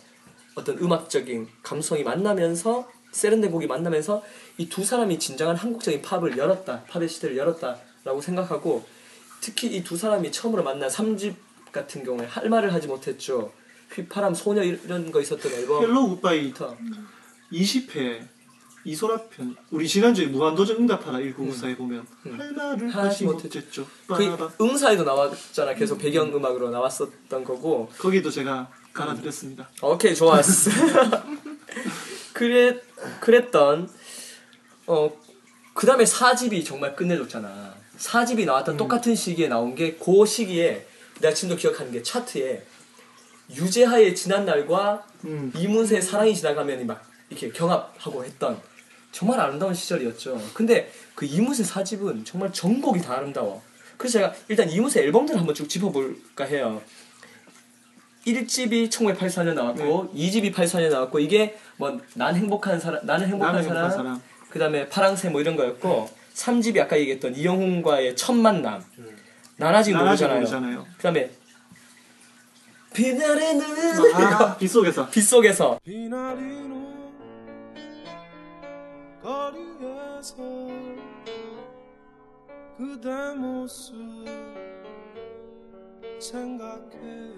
어떤 0.55 0.77
음악적인 0.77 1.47
감성이 1.63 2.03
만나면서 2.03 2.87
세련된 3.11 3.51
곡이 3.51 3.67
만나면서 3.67 4.23
이 4.57 4.69
두 4.69 4.83
사람이 4.83 5.19
진정한 5.19 5.55
한국적인 5.55 6.01
팝을 6.01 6.37
열었다 6.37 6.83
팝의 6.85 7.09
시대를 7.09 7.37
열었다라고 7.37 8.21
생각하고 8.21 8.85
특히 9.41 9.75
이 9.75 9.83
두 9.83 9.97
사람이 9.97 10.31
처음으로 10.31 10.63
만난 10.63 10.89
3집 10.89 11.35
같은 11.71 12.03
경우에 12.03 12.25
할 12.25 12.49
말을 12.49 12.73
하지 12.73 12.87
못했죠. 12.87 13.51
휘파람 13.91 14.33
소녀 14.33 14.63
이런 14.63 15.11
거 15.11 15.21
있었던 15.21 15.51
앨범부터 15.51 15.81
헬로 15.81 16.09
굿바이 16.09 16.53
20회 17.51 18.27
이소라 18.85 19.17
편 19.29 19.55
우리 19.71 19.87
지난주에 19.87 20.27
무한도전 20.27 20.77
응답하라 20.77 21.19
1994에 21.19 21.77
보면 21.77 22.05
할 22.37 22.51
말을 22.51 22.89
하지 22.93 23.23
못했죠. 23.25 23.87
그. 24.07 24.49
응사에도 24.61 25.03
나왔잖아 25.03 25.73
계속 25.75 25.97
배경 25.99 26.33
음악으로 26.35 26.69
나왔었던 26.69 27.43
거고 27.43 27.89
거기도 27.97 28.29
제가 28.29 28.69
갈아드렸습니다. 28.93 29.69
오케이 29.81 30.13
좋았어. 30.13 30.69
그래 32.33 32.79
그랬던 33.21 33.89
어 34.87 35.11
그다음에 35.73 36.03
4집이 36.03 36.65
정말 36.65 36.95
끝내줬잖아. 36.95 37.73
4집이 37.97 38.45
나왔던 38.45 38.75
똑같은 38.77 39.15
시기에 39.15 39.47
나온 39.47 39.75
게 39.75 39.97
그 39.97 40.25
시기에 40.25 40.85
내가 41.21 41.33
지금도 41.33 41.55
기억하는 41.59 41.91
게 41.91 42.01
차트에 42.03 42.65
유재하의 43.55 44.15
지난 44.15 44.45
날과 44.45 45.05
음. 45.25 45.53
이문세의 45.55 46.01
사랑이 46.01 46.35
지나가면이 46.35 46.85
막 46.85 47.03
이렇게 47.29 47.49
경합하고 47.51 48.25
했던 48.25 48.59
정말 49.13 49.39
아름다운 49.39 49.73
시절이었죠. 49.73 50.41
근데 50.53 50.91
그 51.15 51.25
이문세 51.25 51.63
4집은 51.63 52.25
정말 52.25 52.51
전곡이 52.51 52.99
다 53.01 53.13
아름다워. 53.13 53.61
그래서 53.97 54.13
제가 54.19 54.33
일단 54.49 54.69
이문세 54.69 55.01
앨범들을 55.03 55.39
한번 55.39 55.55
쭉 55.55 55.69
짚어볼까 55.69 56.43
해요. 56.45 56.81
1집이 58.25 58.89
1984년 58.89 59.53
나왔고 59.53 60.11
네. 60.13 60.29
2집이 60.29 60.53
84년 60.53 60.89
나왔고 60.89 61.19
이게 61.19 61.57
뭐 61.77 61.99
난 62.15 62.35
행복한 62.35 62.79
사람 62.79 63.05
나는 63.05 63.27
행복한 63.27 63.53
나는 63.55 63.67
사람, 63.67 63.83
행복한 63.83 63.97
사람. 64.05 64.21
그다음에 64.49 64.89
파랑새 64.89 65.29
뭐 65.29 65.41
이런 65.41 65.55
거였고 65.55 66.09
3집이 66.33 66.79
아까 66.79 66.97
얘기했던 66.99 67.35
이영훈과의 67.35 68.15
첫 68.15 68.33
만남 68.33 68.83
난 69.57 69.75
아직 69.75 69.91
나라지 69.93 70.23
모르잖아요. 70.23 70.35
모르잖아요. 70.39 70.87
그다음에 70.97 71.31
비내리는 72.93 73.61
아, 74.15 74.57
빗속에서 74.57 75.09
빗속에서 75.09 75.79
비 75.83 75.91
내리는 76.09 76.62
거리에서 79.23 80.35
그대 82.77 83.33
모습 83.35 83.95
생각해. 86.19 87.31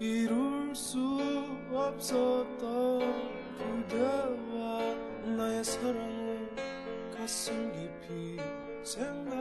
이룰 0.00 0.74
수 0.74 0.98
없었던 1.72 3.00
그대와 3.58 4.94
나의 5.36 5.62
사랑을 5.62 6.50
가슴 7.16 7.72
깊이 7.72 8.36
생각하네. 8.82 9.38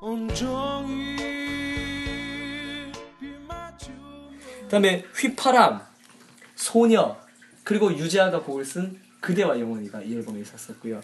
온종일 0.00 1.23
다음에 4.74 5.04
휘파람 5.14 5.80
소녀 6.56 7.16
그리고 7.62 7.96
유재하가 7.96 8.42
곡을 8.42 8.64
쓴 8.64 8.98
그대와 9.20 9.60
영원히가 9.60 10.02
이 10.02 10.14
앨범에 10.14 10.40
있었었고요. 10.40 11.00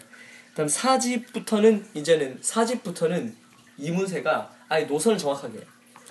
그다음 0.49 0.67
4집부터는 0.67 1.85
이제는 1.93 2.41
4집부터는 2.41 3.33
이문세가 3.77 4.51
아예 4.67 4.83
노선을 4.83 5.17
정확하게 5.17 5.59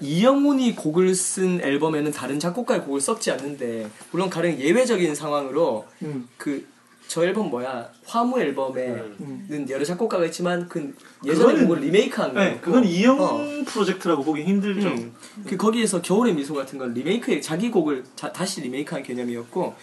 이영훈이 0.00 0.74
곡을 0.74 1.14
쓴 1.14 1.60
앨범에는 1.60 2.10
다른 2.12 2.40
작곡가의 2.40 2.80
곡을 2.80 3.02
썼지 3.02 3.30
않는데 3.30 3.90
물론 4.10 4.30
가령 4.30 4.58
예외적인 4.58 5.14
상황으로 5.14 5.86
음. 6.00 6.28
그 6.38 6.66
저 7.10 7.24
앨범 7.24 7.50
뭐야 7.50 7.90
화무 8.06 8.38
앨범에는 8.40 9.66
여러 9.68 9.84
작곡가가 9.84 10.24
있지만 10.26 10.68
그 10.68 10.94
예전에 11.26 11.62
곡을 11.64 11.80
리메이크한 11.80 12.34
거예요. 12.34 12.50
네, 12.52 12.60
그건 12.60 12.84
이영훈 12.84 13.64
프로젝트라고 13.64 14.22
보기 14.22 14.44
힘들죠. 14.44 14.86
음. 14.86 15.12
그 15.44 15.56
거기에서 15.56 16.00
겨울의 16.02 16.34
미소 16.34 16.54
같은 16.54 16.78
건 16.78 16.94
리메이크의 16.94 17.42
자기 17.42 17.68
곡을 17.68 18.04
자- 18.14 18.32
다시 18.32 18.60
리메이크한 18.60 19.02
개념이었고, 19.02 19.74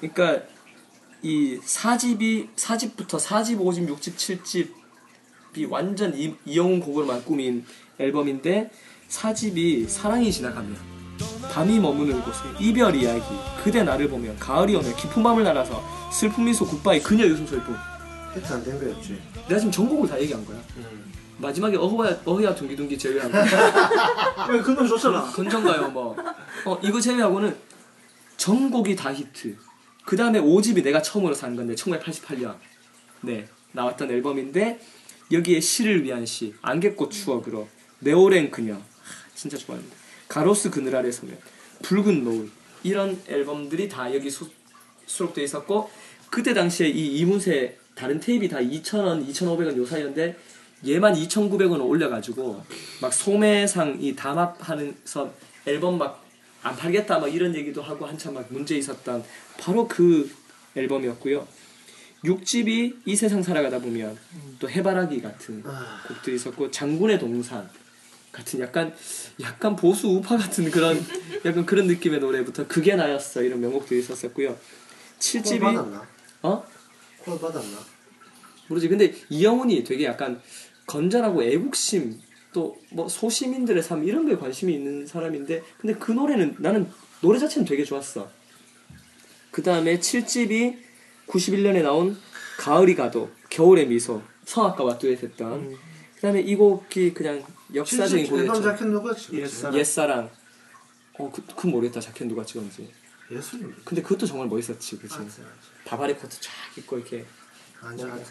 그러니까 0.00 0.42
이 1.22 1.58
4집이 1.64 2.48
4집부터 2.54 3.18
4집, 3.18 3.56
5집, 3.58 3.88
6집, 3.88 4.42
7집이 4.42 5.70
완전 5.70 6.14
이, 6.14 6.34
이영훈 6.44 6.80
곡으로만 6.80 7.24
꾸민 7.24 7.64
앨범인데 7.98 8.70
4집이 9.08 9.88
사랑이 9.88 10.30
지나가면 10.30 10.76
밤이 11.50 11.80
머무는 11.80 12.20
곳에 12.20 12.40
이별 12.60 12.94
이야기 12.94 13.22
그대 13.64 13.82
나를 13.82 14.10
보면 14.10 14.38
가을이 14.38 14.76
오면 14.76 14.94
깊은 14.96 15.22
밤을 15.22 15.42
날아서 15.42 15.95
슬픈 16.12 16.44
미소 16.44 16.64
굿바이 16.66 17.00
그녀 17.02 17.24
웃음 17.26 17.46
소리뿐 17.46 17.76
히트 18.34 18.52
안 18.52 18.62
된 18.64 18.78
거였지. 18.78 19.20
내가 19.48 19.58
지금 19.58 19.72
전곡을 19.72 20.08
다 20.08 20.20
얘기한 20.20 20.44
거야. 20.44 20.58
마지막에 21.38 21.76
어허야 21.76 22.20
어허야 22.24 22.54
둥기둥기 22.54 22.96
제외하고. 22.98 23.32
왜 24.52 24.60
그건 24.60 24.86
좋잖아. 24.86 25.22
건전가요 25.24 25.88
뭐. 25.90 26.16
어, 26.64 26.78
이거 26.82 27.00
제외하고는 27.00 27.56
전곡이 28.36 28.94
다 28.96 29.12
히트. 29.12 29.56
그 30.04 30.16
다음에 30.16 30.40
5집이 30.40 30.82
내가 30.84 31.02
처음으로 31.02 31.34
산 31.34 31.56
건데 31.56 31.74
1988년. 31.74 32.56
네 33.22 33.48
나왔던 33.72 34.10
앨범인데 34.10 34.80
여기에 35.32 35.60
시를 35.60 36.04
위한 36.04 36.24
시 36.26 36.54
안개꽃 36.62 37.10
추억으로 37.10 37.68
내 38.00 38.12
오랜 38.12 38.50
그녀. 38.50 38.74
하, 38.74 38.80
진짜 39.34 39.56
좋아합니다. 39.56 39.96
가로수 40.28 40.70
그늘 40.70 40.94
아래 40.94 41.10
서면 41.10 41.38
붉은 41.82 42.24
노을. 42.24 42.50
이런 42.82 43.20
앨범들이 43.26 43.88
다 43.88 44.14
여기 44.14 44.30
수, 44.30 44.48
수록돼 45.06 45.42
있었고 45.44 45.90
그때 46.30 46.54
당시에 46.54 46.88
이 46.88 47.18
이문세 47.18 47.78
다른 47.94 48.20
테이프 48.20 48.48
다 48.48 48.58
2,000원, 48.58 49.26
2,500원 49.28 49.76
요 49.76 49.86
사이였는데 49.86 50.36
얘만 50.86 51.14
2,900원 51.14 51.84
올려가지고 51.84 52.62
막 53.00 53.12
소매상 53.12 53.98
이 54.00 54.14
담합하면서 54.14 55.32
앨범 55.66 55.98
막 55.98 56.26
안 56.66 56.74
팔겠다 56.74 57.20
막 57.20 57.32
이런 57.32 57.54
얘기도 57.54 57.80
하고 57.80 58.06
한참 58.06 58.34
막 58.34 58.44
문제 58.50 58.76
있었던 58.76 59.22
바로 59.56 59.86
그 59.86 60.28
앨범이었고요. 60.74 61.46
6집이 62.24 62.96
이 63.04 63.16
세상 63.16 63.40
살아가다 63.40 63.78
보면 63.78 64.18
또 64.58 64.68
해바라기 64.68 65.22
같은 65.22 65.62
곡들이 66.08 66.34
있었고 66.34 66.72
장군의 66.72 67.20
동산 67.20 67.68
같은 68.32 68.58
약간 68.58 68.92
약간 69.40 69.76
보수 69.76 70.08
우파 70.08 70.36
같은 70.36 70.68
그런 70.72 71.00
약간 71.44 71.64
그런 71.64 71.86
느낌의 71.86 72.18
노래부터 72.18 72.66
그게 72.66 72.96
나였어 72.96 73.42
이런 73.42 73.60
명곡들이 73.60 74.00
있었었고요. 74.00 74.58
콜 75.18 75.42
7집이 75.42 75.60
받았나? 75.60 76.06
어? 76.42 76.64
콜 77.20 77.38
받았나? 77.40 77.78
모르지. 78.68 78.88
근데 78.88 79.14
이영훈이 79.30 79.84
되게 79.84 80.04
약간 80.04 80.40
건전하고 80.86 81.42
애국심 81.42 82.20
또 82.52 82.76
뭐 82.96 83.08
소시민들의 83.08 83.82
삶 83.82 84.04
이런 84.04 84.24
거에 84.24 84.36
관심이 84.36 84.72
있는 84.72 85.06
사람인데 85.06 85.62
근데 85.78 85.94
그 85.98 86.12
노래는 86.12 86.56
나는 86.58 86.90
노래 87.20 87.38
자체는 87.38 87.66
되게 87.66 87.84
좋았어. 87.84 88.30
그 89.50 89.62
다음에 89.62 89.98
7집이 89.98 90.78
91년에 91.26 91.82
나온 91.82 92.16
가을이 92.58 92.94
가도 92.94 93.30
겨울의 93.50 93.88
미소 93.88 94.22
성악가와 94.46 94.96
듀엣했던 94.98 95.76
그 96.14 96.20
다음에 96.22 96.40
이 96.40 96.56
곡이 96.56 97.12
그냥 97.12 97.44
역사적인 97.74 98.28
곡이었죠. 98.28 98.52
옛사람. 99.34 99.78
옛사랑 99.78 100.30
어, 101.18 101.30
그, 101.30 101.42
그 101.54 101.66
모르겠다 101.66 102.00
자켓 102.00 102.26
누가 102.28 102.44
찍었는지 102.44 102.90
예술님. 103.30 103.74
근데 103.84 104.02
그것도 104.02 104.26
정말 104.26 104.48
멋있었지 104.48 104.98
그치 104.98 105.18
맞아, 105.18 105.42
바바리 105.84 106.14
코트 106.14 106.40
쫙 106.40 106.52
입고 106.76 106.98
이렇게 106.98 107.24
맞아, 107.80 108.06
맞아. 108.06 108.24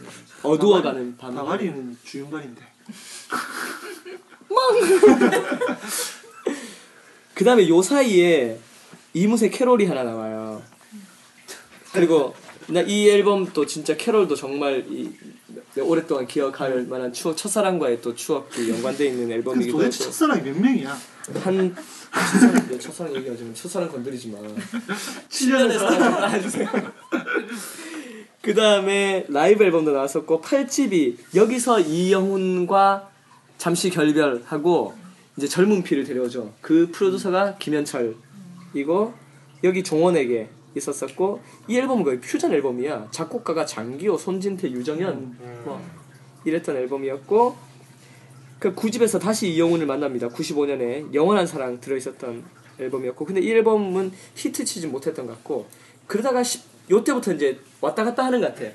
어두워가는 0.43 1.17
밤 1.17 1.35
바바리는 1.35 1.97
주윤발인데. 2.03 2.61
그 7.33 7.43
다음에 7.43 7.67
요 7.67 7.81
사이에 7.81 8.59
이무새 9.13 9.49
캐롤이 9.49 9.85
하나 9.85 10.03
나와요. 10.03 10.63
그리고 11.93 12.35
나 12.67 12.81
이 12.81 13.07
앨범도 13.09 13.65
진짜 13.67 13.95
캐롤도 13.95 14.35
정말 14.35 14.85
이 14.89 15.11
오랫동안 15.81 16.25
기억할 16.25 16.83
만한 16.83 17.11
추억 17.11 17.35
첫사랑과의 17.35 18.01
또 18.01 18.15
추억이 18.15 18.69
연관돼 18.69 19.07
있는 19.07 19.31
앨범이기도 19.31 19.77
도대체 19.77 20.03
하고 20.03 20.11
첫사랑이 20.11 20.41
몇 20.41 20.57
명이야? 20.57 20.97
한 21.41 21.75
첫사랑 22.11 22.67
내 22.69 22.79
첫사랑 22.79 23.15
얘기하지 23.15 23.43
마 23.43 23.53
첫사랑 23.53 23.89
건드리지 23.89 24.29
마 24.29 24.39
7년의 25.29 25.77
사랑 25.77 25.99
따라해주세요. 25.99 26.69
그 28.41 28.53
다음에 28.53 29.25
라이브 29.27 29.63
앨범도 29.63 29.91
나왔었고 29.91 30.41
8집이 30.41 31.17
여기서 31.35 31.79
이영훈과 31.79 33.09
잠시 33.57 33.89
결별하고 33.89 34.93
이제 35.35 35.47
젊은 35.47 35.83
피를 35.83 36.03
데려오죠. 36.03 36.53
그 36.61 36.89
프로듀서가 36.91 37.57
김현철이고 37.57 39.13
여기 39.63 39.83
종원에게 39.83 40.49
있었었고 40.75 41.41
이 41.67 41.77
앨범은 41.77 42.03
거의 42.03 42.19
퓨전 42.19 42.53
앨범이야 42.53 43.07
작곡가가 43.11 43.65
장기호, 43.65 44.17
손진태, 44.17 44.69
유정현 44.71 45.37
뭐 45.63 45.81
이랬던 46.43 46.75
앨범이었고 46.77 47.55
그 48.59 48.73
9집에서 48.73 49.19
다시 49.19 49.49
이영훈을 49.49 49.85
만납니다. 49.85 50.29
95년에 50.29 51.13
영원한 51.13 51.45
사랑 51.45 51.79
들어있었던 51.79 52.43
앨범이었고 52.79 53.25
근데 53.25 53.41
이 53.41 53.51
앨범은 53.51 54.11
히트 54.35 54.65
치지 54.65 54.87
못했던 54.87 55.25
것 55.25 55.33
같고 55.33 55.67
그러다가 56.07 56.43
10, 56.43 56.63
요때부터 56.89 57.33
이제 57.33 57.59
왔다 57.81 58.03
갔다 58.03 58.25
하는 58.25 58.41
것 58.41 58.53
같아. 58.53 58.69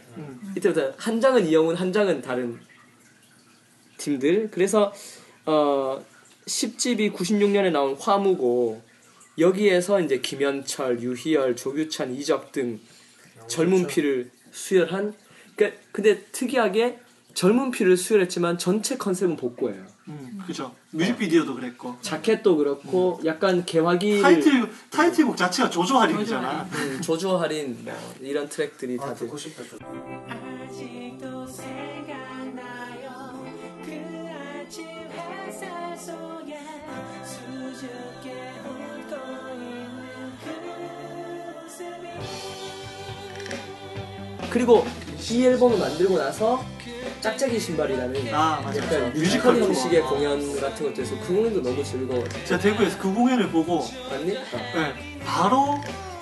이때부터 0.56 0.92
한 0.96 1.20
장은 1.20 1.46
이영훈, 1.46 1.76
한 1.76 1.92
장은 1.92 2.22
다른 2.22 2.58
팀들. 3.98 4.50
그래서 4.50 4.92
어 5.46 6.02
10집이 6.46 7.12
96년에 7.12 7.70
나온 7.70 7.94
화무고 7.94 8.82
여기에서 9.40 10.00
이제 10.00 10.20
김현철, 10.20 11.00
유희열, 11.00 11.56
조규찬, 11.56 12.14
이적 12.14 12.52
등 12.52 12.78
젊은 13.48 13.86
피를 13.86 14.30
수혈한 14.52 15.14
그 15.56 15.72
근데 15.92 16.22
특이하게 16.32 16.98
젊은 17.34 17.70
피를 17.70 17.96
수혈했지만 17.96 18.58
전체 18.58 18.96
컨셉은 18.96 19.36
복고예요. 19.36 19.86
음, 20.08 20.38
그죠. 20.46 20.74
뮤직비디오도 20.90 21.54
그랬고. 21.54 21.96
자켓도 22.02 22.56
그렇고 22.56 23.20
약간 23.24 23.64
개화기 23.64 24.20
타이틀 24.20 24.68
타이틀곡 24.90 25.36
자체가 25.36 25.70
조조 25.70 25.96
할인이잖아. 25.98 26.64
음, 26.72 27.00
조조 27.00 27.38
할인 27.38 27.78
뭐 27.84 27.94
이런 28.20 28.48
트랙들이 28.48 28.98
아, 29.00 29.06
다들 29.06 29.26
듣고 29.26 29.38
싶다. 29.38 29.62
좀. 29.62 29.78
아직도 30.28 31.46
생각나요 31.46 33.08
그 33.84 33.92
아침 34.28 34.86
햇살 34.86 35.96
속에 35.96 36.58
수줍게 37.24 38.52
그리고 44.50 44.86
이 45.30 45.46
앨범을 45.46 45.78
만들고 45.78 46.18
나서 46.18 46.64
짝짝이 47.20 47.60
신발이라는 47.60 48.34
아, 48.34 48.60
맞아. 48.64 48.82
약간 48.82 49.12
뮤지컬 49.12 49.56
형식의. 49.60 50.00
공연 50.02 50.60
같은 50.60 50.86
것도 50.86 51.02
해서 51.02 51.14
그 51.20 51.34
공연도 51.34 51.62
너무 51.62 51.84
즐거워. 51.84 52.24
제가 52.46 52.58
대구에서 52.60 52.98
그 52.98 53.12
공연을 53.12 53.50
보고 53.50 53.84
맞니? 54.10 54.36
어. 54.36 54.42
네, 54.74 55.20
바로 55.24 55.78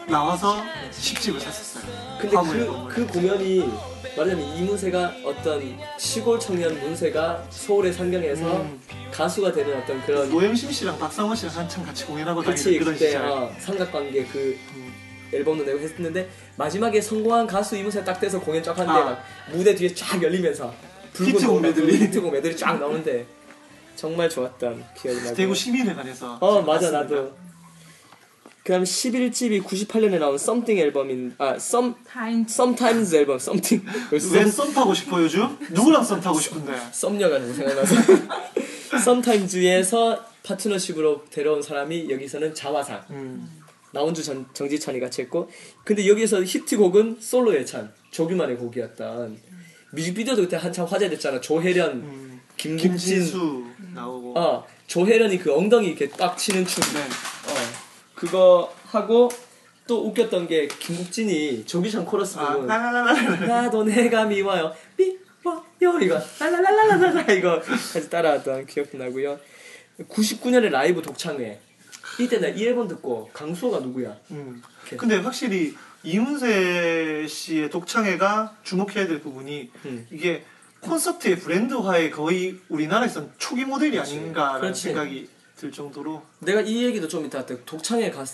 나와서 0.09 0.62
10집을 0.90 1.38
샀었어요. 1.38 1.84
근데 2.20 2.36
화물 2.36 2.66
그. 2.88 2.88
그 2.88 3.07
공연이 3.07 3.61
말하자면 4.16 4.57
이문세가 4.57 5.14
어떤 5.24 5.78
시골 5.99 6.40
청년 6.40 6.78
문세가 6.80 7.44
서울의 7.51 7.92
상경에서 7.92 8.44
음. 8.62 8.80
가수가 9.12 9.53
되는 9.53 9.78
어떤 9.80 10.03
그런 10.05 10.28
노영심 10.28 10.72
씨랑 10.72 10.99
박상원 10.99 11.36
씨랑 11.36 11.55
한참 11.55 11.84
같이 11.84 12.05
공연하고 12.07 12.42
다니는 12.42 12.78
그런 12.80 12.94
시절. 12.99 13.24
어, 13.24 13.51
삼각관계 13.61 14.24
그 14.24 14.59
앨범도 15.33 15.64
내고 15.64 15.79
했는데 15.79 16.29
마지막에 16.57 17.01
성공한 17.01 17.47
가수 17.47 17.76
이문세 17.76 18.05
딱 18.05 18.18
돼서 18.20 18.41
공연 18.41 18.62
쫙 18.62 18.76
하는데 18.79 18.99
아. 19.01 19.05
막 19.05 19.24
무대 19.53 19.74
뒤에 19.74 19.95
쫙 19.95 20.22
열리면서 20.22 20.72
붉은 21.12 21.33
히트곡 21.33 21.61
메들리. 21.62 22.01
히트곡 22.01 22.33
메들리 22.33 22.57
쫙 22.57 22.79
나오는데 22.79 23.26
정말 23.97 24.29
좋았던 24.29 24.85
기억이 24.97 25.20
나고 25.22 25.35
대구 25.35 25.55
시민회관에서. 25.55 26.39
어 26.41 26.62
맞아 26.62 26.91
봤습니다. 26.93 27.01
나도 27.16 27.33
그다음 28.62 28.85
11집이 28.85 29.64
98년에 29.64 30.18
나온 30.18 30.35
Something 30.35 30.79
앨범인 30.81 31.35
아 31.39 31.57
타임 32.07 32.45
Sometimes 32.47 33.16
앨범 33.16 33.37
Something 33.37 33.85
왜썸 34.12 34.74
타고 34.74 34.93
싶어 34.93 35.22
요즘? 35.22 35.57
누구랑 35.70 36.05
썸 36.05 36.20
타고 36.20 36.39
싶은데? 36.39 36.79
썸녀가 36.93 37.39
너무 37.39 37.55
생각나서 37.55 37.95
Sometimes에서 38.95 40.22
파트너십으로 40.43 41.24
데려온 41.31 41.62
사람이 41.62 42.11
여기서는 42.11 42.55
자화상 42.55 43.03
음. 43.11 43.58
나온주 43.99 44.22
전, 44.22 44.46
정지찬이 44.55 45.01
같이 45.01 45.22
했고 45.22 45.51
근데 45.84 46.07
여기서 46.07 46.44
히트곡은 46.44 47.18
솔로 47.20 47.53
예찬 47.55 47.92
조규만의 48.12 48.57
곡이었던 48.57 49.36
뮤직비디오도 49.90 50.42
그때 50.42 50.57
한참 50.57 50.86
화제됐잖아 50.86 51.40
조혜련 51.40 51.90
음. 51.92 52.40
김국진 52.57 52.90
김진수 52.92 53.64
나오고. 53.94 54.38
어 54.38 54.66
조혜련이 54.86 55.38
그 55.38 55.53
엉덩이 55.55 55.88
이렇게 55.88 56.09
빡 56.11 56.38
치는 56.38 56.64
춤 56.66 56.82
네. 56.94 57.01
어, 57.01 57.55
그거 58.14 58.72
하고 58.86 59.28
또 59.88 60.07
웃겼던 60.07 60.46
게 60.46 60.68
김국진이 60.68 61.64
조규찬 61.64 62.05
코러스 62.05 62.38
아, 62.38 62.53
부분 62.53 62.66
라라라라. 62.68 63.46
나도 63.46 63.82
내가 63.84 64.26
미워요 64.26 64.72
미워요 65.80 66.01
이거 66.03 66.20
랄랄랄랄랄라 66.38 67.32
이거 67.32 67.61
같이 67.61 68.09
따라하던 68.09 68.66
기억도 68.66 68.99
나고요 68.99 69.38
99년에 70.09 70.70
라이브 70.70 71.03
독창회 71.03 71.59
이때 72.21 72.39
나이 72.39 72.67
앨범 72.67 72.89
듣고 72.89 73.31
강수호가 73.33 73.81
누구야 73.81 74.17
음. 74.31 74.63
이렇게. 74.83 74.97
근데 74.97 75.17
확실히 75.17 75.75
이문세 76.03 77.27
씨의 77.29 77.71
독창회가 77.71 78.57
주목해야 78.63 79.07
될 79.07 79.21
부분이 79.21 79.71
음. 79.87 80.07
이게 80.11 80.45
콘서트의 80.81 81.39
브랜드화의 81.41 82.11
거의 82.11 82.59
우리나라에선 82.69 83.33
초기 83.39 83.65
모델이 83.65 83.99
아닌가라는 83.99 84.61
그렇지. 84.61 84.83
생각이 84.83 85.29
들 85.57 85.73
정도로 85.73 86.23
내가 86.41 86.61
이 86.61 86.85
얘기도 86.85 87.09
좀 87.09 87.25
이따 87.27 87.45
독창회 87.45 88.11
갔 88.13 88.29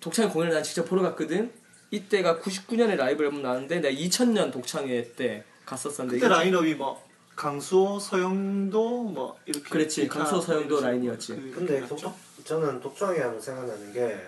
독창회 0.00 0.30
공연을 0.30 0.54
난 0.54 0.62
직접 0.62 0.84
보러 0.88 1.02
갔거든 1.02 1.50
이때가 1.90 2.38
99년에 2.38 2.96
라이브 2.96 3.24
앨범 3.24 3.42
나왔는데 3.42 3.80
내가 3.80 3.94
2000년 3.94 4.50
독창회 4.52 5.12
때 5.14 5.44
갔었었는데 5.66 6.18
그때 6.20 6.28
라인업이 6.28 6.74
뭐 6.74 7.06
강수호, 7.36 7.98
서영도 8.00 9.04
뭐 9.04 9.38
이렇게 9.46 9.68
그렇지. 9.68 10.08
강수호, 10.08 10.40
서영도 10.40 10.80
라인이었지. 10.80 11.34
그- 11.34 11.52
근데 11.54 11.76
그렇죠. 11.80 11.96
독, 11.96 12.14
저는 12.48 12.80
독창회 12.80 13.20
하면 13.20 13.40
생각나는 13.40 13.92
게 13.92 14.18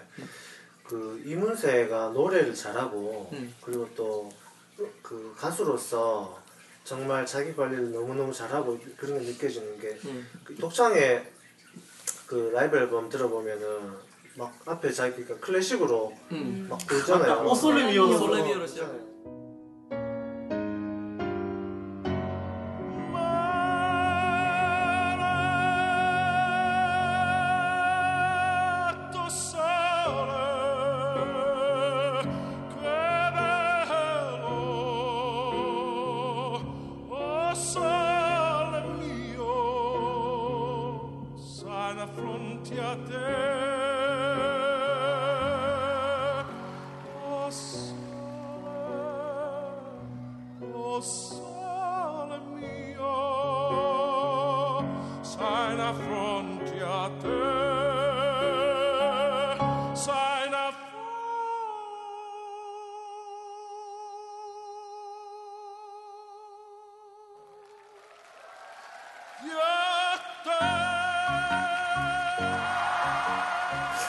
그 0.91 1.23
이문세가 1.25 2.09
노래를 2.09 2.53
잘하고 2.53 3.31
음. 3.33 3.55
그리고 3.63 3.89
또 3.95 4.29
그 5.03 5.35
가수로서 5.37 6.41
정말 6.85 7.27
자기 7.27 7.55
관리를 7.55 7.93
너무너무 7.93 8.33
잘하고 8.33 8.79
그런 8.97 9.21
게 9.21 9.27
느껴지는 9.27 9.79
게 9.79 9.89
음. 10.07 10.27
그 10.43 10.55
독창의 10.57 11.31
그 12.27 12.51
라이브 12.55 12.79
앨범 12.79 13.11
들어보면은 13.11 13.93
막 14.37 14.59
앞에 14.65 14.91
자기가 14.91 15.37
클래식으로 15.37 16.17
음. 16.33 16.67
막 16.71 16.79
부르잖아요. 16.87 17.29
맞다. 17.31 17.43
오 17.43 17.55
솔레 17.55 17.91
미오 17.93 18.17
솔레 18.17 18.43
미오로 18.43 18.67
시작. 18.67 18.91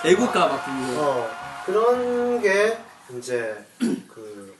애국가 0.06 0.48
막 0.48 0.66
부르고. 0.66 1.00
어 1.02 1.30
그런 1.66 2.42
게 2.42 2.78
이제 3.18 3.56
그 4.08 4.52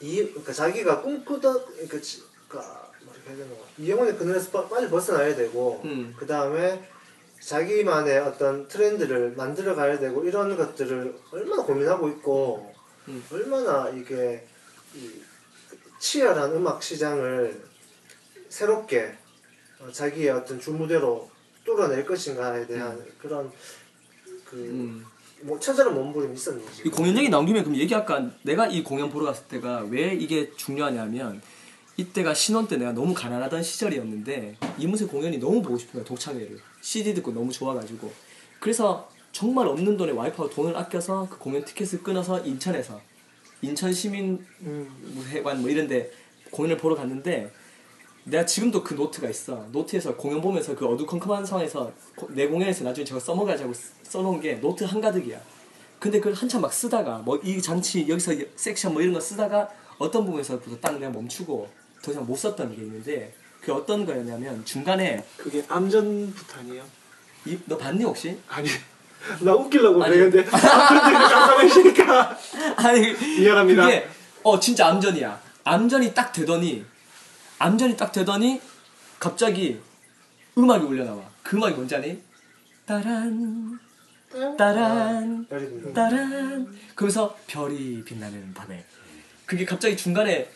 이 0.00 0.16
그러니까 0.26 0.52
자기가 0.52 1.00
꿈꾸던 1.00 1.64
그러니까 1.66 2.00
지- 2.00 2.24
그러니까 2.46 2.90
뭐렇게 3.04 3.28
해야 3.30 3.36
되나 3.38 3.50
이영혼의 3.78 4.16
그늘에서 4.18 4.50
빠- 4.50 4.68
빨리 4.68 4.90
벗어나야 4.90 5.34
되고 5.34 5.80
음. 5.84 6.14
그 6.18 6.26
다음에 6.26 6.86
자기만의 7.40 8.18
어떤 8.18 8.68
트렌드를 8.68 9.32
만들어 9.34 9.74
가야 9.74 9.98
되고 9.98 10.22
이런 10.24 10.54
것들을 10.56 11.18
얼마나 11.30 11.62
고민하고 11.62 12.08
있고 12.08 12.74
음. 13.08 13.24
얼마나 13.32 13.88
이게 13.90 14.46
이 14.94 15.22
치열한 16.00 16.52
음악 16.52 16.82
시장을 16.82 17.62
새롭게 18.50 19.16
어, 19.80 19.90
자기의 19.90 20.30
어떤 20.30 20.60
주무대로 20.60 21.30
뚫어낼 21.64 22.04
것인가에 22.04 22.66
대한 22.66 23.02
그런 23.22 23.50
그 24.54 24.60
음. 24.60 25.04
뭐 25.42 25.58
처절한 25.58 25.94
몸부림이 25.94 26.34
있었는지 26.34 26.82
이 26.86 26.88
공연 26.88 27.18
얘기 27.18 27.28
나온 27.28 27.44
김에 27.44 27.62
그럼 27.62 27.76
얘기할까? 27.76 28.30
내가 28.42 28.66
이 28.66 28.82
공연 28.82 29.10
보러 29.10 29.26
갔을 29.26 29.46
때가 29.48 29.84
왜 29.90 30.14
이게 30.14 30.50
중요하냐면 30.56 31.42
이때가 31.96 32.34
신혼 32.34 32.66
때 32.66 32.76
내가 32.76 32.92
너무 32.92 33.12
가난하던 33.14 33.62
시절이었는데 33.62 34.56
이문세 34.78 35.06
공연이 35.06 35.38
너무 35.38 35.60
보고 35.60 35.76
싶은 35.76 35.94
거야 35.94 36.04
독창회를 36.04 36.58
CD 36.80 37.14
듣고 37.14 37.32
너무 37.32 37.52
좋아가지고 37.52 38.10
그래서 38.60 39.10
정말 39.32 39.66
없는 39.66 39.96
돈에 39.96 40.12
와이프하고 40.12 40.50
돈을 40.50 40.76
아껴서 40.76 41.28
그 41.28 41.38
공연 41.38 41.64
티켓을 41.64 42.02
끊어서 42.02 42.40
인천에서 42.40 43.00
인천 43.60 43.92
시민 43.92 44.44
무회관 44.60 45.60
뭐 45.60 45.68
이런데 45.68 46.10
공연을 46.50 46.78
보러 46.78 46.94
갔는데 46.94 47.52
내가 48.24 48.46
지금도 48.46 48.82
그 48.82 48.94
노트가 48.94 49.28
있어. 49.28 49.66
노트에서 49.70 50.16
공연 50.16 50.40
보면서 50.40 50.74
그 50.74 50.86
어두컴컴한 50.86 51.44
상황에서 51.44 51.92
고- 52.16 52.28
내 52.30 52.46
공연에서 52.46 52.84
나중에 52.84 53.04
저거 53.04 53.20
써먹으자고 53.20 53.72
쓰- 53.74 53.92
써놓은 54.04 54.40
게 54.40 54.54
노트 54.54 54.84
한가득이야. 54.84 55.38
근데 55.98 56.18
그걸 56.18 56.34
한참 56.34 56.60
막 56.62 56.72
쓰다가 56.72 57.18
뭐 57.18 57.38
이 57.44 57.60
장치 57.60 58.06
여기서 58.08 58.32
이 58.32 58.46
섹션 58.56 58.92
뭐 58.94 59.02
이런 59.02 59.14
거 59.14 59.20
쓰다가 59.20 59.68
어떤 59.98 60.24
부분에서부터 60.24 60.76
딱 60.80 60.98
내가 60.98 61.10
멈추고 61.12 61.68
더 62.02 62.10
이상 62.10 62.26
못 62.26 62.36
썼던 62.36 62.74
게 62.74 62.82
있는데 62.82 63.32
그게 63.60 63.72
어떤 63.72 64.04
거였냐면 64.04 64.64
중간에 64.64 65.24
그게 65.36 65.62
암전부터 65.68 66.58
아니에요? 66.60 66.82
이, 67.46 67.58
너 67.66 67.76
봤니 67.76 68.04
혹시? 68.04 68.38
아니 68.48 68.68
나 69.40 69.54
웃기려고. 69.54 69.98
그랬는데 69.98 70.44
아무래도 70.52 71.28
깜빡이시니까 71.28 72.38
아니 72.76 73.12
미안합니다. 73.40 73.84
그게 73.84 74.06
어 74.42 74.58
진짜 74.60 74.86
암전이야. 74.88 75.40
암전이 75.64 76.12
딱 76.14 76.32
되더니 76.32 76.84
암전이 77.64 77.96
딱 77.96 78.12
되더니 78.12 78.60
갑자기 79.18 79.80
음악이 80.58 80.84
울려 80.84 81.04
나와. 81.04 81.22
그 81.42 81.56
음악이 81.56 81.74
뭔지 81.74 81.96
아니? 81.96 82.22
따란 82.84 83.78
따란. 84.58 85.46
따란 85.94 86.76
그러면서 86.94 87.34
별이 87.46 88.04
빛나는 88.04 88.52
밤에 88.52 88.84
그게 89.46 89.64
갑자기 89.64 89.96
중간에 89.96 90.50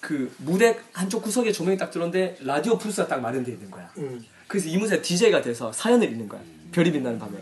그 0.00 0.34
무대 0.38 0.76
한쪽 0.92 1.22
구석에 1.22 1.52
조명이 1.52 1.76
딱 1.76 1.92
들어오는데 1.92 2.38
라디오 2.40 2.76
부스가 2.76 3.06
딱 3.06 3.20
마련되어 3.20 3.54
있는 3.54 3.70
거야. 3.70 3.88
음. 3.98 4.24
그래서 4.48 4.68
이문세 4.68 5.00
DJ가 5.02 5.40
돼서 5.42 5.72
사연을 5.72 6.10
읽는 6.10 6.28
거야. 6.28 6.40
별이 6.72 6.90
빛나는 6.90 7.20
밤에. 7.20 7.38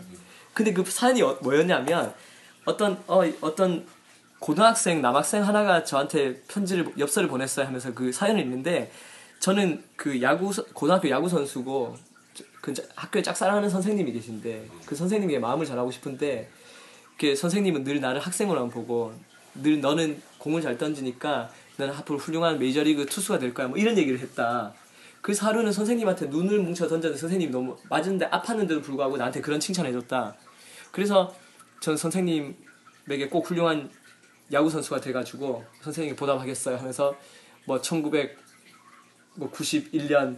근데 0.53 0.73
그 0.73 0.83
사연이 0.87 1.23
어- 1.23 1.39
뭐였냐면 1.41 2.13
어떤 2.65 3.01
어 3.07 3.21
어떤 3.41 3.85
고등학생 4.39 5.01
남학생 5.01 5.47
하나가 5.47 5.83
저한테 5.83 6.41
편지를 6.47 6.91
엽서를 6.99 7.27
보냈어요 7.27 7.65
하면서 7.65 7.91
그 7.95 8.11
사연을 8.11 8.41
읽는데 8.43 8.91
저는 9.39 9.83
그 9.95 10.21
야구 10.21 10.51
선- 10.51 10.65
고등학교 10.73 11.09
야구 11.09 11.29
선수고 11.29 11.95
저- 12.33 12.43
그 12.61 12.73
자- 12.73 12.83
학교에 12.95 13.21
짝사랑하는 13.21 13.69
선생님이 13.69 14.11
계신데 14.13 14.67
그 14.85 14.95
선생님에게 14.95 15.39
마음을 15.39 15.65
전하고 15.65 15.91
싶은데 15.91 16.49
그 17.17 17.35
선생님은 17.35 17.83
늘 17.83 17.99
나를 18.01 18.19
학생으로만 18.19 18.69
보고 18.69 19.13
늘 19.55 19.79
너는 19.81 20.21
공을 20.37 20.61
잘 20.61 20.77
던지니까 20.77 21.49
너는 21.77 21.93
앞으로 21.95 22.17
훌륭한 22.19 22.59
메이저리그 22.59 23.05
투수가 23.05 23.39
될 23.39 23.53
거야 23.53 23.67
뭐 23.67 23.77
이런 23.77 23.97
얘기를 23.97 24.19
했다. 24.19 24.73
그래서 25.21 25.45
하루는 25.47 25.71
선생님한테 25.71 26.27
눈을 26.27 26.59
뭉쳐 26.59 26.87
던졌는데 26.87 27.17
선생님이 27.19 27.51
너무 27.51 27.75
맞은데 27.89 28.29
아팠는데도 28.29 28.83
불구하고 28.83 29.17
나한테 29.17 29.41
그런 29.41 29.59
칭찬을 29.59 29.89
해줬다. 29.89 30.35
그래서 30.91 31.33
전 31.79 31.97
선생님에게 31.97 33.27
꼭 33.29 33.49
훌륭한 33.49 33.89
야구 34.53 34.69
선수가 34.69 35.01
돼가지고 35.01 35.63
선생님이 35.81 36.15
보답하겠어요 36.15 36.77
하면서 36.77 37.15
뭐 37.65 37.81
1991년 39.39 40.37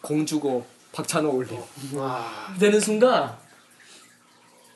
공주고 0.00 0.66
박찬호 0.92 1.30
올림 1.30 1.58
와 1.94 2.54
되는 2.58 2.80
순간 2.80 3.36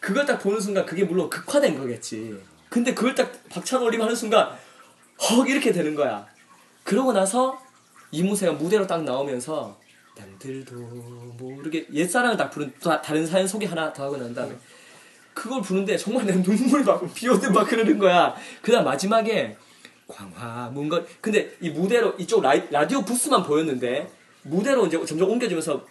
그걸 0.00 0.26
딱 0.26 0.38
보는 0.38 0.60
순간 0.60 0.84
그게 0.84 1.02
물론 1.04 1.30
극화된 1.30 1.78
거겠지. 1.78 2.38
근데 2.68 2.92
그걸 2.92 3.14
딱 3.14 3.32
박찬호 3.48 3.86
올림 3.86 4.02
하는 4.02 4.14
순간 4.14 4.50
헉 5.18 5.48
이렇게 5.48 5.72
되는 5.72 5.94
거야. 5.94 6.26
그러고 6.82 7.12
나서 7.12 7.58
이무새가 8.10 8.52
무대로 8.52 8.86
딱 8.86 9.02
나오면서 9.02 9.80
남들도 10.16 10.76
모르게 11.38 11.86
옛사랑을 11.92 12.36
딱 12.36 12.50
부른 12.50 12.72
또 12.80 13.00
다른 13.00 13.26
사연 13.26 13.48
소개 13.48 13.66
하나 13.66 13.92
더 13.92 14.04
하고 14.04 14.16
난 14.18 14.34
다음에 14.34 14.54
그걸 15.32 15.62
부르는데 15.62 15.96
정말 15.96 16.26
내 16.26 16.34
눈물이 16.34 16.84
막 16.84 17.02
비오듯 17.14 17.50
막 17.52 17.70
흐르는 17.70 17.98
거야. 17.98 18.34
그다음 18.62 18.84
마지막에 18.84 19.56
광화문걸 20.08 21.06
근데 21.20 21.56
이 21.60 21.70
무대로 21.70 22.14
이쪽 22.18 22.42
라이, 22.42 22.62
라디오 22.70 23.02
부스만 23.02 23.42
보였는데 23.42 24.10
무대로 24.42 24.86
이제 24.86 25.02
점점 25.04 25.30
옮겨지면서 25.30 25.84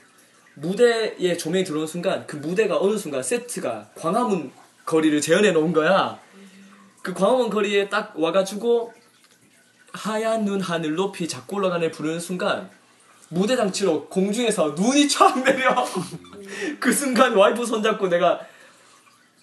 무대에 0.56 1.36
조명이 1.36 1.64
들어오는 1.64 1.88
순간 1.88 2.28
그 2.28 2.36
무대가 2.36 2.80
어느 2.80 2.98
순간 2.98 3.24
세트가 3.24 3.90
광화문 3.96 4.52
거리를 4.86 5.20
재현해 5.22 5.52
놓은 5.52 5.74
거야. 5.74 6.20
그 7.02 7.14
광화문 7.14 7.50
거리에 7.50 7.90
딱 7.90 8.14
와가지고 8.16 8.94
하얀 9.94 10.46
눈 10.46 10.62
하늘 10.62 10.96
높이 10.96 11.28
잡고 11.28 11.58
올라가는 11.58 11.90
부르는 11.92 12.20
순간 12.20 12.70
무대 13.30 13.56
장치로 13.56 14.08
공중에서 14.08 14.76
눈이 14.78 15.08
촥 15.08 15.44
내려. 15.44 15.86
그 16.80 16.92
순간 16.92 17.34
와이프 17.34 17.66
손잡고 17.66 18.08
내가 18.08 18.42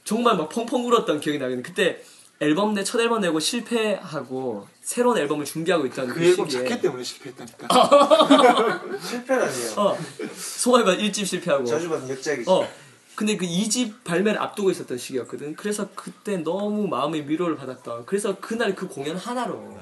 정말 0.05 0.37
막 0.37 0.49
펑펑 0.49 0.87
울었던 0.87 1.21
기억이 1.21 1.39
나거든. 1.39 1.63
그때 1.63 2.01
앨범 2.41 2.73
내 2.75 2.83
첫 2.85 2.99
앨범 3.01 3.21
내고 3.21 3.39
실패하고 3.39 4.67
새로운 4.81 5.19
앨범을 5.19 5.45
준비하고 5.45 5.85
있던 5.87 6.09
그, 6.09 6.15
그 6.15 6.25
앨범 6.25 6.49
시기에 6.49 6.69
자켓 6.69 6.83
때문에 6.83 7.03
실패했다니까. 7.05 7.69
실패라니요. 9.01 9.71
어 9.77 9.97
송하이가 10.35 10.95
1집 10.97 11.27
실패하고 11.27 11.65
저주받은 11.67 12.09
역작이죠. 12.09 12.51
어. 12.51 12.67
근데 13.15 13.37
그 13.37 13.45
2집 13.45 14.03
발매를 14.05 14.41
앞두고 14.41 14.71
있었던 14.71 14.97
시기였거든. 14.97 15.55
그래서 15.55 15.89
그때 15.95 16.39
너무 16.39 16.89
마음의 16.89 17.29
위로를 17.29 17.57
받았던. 17.57 18.07
그래서 18.07 18.37
그날 18.41 18.75
그 18.75 18.89
공연 18.89 19.17
하나로 19.17 19.77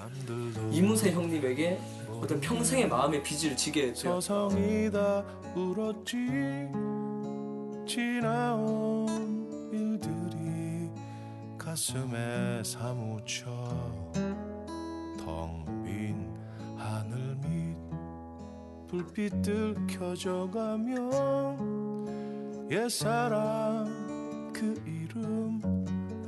이문세 0.73 1.13
형님에게 1.13 1.79
어떤 2.21 2.41
평생의 2.41 2.89
마음의 2.89 3.23
빚을 3.23 3.57
지게 3.57 3.93
되었 3.93 4.21
서성이 4.21 4.91
다 4.91 5.23
울었지 5.55 6.17
지나온 7.87 9.07
일들이 9.73 10.28
가슴에 11.79 12.61
사무쳐 12.65 13.47
텅빈 15.17 16.29
하늘 16.77 17.37
밑 17.47 17.79
불빛들 18.89 19.77
켜져가면 19.87 20.99
옛사랑 22.69 24.53
그 24.53 24.75
이름 24.85 25.63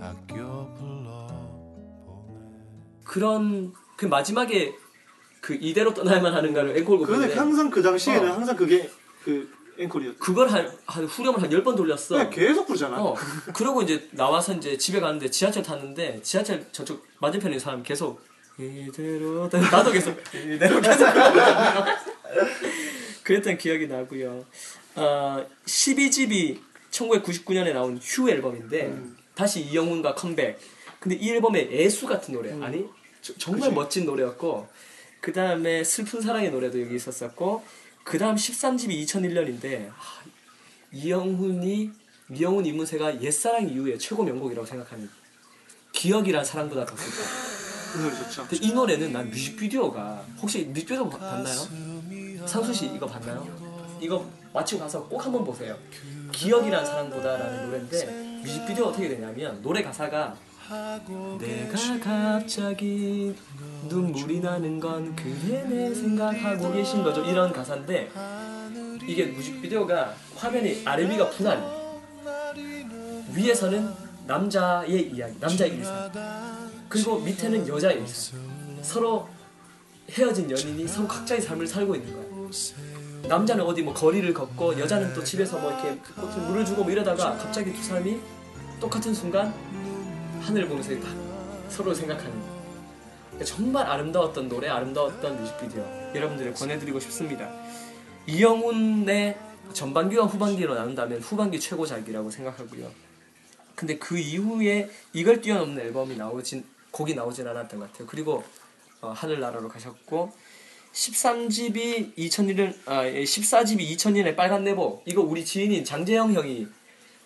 아껴 0.01 0.73
불러보네 0.79 2.31
그런 3.03 3.73
그 3.97 4.07
마지막에 4.07 4.73
그 5.41 5.55
이대로 5.55 5.93
떠날만 5.93 6.33
하는가를 6.33 6.77
앵콜곡 6.79 7.11
인데 7.11 7.35
항상 7.35 7.71
그 7.71 7.83
당시에는 7.83 8.31
어. 8.31 8.35
항상 8.35 8.55
그게 8.55 8.89
그 9.25 9.51
앵콜이었죠. 9.81 10.19
그걸 10.19 10.49
한, 10.49 10.71
한 10.87 11.05
후렴을 11.05 11.43
한 11.43 11.51
열 11.53 11.63
번 11.65 11.75
돌렸어. 11.77 12.15
그냥 12.17 12.31
계속 12.31 12.67
부르잖아. 12.67 13.01
어. 13.03 13.15
그러고 13.55 13.83
이제 13.83 14.09
나와서 14.13 14.53
이제 14.55 14.77
집에 14.77 15.01
가는데 15.01 15.31
지하철 15.31 15.63
탔는데 15.63 16.21
지하철 16.23 16.67
저쪽 16.73 17.07
맞은편에 17.21 17.55
있는 17.55 17.61
사람 17.65 17.83
계속 17.83 18.21
이대로 18.59 19.49
떠- 19.49 19.59
나도 19.71 19.91
계속 19.93 20.17
이대로 20.35 20.81
계속 20.81 21.07
그랬던 23.25 23.59
기억이 23.59 23.87
나고요. 23.87 24.45
어, 24.97 25.47
12집이 25.67 26.59
1999년에 26.91 27.73
나온 27.73 27.99
휴 28.03 28.29
앨범인데 28.31 28.87
음. 28.87 29.17
다시 29.35 29.61
이영훈과 29.63 30.15
컴백. 30.15 30.59
근데 30.99 31.17
이 31.17 31.31
앨범에 31.31 31.69
애수 31.71 32.07
같은 32.07 32.35
노래 32.35 32.51
음. 32.51 32.63
아니 32.63 32.85
저- 33.23 33.35
정말 33.39 33.73
멋진 33.73 34.05
노래였고 34.05 34.69
그 35.21 35.33
다음에 35.33 35.85
슬픈 35.85 36.21
사랑의 36.21 36.51
노래도 36.51 36.81
여기 36.81 36.97
있었었고 36.97 37.63
그 38.05 38.19
다음 38.19 38.35
13집이 38.35 39.05
2001년인데 39.05 39.91
이영훈이 40.93 41.91
이영훈 42.33 42.65
이문세가 42.67 43.21
옛사랑 43.23 43.69
이후에 43.69 43.99
최고 43.99 44.23
명곡이라고 44.25 44.67
생각하는 44.67 45.09
기억이란 45.93 46.45
사랑보다 46.45 46.85
더. 46.87 46.95
그 46.95 47.99
노래 47.99 48.15
좋죠. 48.17 48.47
근데 48.47 48.65
이 48.65 48.73
노래는 48.73 49.13
난 49.13 49.29
뮤직비디오가 49.29 50.25
혹시 50.41 50.65
뮤직비디오 50.67 51.09
봐- 51.11 51.19
봤나요? 51.19 52.47
상수 52.47 52.73
씨 52.73 52.87
이거 52.87 53.07
봤나요? 53.07 53.45
이거 54.01 54.25
마치고 54.55 54.81
가서 54.81 55.05
꼭 55.05 55.25
한번 55.25 55.45
보세요. 55.45 55.77
기억이란 56.33 56.87
사랑보다라는 56.87 57.67
노래인데 57.67 58.41
뮤직비디오 58.45 58.87
어떻게 58.87 59.09
되냐면 59.09 59.61
노래 59.61 59.83
가사가 59.83 60.37
내가 61.41 61.99
갑자기 62.01 63.35
눈물이 63.89 64.39
나는 64.39 64.79
건 64.79 65.17
그대네 65.17 65.93
생각하고 65.93 66.73
계신 66.73 67.03
거죠. 67.03 67.25
이런 67.25 67.53
가사인데 67.53 68.09
이게 69.05 69.27
뮤직비디오가 69.27 70.15
화면이 70.37 70.83
아래 70.85 71.11
위가 71.11 71.29
분할 71.31 71.61
위에서는 73.35 73.89
남자의 74.29 75.11
이야기 75.11 75.35
남자의 75.41 75.73
일상 75.73 76.09
그리고 76.89 77.19
밑에는 77.19 77.67
여자의 77.67 77.99
일상 77.99 78.39
서로 78.83 79.29
헤어진 80.09 80.49
연인이 80.49 80.87
서로 80.87 81.09
각자의 81.09 81.41
삶을 81.43 81.67
살고 81.67 81.97
있는 81.97 82.13
거야. 82.13 82.51
남자는 83.29 83.65
어디 83.65 83.83
뭐 83.83 83.93
거리를 83.93 84.33
걷고 84.33 84.79
여자는 84.79 85.15
또 85.15 85.25
집에서 85.25 85.59
뭐 85.59 85.73
이렇게 85.73 85.97
꽃에 86.15 86.47
물을 86.47 86.65
주고 86.65 86.85
뭐 86.85 86.93
이러다가 86.93 87.37
갑자기 87.37 87.73
두 87.73 87.83
사람이 87.83 88.21
똑같은 88.81 89.13
순간 89.13 89.53
하늘을 90.41 90.69
보면서 90.69 90.99
다 91.01 91.09
서로 91.69 91.95
생각하는. 91.95 92.33
그러니까 93.27 93.45
정말 93.45 93.87
아름다웠던 93.87 94.49
노래 94.49 94.69
아름다웠던 94.69 95.41
뮤직비디오 95.41 95.83
여러분들에 96.15 96.53
권해드리고 96.53 96.99
싶습니다. 97.01 97.51
이영훈의 98.27 99.39
전반기와 99.73 100.27
후반기로 100.27 100.75
나눈다면 100.75 101.21
후반기 101.21 101.61
최고작이라고 101.61 102.31
생각하고요. 102.31 102.91
근데 103.75 103.99
그 103.99 104.19
이후에 104.19 104.91
이걸 105.13 105.41
뛰어넘는 105.41 105.83
앨범이 105.83 106.17
나오진 106.17 106.65
곡이 106.91 107.15
나오진 107.15 107.47
않았던 107.47 107.79
것 107.81 107.91
같아요. 107.91 108.07
그리고 108.07 108.43
어, 109.01 109.09
하늘나라로 109.11 109.69
가셨고 109.69 110.33
13집이 110.93 112.17
2001년 112.17 112.75
아 112.87 113.05
14집이 113.05 113.89
2000년에 113.97 114.37
빨간 114.37 114.65
내복. 114.65 115.03
이거 115.07 115.23
우리 115.23 115.45
지인인 115.45 115.85
장재영 115.85 116.35
형이 116.35 116.67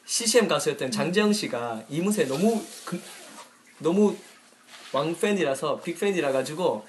CCM 0.07 0.49
가수였던 0.49 0.91
장재영 0.91 1.33
씨가 1.33 1.85
이문세 1.89 2.25
너무 2.27 2.63
그, 2.85 3.01
너무 3.79 4.17
왕팬이라서 4.93 5.81
빅팬이라 5.81 6.31
가지고 6.33 6.87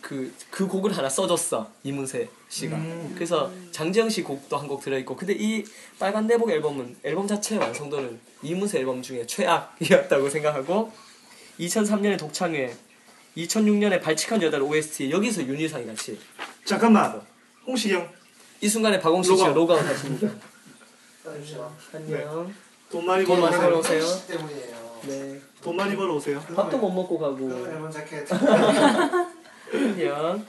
그, 0.00 0.32
그 0.50 0.66
곡을 0.68 0.96
하나 0.96 1.08
써줬어 1.08 1.70
이문세 1.82 2.28
씨가. 2.48 2.76
그래서 3.14 3.50
장재영 3.72 4.08
씨 4.10 4.22
곡도 4.22 4.56
한 4.56 4.68
곡 4.68 4.82
들어있고 4.82 5.16
근데 5.16 5.34
이 5.34 5.64
빨간 5.98 6.26
내복 6.26 6.50
앨범은 6.50 6.96
앨범 7.02 7.26
자체의 7.26 7.60
완성도는 7.60 8.20
이문세 8.42 8.78
앨범 8.78 9.02
중에 9.02 9.26
최악이었다고 9.26 10.28
생각하고 10.28 10.92
2003년에 11.58 12.18
독창회 12.18 12.74
2006년에 13.36 14.00
발칙한 14.00 14.40
여자들 14.42 14.62
OST 14.62 15.10
여기서 15.10 15.42
윤희상이 15.44 15.86
같이 15.86 16.18
잠깐만. 16.64 17.20
홍식이 17.66 17.94
형, 17.94 18.12
이 18.60 18.68
순간에 18.68 19.00
박홍식 19.00 19.36
씨가. 19.36 19.48
로그아웃 19.50 19.84
하십니다 19.86 20.28
잠시만. 21.24 21.68
안녕 21.94 22.54
돈 22.90 23.06
많이 23.06 23.24
돈 23.24 23.40
벌어 23.40 23.50
많이 23.50 23.56
오세요. 23.56 23.70
벌어 23.70 23.78
오세요 23.78 24.04
때문이에요. 24.28 25.00
네 25.08 25.40
돈 25.62 25.76
많이 25.76 25.96
벌어 25.96 26.14
오세요. 26.14 26.38
밥도 26.54 26.76
못 26.76 26.90
먹고 26.90 27.18
가고 27.18 27.36
그 27.36 27.68
앨범 27.72 27.90
자켓. 27.90 28.28
안녕. 29.72 30.46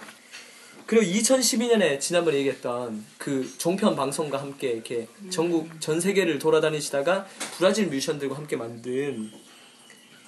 그리고 0.85 1.05
2012년에 1.05 1.99
지난번에 2.01 2.37
얘기했던 2.39 3.03
그 3.17 3.49
종편 3.57 3.95
방송과 3.95 4.39
함께 4.39 4.71
이렇게 4.71 5.07
전국 5.31 5.69
전 5.79 6.01
세계를 6.01 6.37
돌아다니시다가 6.37 7.25
브라질 7.57 7.87
뮤지션들과 7.87 8.35
함께 8.35 8.57
만든 8.57 9.31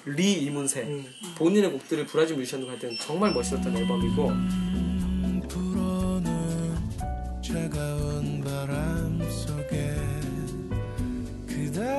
리 0.06 0.34
이문세 0.44 1.03
본인의 1.38 1.72
곡들을 1.74 2.06
브라질 2.07 2.38
뮤지션들과 2.38 2.72
할 2.72 2.80
때는 2.80 2.95
정말 3.02 3.34
멋있었던 3.34 3.76
앨범이고 3.76 4.32
불어는 5.49 6.76
차가운 7.44 8.41
바람 8.41 8.97
그대 11.78 11.91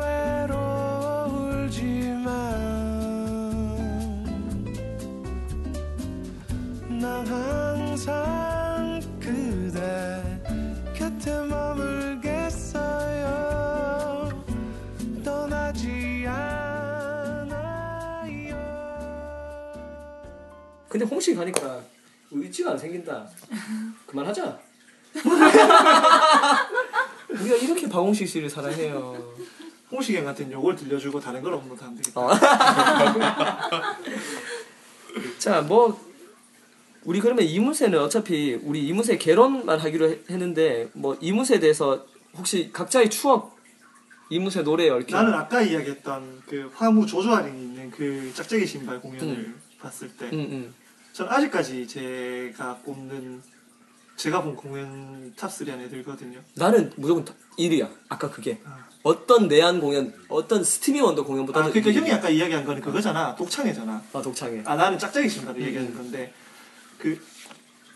외로 0.00 0.56
울지만 1.26 2.32
난 6.98 7.26
항상 7.26 8.98
그대 9.20 10.24
곁에 10.94 11.42
머물겠어요 11.42 12.78
떠나지 15.22 16.24
않아요 16.26 17.76
근데 20.88 21.04
홍씨 21.04 21.34
가니까 21.34 21.82
의지가 22.30 22.70
안 22.72 22.78
생긴다. 22.78 23.26
그만하자. 24.06 24.58
우리가 27.30 27.56
이렇게 27.56 27.88
박홍식 27.88 28.28
씨를 28.28 28.50
사랑해요. 28.50 29.34
홍식이 29.90 30.18
형한테는 30.18 30.52
요걸 30.52 30.76
들려주고 30.76 31.18
다른 31.20 31.42
걸 31.42 31.54
업로드 31.54 31.82
하면 31.82 31.96
되겠다. 31.96 32.20
어. 32.20 32.30
자, 35.38 35.62
뭐 35.62 35.98
우리 37.04 37.20
그러면 37.20 37.44
이문세는 37.44 37.98
어차피 37.98 38.54
우리 38.62 38.86
이문세 38.86 39.16
개론만 39.18 39.78
하기로 39.78 40.10
해- 40.10 40.18
했는데 40.28 40.90
뭐 40.92 41.16
이문세에 41.20 41.58
대해서 41.58 42.04
혹시 42.36 42.70
각자의 42.72 43.08
추억 43.08 43.56
이문세 44.30 44.62
노래 44.62 44.90
얽힌 44.90 45.16
나는 45.16 45.32
아까 45.32 45.62
이야기했던 45.62 46.42
그 46.46 46.70
화무 46.74 47.06
조조아린이 47.06 47.62
있는 47.62 47.90
그 47.90 48.30
짝짝이 48.34 48.66
신발 48.66 49.00
공연을 49.00 49.54
봤을 49.80 50.08
때, 50.16 50.28
응, 50.34 50.38
응. 50.50 50.74
전 51.14 51.28
아직까지 51.28 51.86
제가 51.86 52.76
꼽는 52.84 53.40
제가 54.18 54.42
본 54.42 54.56
공연 54.56 55.32
top 55.36 55.62
3 55.62 55.70
안에 55.72 55.88
들거든요. 55.88 56.40
나는 56.54 56.92
무조건 56.96 57.24
1위야. 57.56 57.88
아까 58.08 58.28
그게 58.28 58.60
아. 58.64 58.84
어떤 59.04 59.46
내한 59.46 59.80
공연, 59.80 60.12
어떤 60.28 60.64
스티비 60.64 61.00
원더 61.00 61.24
공연보다 61.24 61.60
아, 61.60 61.70
그러니까 61.70 61.92
형이 61.92 62.12
아까 62.12 62.28
이야기한 62.28 62.64
거는 62.64 62.82
그거잖아. 62.82 63.36
독창회잖아. 63.36 64.02
아 64.12 64.20
독창회. 64.20 64.64
아, 64.66 64.74
나는 64.74 64.98
짝짝이 64.98 65.28
신발을 65.28 65.62
얘기하는 65.62 65.94
건데, 65.94 66.34
그, 66.98 67.18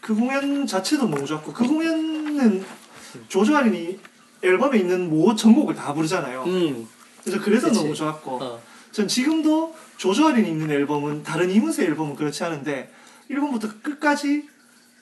그 0.00 0.14
공연 0.14 0.64
자체도 0.64 1.08
너무 1.08 1.26
좋았고, 1.26 1.52
그 1.52 1.66
공연은 1.66 2.64
조조할인이 3.28 3.98
앨범에 4.42 4.78
있는 4.78 5.10
모 5.10 5.34
전곡을 5.34 5.74
다 5.74 5.92
부르잖아요. 5.92 6.44
음, 6.44 6.88
그래서 7.24 7.42
그래서 7.42 7.66
그치. 7.66 7.80
너무 7.80 7.94
좋았고, 7.96 8.30
어, 8.40 8.62
전 8.92 9.08
지금도 9.08 9.74
조조아린이 9.96 10.48
있는 10.48 10.70
앨범은 10.70 11.24
다른 11.24 11.50
이문세 11.50 11.84
앨범은 11.84 12.14
그렇지 12.14 12.44
않은데 12.44 12.92
1번부터 13.28 13.82
끝까지 13.82 14.51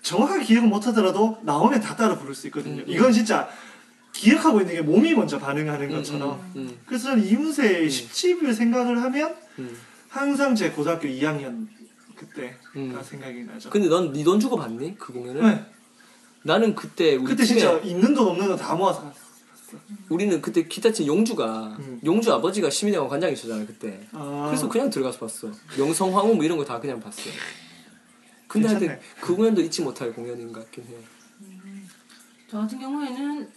정확하게 0.03 0.45
기억은 0.45 0.69
못하더라도 0.69 1.39
나오면 1.43 1.81
다 1.81 1.95
따라 1.97 2.17
부를 2.19 2.35
수 2.35 2.47
있거든요. 2.49 2.77
음, 2.77 2.79
음. 2.81 2.85
이건 2.89 3.13
진짜 3.13 3.49
기억하고 4.13 4.61
있는 4.61 4.75
게 4.75 4.83
몸이 4.83 5.15
먼저 5.15 5.39
반응하는 5.39 5.91
음, 5.91 5.97
것처럼. 5.97 6.31
음, 6.57 6.61
음, 6.61 6.79
그래서 6.87 7.11
저는 7.11 7.27
이문세의 7.27 7.89
10집을 7.89 8.55
생각을 8.55 9.03
하면 9.03 9.35
음. 9.59 9.77
항상 10.09 10.55
제 10.55 10.71
고등학교 10.71 11.07
2학년 11.07 11.69
그때가 12.17 12.57
음. 12.77 12.99
생각이 13.03 13.45
나죠. 13.45 13.71
근데 13.71 13.89
넌 13.89 14.13
네 14.13 14.25
돈 14.25 14.41
주고 14.41 14.57
봤니 14.57 14.97
그 14.99 15.13
공연을? 15.13 15.43
네. 15.43 15.65
나는 16.43 16.75
그때 16.75 17.17
우리 17.17 17.25
그때 17.27 17.45
진짜 17.45 17.79
있는 17.81 18.15
돈 18.15 18.29
없는 18.29 18.49
돈 18.49 18.57
다 18.57 18.75
모아서 18.75 19.03
갔어. 19.03 19.21
우리는 20.09 20.41
그때 20.43 20.65
기타 20.67 20.91
친 20.91 21.07
용주가 21.07 21.77
음. 21.79 22.01
용주 22.05 22.33
아버지가 22.33 22.69
시민회관 22.71 23.09
관장이셨잖아요 23.09 23.67
그때. 23.67 24.01
아, 24.13 24.47
그래서 24.49 24.69
그냥 24.69 24.91
들어가서 24.91 25.19
봤어. 25.21 25.51
명성황후 25.79 26.35
뭐 26.35 26.45
이런 26.45 26.59
거 26.59 26.65
다 26.65 26.81
그냥 26.81 26.99
봤어. 27.01 27.21
근데 28.51 28.69
하여튼. 28.69 28.99
그 29.21 29.37
공연도 29.37 29.61
잊지 29.63 29.83
못할 29.83 30.13
공연인 30.13 30.53
것 30.53 30.61
같긴 30.65 30.85
해요. 30.85 30.99
저 32.51 32.59
같은 32.59 32.79
경우에는 32.81 33.49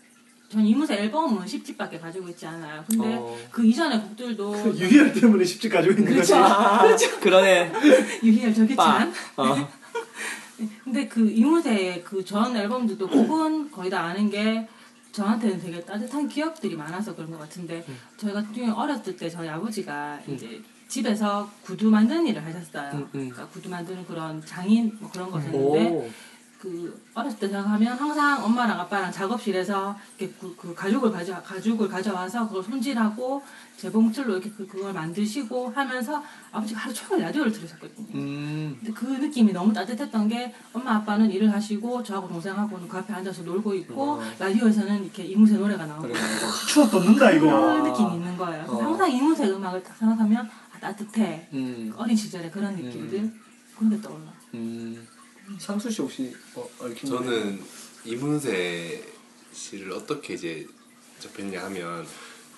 전 0.50 0.64
이문세 0.64 0.94
앨범은 0.96 1.46
10집밖에 1.46 2.00
가지고 2.00 2.30
있지 2.30 2.46
않아요. 2.46 2.86
근데 2.88 3.16
어. 3.16 3.36
그 3.52 3.66
이전의 3.66 4.00
곡들도 4.02 4.78
유희열 4.78 5.14
때문에 5.14 5.44
쉽지 5.44 5.68
가지고 5.68 5.96
있는 5.96 6.16
거지. 6.16 6.32
그렇죠. 6.34 7.20
그러네. 7.22 7.72
유희열 8.24 8.54
저겠지만 8.54 9.12
어. 9.38 9.70
근데 10.84 11.08
그 11.08 11.28
이문세의 11.28 12.04
그 12.04 12.24
전 12.24 12.56
앨범들도 12.56 13.10
곡은 13.10 13.72
거의 13.72 13.90
다 13.90 14.02
아는 14.04 14.30
게 14.30 14.68
저한테는 15.12 15.60
되게 15.60 15.82
따뜻한 15.82 16.28
기억들이 16.28 16.76
많아서 16.76 17.16
그런 17.16 17.32
것 17.32 17.40
같은데 17.40 17.84
저희 18.18 18.32
같은 18.34 18.54
경우에 18.54 18.70
어렸을 18.72 19.16
때 19.18 19.28
저희 19.30 19.48
아버지가 19.50 20.20
이제 20.28 20.62
집에서 20.88 21.50
구두 21.64 21.90
만드는 21.90 22.28
일을 22.28 22.44
하셨어요. 22.46 22.92
음, 22.94 23.00
음. 23.00 23.10
그러니까 23.12 23.48
구두 23.48 23.70
만드는 23.70 24.06
그런 24.06 24.44
장인 24.46 24.96
뭐 25.00 25.10
그런 25.12 25.30
거였는데 25.32 25.90
오. 25.90 26.10
그 26.64 26.98
어렸을 27.14 27.40
때 27.40 27.50
생각하면 27.50 27.98
항상 27.98 28.42
엄마랑 28.42 28.80
아빠랑 28.80 29.12
작업실에서 29.12 29.98
이렇게 30.18 30.34
그, 30.40 30.56
그 30.56 30.74
가죽을 30.74 31.12
가져 31.12 31.42
가죽을 31.42 31.90
가져와서 31.90 32.48
그걸 32.48 32.64
손질하고 32.64 33.44
재봉틀로 33.76 34.32
이렇게 34.34 34.50
그, 34.50 34.66
그걸 34.66 34.94
만드시고 34.94 35.74
하면서 35.76 36.24
아버지가 36.54 36.80
하루 36.80 36.94
종일 36.94 37.26
라디오를 37.26 37.52
들으셨거든요. 37.52 38.08
음. 38.16 38.78
근데 38.80 38.94
그 38.94 39.06
느낌이 39.06 39.52
너무 39.52 39.74
따뜻했던 39.74 40.30
게 40.30 40.56
엄마 40.72 40.96
아빠는 40.96 41.30
일을 41.32 41.52
하시고 41.52 42.02
저하고 42.02 42.30
동생하고는 42.30 42.88
그 42.88 42.98
앞에 42.98 43.12
앉아서 43.12 43.44
놀고 43.44 43.74
있고 43.76 44.22
라디오에서는 44.40 45.04
이렇게 45.04 45.26
이문세 45.26 45.56
노래가 45.56 45.86
나오고. 45.86 46.08
추억 46.70 46.90
돋는다 46.90 47.30
그런 47.32 47.36
이거. 47.36 47.90
느낌이 47.90 48.14
있는 48.14 48.38
거예요. 48.38 48.64
그래서 48.66 48.78
어. 48.80 48.84
항상 48.86 49.12
이문세 49.12 49.50
음악을 49.50 49.84
딱 49.84 49.98
생각하면 49.98 50.50
아, 50.63 50.63
따뜻해. 50.84 51.48
음. 51.54 51.94
어린 51.96 52.16
시절의 52.16 52.52
그런 52.52 52.76
느낌들 52.76 53.32
그런 53.76 53.90
게 53.90 54.02
떠올라. 54.02 54.34
음. 54.54 55.08
상수 55.58 55.90
씨 55.90 56.02
혹시 56.02 56.36
뭐 56.54 56.70
얽힌 56.80 57.10
저는 57.10 57.62
이문세 58.06 59.04
씨를 59.54 59.92
어떻게 59.94 60.34
이제 60.34 60.68
접했냐 61.20 61.64
하면 61.66 62.06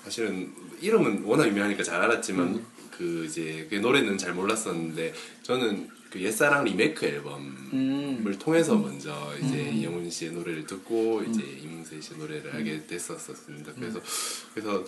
사실은 0.03 0.51
이름은 0.81 1.23
워낙 1.23 1.47
유명하니까 1.47 1.83
잘 1.83 2.01
알았지만 2.01 2.47
음. 2.47 2.65
그 2.91 3.25
이제 3.25 3.67
그 3.69 3.75
노래는 3.75 4.17
잘 4.17 4.33
몰랐었는데 4.33 5.13
저는 5.43 5.89
그 6.09 6.21
옛사랑 6.21 6.63
리메이크 6.63 7.05
앨범을 7.05 7.43
음. 7.73 8.37
통해서 8.39 8.75
먼저 8.75 9.33
이제 9.41 9.69
이영훈 9.69 10.09
씨의 10.09 10.31
노래를 10.31 10.65
듣고 10.65 11.23
이제 11.23 11.41
이문세 11.43 12.01
씨의 12.01 12.19
노래를 12.19 12.51
음. 12.51 12.55
알게 12.55 12.87
됐었습니다. 12.87 13.73
그래서 13.73 13.99
그래서 14.53 14.83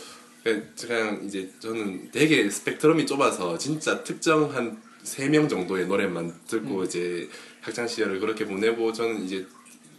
그냥 0.88 1.22
이제 1.26 1.50
저는 1.60 2.12
되게 2.12 2.50
스펙트럼이 2.50 3.06
좁아서 3.06 3.58
진짜 3.58 4.04
특정 4.04 4.54
한 4.56 4.88
세 5.08 5.30
명 5.30 5.48
정도의 5.48 5.88
노래만 5.88 6.34
듣고 6.48 6.84
이제 6.84 7.30
학창 7.62 7.88
시절을 7.88 8.20
그렇게 8.20 8.46
보내고 8.46 8.92
저는 8.92 9.24
이제 9.24 9.48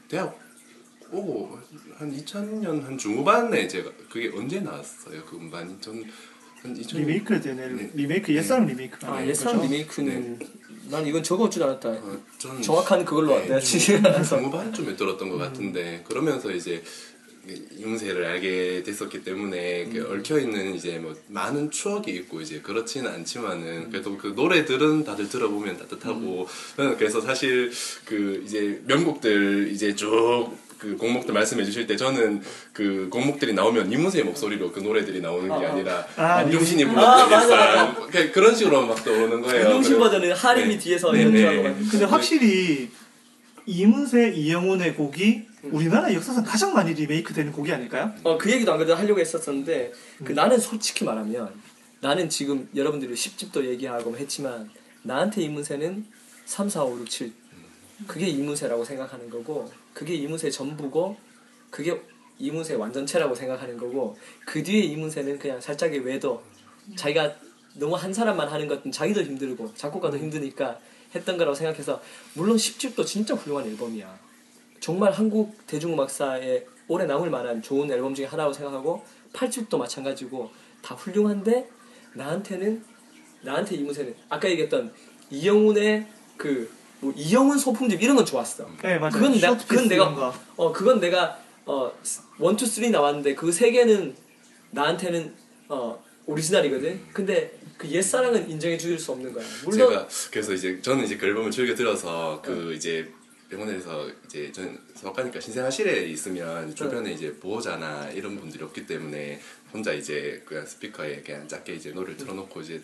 대학 0.07 0.39
오고 1.11 1.59
한 1.97 2.15
2000년 2.15 2.83
한 2.83 2.99
중후반에 2.99 3.67
제가 3.69 3.91
그게 4.11 4.31
언제 4.37 4.61
나왔어요 4.61 5.25
그 5.25 5.37
음반이 5.37 5.81
2000년 6.75 6.99
리메이크 6.99 7.41
되네. 7.41 7.69
네. 7.69 7.91
리메이크 7.95 8.35
옛사람 8.35 8.67
리메이크가 8.67 9.09
아, 9.09 9.15
아닌 9.17 9.31
옛사람 9.31 9.57
거죠? 9.57 9.71
리메이크는 9.71 10.39
난 10.91 11.07
이건 11.07 11.23
적어올 11.23 11.51
줄 11.51 11.63
알았다. 11.63 11.89
어, 11.89 12.21
저는 12.37 12.61
정확한 12.61 13.05
그걸로 13.07 13.39
네, 13.41 13.59
지금 13.61 14.05
알아서. 14.05 14.37
중후반쯤에 14.43 14.97
들었던 14.97 15.29
것 15.31 15.39
같은데 15.39 16.05
그러면서 16.07 16.51
이제 16.51 16.83
이문세를 17.79 18.25
알게 18.25 18.83
됐었기 18.85 19.23
때문에 19.25 19.87
그 19.93 20.09
얽혀 20.13 20.39
있는 20.39 20.75
이제 20.75 20.99
뭐 20.99 21.15
많은 21.29 21.71
추억이 21.71 22.11
있고 22.13 22.41
이제 22.41 22.61
그렇지는 22.63 23.11
않지만은 23.11 23.91
그래도 23.91 24.17
그 24.19 24.33
노래들은 24.37 25.05
다들 25.05 25.29
들어보면 25.29 25.79
따뜻하고 25.79 26.47
저는 26.77 26.97
그래서 26.97 27.21
사실 27.21 27.71
그 28.05 28.43
이제 28.45 28.81
명곡들 28.87 29.71
이제 29.73 29.95
쭉그 29.95 30.97
곡목들 30.99 31.33
말씀해 31.35 31.65
주실 31.65 31.87
때 31.87 31.97
저는 31.97 32.43
그 32.73 33.09
곡목들이 33.11 33.53
나오면 33.53 33.91
이문세의 33.93 34.25
목소리로 34.25 34.71
그 34.73 34.81
노래들이 34.81 35.21
나오는 35.21 35.49
게 35.59 35.67
아니라 35.67 36.07
아, 36.17 36.23
안중신이 36.39 36.85
아, 36.85 36.89
불렀던 36.89 37.43
옛사람 37.43 38.11
그- 38.11 38.33
그런 38.33 38.55
식으로 38.55 38.87
막 38.87 39.03
떠오르는 39.05 39.41
거예요. 39.43 39.67
안중신 39.67 39.95
그래서- 39.95 39.99
버전은 39.99 40.33
하림이 40.35 40.69
네. 40.75 40.79
뒤에서 40.79 41.13
네, 41.13 41.23
연주하고 41.25 41.63
네. 41.63 41.69
막. 41.69 41.77
근데 41.91 42.05
확실히 42.05 42.89
이문세, 43.67 44.33
이영훈의 44.35 44.95
곡이 44.95 45.25
음. 45.37 45.48
우리나라 45.63 46.13
역사상 46.13 46.45
가장 46.45 46.73
많이 46.73 46.95
리메이크 46.95 47.35
되는 47.35 47.53
곡이 47.53 47.73
아닐까요? 47.73 48.13
어, 48.23 48.39
그 48.39 48.51
얘기도 48.51 48.73
안 48.73 48.79
그래도 48.79 48.95
하려고 48.95 49.21
했었었는데, 49.21 49.93
음. 50.21 50.25
그 50.25 50.33
나는 50.33 50.59
솔직히 50.59 51.05
말하면, 51.05 51.53
나는 52.01 52.29
지금 52.29 52.69
여러분들이 52.75 53.13
10집도 53.15 53.65
얘기하고 53.65 54.17
했지만, 54.17 54.71
나한테 55.03 55.43
이문세는 55.43 56.07
3, 56.45 56.69
4, 56.69 56.85
5, 56.85 57.01
6, 57.01 57.11
7. 57.11 57.33
그게 58.07 58.27
이문세라고 58.29 58.85
생각하는 58.85 59.29
거고, 59.31 59.71
그게 59.93 60.15
이문세 60.15 60.51
전부고, 60.51 61.17
그게 61.71 62.01
이문세 62.39 62.75
완전체라고 62.75 63.35
생각하는 63.35 63.77
거고, 63.77 64.17
그 64.47 64.63
뒤에 64.63 64.81
이문세는 64.83 65.39
그냥 65.39 65.61
살짝의 65.61 66.01
외도, 66.01 66.43
자기가 66.97 67.35
너무 67.75 67.97
한 67.97 68.13
사람만 68.15 68.49
하는 68.49 68.69
것은 68.69 68.93
자기도 68.93 69.23
힘들고, 69.23 69.75
작곡가도 69.75 70.19
힘드니까 70.19 70.79
했던 71.15 71.37
거라고 71.37 71.57
생각해서, 71.57 72.01
물론 72.35 72.57
10집도 72.57 73.05
진짜 73.05 73.35
훌륭한 73.35 73.67
앨범이야. 73.67 74.28
정말 74.89 75.13
한국 75.13 75.55
대중음악사에 75.67 76.65
오래 76.89 77.05
남을 77.05 77.29
만한 77.29 77.61
좋은 77.61 77.91
앨범 77.91 78.15
중에 78.15 78.25
하나라고 78.25 78.55
생각하고 78.55 79.05
8집도 79.35 79.77
마찬가지고 79.77 80.51
다 80.81 80.95
훌륭한데 80.95 81.69
나한테는 82.15 82.83
나한테 83.43 83.77
이문세는 83.77 84.15
아까 84.31 84.49
얘기했던 84.49 84.91
이영훈의 85.31 86.07
그 86.39 86.71
뭐 87.01 87.13
이영훈 87.15 87.59
소품집 87.59 88.03
이런 88.03 88.17
건 88.17 88.25
좋았어. 88.27 88.67
네, 88.83 88.99
맞아요. 88.99 89.13
그건 89.13 89.33
내가 89.35 89.49
short 89.53 89.61
piece 89.61 89.69
그건 89.69 89.89
내가 89.89 90.15
거. 90.15 90.35
어 90.57 90.73
그건 90.73 90.99
내가 90.99 91.39
어 91.67 91.93
one 92.41 92.54
two 92.54 92.67
three 92.67 92.91
나왔는데 92.91 93.35
그 93.37 93.53
세 93.53 93.71
개는 93.71 94.17
나한테는 94.73 95.33
어 95.69 96.03
오리지널이거든. 96.27 97.01
근데 97.13 97.57
그 97.77 97.89
옛사랑은 97.89 98.51
인정해 98.51 98.77
줄 98.79 98.99
수 98.99 99.13
없는 99.13 99.33
거야. 99.33 99.45
물론 99.65 99.91
제가 99.91 100.09
그래서 100.33 100.55
이제 100.55 100.81
저는 100.83 101.05
이제 101.05 101.17
그 101.19 101.27
앨범을 101.27 101.53
즐겨 101.53 101.73
들어서 101.77 102.41
그 102.43 102.73
이제 102.75 103.09
병원에서 103.49 104.11
이제 104.27 104.53
저는 104.53 104.79
서학과니까 104.95 105.41
신생아실에 105.41 106.05
있으면 106.07 106.75
주변에 106.75 107.13
이제 107.13 107.35
보호자나 107.35 108.11
이런 108.11 108.39
분들이 108.39 108.63
없기 108.63 108.87
때문에 108.87 109.41
혼자 109.73 109.93
이제 109.93 110.43
그냥 110.45 110.67
스피커에 110.67 111.23
그냥 111.23 111.49
작게 111.49 111.75
이제 111.75 111.91
노래를 111.91 112.17
틀어놓고 112.17 112.61
이제 112.61 112.83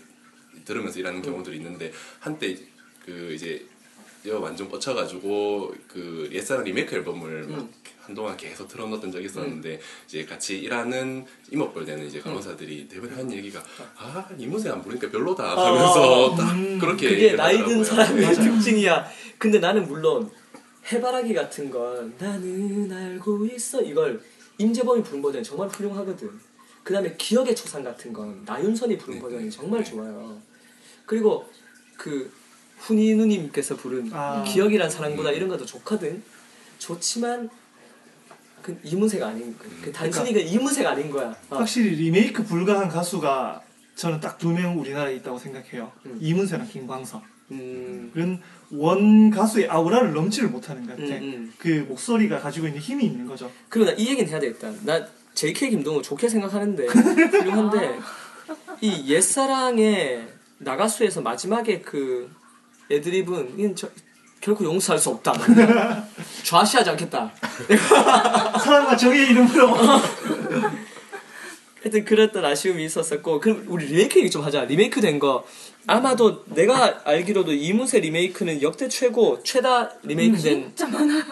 들으면서 0.64 0.98
일하는 0.98 1.20
경우들이 1.20 1.56
있는데 1.58 1.92
한때 2.20 2.56
그 3.04 3.32
이제 3.34 3.66
여 4.26 4.38
완전 4.40 4.68
꽂혀가지고 4.70 5.74
그 5.86 6.30
옛사랑 6.32 6.64
리메이크 6.64 6.94
앨범을 6.96 7.46
막 7.46 7.68
한동안 8.00 8.36
계속 8.36 8.68
틀어놓던 8.68 9.12
적이 9.12 9.26
있었는데 9.26 9.80
이제 10.06 10.24
같이 10.24 10.58
일하는 10.58 11.26
이모뻘 11.50 11.84
되는 11.84 12.06
이제 12.06 12.20
간호사들이 12.20 12.88
대부분 12.88 13.14
하는 13.14 13.32
얘기가 13.32 13.62
아 13.98 14.26
이문세 14.38 14.70
안 14.70 14.82
부르니까 14.82 15.10
별로다 15.10 15.50
하면서 15.50 16.34
딱 16.36 16.54
그렇게 16.80 17.08
그게 17.10 17.32
나이 17.36 17.58
든. 17.64 17.84
사람의 17.84 18.26
네. 18.26 18.32
특징이야. 18.44 19.06
근데 19.38 19.58
나는 19.58 19.86
물론 19.86 20.30
해바라기 20.90 21.32
같은 21.34 21.70
건 21.70 22.14
나는 22.18 22.90
알고 22.92 23.46
있어 23.46 23.80
이걸 23.82 24.20
임재범이 24.58 25.02
부른 25.02 25.22
버전이 25.22 25.42
정말 25.44 25.68
훌륭하거든. 25.68 26.30
그 26.82 26.92
다음에 26.92 27.14
기억의 27.16 27.56
초상 27.56 27.82
같은 27.82 28.12
건 28.12 28.42
나윤선이 28.44 28.98
부른 28.98 29.14
네, 29.16 29.20
버전이 29.22 29.44
네. 29.44 29.50
정말 29.50 29.82
네. 29.82 29.90
좋아요. 29.90 30.40
그리고 31.06 31.48
그 31.96 32.30
훈이 32.78 33.14
누님께서 33.14 33.76
부른 33.76 34.10
아. 34.12 34.44
기억이란 34.44 34.90
사랑보다 34.90 35.30
음. 35.30 35.34
이런 35.34 35.48
것도 35.48 35.64
좋거든. 35.64 36.22
좋지만 36.78 37.48
그 38.60 38.78
이문세가 38.82 39.28
아닌 39.28 39.56
거야. 39.58 39.68
그 39.82 39.92
단순히 39.92 40.32
그 40.34 40.40
이문세가 40.40 40.90
아닌 40.90 41.10
거야. 41.10 41.30
어. 41.50 41.56
확실히 41.56 41.96
리메이크 41.96 42.44
불가한 42.44 42.88
가수가 42.88 43.62
저는 43.96 44.20
딱 44.20 44.38
두 44.38 44.52
명 44.52 44.78
우리나라에 44.78 45.16
있다고 45.16 45.38
생각해요. 45.38 45.90
음. 46.06 46.18
이문세랑 46.20 46.68
김광석. 46.68 47.22
음, 47.50 48.10
그런 48.14 48.40
원 48.70 49.30
가수의 49.30 49.68
아우라를 49.68 50.12
넘지를 50.12 50.48
못하는 50.48 50.86
것 50.86 50.92
같아. 50.96 51.14
음, 51.16 51.22
음. 51.22 51.52
그 51.58 51.84
목소리가 51.88 52.40
가지고 52.40 52.66
있는 52.66 52.80
힘이 52.80 53.04
있는 53.06 53.26
거죠. 53.26 53.50
그리고 53.68 53.90
나 53.90 53.96
이 53.96 54.08
얘기는 54.08 54.28
해야 54.30 54.40
되겠다. 54.40 54.70
나 54.82 55.06
JK 55.34 55.70
김동호 55.70 56.00
좋게 56.02 56.28
생각하는데 56.28 56.86
훌륭한데 56.88 57.98
이 58.80 59.12
옛사랑의 59.12 60.26
나가수에서 60.58 61.20
마지막에 61.20 61.80
그 61.80 62.30
애드립은 62.90 63.54
이건 63.58 63.76
저, 63.76 63.88
결코 64.40 64.64
용서할 64.64 64.98
수 65.00 65.10
없다. 65.10 65.32
좌시하지 66.44 66.90
않겠다. 66.90 67.32
사랑과 68.62 68.96
정의 68.96 69.28
이름으로 69.30 69.74
하여튼 71.84 72.04
그랬던 72.06 72.42
아쉬움이 72.42 72.82
있었었고 72.86 73.40
그럼 73.40 73.64
우리 73.68 73.84
리메이크 73.86 74.18
얘기 74.18 74.30
좀 74.30 74.42
하자. 74.42 74.64
리메이크 74.64 75.02
된 75.02 75.18
거 75.18 75.44
아마도 75.86 76.44
내가 76.46 77.02
알기로도 77.04 77.52
이문세 77.52 78.00
리메이크는 78.00 78.62
역대 78.62 78.88
최고 78.88 79.42
최다 79.42 79.90
리메이크 80.02 80.38
된 80.38 80.62
진짜 80.74 80.88
많아요. 80.88 81.22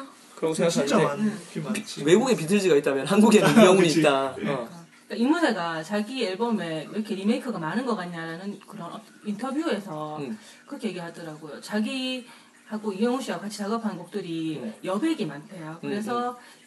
진짜 0.54 0.68
생각하는데 0.68 1.32
그 1.54 1.58
많지. 1.60 2.04
외국에 2.04 2.36
비틀즈가 2.36 2.76
있다면 2.76 3.06
한국에는 3.06 3.50
이영훈이 3.62 3.88
그치. 3.88 4.00
있다. 4.00 4.24
어. 4.26 4.34
그러니까 4.36 5.14
이문세가 5.16 5.82
자기 5.82 6.26
앨범에 6.26 6.86
왜 6.90 6.98
이렇게 6.98 7.14
리메이크가 7.14 7.58
많은 7.58 7.86
것 7.86 7.96
같냐라는 7.96 8.60
그런 8.66 8.92
어- 8.92 9.00
인터뷰에서 9.24 10.18
음. 10.18 10.38
그렇게 10.66 10.88
얘기하더라고요. 10.88 11.60
자기 11.62 12.26
하고 12.66 12.92
이영우 12.92 13.20
씨와 13.22 13.38
같이 13.38 13.58
작업한 13.58 13.96
곡들이 13.98 14.58
음. 14.62 14.74
여백이 14.84 15.24
많대요. 15.26 15.78
그래서 15.80 16.38
이렇게 16.60 16.61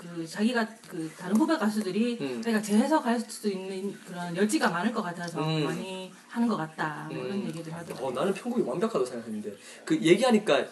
그 0.00 0.26
자기가 0.26 0.66
그 0.88 1.10
다른 1.18 1.36
후배 1.36 1.58
가수들이 1.58 2.16
음. 2.22 2.40
자기가 2.40 2.62
재해석할 2.62 3.20
수 3.20 3.50
있는 3.50 3.94
그런 4.06 4.34
여지가 4.34 4.70
많을 4.70 4.92
것 4.92 5.02
같아서 5.02 5.46
음. 5.46 5.64
많이 5.64 6.10
하는 6.26 6.48
것 6.48 6.56
같다. 6.56 7.06
뭐 7.12 7.22
이런 7.22 7.36
음. 7.36 7.46
얘기들 7.48 7.70
하더라고요. 7.70 8.06
어, 8.06 8.10
나는 8.10 8.32
편곡이 8.32 8.62
완벽하다고 8.62 9.04
생각했는데 9.04 9.54
그 9.84 10.00
얘기하니까 10.00 10.64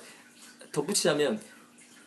덧붙이자면 0.73 1.39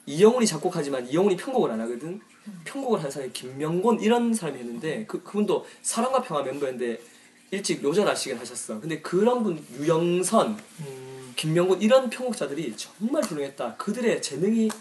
이영훈이 0.07 0.47
작곡하지만 0.47 1.07
이영훈이 1.07 1.37
편곡을 1.37 1.69
안 1.69 1.79
하거든. 1.81 2.19
편곡을 2.65 3.03
한 3.03 3.11
사람이 3.11 3.33
김명곤 3.33 3.99
이런 3.99 4.33
사람이 4.33 4.57
했는데 4.57 5.05
그 5.07 5.21
그분도 5.21 5.67
사랑과 5.83 6.23
평화 6.23 6.41
멤버인데 6.41 6.99
일찍 7.51 7.83
요절하시긴 7.83 8.39
하셨어. 8.39 8.79
근데 8.79 8.99
그런 8.99 9.43
분 9.43 9.63
유영선, 9.77 10.57
김명곤 11.35 11.83
이런 11.83 12.09
편곡자들이 12.09 12.75
정말 12.75 13.23
훌륭했다. 13.23 13.75
그들의 13.75 14.23
재능이 14.23 14.71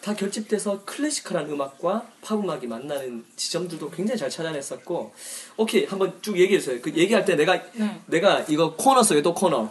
다 0.00 0.14
결집돼서 0.14 0.80
classical한 0.84 1.50
음악과 1.50 2.06
팝 2.22 2.38
음악이 2.38 2.66
만나는 2.66 3.24
지점들도 3.36 3.90
굉장히 3.90 4.18
잘 4.18 4.30
찾아냈었고 4.30 5.12
오케이 5.56 5.84
한번 5.84 6.12
쭉 6.22 6.38
얘기해 6.38 6.60
주세요. 6.60 6.80
그 6.80 6.90
얘기할 6.94 7.24
때 7.24 7.34
내가 7.34 7.60
네. 7.72 8.00
내가 8.06 8.44
이거 8.48 8.74
코너 8.74 9.02
속에 9.02 9.22
또 9.22 9.34
코너 9.34 9.70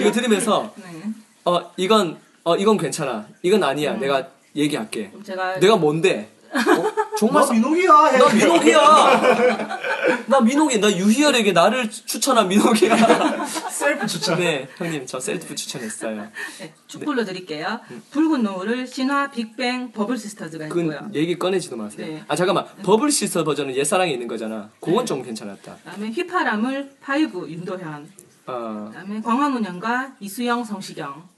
이거 0.00 0.10
들으면서 0.10 0.72
네. 0.76 1.02
어 1.44 1.70
이건 1.76 2.18
어 2.44 2.56
이건 2.56 2.76
괜찮아 2.76 3.26
이건 3.42 3.62
아니야 3.62 3.94
내가 3.94 4.28
얘기할게 4.56 5.12
제가 5.24 5.60
내가 5.60 5.76
뭔데 5.76 6.30
어? 6.52 7.09
정말 7.20 7.42
너 7.42 7.46
사- 7.48 7.52
민옥이야. 7.52 8.04
해. 8.06 8.18
나 8.18 8.28
민옥이야 8.32 9.78
나 10.26 10.40
민옥이 10.40 10.80
나 10.80 10.90
유희열에게 10.90 11.52
나를 11.52 11.90
추천한 11.90 12.48
민옥이야 12.48 13.44
셀프 13.70 14.06
추천. 14.06 14.38
네 14.38 14.68
형님 14.78 15.04
저 15.06 15.20
셀프 15.20 15.54
추천했어요 15.54 16.28
네, 16.60 16.72
축 16.86 17.04
불러드릴게요. 17.04 17.80
붉은 18.10 18.42
노을을 18.42 18.86
신화 18.86 19.30
빅뱅 19.30 19.92
버블 19.92 20.16
시스터즈가 20.16 20.68
그건 20.68 20.84
있고요. 20.86 21.10
얘기 21.14 21.38
꺼내지도 21.38 21.76
마세요 21.76 22.06
네. 22.06 22.24
아 22.26 22.34
잠깐만 22.34 22.64
버블 22.82 23.10
시스터 23.10 23.44
버전은 23.44 23.76
옛사랑에 23.76 24.10
있는 24.12 24.26
거잖아 24.26 24.70
그건 24.80 25.04
좀 25.04 25.22
괜찮았다 25.22 25.76
그다음에 25.84 26.08
휘파람을 26.10 26.92
파이브 27.02 27.48
윤도현. 27.50 28.08
어, 28.46 28.88
그다음에 28.92 29.20
광화문연가 29.20 30.14
이수영 30.20 30.64
성시경. 30.64 31.28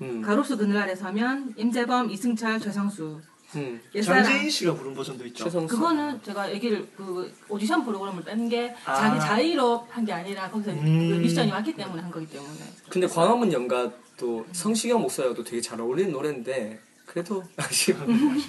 음, 0.00 0.22
가로수 0.22 0.56
그늘 0.56 0.78
아래 0.78 0.94
서면 0.96 1.52
임재범 1.58 2.10
이승철 2.10 2.58
최성수. 2.60 3.20
음. 3.56 3.80
옛사랑. 3.94 4.22
장재인 4.24 4.48
씨가 4.50 4.74
부른 4.74 4.94
버전도 4.94 5.26
있죠. 5.28 5.44
최성수 5.44 5.74
그거는 5.74 6.22
제가 6.22 6.52
얘기를 6.52 6.86
그 6.96 7.32
오디션 7.48 7.84
프로그램을 7.84 8.22
뺀 8.24 8.48
게 8.48 8.74
아. 8.84 8.94
자기 8.94 9.20
자의로 9.20 9.86
한 9.90 10.04
게 10.04 10.12
아니라 10.12 10.48
거기서 10.50 10.70
음. 10.72 11.10
그 11.10 11.14
미션이 11.16 11.50
왔기 11.50 11.74
때문에 11.74 12.00
한 12.02 12.10
거기 12.10 12.26
때문에. 12.28 12.58
근데 12.88 13.06
광화문 13.06 13.52
연가도 13.52 14.46
성시경 14.52 15.00
목소리하고도 15.02 15.44
되게 15.44 15.60
잘 15.60 15.80
어울리는 15.80 16.12
노래인데 16.12 16.80
그래도 17.06 17.42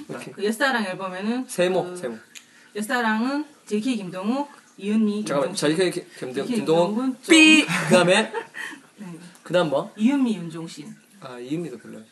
이렇게. 0.08 0.32
그 0.32 0.44
옛사랑 0.44 0.86
앨범에는 0.86 1.46
세모 1.48 1.84
그 1.84 1.98
세모 1.98 2.18
옛사랑은 2.76 3.46
JK 3.66 3.98
김동욱, 3.98 4.48
이은미, 4.78 5.26
잠깐만 5.26 5.50
윤종신. 5.50 5.78
자기 5.78 6.02
김동 6.20 6.36
이렇게 6.46 6.56
김동원 6.56 6.88
김동훈 6.96 7.18
좀- 7.22 7.32
삐 7.32 7.66
그다음에 7.66 8.32
네. 8.98 9.20
그다음 9.44 9.70
뭐? 9.72 9.92
이은미, 9.98 10.36
윤종신. 10.36 10.96
아 11.22 11.38
이은미도 11.40 11.78
불러요. 11.80 12.04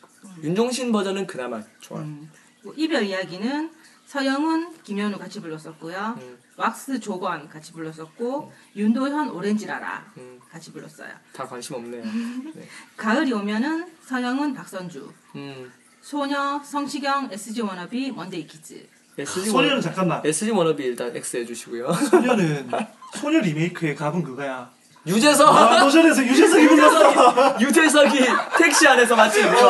윤종신 0.42 0.92
버전은 0.92 1.26
그나마 1.26 1.62
좋아. 1.80 1.98
요 2.00 2.02
음. 2.04 2.30
뭐 2.62 2.74
이별 2.76 3.04
이야기는 3.04 3.70
서영은, 4.06 4.82
김현우 4.82 5.18
같이 5.18 5.40
불렀었고요. 5.40 6.16
음. 6.20 6.38
왁스 6.56 6.98
조건 7.00 7.48
같이 7.48 7.72
불렀었고 7.72 8.52
윤도현 8.74 9.30
오렌지라라 9.30 10.12
음. 10.16 10.40
같이 10.50 10.72
불렀어요. 10.72 11.08
다 11.32 11.46
관심 11.46 11.76
없네요. 11.76 12.02
네. 12.54 12.68
가을이 12.96 13.32
오면은 13.32 13.86
서영은 14.04 14.52
박선주, 14.54 15.12
음. 15.36 15.72
소녀 16.02 16.60
성시경 16.64 17.28
SG 17.30 17.60
워너비 17.62 18.10
먼데이 18.12 18.46
키즈. 18.46 18.86
SG 19.16 19.50
소녀는 19.50 19.72
원 19.74 19.80
잠깐만. 19.80 20.22
SG 20.24 20.50
워너비 20.50 20.82
일단 20.82 21.14
X 21.14 21.36
해주시고요. 21.38 21.92
소녀는 21.92 22.70
소녀 23.14 23.38
리메이크의 23.40 23.94
갑은 23.94 24.22
그거야. 24.24 24.72
유재석 25.06 25.48
아, 25.48 25.80
도전에서 25.80 26.22
유재석이 26.22 26.68
불렀어. 26.68 27.56
유재석이 27.60 28.18
택시 28.58 28.86
안에서 28.86 29.16
맞지 29.16 29.42
그거. 29.42 29.68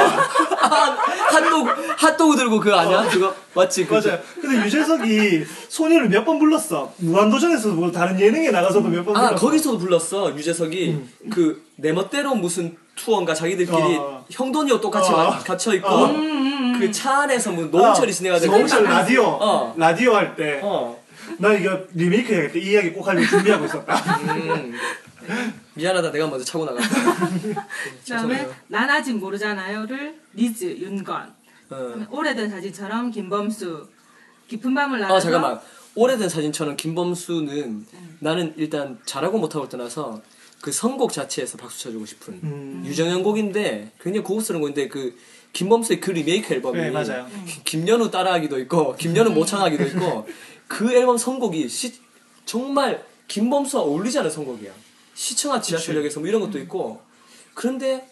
핫도그 1.31 1.71
핫도그 1.97 2.37
들고 2.37 2.61
그거 2.61 2.77
아니야? 2.77 3.09
그거 3.09 3.33
맞지? 3.55 3.87
그 3.87 3.95
맞아요. 3.95 4.19
근데 4.41 4.67
유재석이 4.67 5.45
소녀를 5.69 6.09
몇 6.09 6.25
번 6.25 6.39
불렀어. 6.39 6.93
무한도전에서도 6.99 7.75
뭐 7.75 7.91
다른 7.93 8.19
예능에 8.21 8.51
나가서도 8.51 8.89
몇번아 8.89 9.21
불렀어. 9.29 9.35
거기서도 9.37 9.79
불렀어 9.79 10.37
유재석이 10.37 11.01
그내 11.33 11.93
멋대로 11.93 12.35
무슨 12.35 12.77
투어인가 12.97 13.33
자기들끼리 13.33 13.97
어. 13.99 14.25
형돈이와 14.31 14.81
똑같이 14.81 15.11
어. 15.13 15.17
와- 15.17 15.39
갇혀 15.39 15.75
있고 15.75 15.89
어. 15.89 16.13
그차 16.79 17.23
안에서 17.23 17.51
뭐 17.53 17.65
노홍철이 17.67 18.13
진행하던 18.13 18.49
노홍철 18.51 18.83
그- 18.85 18.89
라디오. 18.89 19.23
어. 19.25 19.75
라디오 19.77 20.15
할 20.15 20.35
때. 20.37 20.61
어. 20.63 21.00
나 21.41 21.55
이거 21.55 21.81
리메이크 21.95 22.33
해야겠다. 22.33 22.59
이 22.59 22.71
이야기 22.71 22.93
꼭 22.93 23.09
하려고 23.09 23.27
준비하고 23.27 23.65
있었다. 23.65 23.95
음. 24.21 24.75
미안하다 25.75 26.13
내가 26.13 26.27
먼저 26.27 26.45
차고 26.45 26.67
나갔다. 26.67 26.89
그다음에 27.25 27.65
죄송해요. 28.05 28.55
난 28.69 28.91
아직 28.91 29.15
모르잖아요를 29.15 30.15
리즈 30.35 30.65
윤건. 30.65 31.33
어. 31.71 32.07
오래된 32.11 32.51
사진처럼 32.51 33.11
김범수. 33.11 33.89
깊은 34.49 34.75
밤을 34.75 35.01
날아서 35.01 35.17
아 35.17 35.21
잠깐만 35.21 35.61
오래된 35.95 36.29
사진처럼 36.29 36.77
김범수는 36.77 37.87
나는 38.19 38.53
일단 38.57 38.99
잘하고 39.07 39.39
못하고 39.39 39.69
떠나서 39.69 40.21
그 40.61 40.73
선곡 40.73 41.13
자체에서 41.13 41.57
박수 41.57 41.85
쳐주고 41.85 42.05
싶은 42.05 42.35
음. 42.43 42.83
유정현 42.85 43.23
곡인데 43.23 43.93
굉장히 44.01 44.25
고급스러운 44.25 44.61
곡인데 44.61 44.89
그 44.89 45.17
김범수의 45.53 46.01
그 46.01 46.11
리메이크 46.11 46.53
앨범이 46.55 46.79
네, 46.79 46.91
맞아요. 46.91 47.27
김연우 47.65 48.11
따라하기도 48.11 48.59
있고 48.61 48.95
김연우 48.97 49.31
모창하기도 49.35 49.85
있고 49.87 50.27
그 50.71 50.93
앨범 50.93 51.19
선곡이 51.19 51.69
시, 51.69 51.93
정말 52.45 53.05
김범수와 53.27 53.83
어울리지 53.83 54.21
않은 54.21 54.31
선곡이야. 54.31 54.71
시청하 55.15 55.61
지하철역에서 55.61 56.21
뭐 56.21 56.29
이런 56.29 56.41
것도 56.41 56.61
있고. 56.61 57.03
그런데 57.55 58.09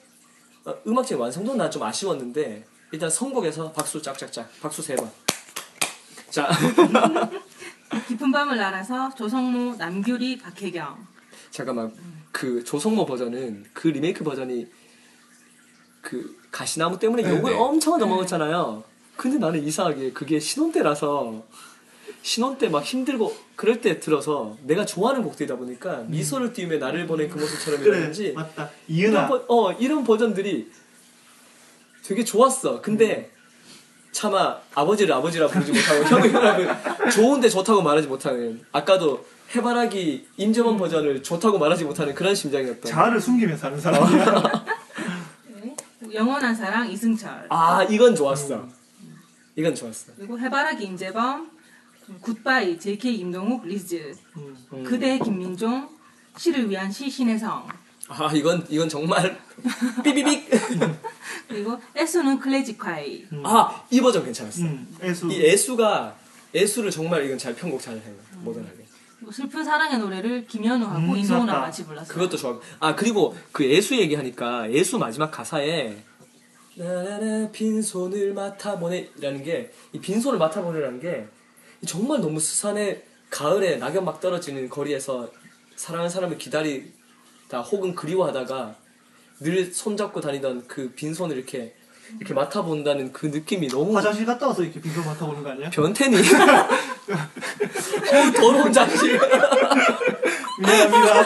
어, 0.64 0.74
음악적인 0.84 1.22
완성도는 1.22 1.56
난 1.56 1.70
좀 1.70 1.84
아쉬웠는데 1.84 2.66
일단 2.90 3.08
선곡에서 3.08 3.70
박수 3.70 4.02
짝짝짝 4.02 4.50
박수 4.60 4.82
세 4.82 4.96
번. 4.96 5.08
자. 6.30 6.50
깊은 8.08 8.32
밤을 8.32 8.56
날아서 8.56 9.14
조성모, 9.14 9.76
남규리, 9.76 10.36
박혜경. 10.36 11.06
잠깐만. 11.52 11.94
그 12.32 12.64
조성모 12.64 13.06
버전은 13.06 13.66
그 13.72 13.86
리메이크 13.86 14.24
버전이 14.24 14.66
그 16.02 16.36
가시나무 16.50 16.98
때문에 16.98 17.22
네, 17.22 17.30
욕을 17.30 17.52
네. 17.52 17.56
엄청 17.56 17.94
얻어먹었잖아요. 17.94 18.82
근데 19.16 19.38
나는 19.38 19.62
이상하게 19.62 20.12
그게 20.12 20.40
신혼 20.40 20.72
때라서 20.72 21.44
신혼 22.28 22.58
때 22.58 22.68
막 22.68 22.84
힘들고 22.84 23.34
그럴 23.56 23.80
때 23.80 23.98
들어서 24.00 24.54
내가 24.64 24.84
좋아하는 24.84 25.22
곡들이다 25.22 25.56
보니까 25.56 26.04
미소를 26.08 26.52
띄우며 26.52 26.76
나를 26.76 27.06
보낸 27.06 27.30
그 27.30 27.36
그래, 27.36 27.44
모습처럼이라든지 27.46 28.32
맞다. 28.34 28.70
이런. 28.86 29.26
버, 29.28 29.42
어, 29.48 29.72
이런 29.72 30.04
버전들이 30.04 30.70
되게 32.04 32.24
좋았어. 32.24 32.82
근데 32.82 33.30
차마 34.12 34.58
아버지를 34.74 35.14
아버지라 35.14 35.46
부르지 35.48 35.72
못하고 35.72 36.04
형을 36.04 36.32
형을 36.34 37.10
좋은데 37.12 37.48
좋다고 37.48 37.80
말하지 37.80 38.08
못하는 38.08 38.60
아까도 38.72 39.24
해바라기 39.56 40.26
임재범 40.36 40.76
버전을 40.76 41.22
좋다고 41.22 41.58
말하지 41.58 41.84
못하는 41.84 42.14
그런 42.14 42.34
심장이었던. 42.34 42.82
자아를 42.92 43.18
숨기면서 43.22 43.68
하는 43.68 43.80
사람이야. 43.80 44.66
영원한 46.12 46.54
사랑 46.54 46.90
이승철. 46.90 47.46
아 47.48 47.84
이건 47.84 48.14
좋았어. 48.14 48.68
이건 49.56 49.74
좋았어. 49.74 50.12
그리고 50.16 50.38
해바라기 50.38 50.84
임재범, 50.84 51.50
굿바이 52.20 52.78
JK 52.78 53.16
임동욱 53.16 53.66
리즈, 53.66 54.14
음. 54.36 54.84
그대 54.84 55.18
김민종, 55.18 55.88
시를 56.36 56.68
위한 56.70 56.90
시 56.90 57.08
신혜성, 57.10 57.66
아 58.08 58.30
이건 58.34 58.64
이건 58.68 58.88
정말 58.88 59.38
삐비빅. 60.02 60.48
그리고 61.48 61.78
애수는 61.96 62.38
클래지콰이. 62.38 63.26
아이 63.44 64.00
버전 64.00 64.24
괜찮았어. 64.24 64.62
음, 64.62 64.96
애수. 65.02 65.30
이 65.32 65.44
애수가 65.46 66.16
애수를 66.54 66.90
정말 66.90 67.24
이건 67.26 67.36
잘 67.38 67.54
편곡 67.54 67.80
잘 67.80 67.94
해요. 67.94 68.14
모던하게. 68.42 68.86
그리고 69.18 69.32
슬픈 69.32 69.64
사랑의 69.64 69.98
노래를 69.98 70.46
김현우하고 70.46 70.98
음, 71.12 71.28
맞다. 71.46 71.60
같이 71.62 71.84
불렀어요. 71.84 72.08
그것도 72.14 72.36
좋아. 72.36 72.60
아 72.80 72.94
그리고 72.94 73.36
그 73.52 73.64
애수 73.64 73.96
얘기하니까 73.96 74.68
애수 74.68 74.98
마지막 74.98 75.30
가사에 75.30 75.96
나나나 76.76 77.50
빈손을 77.50 78.32
맡아보네라는 78.34 79.42
게 79.42 79.72
이 79.92 79.98
빈손을 80.00 80.38
맡아보네라는 80.38 81.00
게 81.00 81.26
정말 81.86 82.20
너무 82.20 82.40
스산의 82.40 83.02
가을에 83.30 83.76
낙엽 83.76 84.04
막 84.04 84.20
떨어지는 84.20 84.68
거리에서 84.68 85.30
사랑하는 85.76 86.10
사람을 86.10 86.38
기다리다 86.38 87.60
혹은 87.62 87.94
그리워하다가 87.94 88.74
늘 89.40 89.72
손잡고 89.72 90.20
다니던 90.20 90.66
그 90.66 90.90
빈손을 90.94 91.36
이렇게 91.36 91.74
이렇게 92.18 92.32
맡아본다는 92.34 93.12
그 93.12 93.26
느낌이 93.26 93.68
너무 93.68 93.94
화장실 93.96 94.24
갔다 94.24 94.46
와서 94.48 94.62
이렇게 94.62 94.80
빙글 94.80 95.04
맡아보는 95.04 95.42
거 95.42 95.50
아니야? 95.50 95.68
변태니 95.70 96.16
어, 96.16 96.22
더러운 98.34 98.72
장식. 98.72 99.06
미안합니다. 100.58 101.22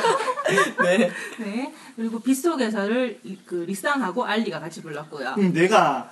네. 0.83 1.11
네. 1.39 1.73
그리고 1.97 2.19
빗속에서를 2.19 3.20
이- 3.23 3.39
그 3.47 3.65
리쌍하고 3.66 4.24
알리가 4.24 4.59
같이 4.61 4.83
불렀고요. 4.83 5.37
음, 5.39 5.53
내가 5.53 6.11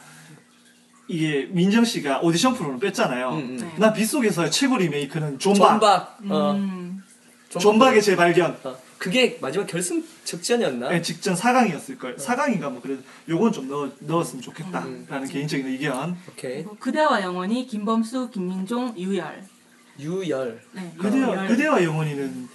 이게 1.11 1.49
민정 1.51 1.85
씨가 1.85 2.21
오디션 2.21 2.55
프로를 2.55 2.79
뺐잖아요. 2.79 3.31
음, 3.31 3.39
음. 3.39 3.57
네. 3.57 3.75
나 3.79 3.93
빗속에서의 3.93 4.53
최고 4.53 4.77
리메이크는 4.77 5.41
존박. 5.41 5.71
존박. 5.71 6.19
어. 6.29 6.53
음, 6.53 7.03
존박 7.49 7.97
의 7.97 8.03
재발견. 8.03 8.57
어. 8.63 8.79
그게 8.97 9.37
마지막 9.41 9.67
결승 9.67 10.05
직전이었나? 10.23 10.91
네, 10.91 11.03
직전 11.03 11.35
4강이었을 11.35 11.99
거예요. 11.99 12.17
4강인가 12.17 12.71
뭐 12.71 12.81
그래도 12.81 13.03
요건 13.29 13.51
좀 13.51 13.69
넣어, 13.69 13.91
넣었으면 13.99 14.41
좋겠다라는 14.41 15.27
개인적인 15.29 15.67
의견. 15.67 16.17
오케이. 16.31 16.57
그리고 16.59 16.77
그대와 16.77 17.23
영원히 17.23 17.67
김범수, 17.67 18.31
김민종, 18.31 18.95
유열. 18.97 19.43
유열. 19.99 20.61
네, 20.73 20.95
그대와. 20.97 21.49
그대와 21.49 21.83
영원히는 21.83 22.49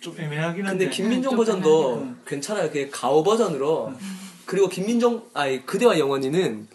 좀 0.00 0.14
애매하긴 0.18 0.66
한데. 0.66 0.84
근데 0.84 0.94
김민종 0.94 1.30
좀 1.30 1.36
버전도 1.38 2.16
괜찮아요. 2.26 2.66
그게 2.66 2.90
가오 2.90 3.22
버전으로. 3.22 3.94
그리고 4.44 4.68
김민종 4.68 5.24
아니 5.32 5.64
그대와 5.64 5.98
영원히는 5.98 6.68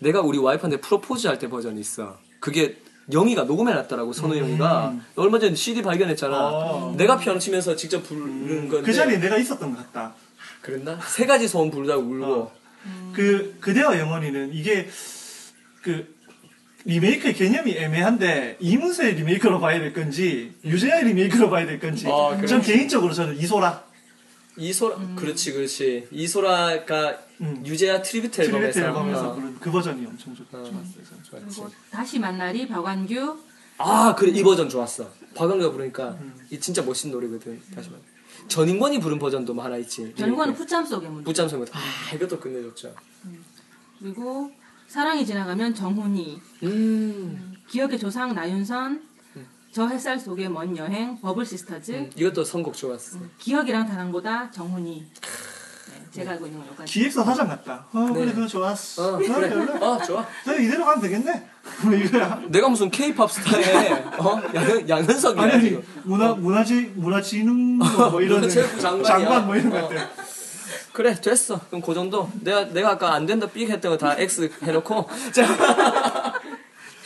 내가 0.00 0.20
우리 0.20 0.38
와이프한테 0.38 0.80
프로포즈 0.80 1.26
할 1.26 1.38
때 1.38 1.48
버전이 1.48 1.80
있어. 1.80 2.18
그게 2.40 2.76
영희가 3.12 3.44
녹음해 3.44 3.72
놨더라고 3.74 4.12
선우 4.12 4.36
영희가 4.36 4.94
얼마 5.16 5.38
전에 5.38 5.54
CD 5.54 5.82
발견했잖아. 5.82 6.36
어. 6.38 6.94
내가 6.96 7.18
피아노 7.18 7.38
치면서 7.38 7.76
직접 7.76 8.02
부르는 8.02 8.68
건데. 8.68 8.84
그 8.86 8.92
자리에 8.92 9.18
내가 9.18 9.36
있었던 9.38 9.74
것 9.74 9.78
같다. 9.78 10.14
그랬나? 10.62 10.98
세 11.08 11.26
가지 11.26 11.48
소원 11.48 11.70
부르다가 11.70 12.00
울고. 12.00 12.24
어. 12.24 12.52
그 13.12 13.56
그대와 13.60 13.98
영원히는 13.98 14.50
이게 14.54 14.88
그 15.82 16.14
리메이크의 16.86 17.34
개념이 17.34 17.72
애매한데 17.72 18.56
이문세 18.58 19.10
리메이크로 19.12 19.60
봐야 19.60 19.78
될 19.78 19.92
건지 19.92 20.54
유재하의 20.64 21.04
리메이크로 21.08 21.50
봐야 21.50 21.66
될 21.66 21.78
건지 21.78 22.06
아? 22.08 22.40
전 22.46 22.62
개인적으로 22.62 23.12
저는 23.12 23.36
이소라 23.36 23.84
이소라 24.56 24.96
그렇지 25.16 25.52
그렇지 25.52 26.08
이소라가 26.10 27.18
음. 27.40 27.62
유재하 27.66 28.02
트리뷰트 28.02 28.40
앨범에서 28.42 28.72
트리뷰트 28.72 28.78
앨범에서 28.80 29.30
어. 29.30 29.34
부른 29.34 29.58
그 29.60 29.70
버전이 29.70 30.06
엄청 30.06 30.34
좋, 30.34 30.42
어. 30.52 30.62
좋았어요. 30.62 31.04
저는. 31.30 31.46
그리고 31.46 31.70
다시 31.90 32.18
만나리 32.18 32.68
박완규. 32.68 33.38
아 33.78 34.14
그래 34.14 34.30
이 34.32 34.42
버전 34.42 34.68
좋았어 34.68 35.10
박완규가 35.34 35.72
부르니까 35.72 36.10
음. 36.20 36.34
이 36.50 36.60
진짜 36.60 36.82
멋진 36.82 37.10
노래거든 37.10 37.60
다시 37.74 37.88
말 37.90 37.98
전인권이 38.48 39.00
부른 39.00 39.18
버전도 39.18 39.54
뭐 39.54 39.64
하나 39.64 39.76
있지 39.78 40.14
전과는 40.16 40.54
푸짬 40.54 40.84
속의 40.84 41.08
문제. 41.08 41.24
부짬 41.24 41.48
성아 41.48 41.64
이것도 42.14 42.38
끝내줬죠 42.40 42.94
그리고 43.98 44.50
사랑이 44.88 45.24
지나가면 45.24 45.74
정훈이. 45.74 46.40
음, 46.64 47.54
기억의 47.68 47.98
조상 47.98 48.34
나윤선. 48.34 49.08
저 49.70 49.86
햇살 49.86 50.18
속의 50.18 50.48
먼 50.48 50.76
여행. 50.76 51.16
버블 51.20 51.46
시스터즈. 51.46 51.92
음, 51.92 52.10
이것도 52.16 52.42
선곡 52.42 52.74
좋았어 52.76 53.20
기억이란 53.38 53.86
사랑보다 53.86 54.50
정훈희. 54.50 55.06
네, 56.12 56.20
제가 56.20 56.32
알고 56.32 56.46
있는 56.46 56.58
건 56.60 56.68
여기까지. 56.68 56.92
기획사 56.92 57.22
사장 57.24 57.48
같다. 57.48 57.84
어 57.92 58.00
네. 58.12 58.20
그래 58.20 58.32
그거 58.32 58.46
좋았어. 58.46 59.14
어 59.14 59.18
그래. 59.18 59.52
어 59.80 59.98
좋아 60.04 60.26
너 60.44 60.54
이대로 60.58 60.84
가면 60.84 61.00
되겠네. 61.02 61.46
뭐 61.84 61.94
이거야. 61.94 62.40
내가 62.48 62.68
무슨 62.68 62.90
케이팝 62.90 63.30
스타의 63.30 63.92
어 64.18 64.40
양현 64.54 64.88
양현석이야 64.88 65.42
아니 65.42 65.52
아니 65.52 65.62
지금 65.68 65.82
문화 66.04 66.32
문화지 66.34 66.92
문화진흥 66.96 67.78
뭐 67.78 68.20
이런 68.22 68.40
문화체육부 68.40 68.80
장관이야. 68.80 69.04
장관 69.04 69.46
뭐 69.46 69.56
이런 69.56 69.70
것 69.70 69.84
어. 69.84 69.88
같아. 69.88 70.08
그래 70.92 71.14
됐어 71.14 71.60
그럼 71.68 71.80
그 71.82 71.94
정도 71.94 72.28
내가 72.40 72.64
내가 72.64 72.90
아까 72.90 73.14
안 73.14 73.24
된다 73.24 73.46
삑 73.46 73.70
했던 73.70 73.92
거 73.92 73.96
다 73.96 74.16
X 74.18 74.50
해놓고 74.62 75.08
자 75.32 76.34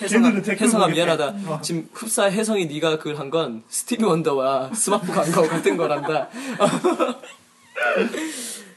혜성아, 0.00 0.28
혜성아. 0.30 0.88
미안하다 0.88 1.34
어. 1.46 1.60
지금 1.62 1.88
흡사 1.92 2.24
혜성이 2.24 2.66
네가 2.66 2.98
그한건 2.98 3.62
스티비 3.68 4.04
원더와 4.04 4.70
스마프 4.72 5.12
광고 5.12 5.46
같은 5.48 5.76
거란다 5.76 6.28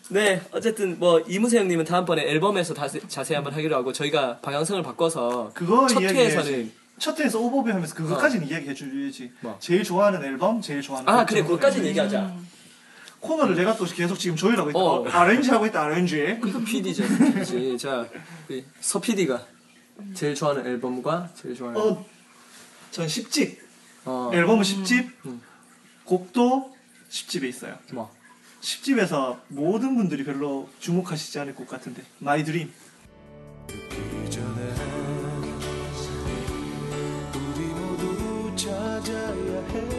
네 0.10 0.42
어쨌든 0.52 0.98
뭐 1.00 1.20
이문세 1.28 1.60
형님은 1.60 1.84
다음번에 1.86 2.24
앨범에서 2.24 2.74
다시, 2.74 3.00
자세히 3.08 3.36
한번 3.36 3.54
하기로 3.54 3.76
하고 3.76 3.92
저희가 3.92 4.40
방향성을 4.40 4.82
바꿔서 4.84 5.52
그거 5.54 5.86
첫. 5.88 6.02
회에서는 6.02 6.72
첫 6.98 7.20
회에서 7.20 7.40
오버뷰 7.40 7.70
하면서 7.70 7.94
그것까지는 7.94 8.48
이야기해 8.48 8.74
줘야지. 8.74 9.32
뭐? 9.42 9.58
제일 9.60 9.84
좋아하는 9.84 10.24
앨범, 10.24 10.62
제일 10.62 10.82
좋아하는 10.82 11.10
아곡 11.12 11.28
그래. 11.28 11.42
그것까지는 11.44 11.88
얘기하자 11.88 12.36
코너를 13.20 13.56
내가 13.56 13.76
또 13.76 13.86
계속 13.86 14.18
지금 14.18 14.36
조율하고 14.38 14.70
있다. 14.70 14.80
어. 14.80 15.02
어, 15.02 15.08
arrange 15.10 15.49
하고 15.52 15.66
있다. 15.66 15.82
arrange. 15.84 16.38
이거 16.44 16.60
PD죠 16.60 17.04
PD지 17.04 17.78
자 17.78 18.06
서 18.80 19.02
PD가 19.02 19.42
제일 20.14 20.36
좋아하는 20.36 20.66
앨범과 20.66 21.30
제일 21.36 21.54
좋아하는 21.56 21.82
어, 21.82 22.06
전 22.92 23.08
10집. 23.08 23.58
어, 24.06 24.32
앨범은 24.34 24.64
10집. 24.64 25.10
음. 25.26 25.42
곡도 26.06 26.74
10집에 27.10 27.44
있어요. 27.44 27.78
뭐 27.92 28.16
10집에서 28.62 29.40
모든 29.48 29.96
분들이 29.96 30.24
별로 30.24 30.70
주목하시지 30.80 31.40
않을 31.40 31.56
것 31.56 31.68
같은데. 31.68 32.04
My 32.19 32.44
Dream. 32.44 32.72
찾아야 38.58 39.62
해 39.70 39.97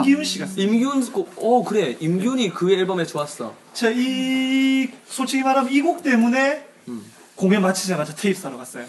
임기훈 0.00 0.24
씨가 0.24 0.46
쓴. 0.46 0.58
임기훈 0.62 1.12
곡, 1.12 1.32
어 1.36 1.64
그래 1.64 1.96
임기훈이 2.00 2.50
그 2.50 2.72
앨범에 2.72 3.04
좋았어. 3.06 3.54
제가 3.72 3.92
이 3.96 4.88
솔직히 5.06 5.42
말하면 5.42 5.72
이 5.72 5.80
곡 5.82 6.02
때문에 6.02 6.66
음. 6.88 7.04
공연 7.36 7.62
마치자마자 7.62 8.14
테이프 8.14 8.40
사러 8.40 8.56
갔어요. 8.56 8.84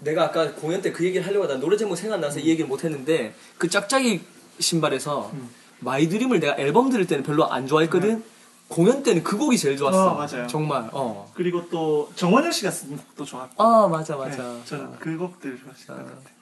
내가 0.00 0.24
아까 0.24 0.52
공연 0.54 0.82
때 0.82 0.92
그 0.92 1.04
얘기를 1.04 1.24
하려고 1.26 1.44
하다 1.44 1.58
노래 1.60 1.76
제목 1.76 1.96
생각나서 1.96 2.40
이 2.40 2.48
얘기를 2.48 2.66
못 2.68 2.82
했는데 2.84 3.34
그 3.58 3.68
짝짝이 3.70 4.20
신발에서 4.58 5.30
음. 5.32 5.48
My 5.80 6.08
Dream을 6.08 6.40
내가 6.40 6.56
앨범 6.58 6.90
들을 6.90 7.06
때는 7.06 7.22
별로 7.22 7.50
안 7.50 7.66
좋아했거든. 7.66 8.24
공연 8.68 9.04
때는 9.04 9.22
그 9.22 9.36
곡이 9.36 9.56
제일 9.58 9.76
좋았어. 9.76 10.10
어, 10.10 10.14
맞아요. 10.16 10.48
정말. 10.48 10.88
어. 10.92 11.30
그리고 11.34 11.68
또 11.70 12.10
정원영 12.16 12.50
씨가 12.50 12.70
쓴 12.72 12.96
곡도 12.96 13.24
좋았고. 13.24 13.62
아 13.62 13.86
맞아 13.86 14.16
맞아. 14.16 14.42
네, 14.42 14.60
저는 14.64 14.98
그 14.98 15.16
곡들 15.16 15.56
좋아하시는 15.60 15.96
것 15.96 16.04
같아요. 16.04 16.36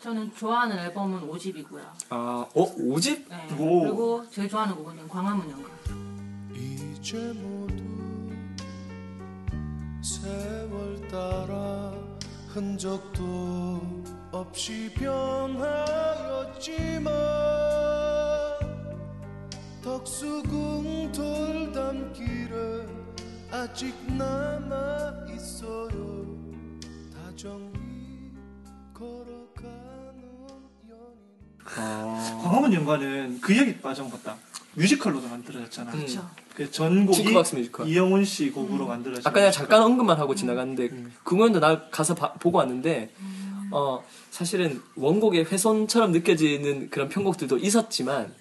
저는 0.00 0.32
좋아하는 0.34 0.78
앨범은 0.78 1.28
5집이고요. 1.28 1.82
아, 2.10 2.46
어 2.54 2.62
오집? 2.78 3.28
네. 3.28 3.54
오. 3.58 3.80
그리고 3.82 4.24
제일 4.30 4.48
좋아하는 4.48 4.76
곡은 4.76 5.08
광화문 5.08 5.50
연가. 5.50 5.68
이제 6.54 7.32
모두 7.34 7.82
세월 10.02 11.08
따라 11.08 11.92
흔적도 12.48 13.80
없이 14.30 14.92
변하였지만 14.94 17.12
덕수궁 19.82 21.10
돌담길에 21.12 22.86
아직 23.50 23.94
남아 24.12 25.26
있어요 25.34 26.26
다정히 27.14 28.32
걸어가는 28.92 29.27
연인 31.76 32.38
광화문 32.42 32.72
연관은 32.72 33.40
그 33.40 33.56
얘기 33.56 33.76
빠진 33.78 34.08
것 34.10 34.22
같다. 34.22 34.36
뮤지컬로도 34.74 35.28
만들어졌잖아. 35.28 35.90
음. 35.92 35.96
그렇죠. 35.98 36.30
그 36.54 36.70
전곡이 36.70 37.16
징크박스 37.16 37.54
뮤지컬. 37.56 37.88
이영훈 37.88 38.24
씨 38.24 38.50
곡으로 38.50 38.86
만들어진. 38.86 39.22
아까 39.26 39.40
내가 39.40 39.50
잠깐 39.52 39.82
언급만 39.82 40.18
하고 40.18 40.34
지나갔는데 40.34 40.84
음. 40.86 41.12
그 41.22 41.30
공연도 41.36 41.60
나 41.60 41.88
가서 41.90 42.14
봐- 42.14 42.32
보고 42.34 42.58
왔는데 42.58 43.12
어 43.70 44.02
사실은 44.30 44.80
원곡의 44.96 45.44
훼손처럼 45.44 46.12
느껴지는 46.12 46.90
그런 46.90 47.08
편곡들도 47.08 47.58
있었지만 47.58 48.34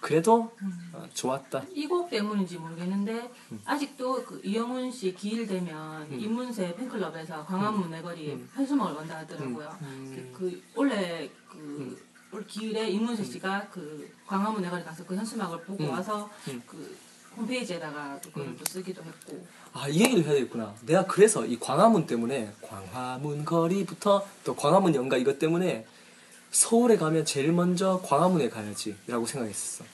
그래도 0.00 0.52
어, 0.92 1.04
좋았다. 1.12 1.64
이 1.74 1.88
곡 1.88 2.08
때문인지 2.08 2.56
모르겠는데 2.58 3.28
아직도 3.64 4.24
그 4.24 4.40
이영훈 4.44 4.92
씨 4.92 5.12
기일 5.14 5.46
되면 5.48 6.06
인문세 6.12 6.76
팬클럽에서 6.76 7.44
광화문 7.44 7.90
내거리 7.90 8.38
현수막을 8.54 8.94
건다 8.94 9.18
하더라고요. 9.18 9.68
그, 9.80 10.32
그 10.38 10.62
원래 10.76 11.28
그 11.50 12.07
올 12.32 12.46
기일에 12.46 12.90
인문세 12.90 13.24
씨가 13.24 13.68
그 13.72 14.10
광화문 14.26 14.62
내거리 14.62 14.84
가서 14.84 15.04
그 15.04 15.16
현수막을 15.16 15.62
보고 15.62 15.88
와서 15.88 16.28
그 16.66 16.96
홈페이지에다가 17.36 18.18
또 18.22 18.30
그걸 18.30 18.56
또 18.56 18.64
쓰기도 18.68 19.02
했고 19.02 19.46
아, 19.72 19.88
이 19.88 20.00
얘기를 20.02 20.24
해야 20.24 20.34
되겠구나. 20.34 20.74
내가 20.82 21.06
그래서 21.06 21.46
이 21.46 21.58
광화문 21.58 22.06
때문에 22.06 22.52
광화문 22.62 23.44
거리부터 23.44 24.26
또 24.44 24.54
광화문 24.56 24.94
연가 24.94 25.16
이것 25.16 25.38
때문에 25.38 25.86
서울에 26.50 26.96
가면 26.96 27.24
제일 27.24 27.52
먼저 27.52 28.00
광화문에 28.04 28.48
가야지라고 28.48 29.26
생각했었어. 29.26 29.84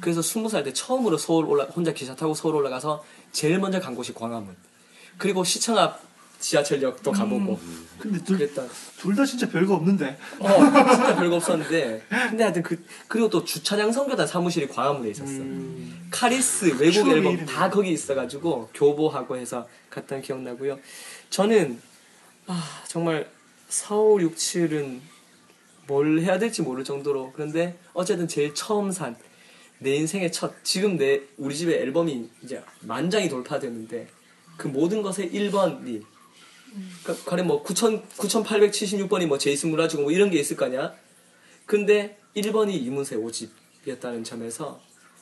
그래서 0.00 0.22
스무 0.22 0.48
살 0.48 0.62
때 0.64 0.72
처음으로 0.72 1.18
서울 1.18 1.44
올라 1.46 1.64
혼자 1.64 1.92
기차 1.92 2.14
타고 2.16 2.34
서울 2.34 2.54
올라가서 2.56 3.04
제일 3.32 3.58
먼저 3.58 3.80
간 3.80 3.94
곳이 3.94 4.14
광화문. 4.14 4.56
그리고 5.18 5.44
시청 5.44 5.76
앞 5.78 6.00
지하철역도 6.44 7.10
가보고 7.10 7.58
근데 7.98 8.22
둘 8.22 8.36
그랬다. 8.36 8.64
둘다 8.98 9.24
진짜 9.24 9.48
별거 9.48 9.76
없는데. 9.76 10.18
어, 10.40 10.48
진짜 10.48 11.16
별거 11.16 11.36
없었는데. 11.36 12.02
근데 12.08 12.42
하여튼 12.42 12.62
그, 12.62 12.84
그리고 13.08 13.30
또 13.30 13.44
주차장 13.44 13.90
선교단 13.90 14.26
사무실이 14.26 14.68
광화문에 14.68 15.08
있었어. 15.10 15.42
카리스 16.10 16.66
외국 16.78 17.08
앨범 17.08 17.32
이름이네. 17.32 17.44
다 17.46 17.70
거기 17.70 17.90
있어가지고 17.92 18.68
교보하고 18.74 19.38
해서 19.38 19.66
갔던 19.88 20.20
기억나고요. 20.20 20.78
저는, 21.30 21.80
아, 22.46 22.82
정말 22.88 23.30
4, 23.68 23.94
5, 23.94 24.20
6, 24.20 24.36
7은 24.36 25.00
뭘 25.86 26.20
해야 26.20 26.38
될지 26.38 26.60
모를 26.60 26.84
정도로. 26.84 27.32
그런데 27.34 27.78
어쨌든 27.94 28.28
제일 28.28 28.54
처음 28.54 28.92
산, 28.92 29.16
내 29.78 29.94
인생의 29.96 30.30
첫, 30.30 30.52
지금 30.62 30.98
내, 30.98 31.22
우리 31.38 31.56
집에 31.56 31.80
앨범이 31.80 32.28
이제 32.42 32.62
만 32.80 33.08
장이 33.08 33.30
돌파됐는데, 33.30 34.08
그 34.58 34.68
모든 34.68 35.00
것의 35.02 35.30
1번이 35.32 36.02
그, 37.04 37.24
가령 37.24 37.46
뭐 37.46 37.62
9,000, 37.62 38.02
9,876번이 38.08 39.26
뭐 39.26 39.38
제이슨 39.38 39.70
무라지고 39.70 40.02
뭐 40.04 40.12
이런 40.12 40.30
게 40.30 40.38
있을 40.38 40.56
거냐? 40.56 40.94
근데 41.66 42.18
1번이 42.36 42.74
이문세 42.74 43.16
5집이었다는 43.16 44.24
점에서 44.24 44.80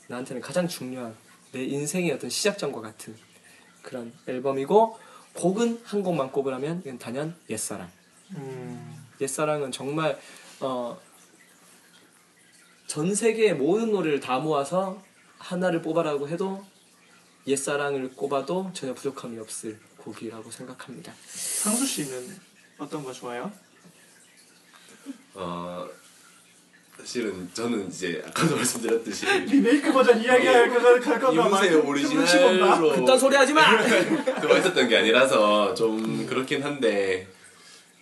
나한테는 0.08 0.40
가장 0.42 0.66
중요한 0.66 1.14
내 1.52 1.64
인생의 1.64 2.10
어떤 2.12 2.30
시작점과 2.30 2.80
같은 2.80 3.14
그런 3.82 4.12
앨범이고 4.26 4.98
곡은 5.34 5.80
한 5.84 6.02
곡만 6.02 6.32
꼽으라면 6.32 6.82
이건 6.84 6.98
단연 6.98 7.36
옛사랑. 7.50 7.90
옛사랑은 9.20 9.72
정말 9.72 10.18
어, 10.60 10.98
전 12.86 13.14
세계의 13.14 13.54
모든 13.54 13.92
노래를 13.92 14.20
다 14.20 14.38
모아서 14.38 15.02
하나를 15.38 15.82
뽑아라고 15.82 16.28
해도 16.28 16.64
옛사랑을 17.46 18.12
꼽아도 18.14 18.70
전혀 18.72 18.94
부족함이 18.94 19.38
없을 19.38 19.78
곡이라고 20.04 20.50
생각합니다. 20.50 21.12
상수 21.26 21.86
씨는 21.86 22.36
어떤 22.78 23.04
거 23.04 23.12
좋아요? 23.12 23.50
어, 25.34 25.86
사실은 26.98 27.48
저는 27.54 27.88
이제 27.88 28.22
아까도 28.26 28.56
말씀드렸듯이 28.56 29.26
리메이크 29.26 29.92
버전 29.92 30.22
이야기할 30.22 30.68
거가 30.70 31.00
갈 31.00 31.20
건가 31.20 31.46
이문세 31.46 31.74
오리지널로 31.74 32.92
그딴 32.94 33.18
소리 33.18 33.36
하지 33.36 33.52
마! 33.52 33.82
들어가 33.84 34.58
있었던 34.58 34.88
게 34.88 34.96
아니라서 34.96 35.74
좀 35.74 36.26
그렇긴 36.26 36.62
한데 36.62 37.28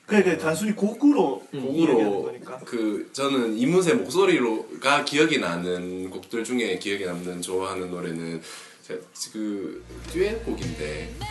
그래 0.07 0.25
그래 0.25 0.37
단순히 0.37 0.75
곡으로 0.75 1.47
곡으로 1.53 2.25
거니까. 2.25 2.59
그 2.67 3.09
저는 3.13 3.57
이문세 3.57 3.95
목소리로가 3.95 5.05
기억이 5.05 5.39
나는 5.39 6.11
곡들 6.11 6.43
중에 6.43 6.79
기억에 6.81 7.07
남는 7.07 7.41
좋아하는 7.43 7.91
노래는 7.93 8.43
제가 8.91 9.03
그 9.33 9.85
듀엣 10.13 10.45
곡인데 10.45 11.15
그 11.19 11.25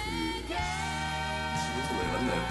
이문세 1.70 1.94
노래 1.94 2.08
맞나요? 2.14 2.42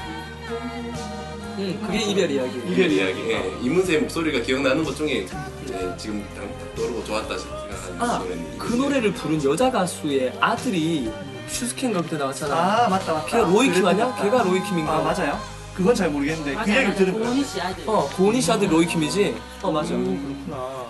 응, 1.59 1.81
그게 1.87 1.99
이별 2.03 2.31
이야기. 2.31 2.61
그 2.61 2.69
이별 2.73 2.93
이야기. 2.93 3.31
예, 3.31 3.59
이문세 3.63 3.99
목소리가 3.99 4.41
기억나는 4.41 4.85
것 4.85 4.95
중에 4.97 5.27
예, 5.71 5.97
지금 5.97 6.25
당 6.37 6.49
떠오르고 6.77 7.05
좋았다 7.05 7.39
생각하는 7.39 8.01
아, 8.03 8.19
노래는 8.19 8.59
그 8.59 8.75
노래를 8.75 9.13
부른 9.15 9.43
여자 9.45 9.71
가수의 9.71 10.37
아들이 10.41 11.11
슈스케인가 11.49 12.03
그때 12.03 12.17
나왔잖아. 12.19 12.55
아 12.55 12.89
맞다 12.89 13.15
맞다. 13.15 13.27
걔가 13.27 13.45
로이킴 13.49 13.87
아니야? 13.87 14.15
걔가 14.23 14.43
로이킴인가? 14.43 14.93
아 14.99 15.03
맞아요. 15.03 15.39
그건 15.75 15.95
잘 15.95 16.11
모르겠는데 16.11 16.51
그 16.53 16.57
맞아요, 16.59 16.71
이야기 16.73 16.85
맞아요. 16.89 16.97
들은 16.99 17.13
거야. 17.15 17.25
고은희 17.25 17.45
씨 17.45 17.61
아들 17.61 17.85
어, 17.89 18.11
고은희 18.17 18.41
씨 18.43 18.53
아들 18.53 18.71
로이킴이지? 18.73 19.37
어, 19.63 19.73
맞아. 19.73 19.89
그렇구나. 19.91 20.89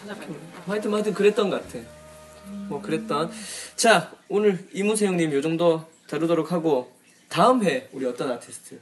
찾아봐요. 0.00 0.51
하여튼, 0.66 0.92
하여튼 0.92 1.14
그랬던 1.14 1.50
것 1.50 1.62
같아. 1.62 1.84
뭐, 2.68 2.80
그랬던. 2.80 3.30
자, 3.76 4.10
오늘 4.28 4.66
이문세 4.72 5.06
형님 5.06 5.32
요 5.32 5.42
정도 5.42 5.84
다루도록 6.08 6.52
하고, 6.52 6.92
다음 7.28 7.64
회 7.64 7.88
우리 7.92 8.04
어떤 8.06 8.30
아티스트? 8.30 8.78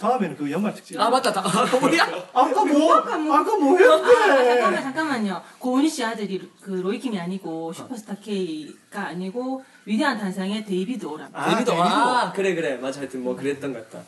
다음에는 0.00 0.36
그 0.36 0.50
연말 0.50 0.74
특집. 0.74 0.98
아, 0.98 1.10
맞다. 1.10 1.30
다, 1.30 1.42
아, 1.44 1.66
뭐야? 1.78 2.02
아까 2.32 2.64
뭐 2.64 2.94
아까 2.94 3.18
뭐 3.18 3.78
잠깐만 3.78 4.46
했는데? 4.46 4.82
잠깐만요. 4.82 5.42
고은희 5.58 5.90
씨 5.90 6.02
아들이 6.02 6.50
그 6.62 6.70
로이킴이 6.70 7.20
아니고 7.20 7.72
슈퍼스타 7.74 8.16
K가 8.16 9.08
아니고 9.08 9.62
위대한 9.84 10.18
탄생의 10.18 10.64
데이비드 10.64 11.04
오람. 11.04 11.28
아, 11.34 11.50
데뷔도, 11.50 11.72
데뷔도. 11.72 11.82
아, 11.82 12.32
그래, 12.32 12.54
그래. 12.54 12.76
맞아. 12.78 13.00
하여튼 13.00 13.22
뭐, 13.22 13.36
그랬던 13.36 13.74
것 13.74 13.90
같다. 13.90 14.04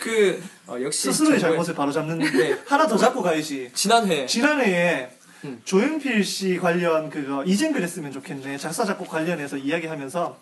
그, 0.00 0.42
어, 0.66 0.76
역시. 0.82 1.02
스스로의 1.12 1.38
정말 1.38 1.58
잘못을 1.58 1.74
바로 1.74 1.92
잡는 1.92 2.18
네. 2.18 2.58
하나 2.66 2.86
더 2.88 2.96
잡고 2.96 3.22
가야지. 3.22 3.70
지난해. 3.72 4.26
지난해에 4.26 5.10
음. 5.44 5.60
조용필 5.64 6.24
씨 6.24 6.56
관련 6.56 7.10
그거 7.10 7.44
이젠 7.44 7.72
그랬으면 7.72 8.12
좋겠네 8.12 8.56
작사 8.58 8.84
작곡 8.84 9.08
관련해서 9.08 9.56
이야기하면서 9.56 10.38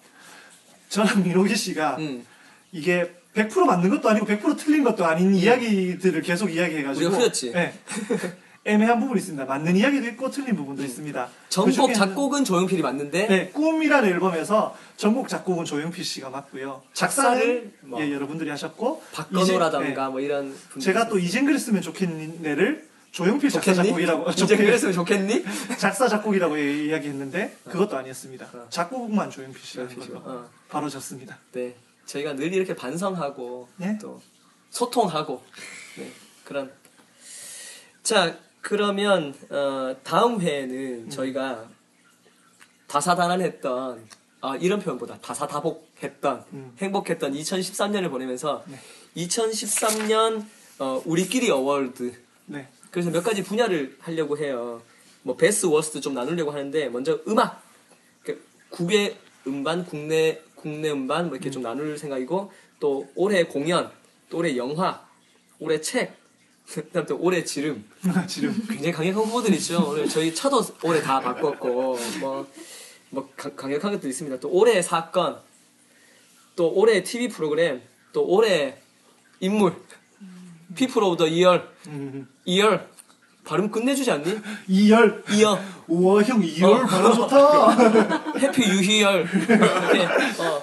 저랑 0.88 1.22
민호기 1.24 1.54
씨가 1.56 1.96
음. 1.98 2.24
이게 2.72 3.10
100% 3.34 3.64
맞는 3.64 3.88
것도 3.90 4.08
아니고 4.10 4.26
100% 4.26 4.58
틀린 4.58 4.84
것도 4.84 5.04
아닌 5.06 5.34
이야기들을 5.34 6.20
계속 6.22 6.52
이야기해가지고 6.52 7.06
우리가 7.06 7.18
후렸지. 7.20 7.52
네. 7.52 7.72
애매한 8.64 9.00
부분이 9.00 9.18
있습니다. 9.18 9.44
맞는 9.44 9.74
이야기도 9.76 10.06
있고 10.08 10.30
틀린 10.30 10.54
부분도 10.54 10.84
있습니다. 10.84 11.28
전곡 11.48 11.90
그중에는- 11.90 11.94
작곡은 11.94 12.44
조용필이 12.44 12.80
맞는데 12.82 13.26
네, 13.26 13.48
꿈이라는 13.48 14.08
앨범에서 14.08 14.76
전곡 14.96 15.28
작곡은 15.28 15.64
조용필 15.64 16.04
씨가 16.04 16.30
맡고요. 16.30 16.80
작사를 16.92 17.72
뭐 17.80 18.00
예, 18.00 18.12
여러분들이 18.12 18.50
하셨고 18.50 19.02
박건호라던가 19.12 19.88
이제- 20.04 20.10
뭐 20.12 20.20
이런 20.20 20.54
네, 20.74 20.80
제가 20.80 21.08
또 21.08 21.18
이젠 21.18 21.44
그랬으면 21.44 21.82
좋겠네를 21.82 22.86
조용필 23.12 23.50
작사 23.50 23.72
좋겠니? 23.74 23.88
작곡이라고 23.88 24.30
이제 24.42 24.56
그랬으면 24.56 24.94
좋겠니? 24.94 25.44
작사 25.78 26.08
작곡이라고 26.08 26.56
이- 26.56 26.88
이야기했는데 26.88 27.56
그것도 27.64 27.96
아니었습니다. 27.96 28.68
작곡만 28.70 29.30
조용필 29.30 29.60
씨가 29.62 29.86
어. 30.24 30.50
바로 30.68 30.88
졌습니다. 30.88 31.38
네, 31.52 31.76
저희가 32.06 32.34
늘 32.34 32.52
이렇게 32.52 32.74
반성하고 32.74 33.68
네? 33.76 33.98
또 34.00 34.20
소통하고 34.70 35.42
네, 35.98 36.10
그런. 36.44 36.72
자, 38.02 38.36
그러면 38.62 39.34
어, 39.50 39.94
다음 40.02 40.40
회에는 40.40 41.10
저희가 41.10 41.68
다사다난했던 42.88 44.08
아, 44.40 44.56
이런 44.56 44.80
표현보다 44.80 45.18
다사다복했던 45.18 46.44
음. 46.52 46.72
행복했던 46.78 47.32
2013년을 47.34 48.10
보내면서 48.10 48.64
네. 48.66 48.78
2013년 49.16 50.44
어, 50.78 51.02
우리끼리 51.04 51.50
award 51.50 52.12
네. 52.46 52.68
그래서 52.92 53.10
몇 53.10 53.22
가지 53.24 53.42
분야를 53.42 53.96
하려고 54.00 54.38
해요. 54.38 54.82
뭐 55.22 55.36
베스트 55.36 55.66
worst 55.66 56.00
좀 56.00 56.14
나누려고 56.14 56.50
하는데 56.52 56.88
먼저 56.90 57.18
음악 57.26 57.62
그 58.22 58.40
국외 58.68 59.16
음반 59.46 59.84
국내 59.84 60.40
국내 60.54 60.90
음반 60.90 61.26
뭐 61.26 61.34
이렇게 61.34 61.50
좀 61.50 61.62
나눌 61.62 61.96
생각이고 61.98 62.52
또 62.78 63.08
올해 63.14 63.44
공연 63.44 63.90
또 64.28 64.38
올해 64.38 64.56
영화 64.56 65.04
올해 65.58 65.80
책 65.80 66.16
그다음 66.66 67.06
또 67.06 67.18
올해 67.18 67.42
지름 67.42 67.84
지금 68.28 68.52
굉장히 68.68 68.92
강력한 68.92 69.24
후보들 69.24 69.52
있죠. 69.54 69.84
오늘 69.88 70.08
저희 70.08 70.34
차도 70.34 70.60
올해 70.84 71.00
다 71.00 71.18
바꿨고 71.18 71.98
뭐, 72.20 72.46
뭐 73.10 73.28
강- 73.36 73.56
강력한 73.56 73.92
것도 73.92 74.06
있습니다. 74.06 74.38
또 74.38 74.48
올해 74.50 74.82
사건 74.82 75.40
또 76.56 76.70
올해 76.72 77.02
TV 77.02 77.28
프로그램 77.28 77.80
또 78.12 78.24
올해 78.26 78.76
인물 79.40 79.74
People 80.74 81.02
of 81.02 81.16
the 81.16 81.26
Year 81.26 81.68
음, 81.88 82.28
Year 82.44 82.86
발음 83.44 83.70
끝내주지 83.70 84.10
않니? 84.10 84.38
Year 84.68 85.24
year 85.32 85.58
우와 85.88 86.22
형 86.22 86.42
Year 86.42 86.70
어. 86.70 86.86
발음 86.86 87.14
좋다. 87.14 88.38
Happy 88.38 88.62
유희열 88.62 89.28
이렇게 89.32 90.04
어, 90.42 90.62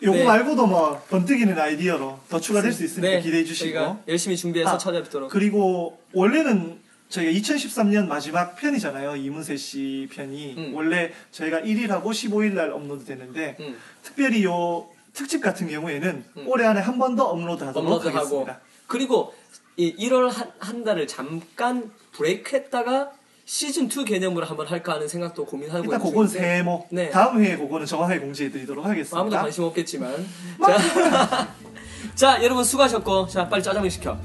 요거 0.00 0.16
네. 0.18 0.24
말고도 0.24 0.66
뭐 0.66 1.02
번뜩이는 1.10 1.58
아이디어로 1.58 2.20
더 2.28 2.40
추가될 2.40 2.72
수 2.72 2.84
있으니까 2.84 3.08
네, 3.14 3.20
기대해 3.20 3.44
주시고 3.44 3.64
저희가 3.72 3.98
열심히 4.06 4.36
준비해서 4.36 4.70
아, 4.74 4.78
찾아뵙도록 4.78 5.30
그리고 5.30 5.98
원래는 6.12 6.78
저희가 7.08 7.32
2013년 7.32 8.06
마지막 8.06 8.54
편이잖아요. 8.54 9.16
이문세 9.16 9.56
씨 9.56 10.08
편이 10.12 10.54
음. 10.58 10.72
원래 10.74 11.10
저희가 11.32 11.60
1일하고 11.62 12.04
15일 12.10 12.52
날 12.52 12.70
업로드 12.70 13.04
되는데 13.06 13.56
음, 13.60 13.76
특별히 14.02 14.44
요 14.44 14.86
특집 15.14 15.40
같은 15.42 15.68
경우에는 15.68 16.24
음. 16.36 16.44
올해 16.46 16.64
안에 16.66 16.80
한 16.80 16.98
번 16.98 17.16
더 17.16 17.24
업로드하도록 17.24 17.76
업로드하고 17.84 18.18
하겠습니다. 18.18 18.60
그리고 18.88 19.32
이 19.76 19.94
1월 19.96 20.28
한, 20.32 20.50
한 20.58 20.82
달을 20.82 21.06
잠깐 21.06 21.92
브레이크 22.12 22.56
했다가 22.56 23.12
시즌 23.44 23.84
2 23.86 24.04
개념으로 24.04 24.44
한번 24.44 24.66
할까 24.66 24.94
하는 24.94 25.06
생각도 25.06 25.46
고민하고 25.46 25.84
일단 25.84 26.00
있는 26.00 26.10
그건 26.10 26.26
중인데 26.26 26.48
세모. 26.56 26.86
네. 26.90 27.10
다음 27.10 27.42
회에 27.42 27.56
그거는 27.56 27.86
정확하게 27.86 28.20
공지해드리도록 28.20 28.84
하겠습니다. 28.84 29.18
아무도 29.18 29.36
관심 29.36 29.64
없겠지만 29.64 30.26
자, 30.66 31.48
자 32.14 32.42
여러분 32.42 32.64
수고하셨고 32.64 33.28
자 33.28 33.48
빨리 33.48 33.62
짜장면 33.62 33.88
시켜 33.88 34.18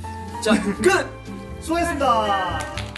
자 0.44 0.52
끝! 0.82 1.08
수고했습니다. 1.62 2.93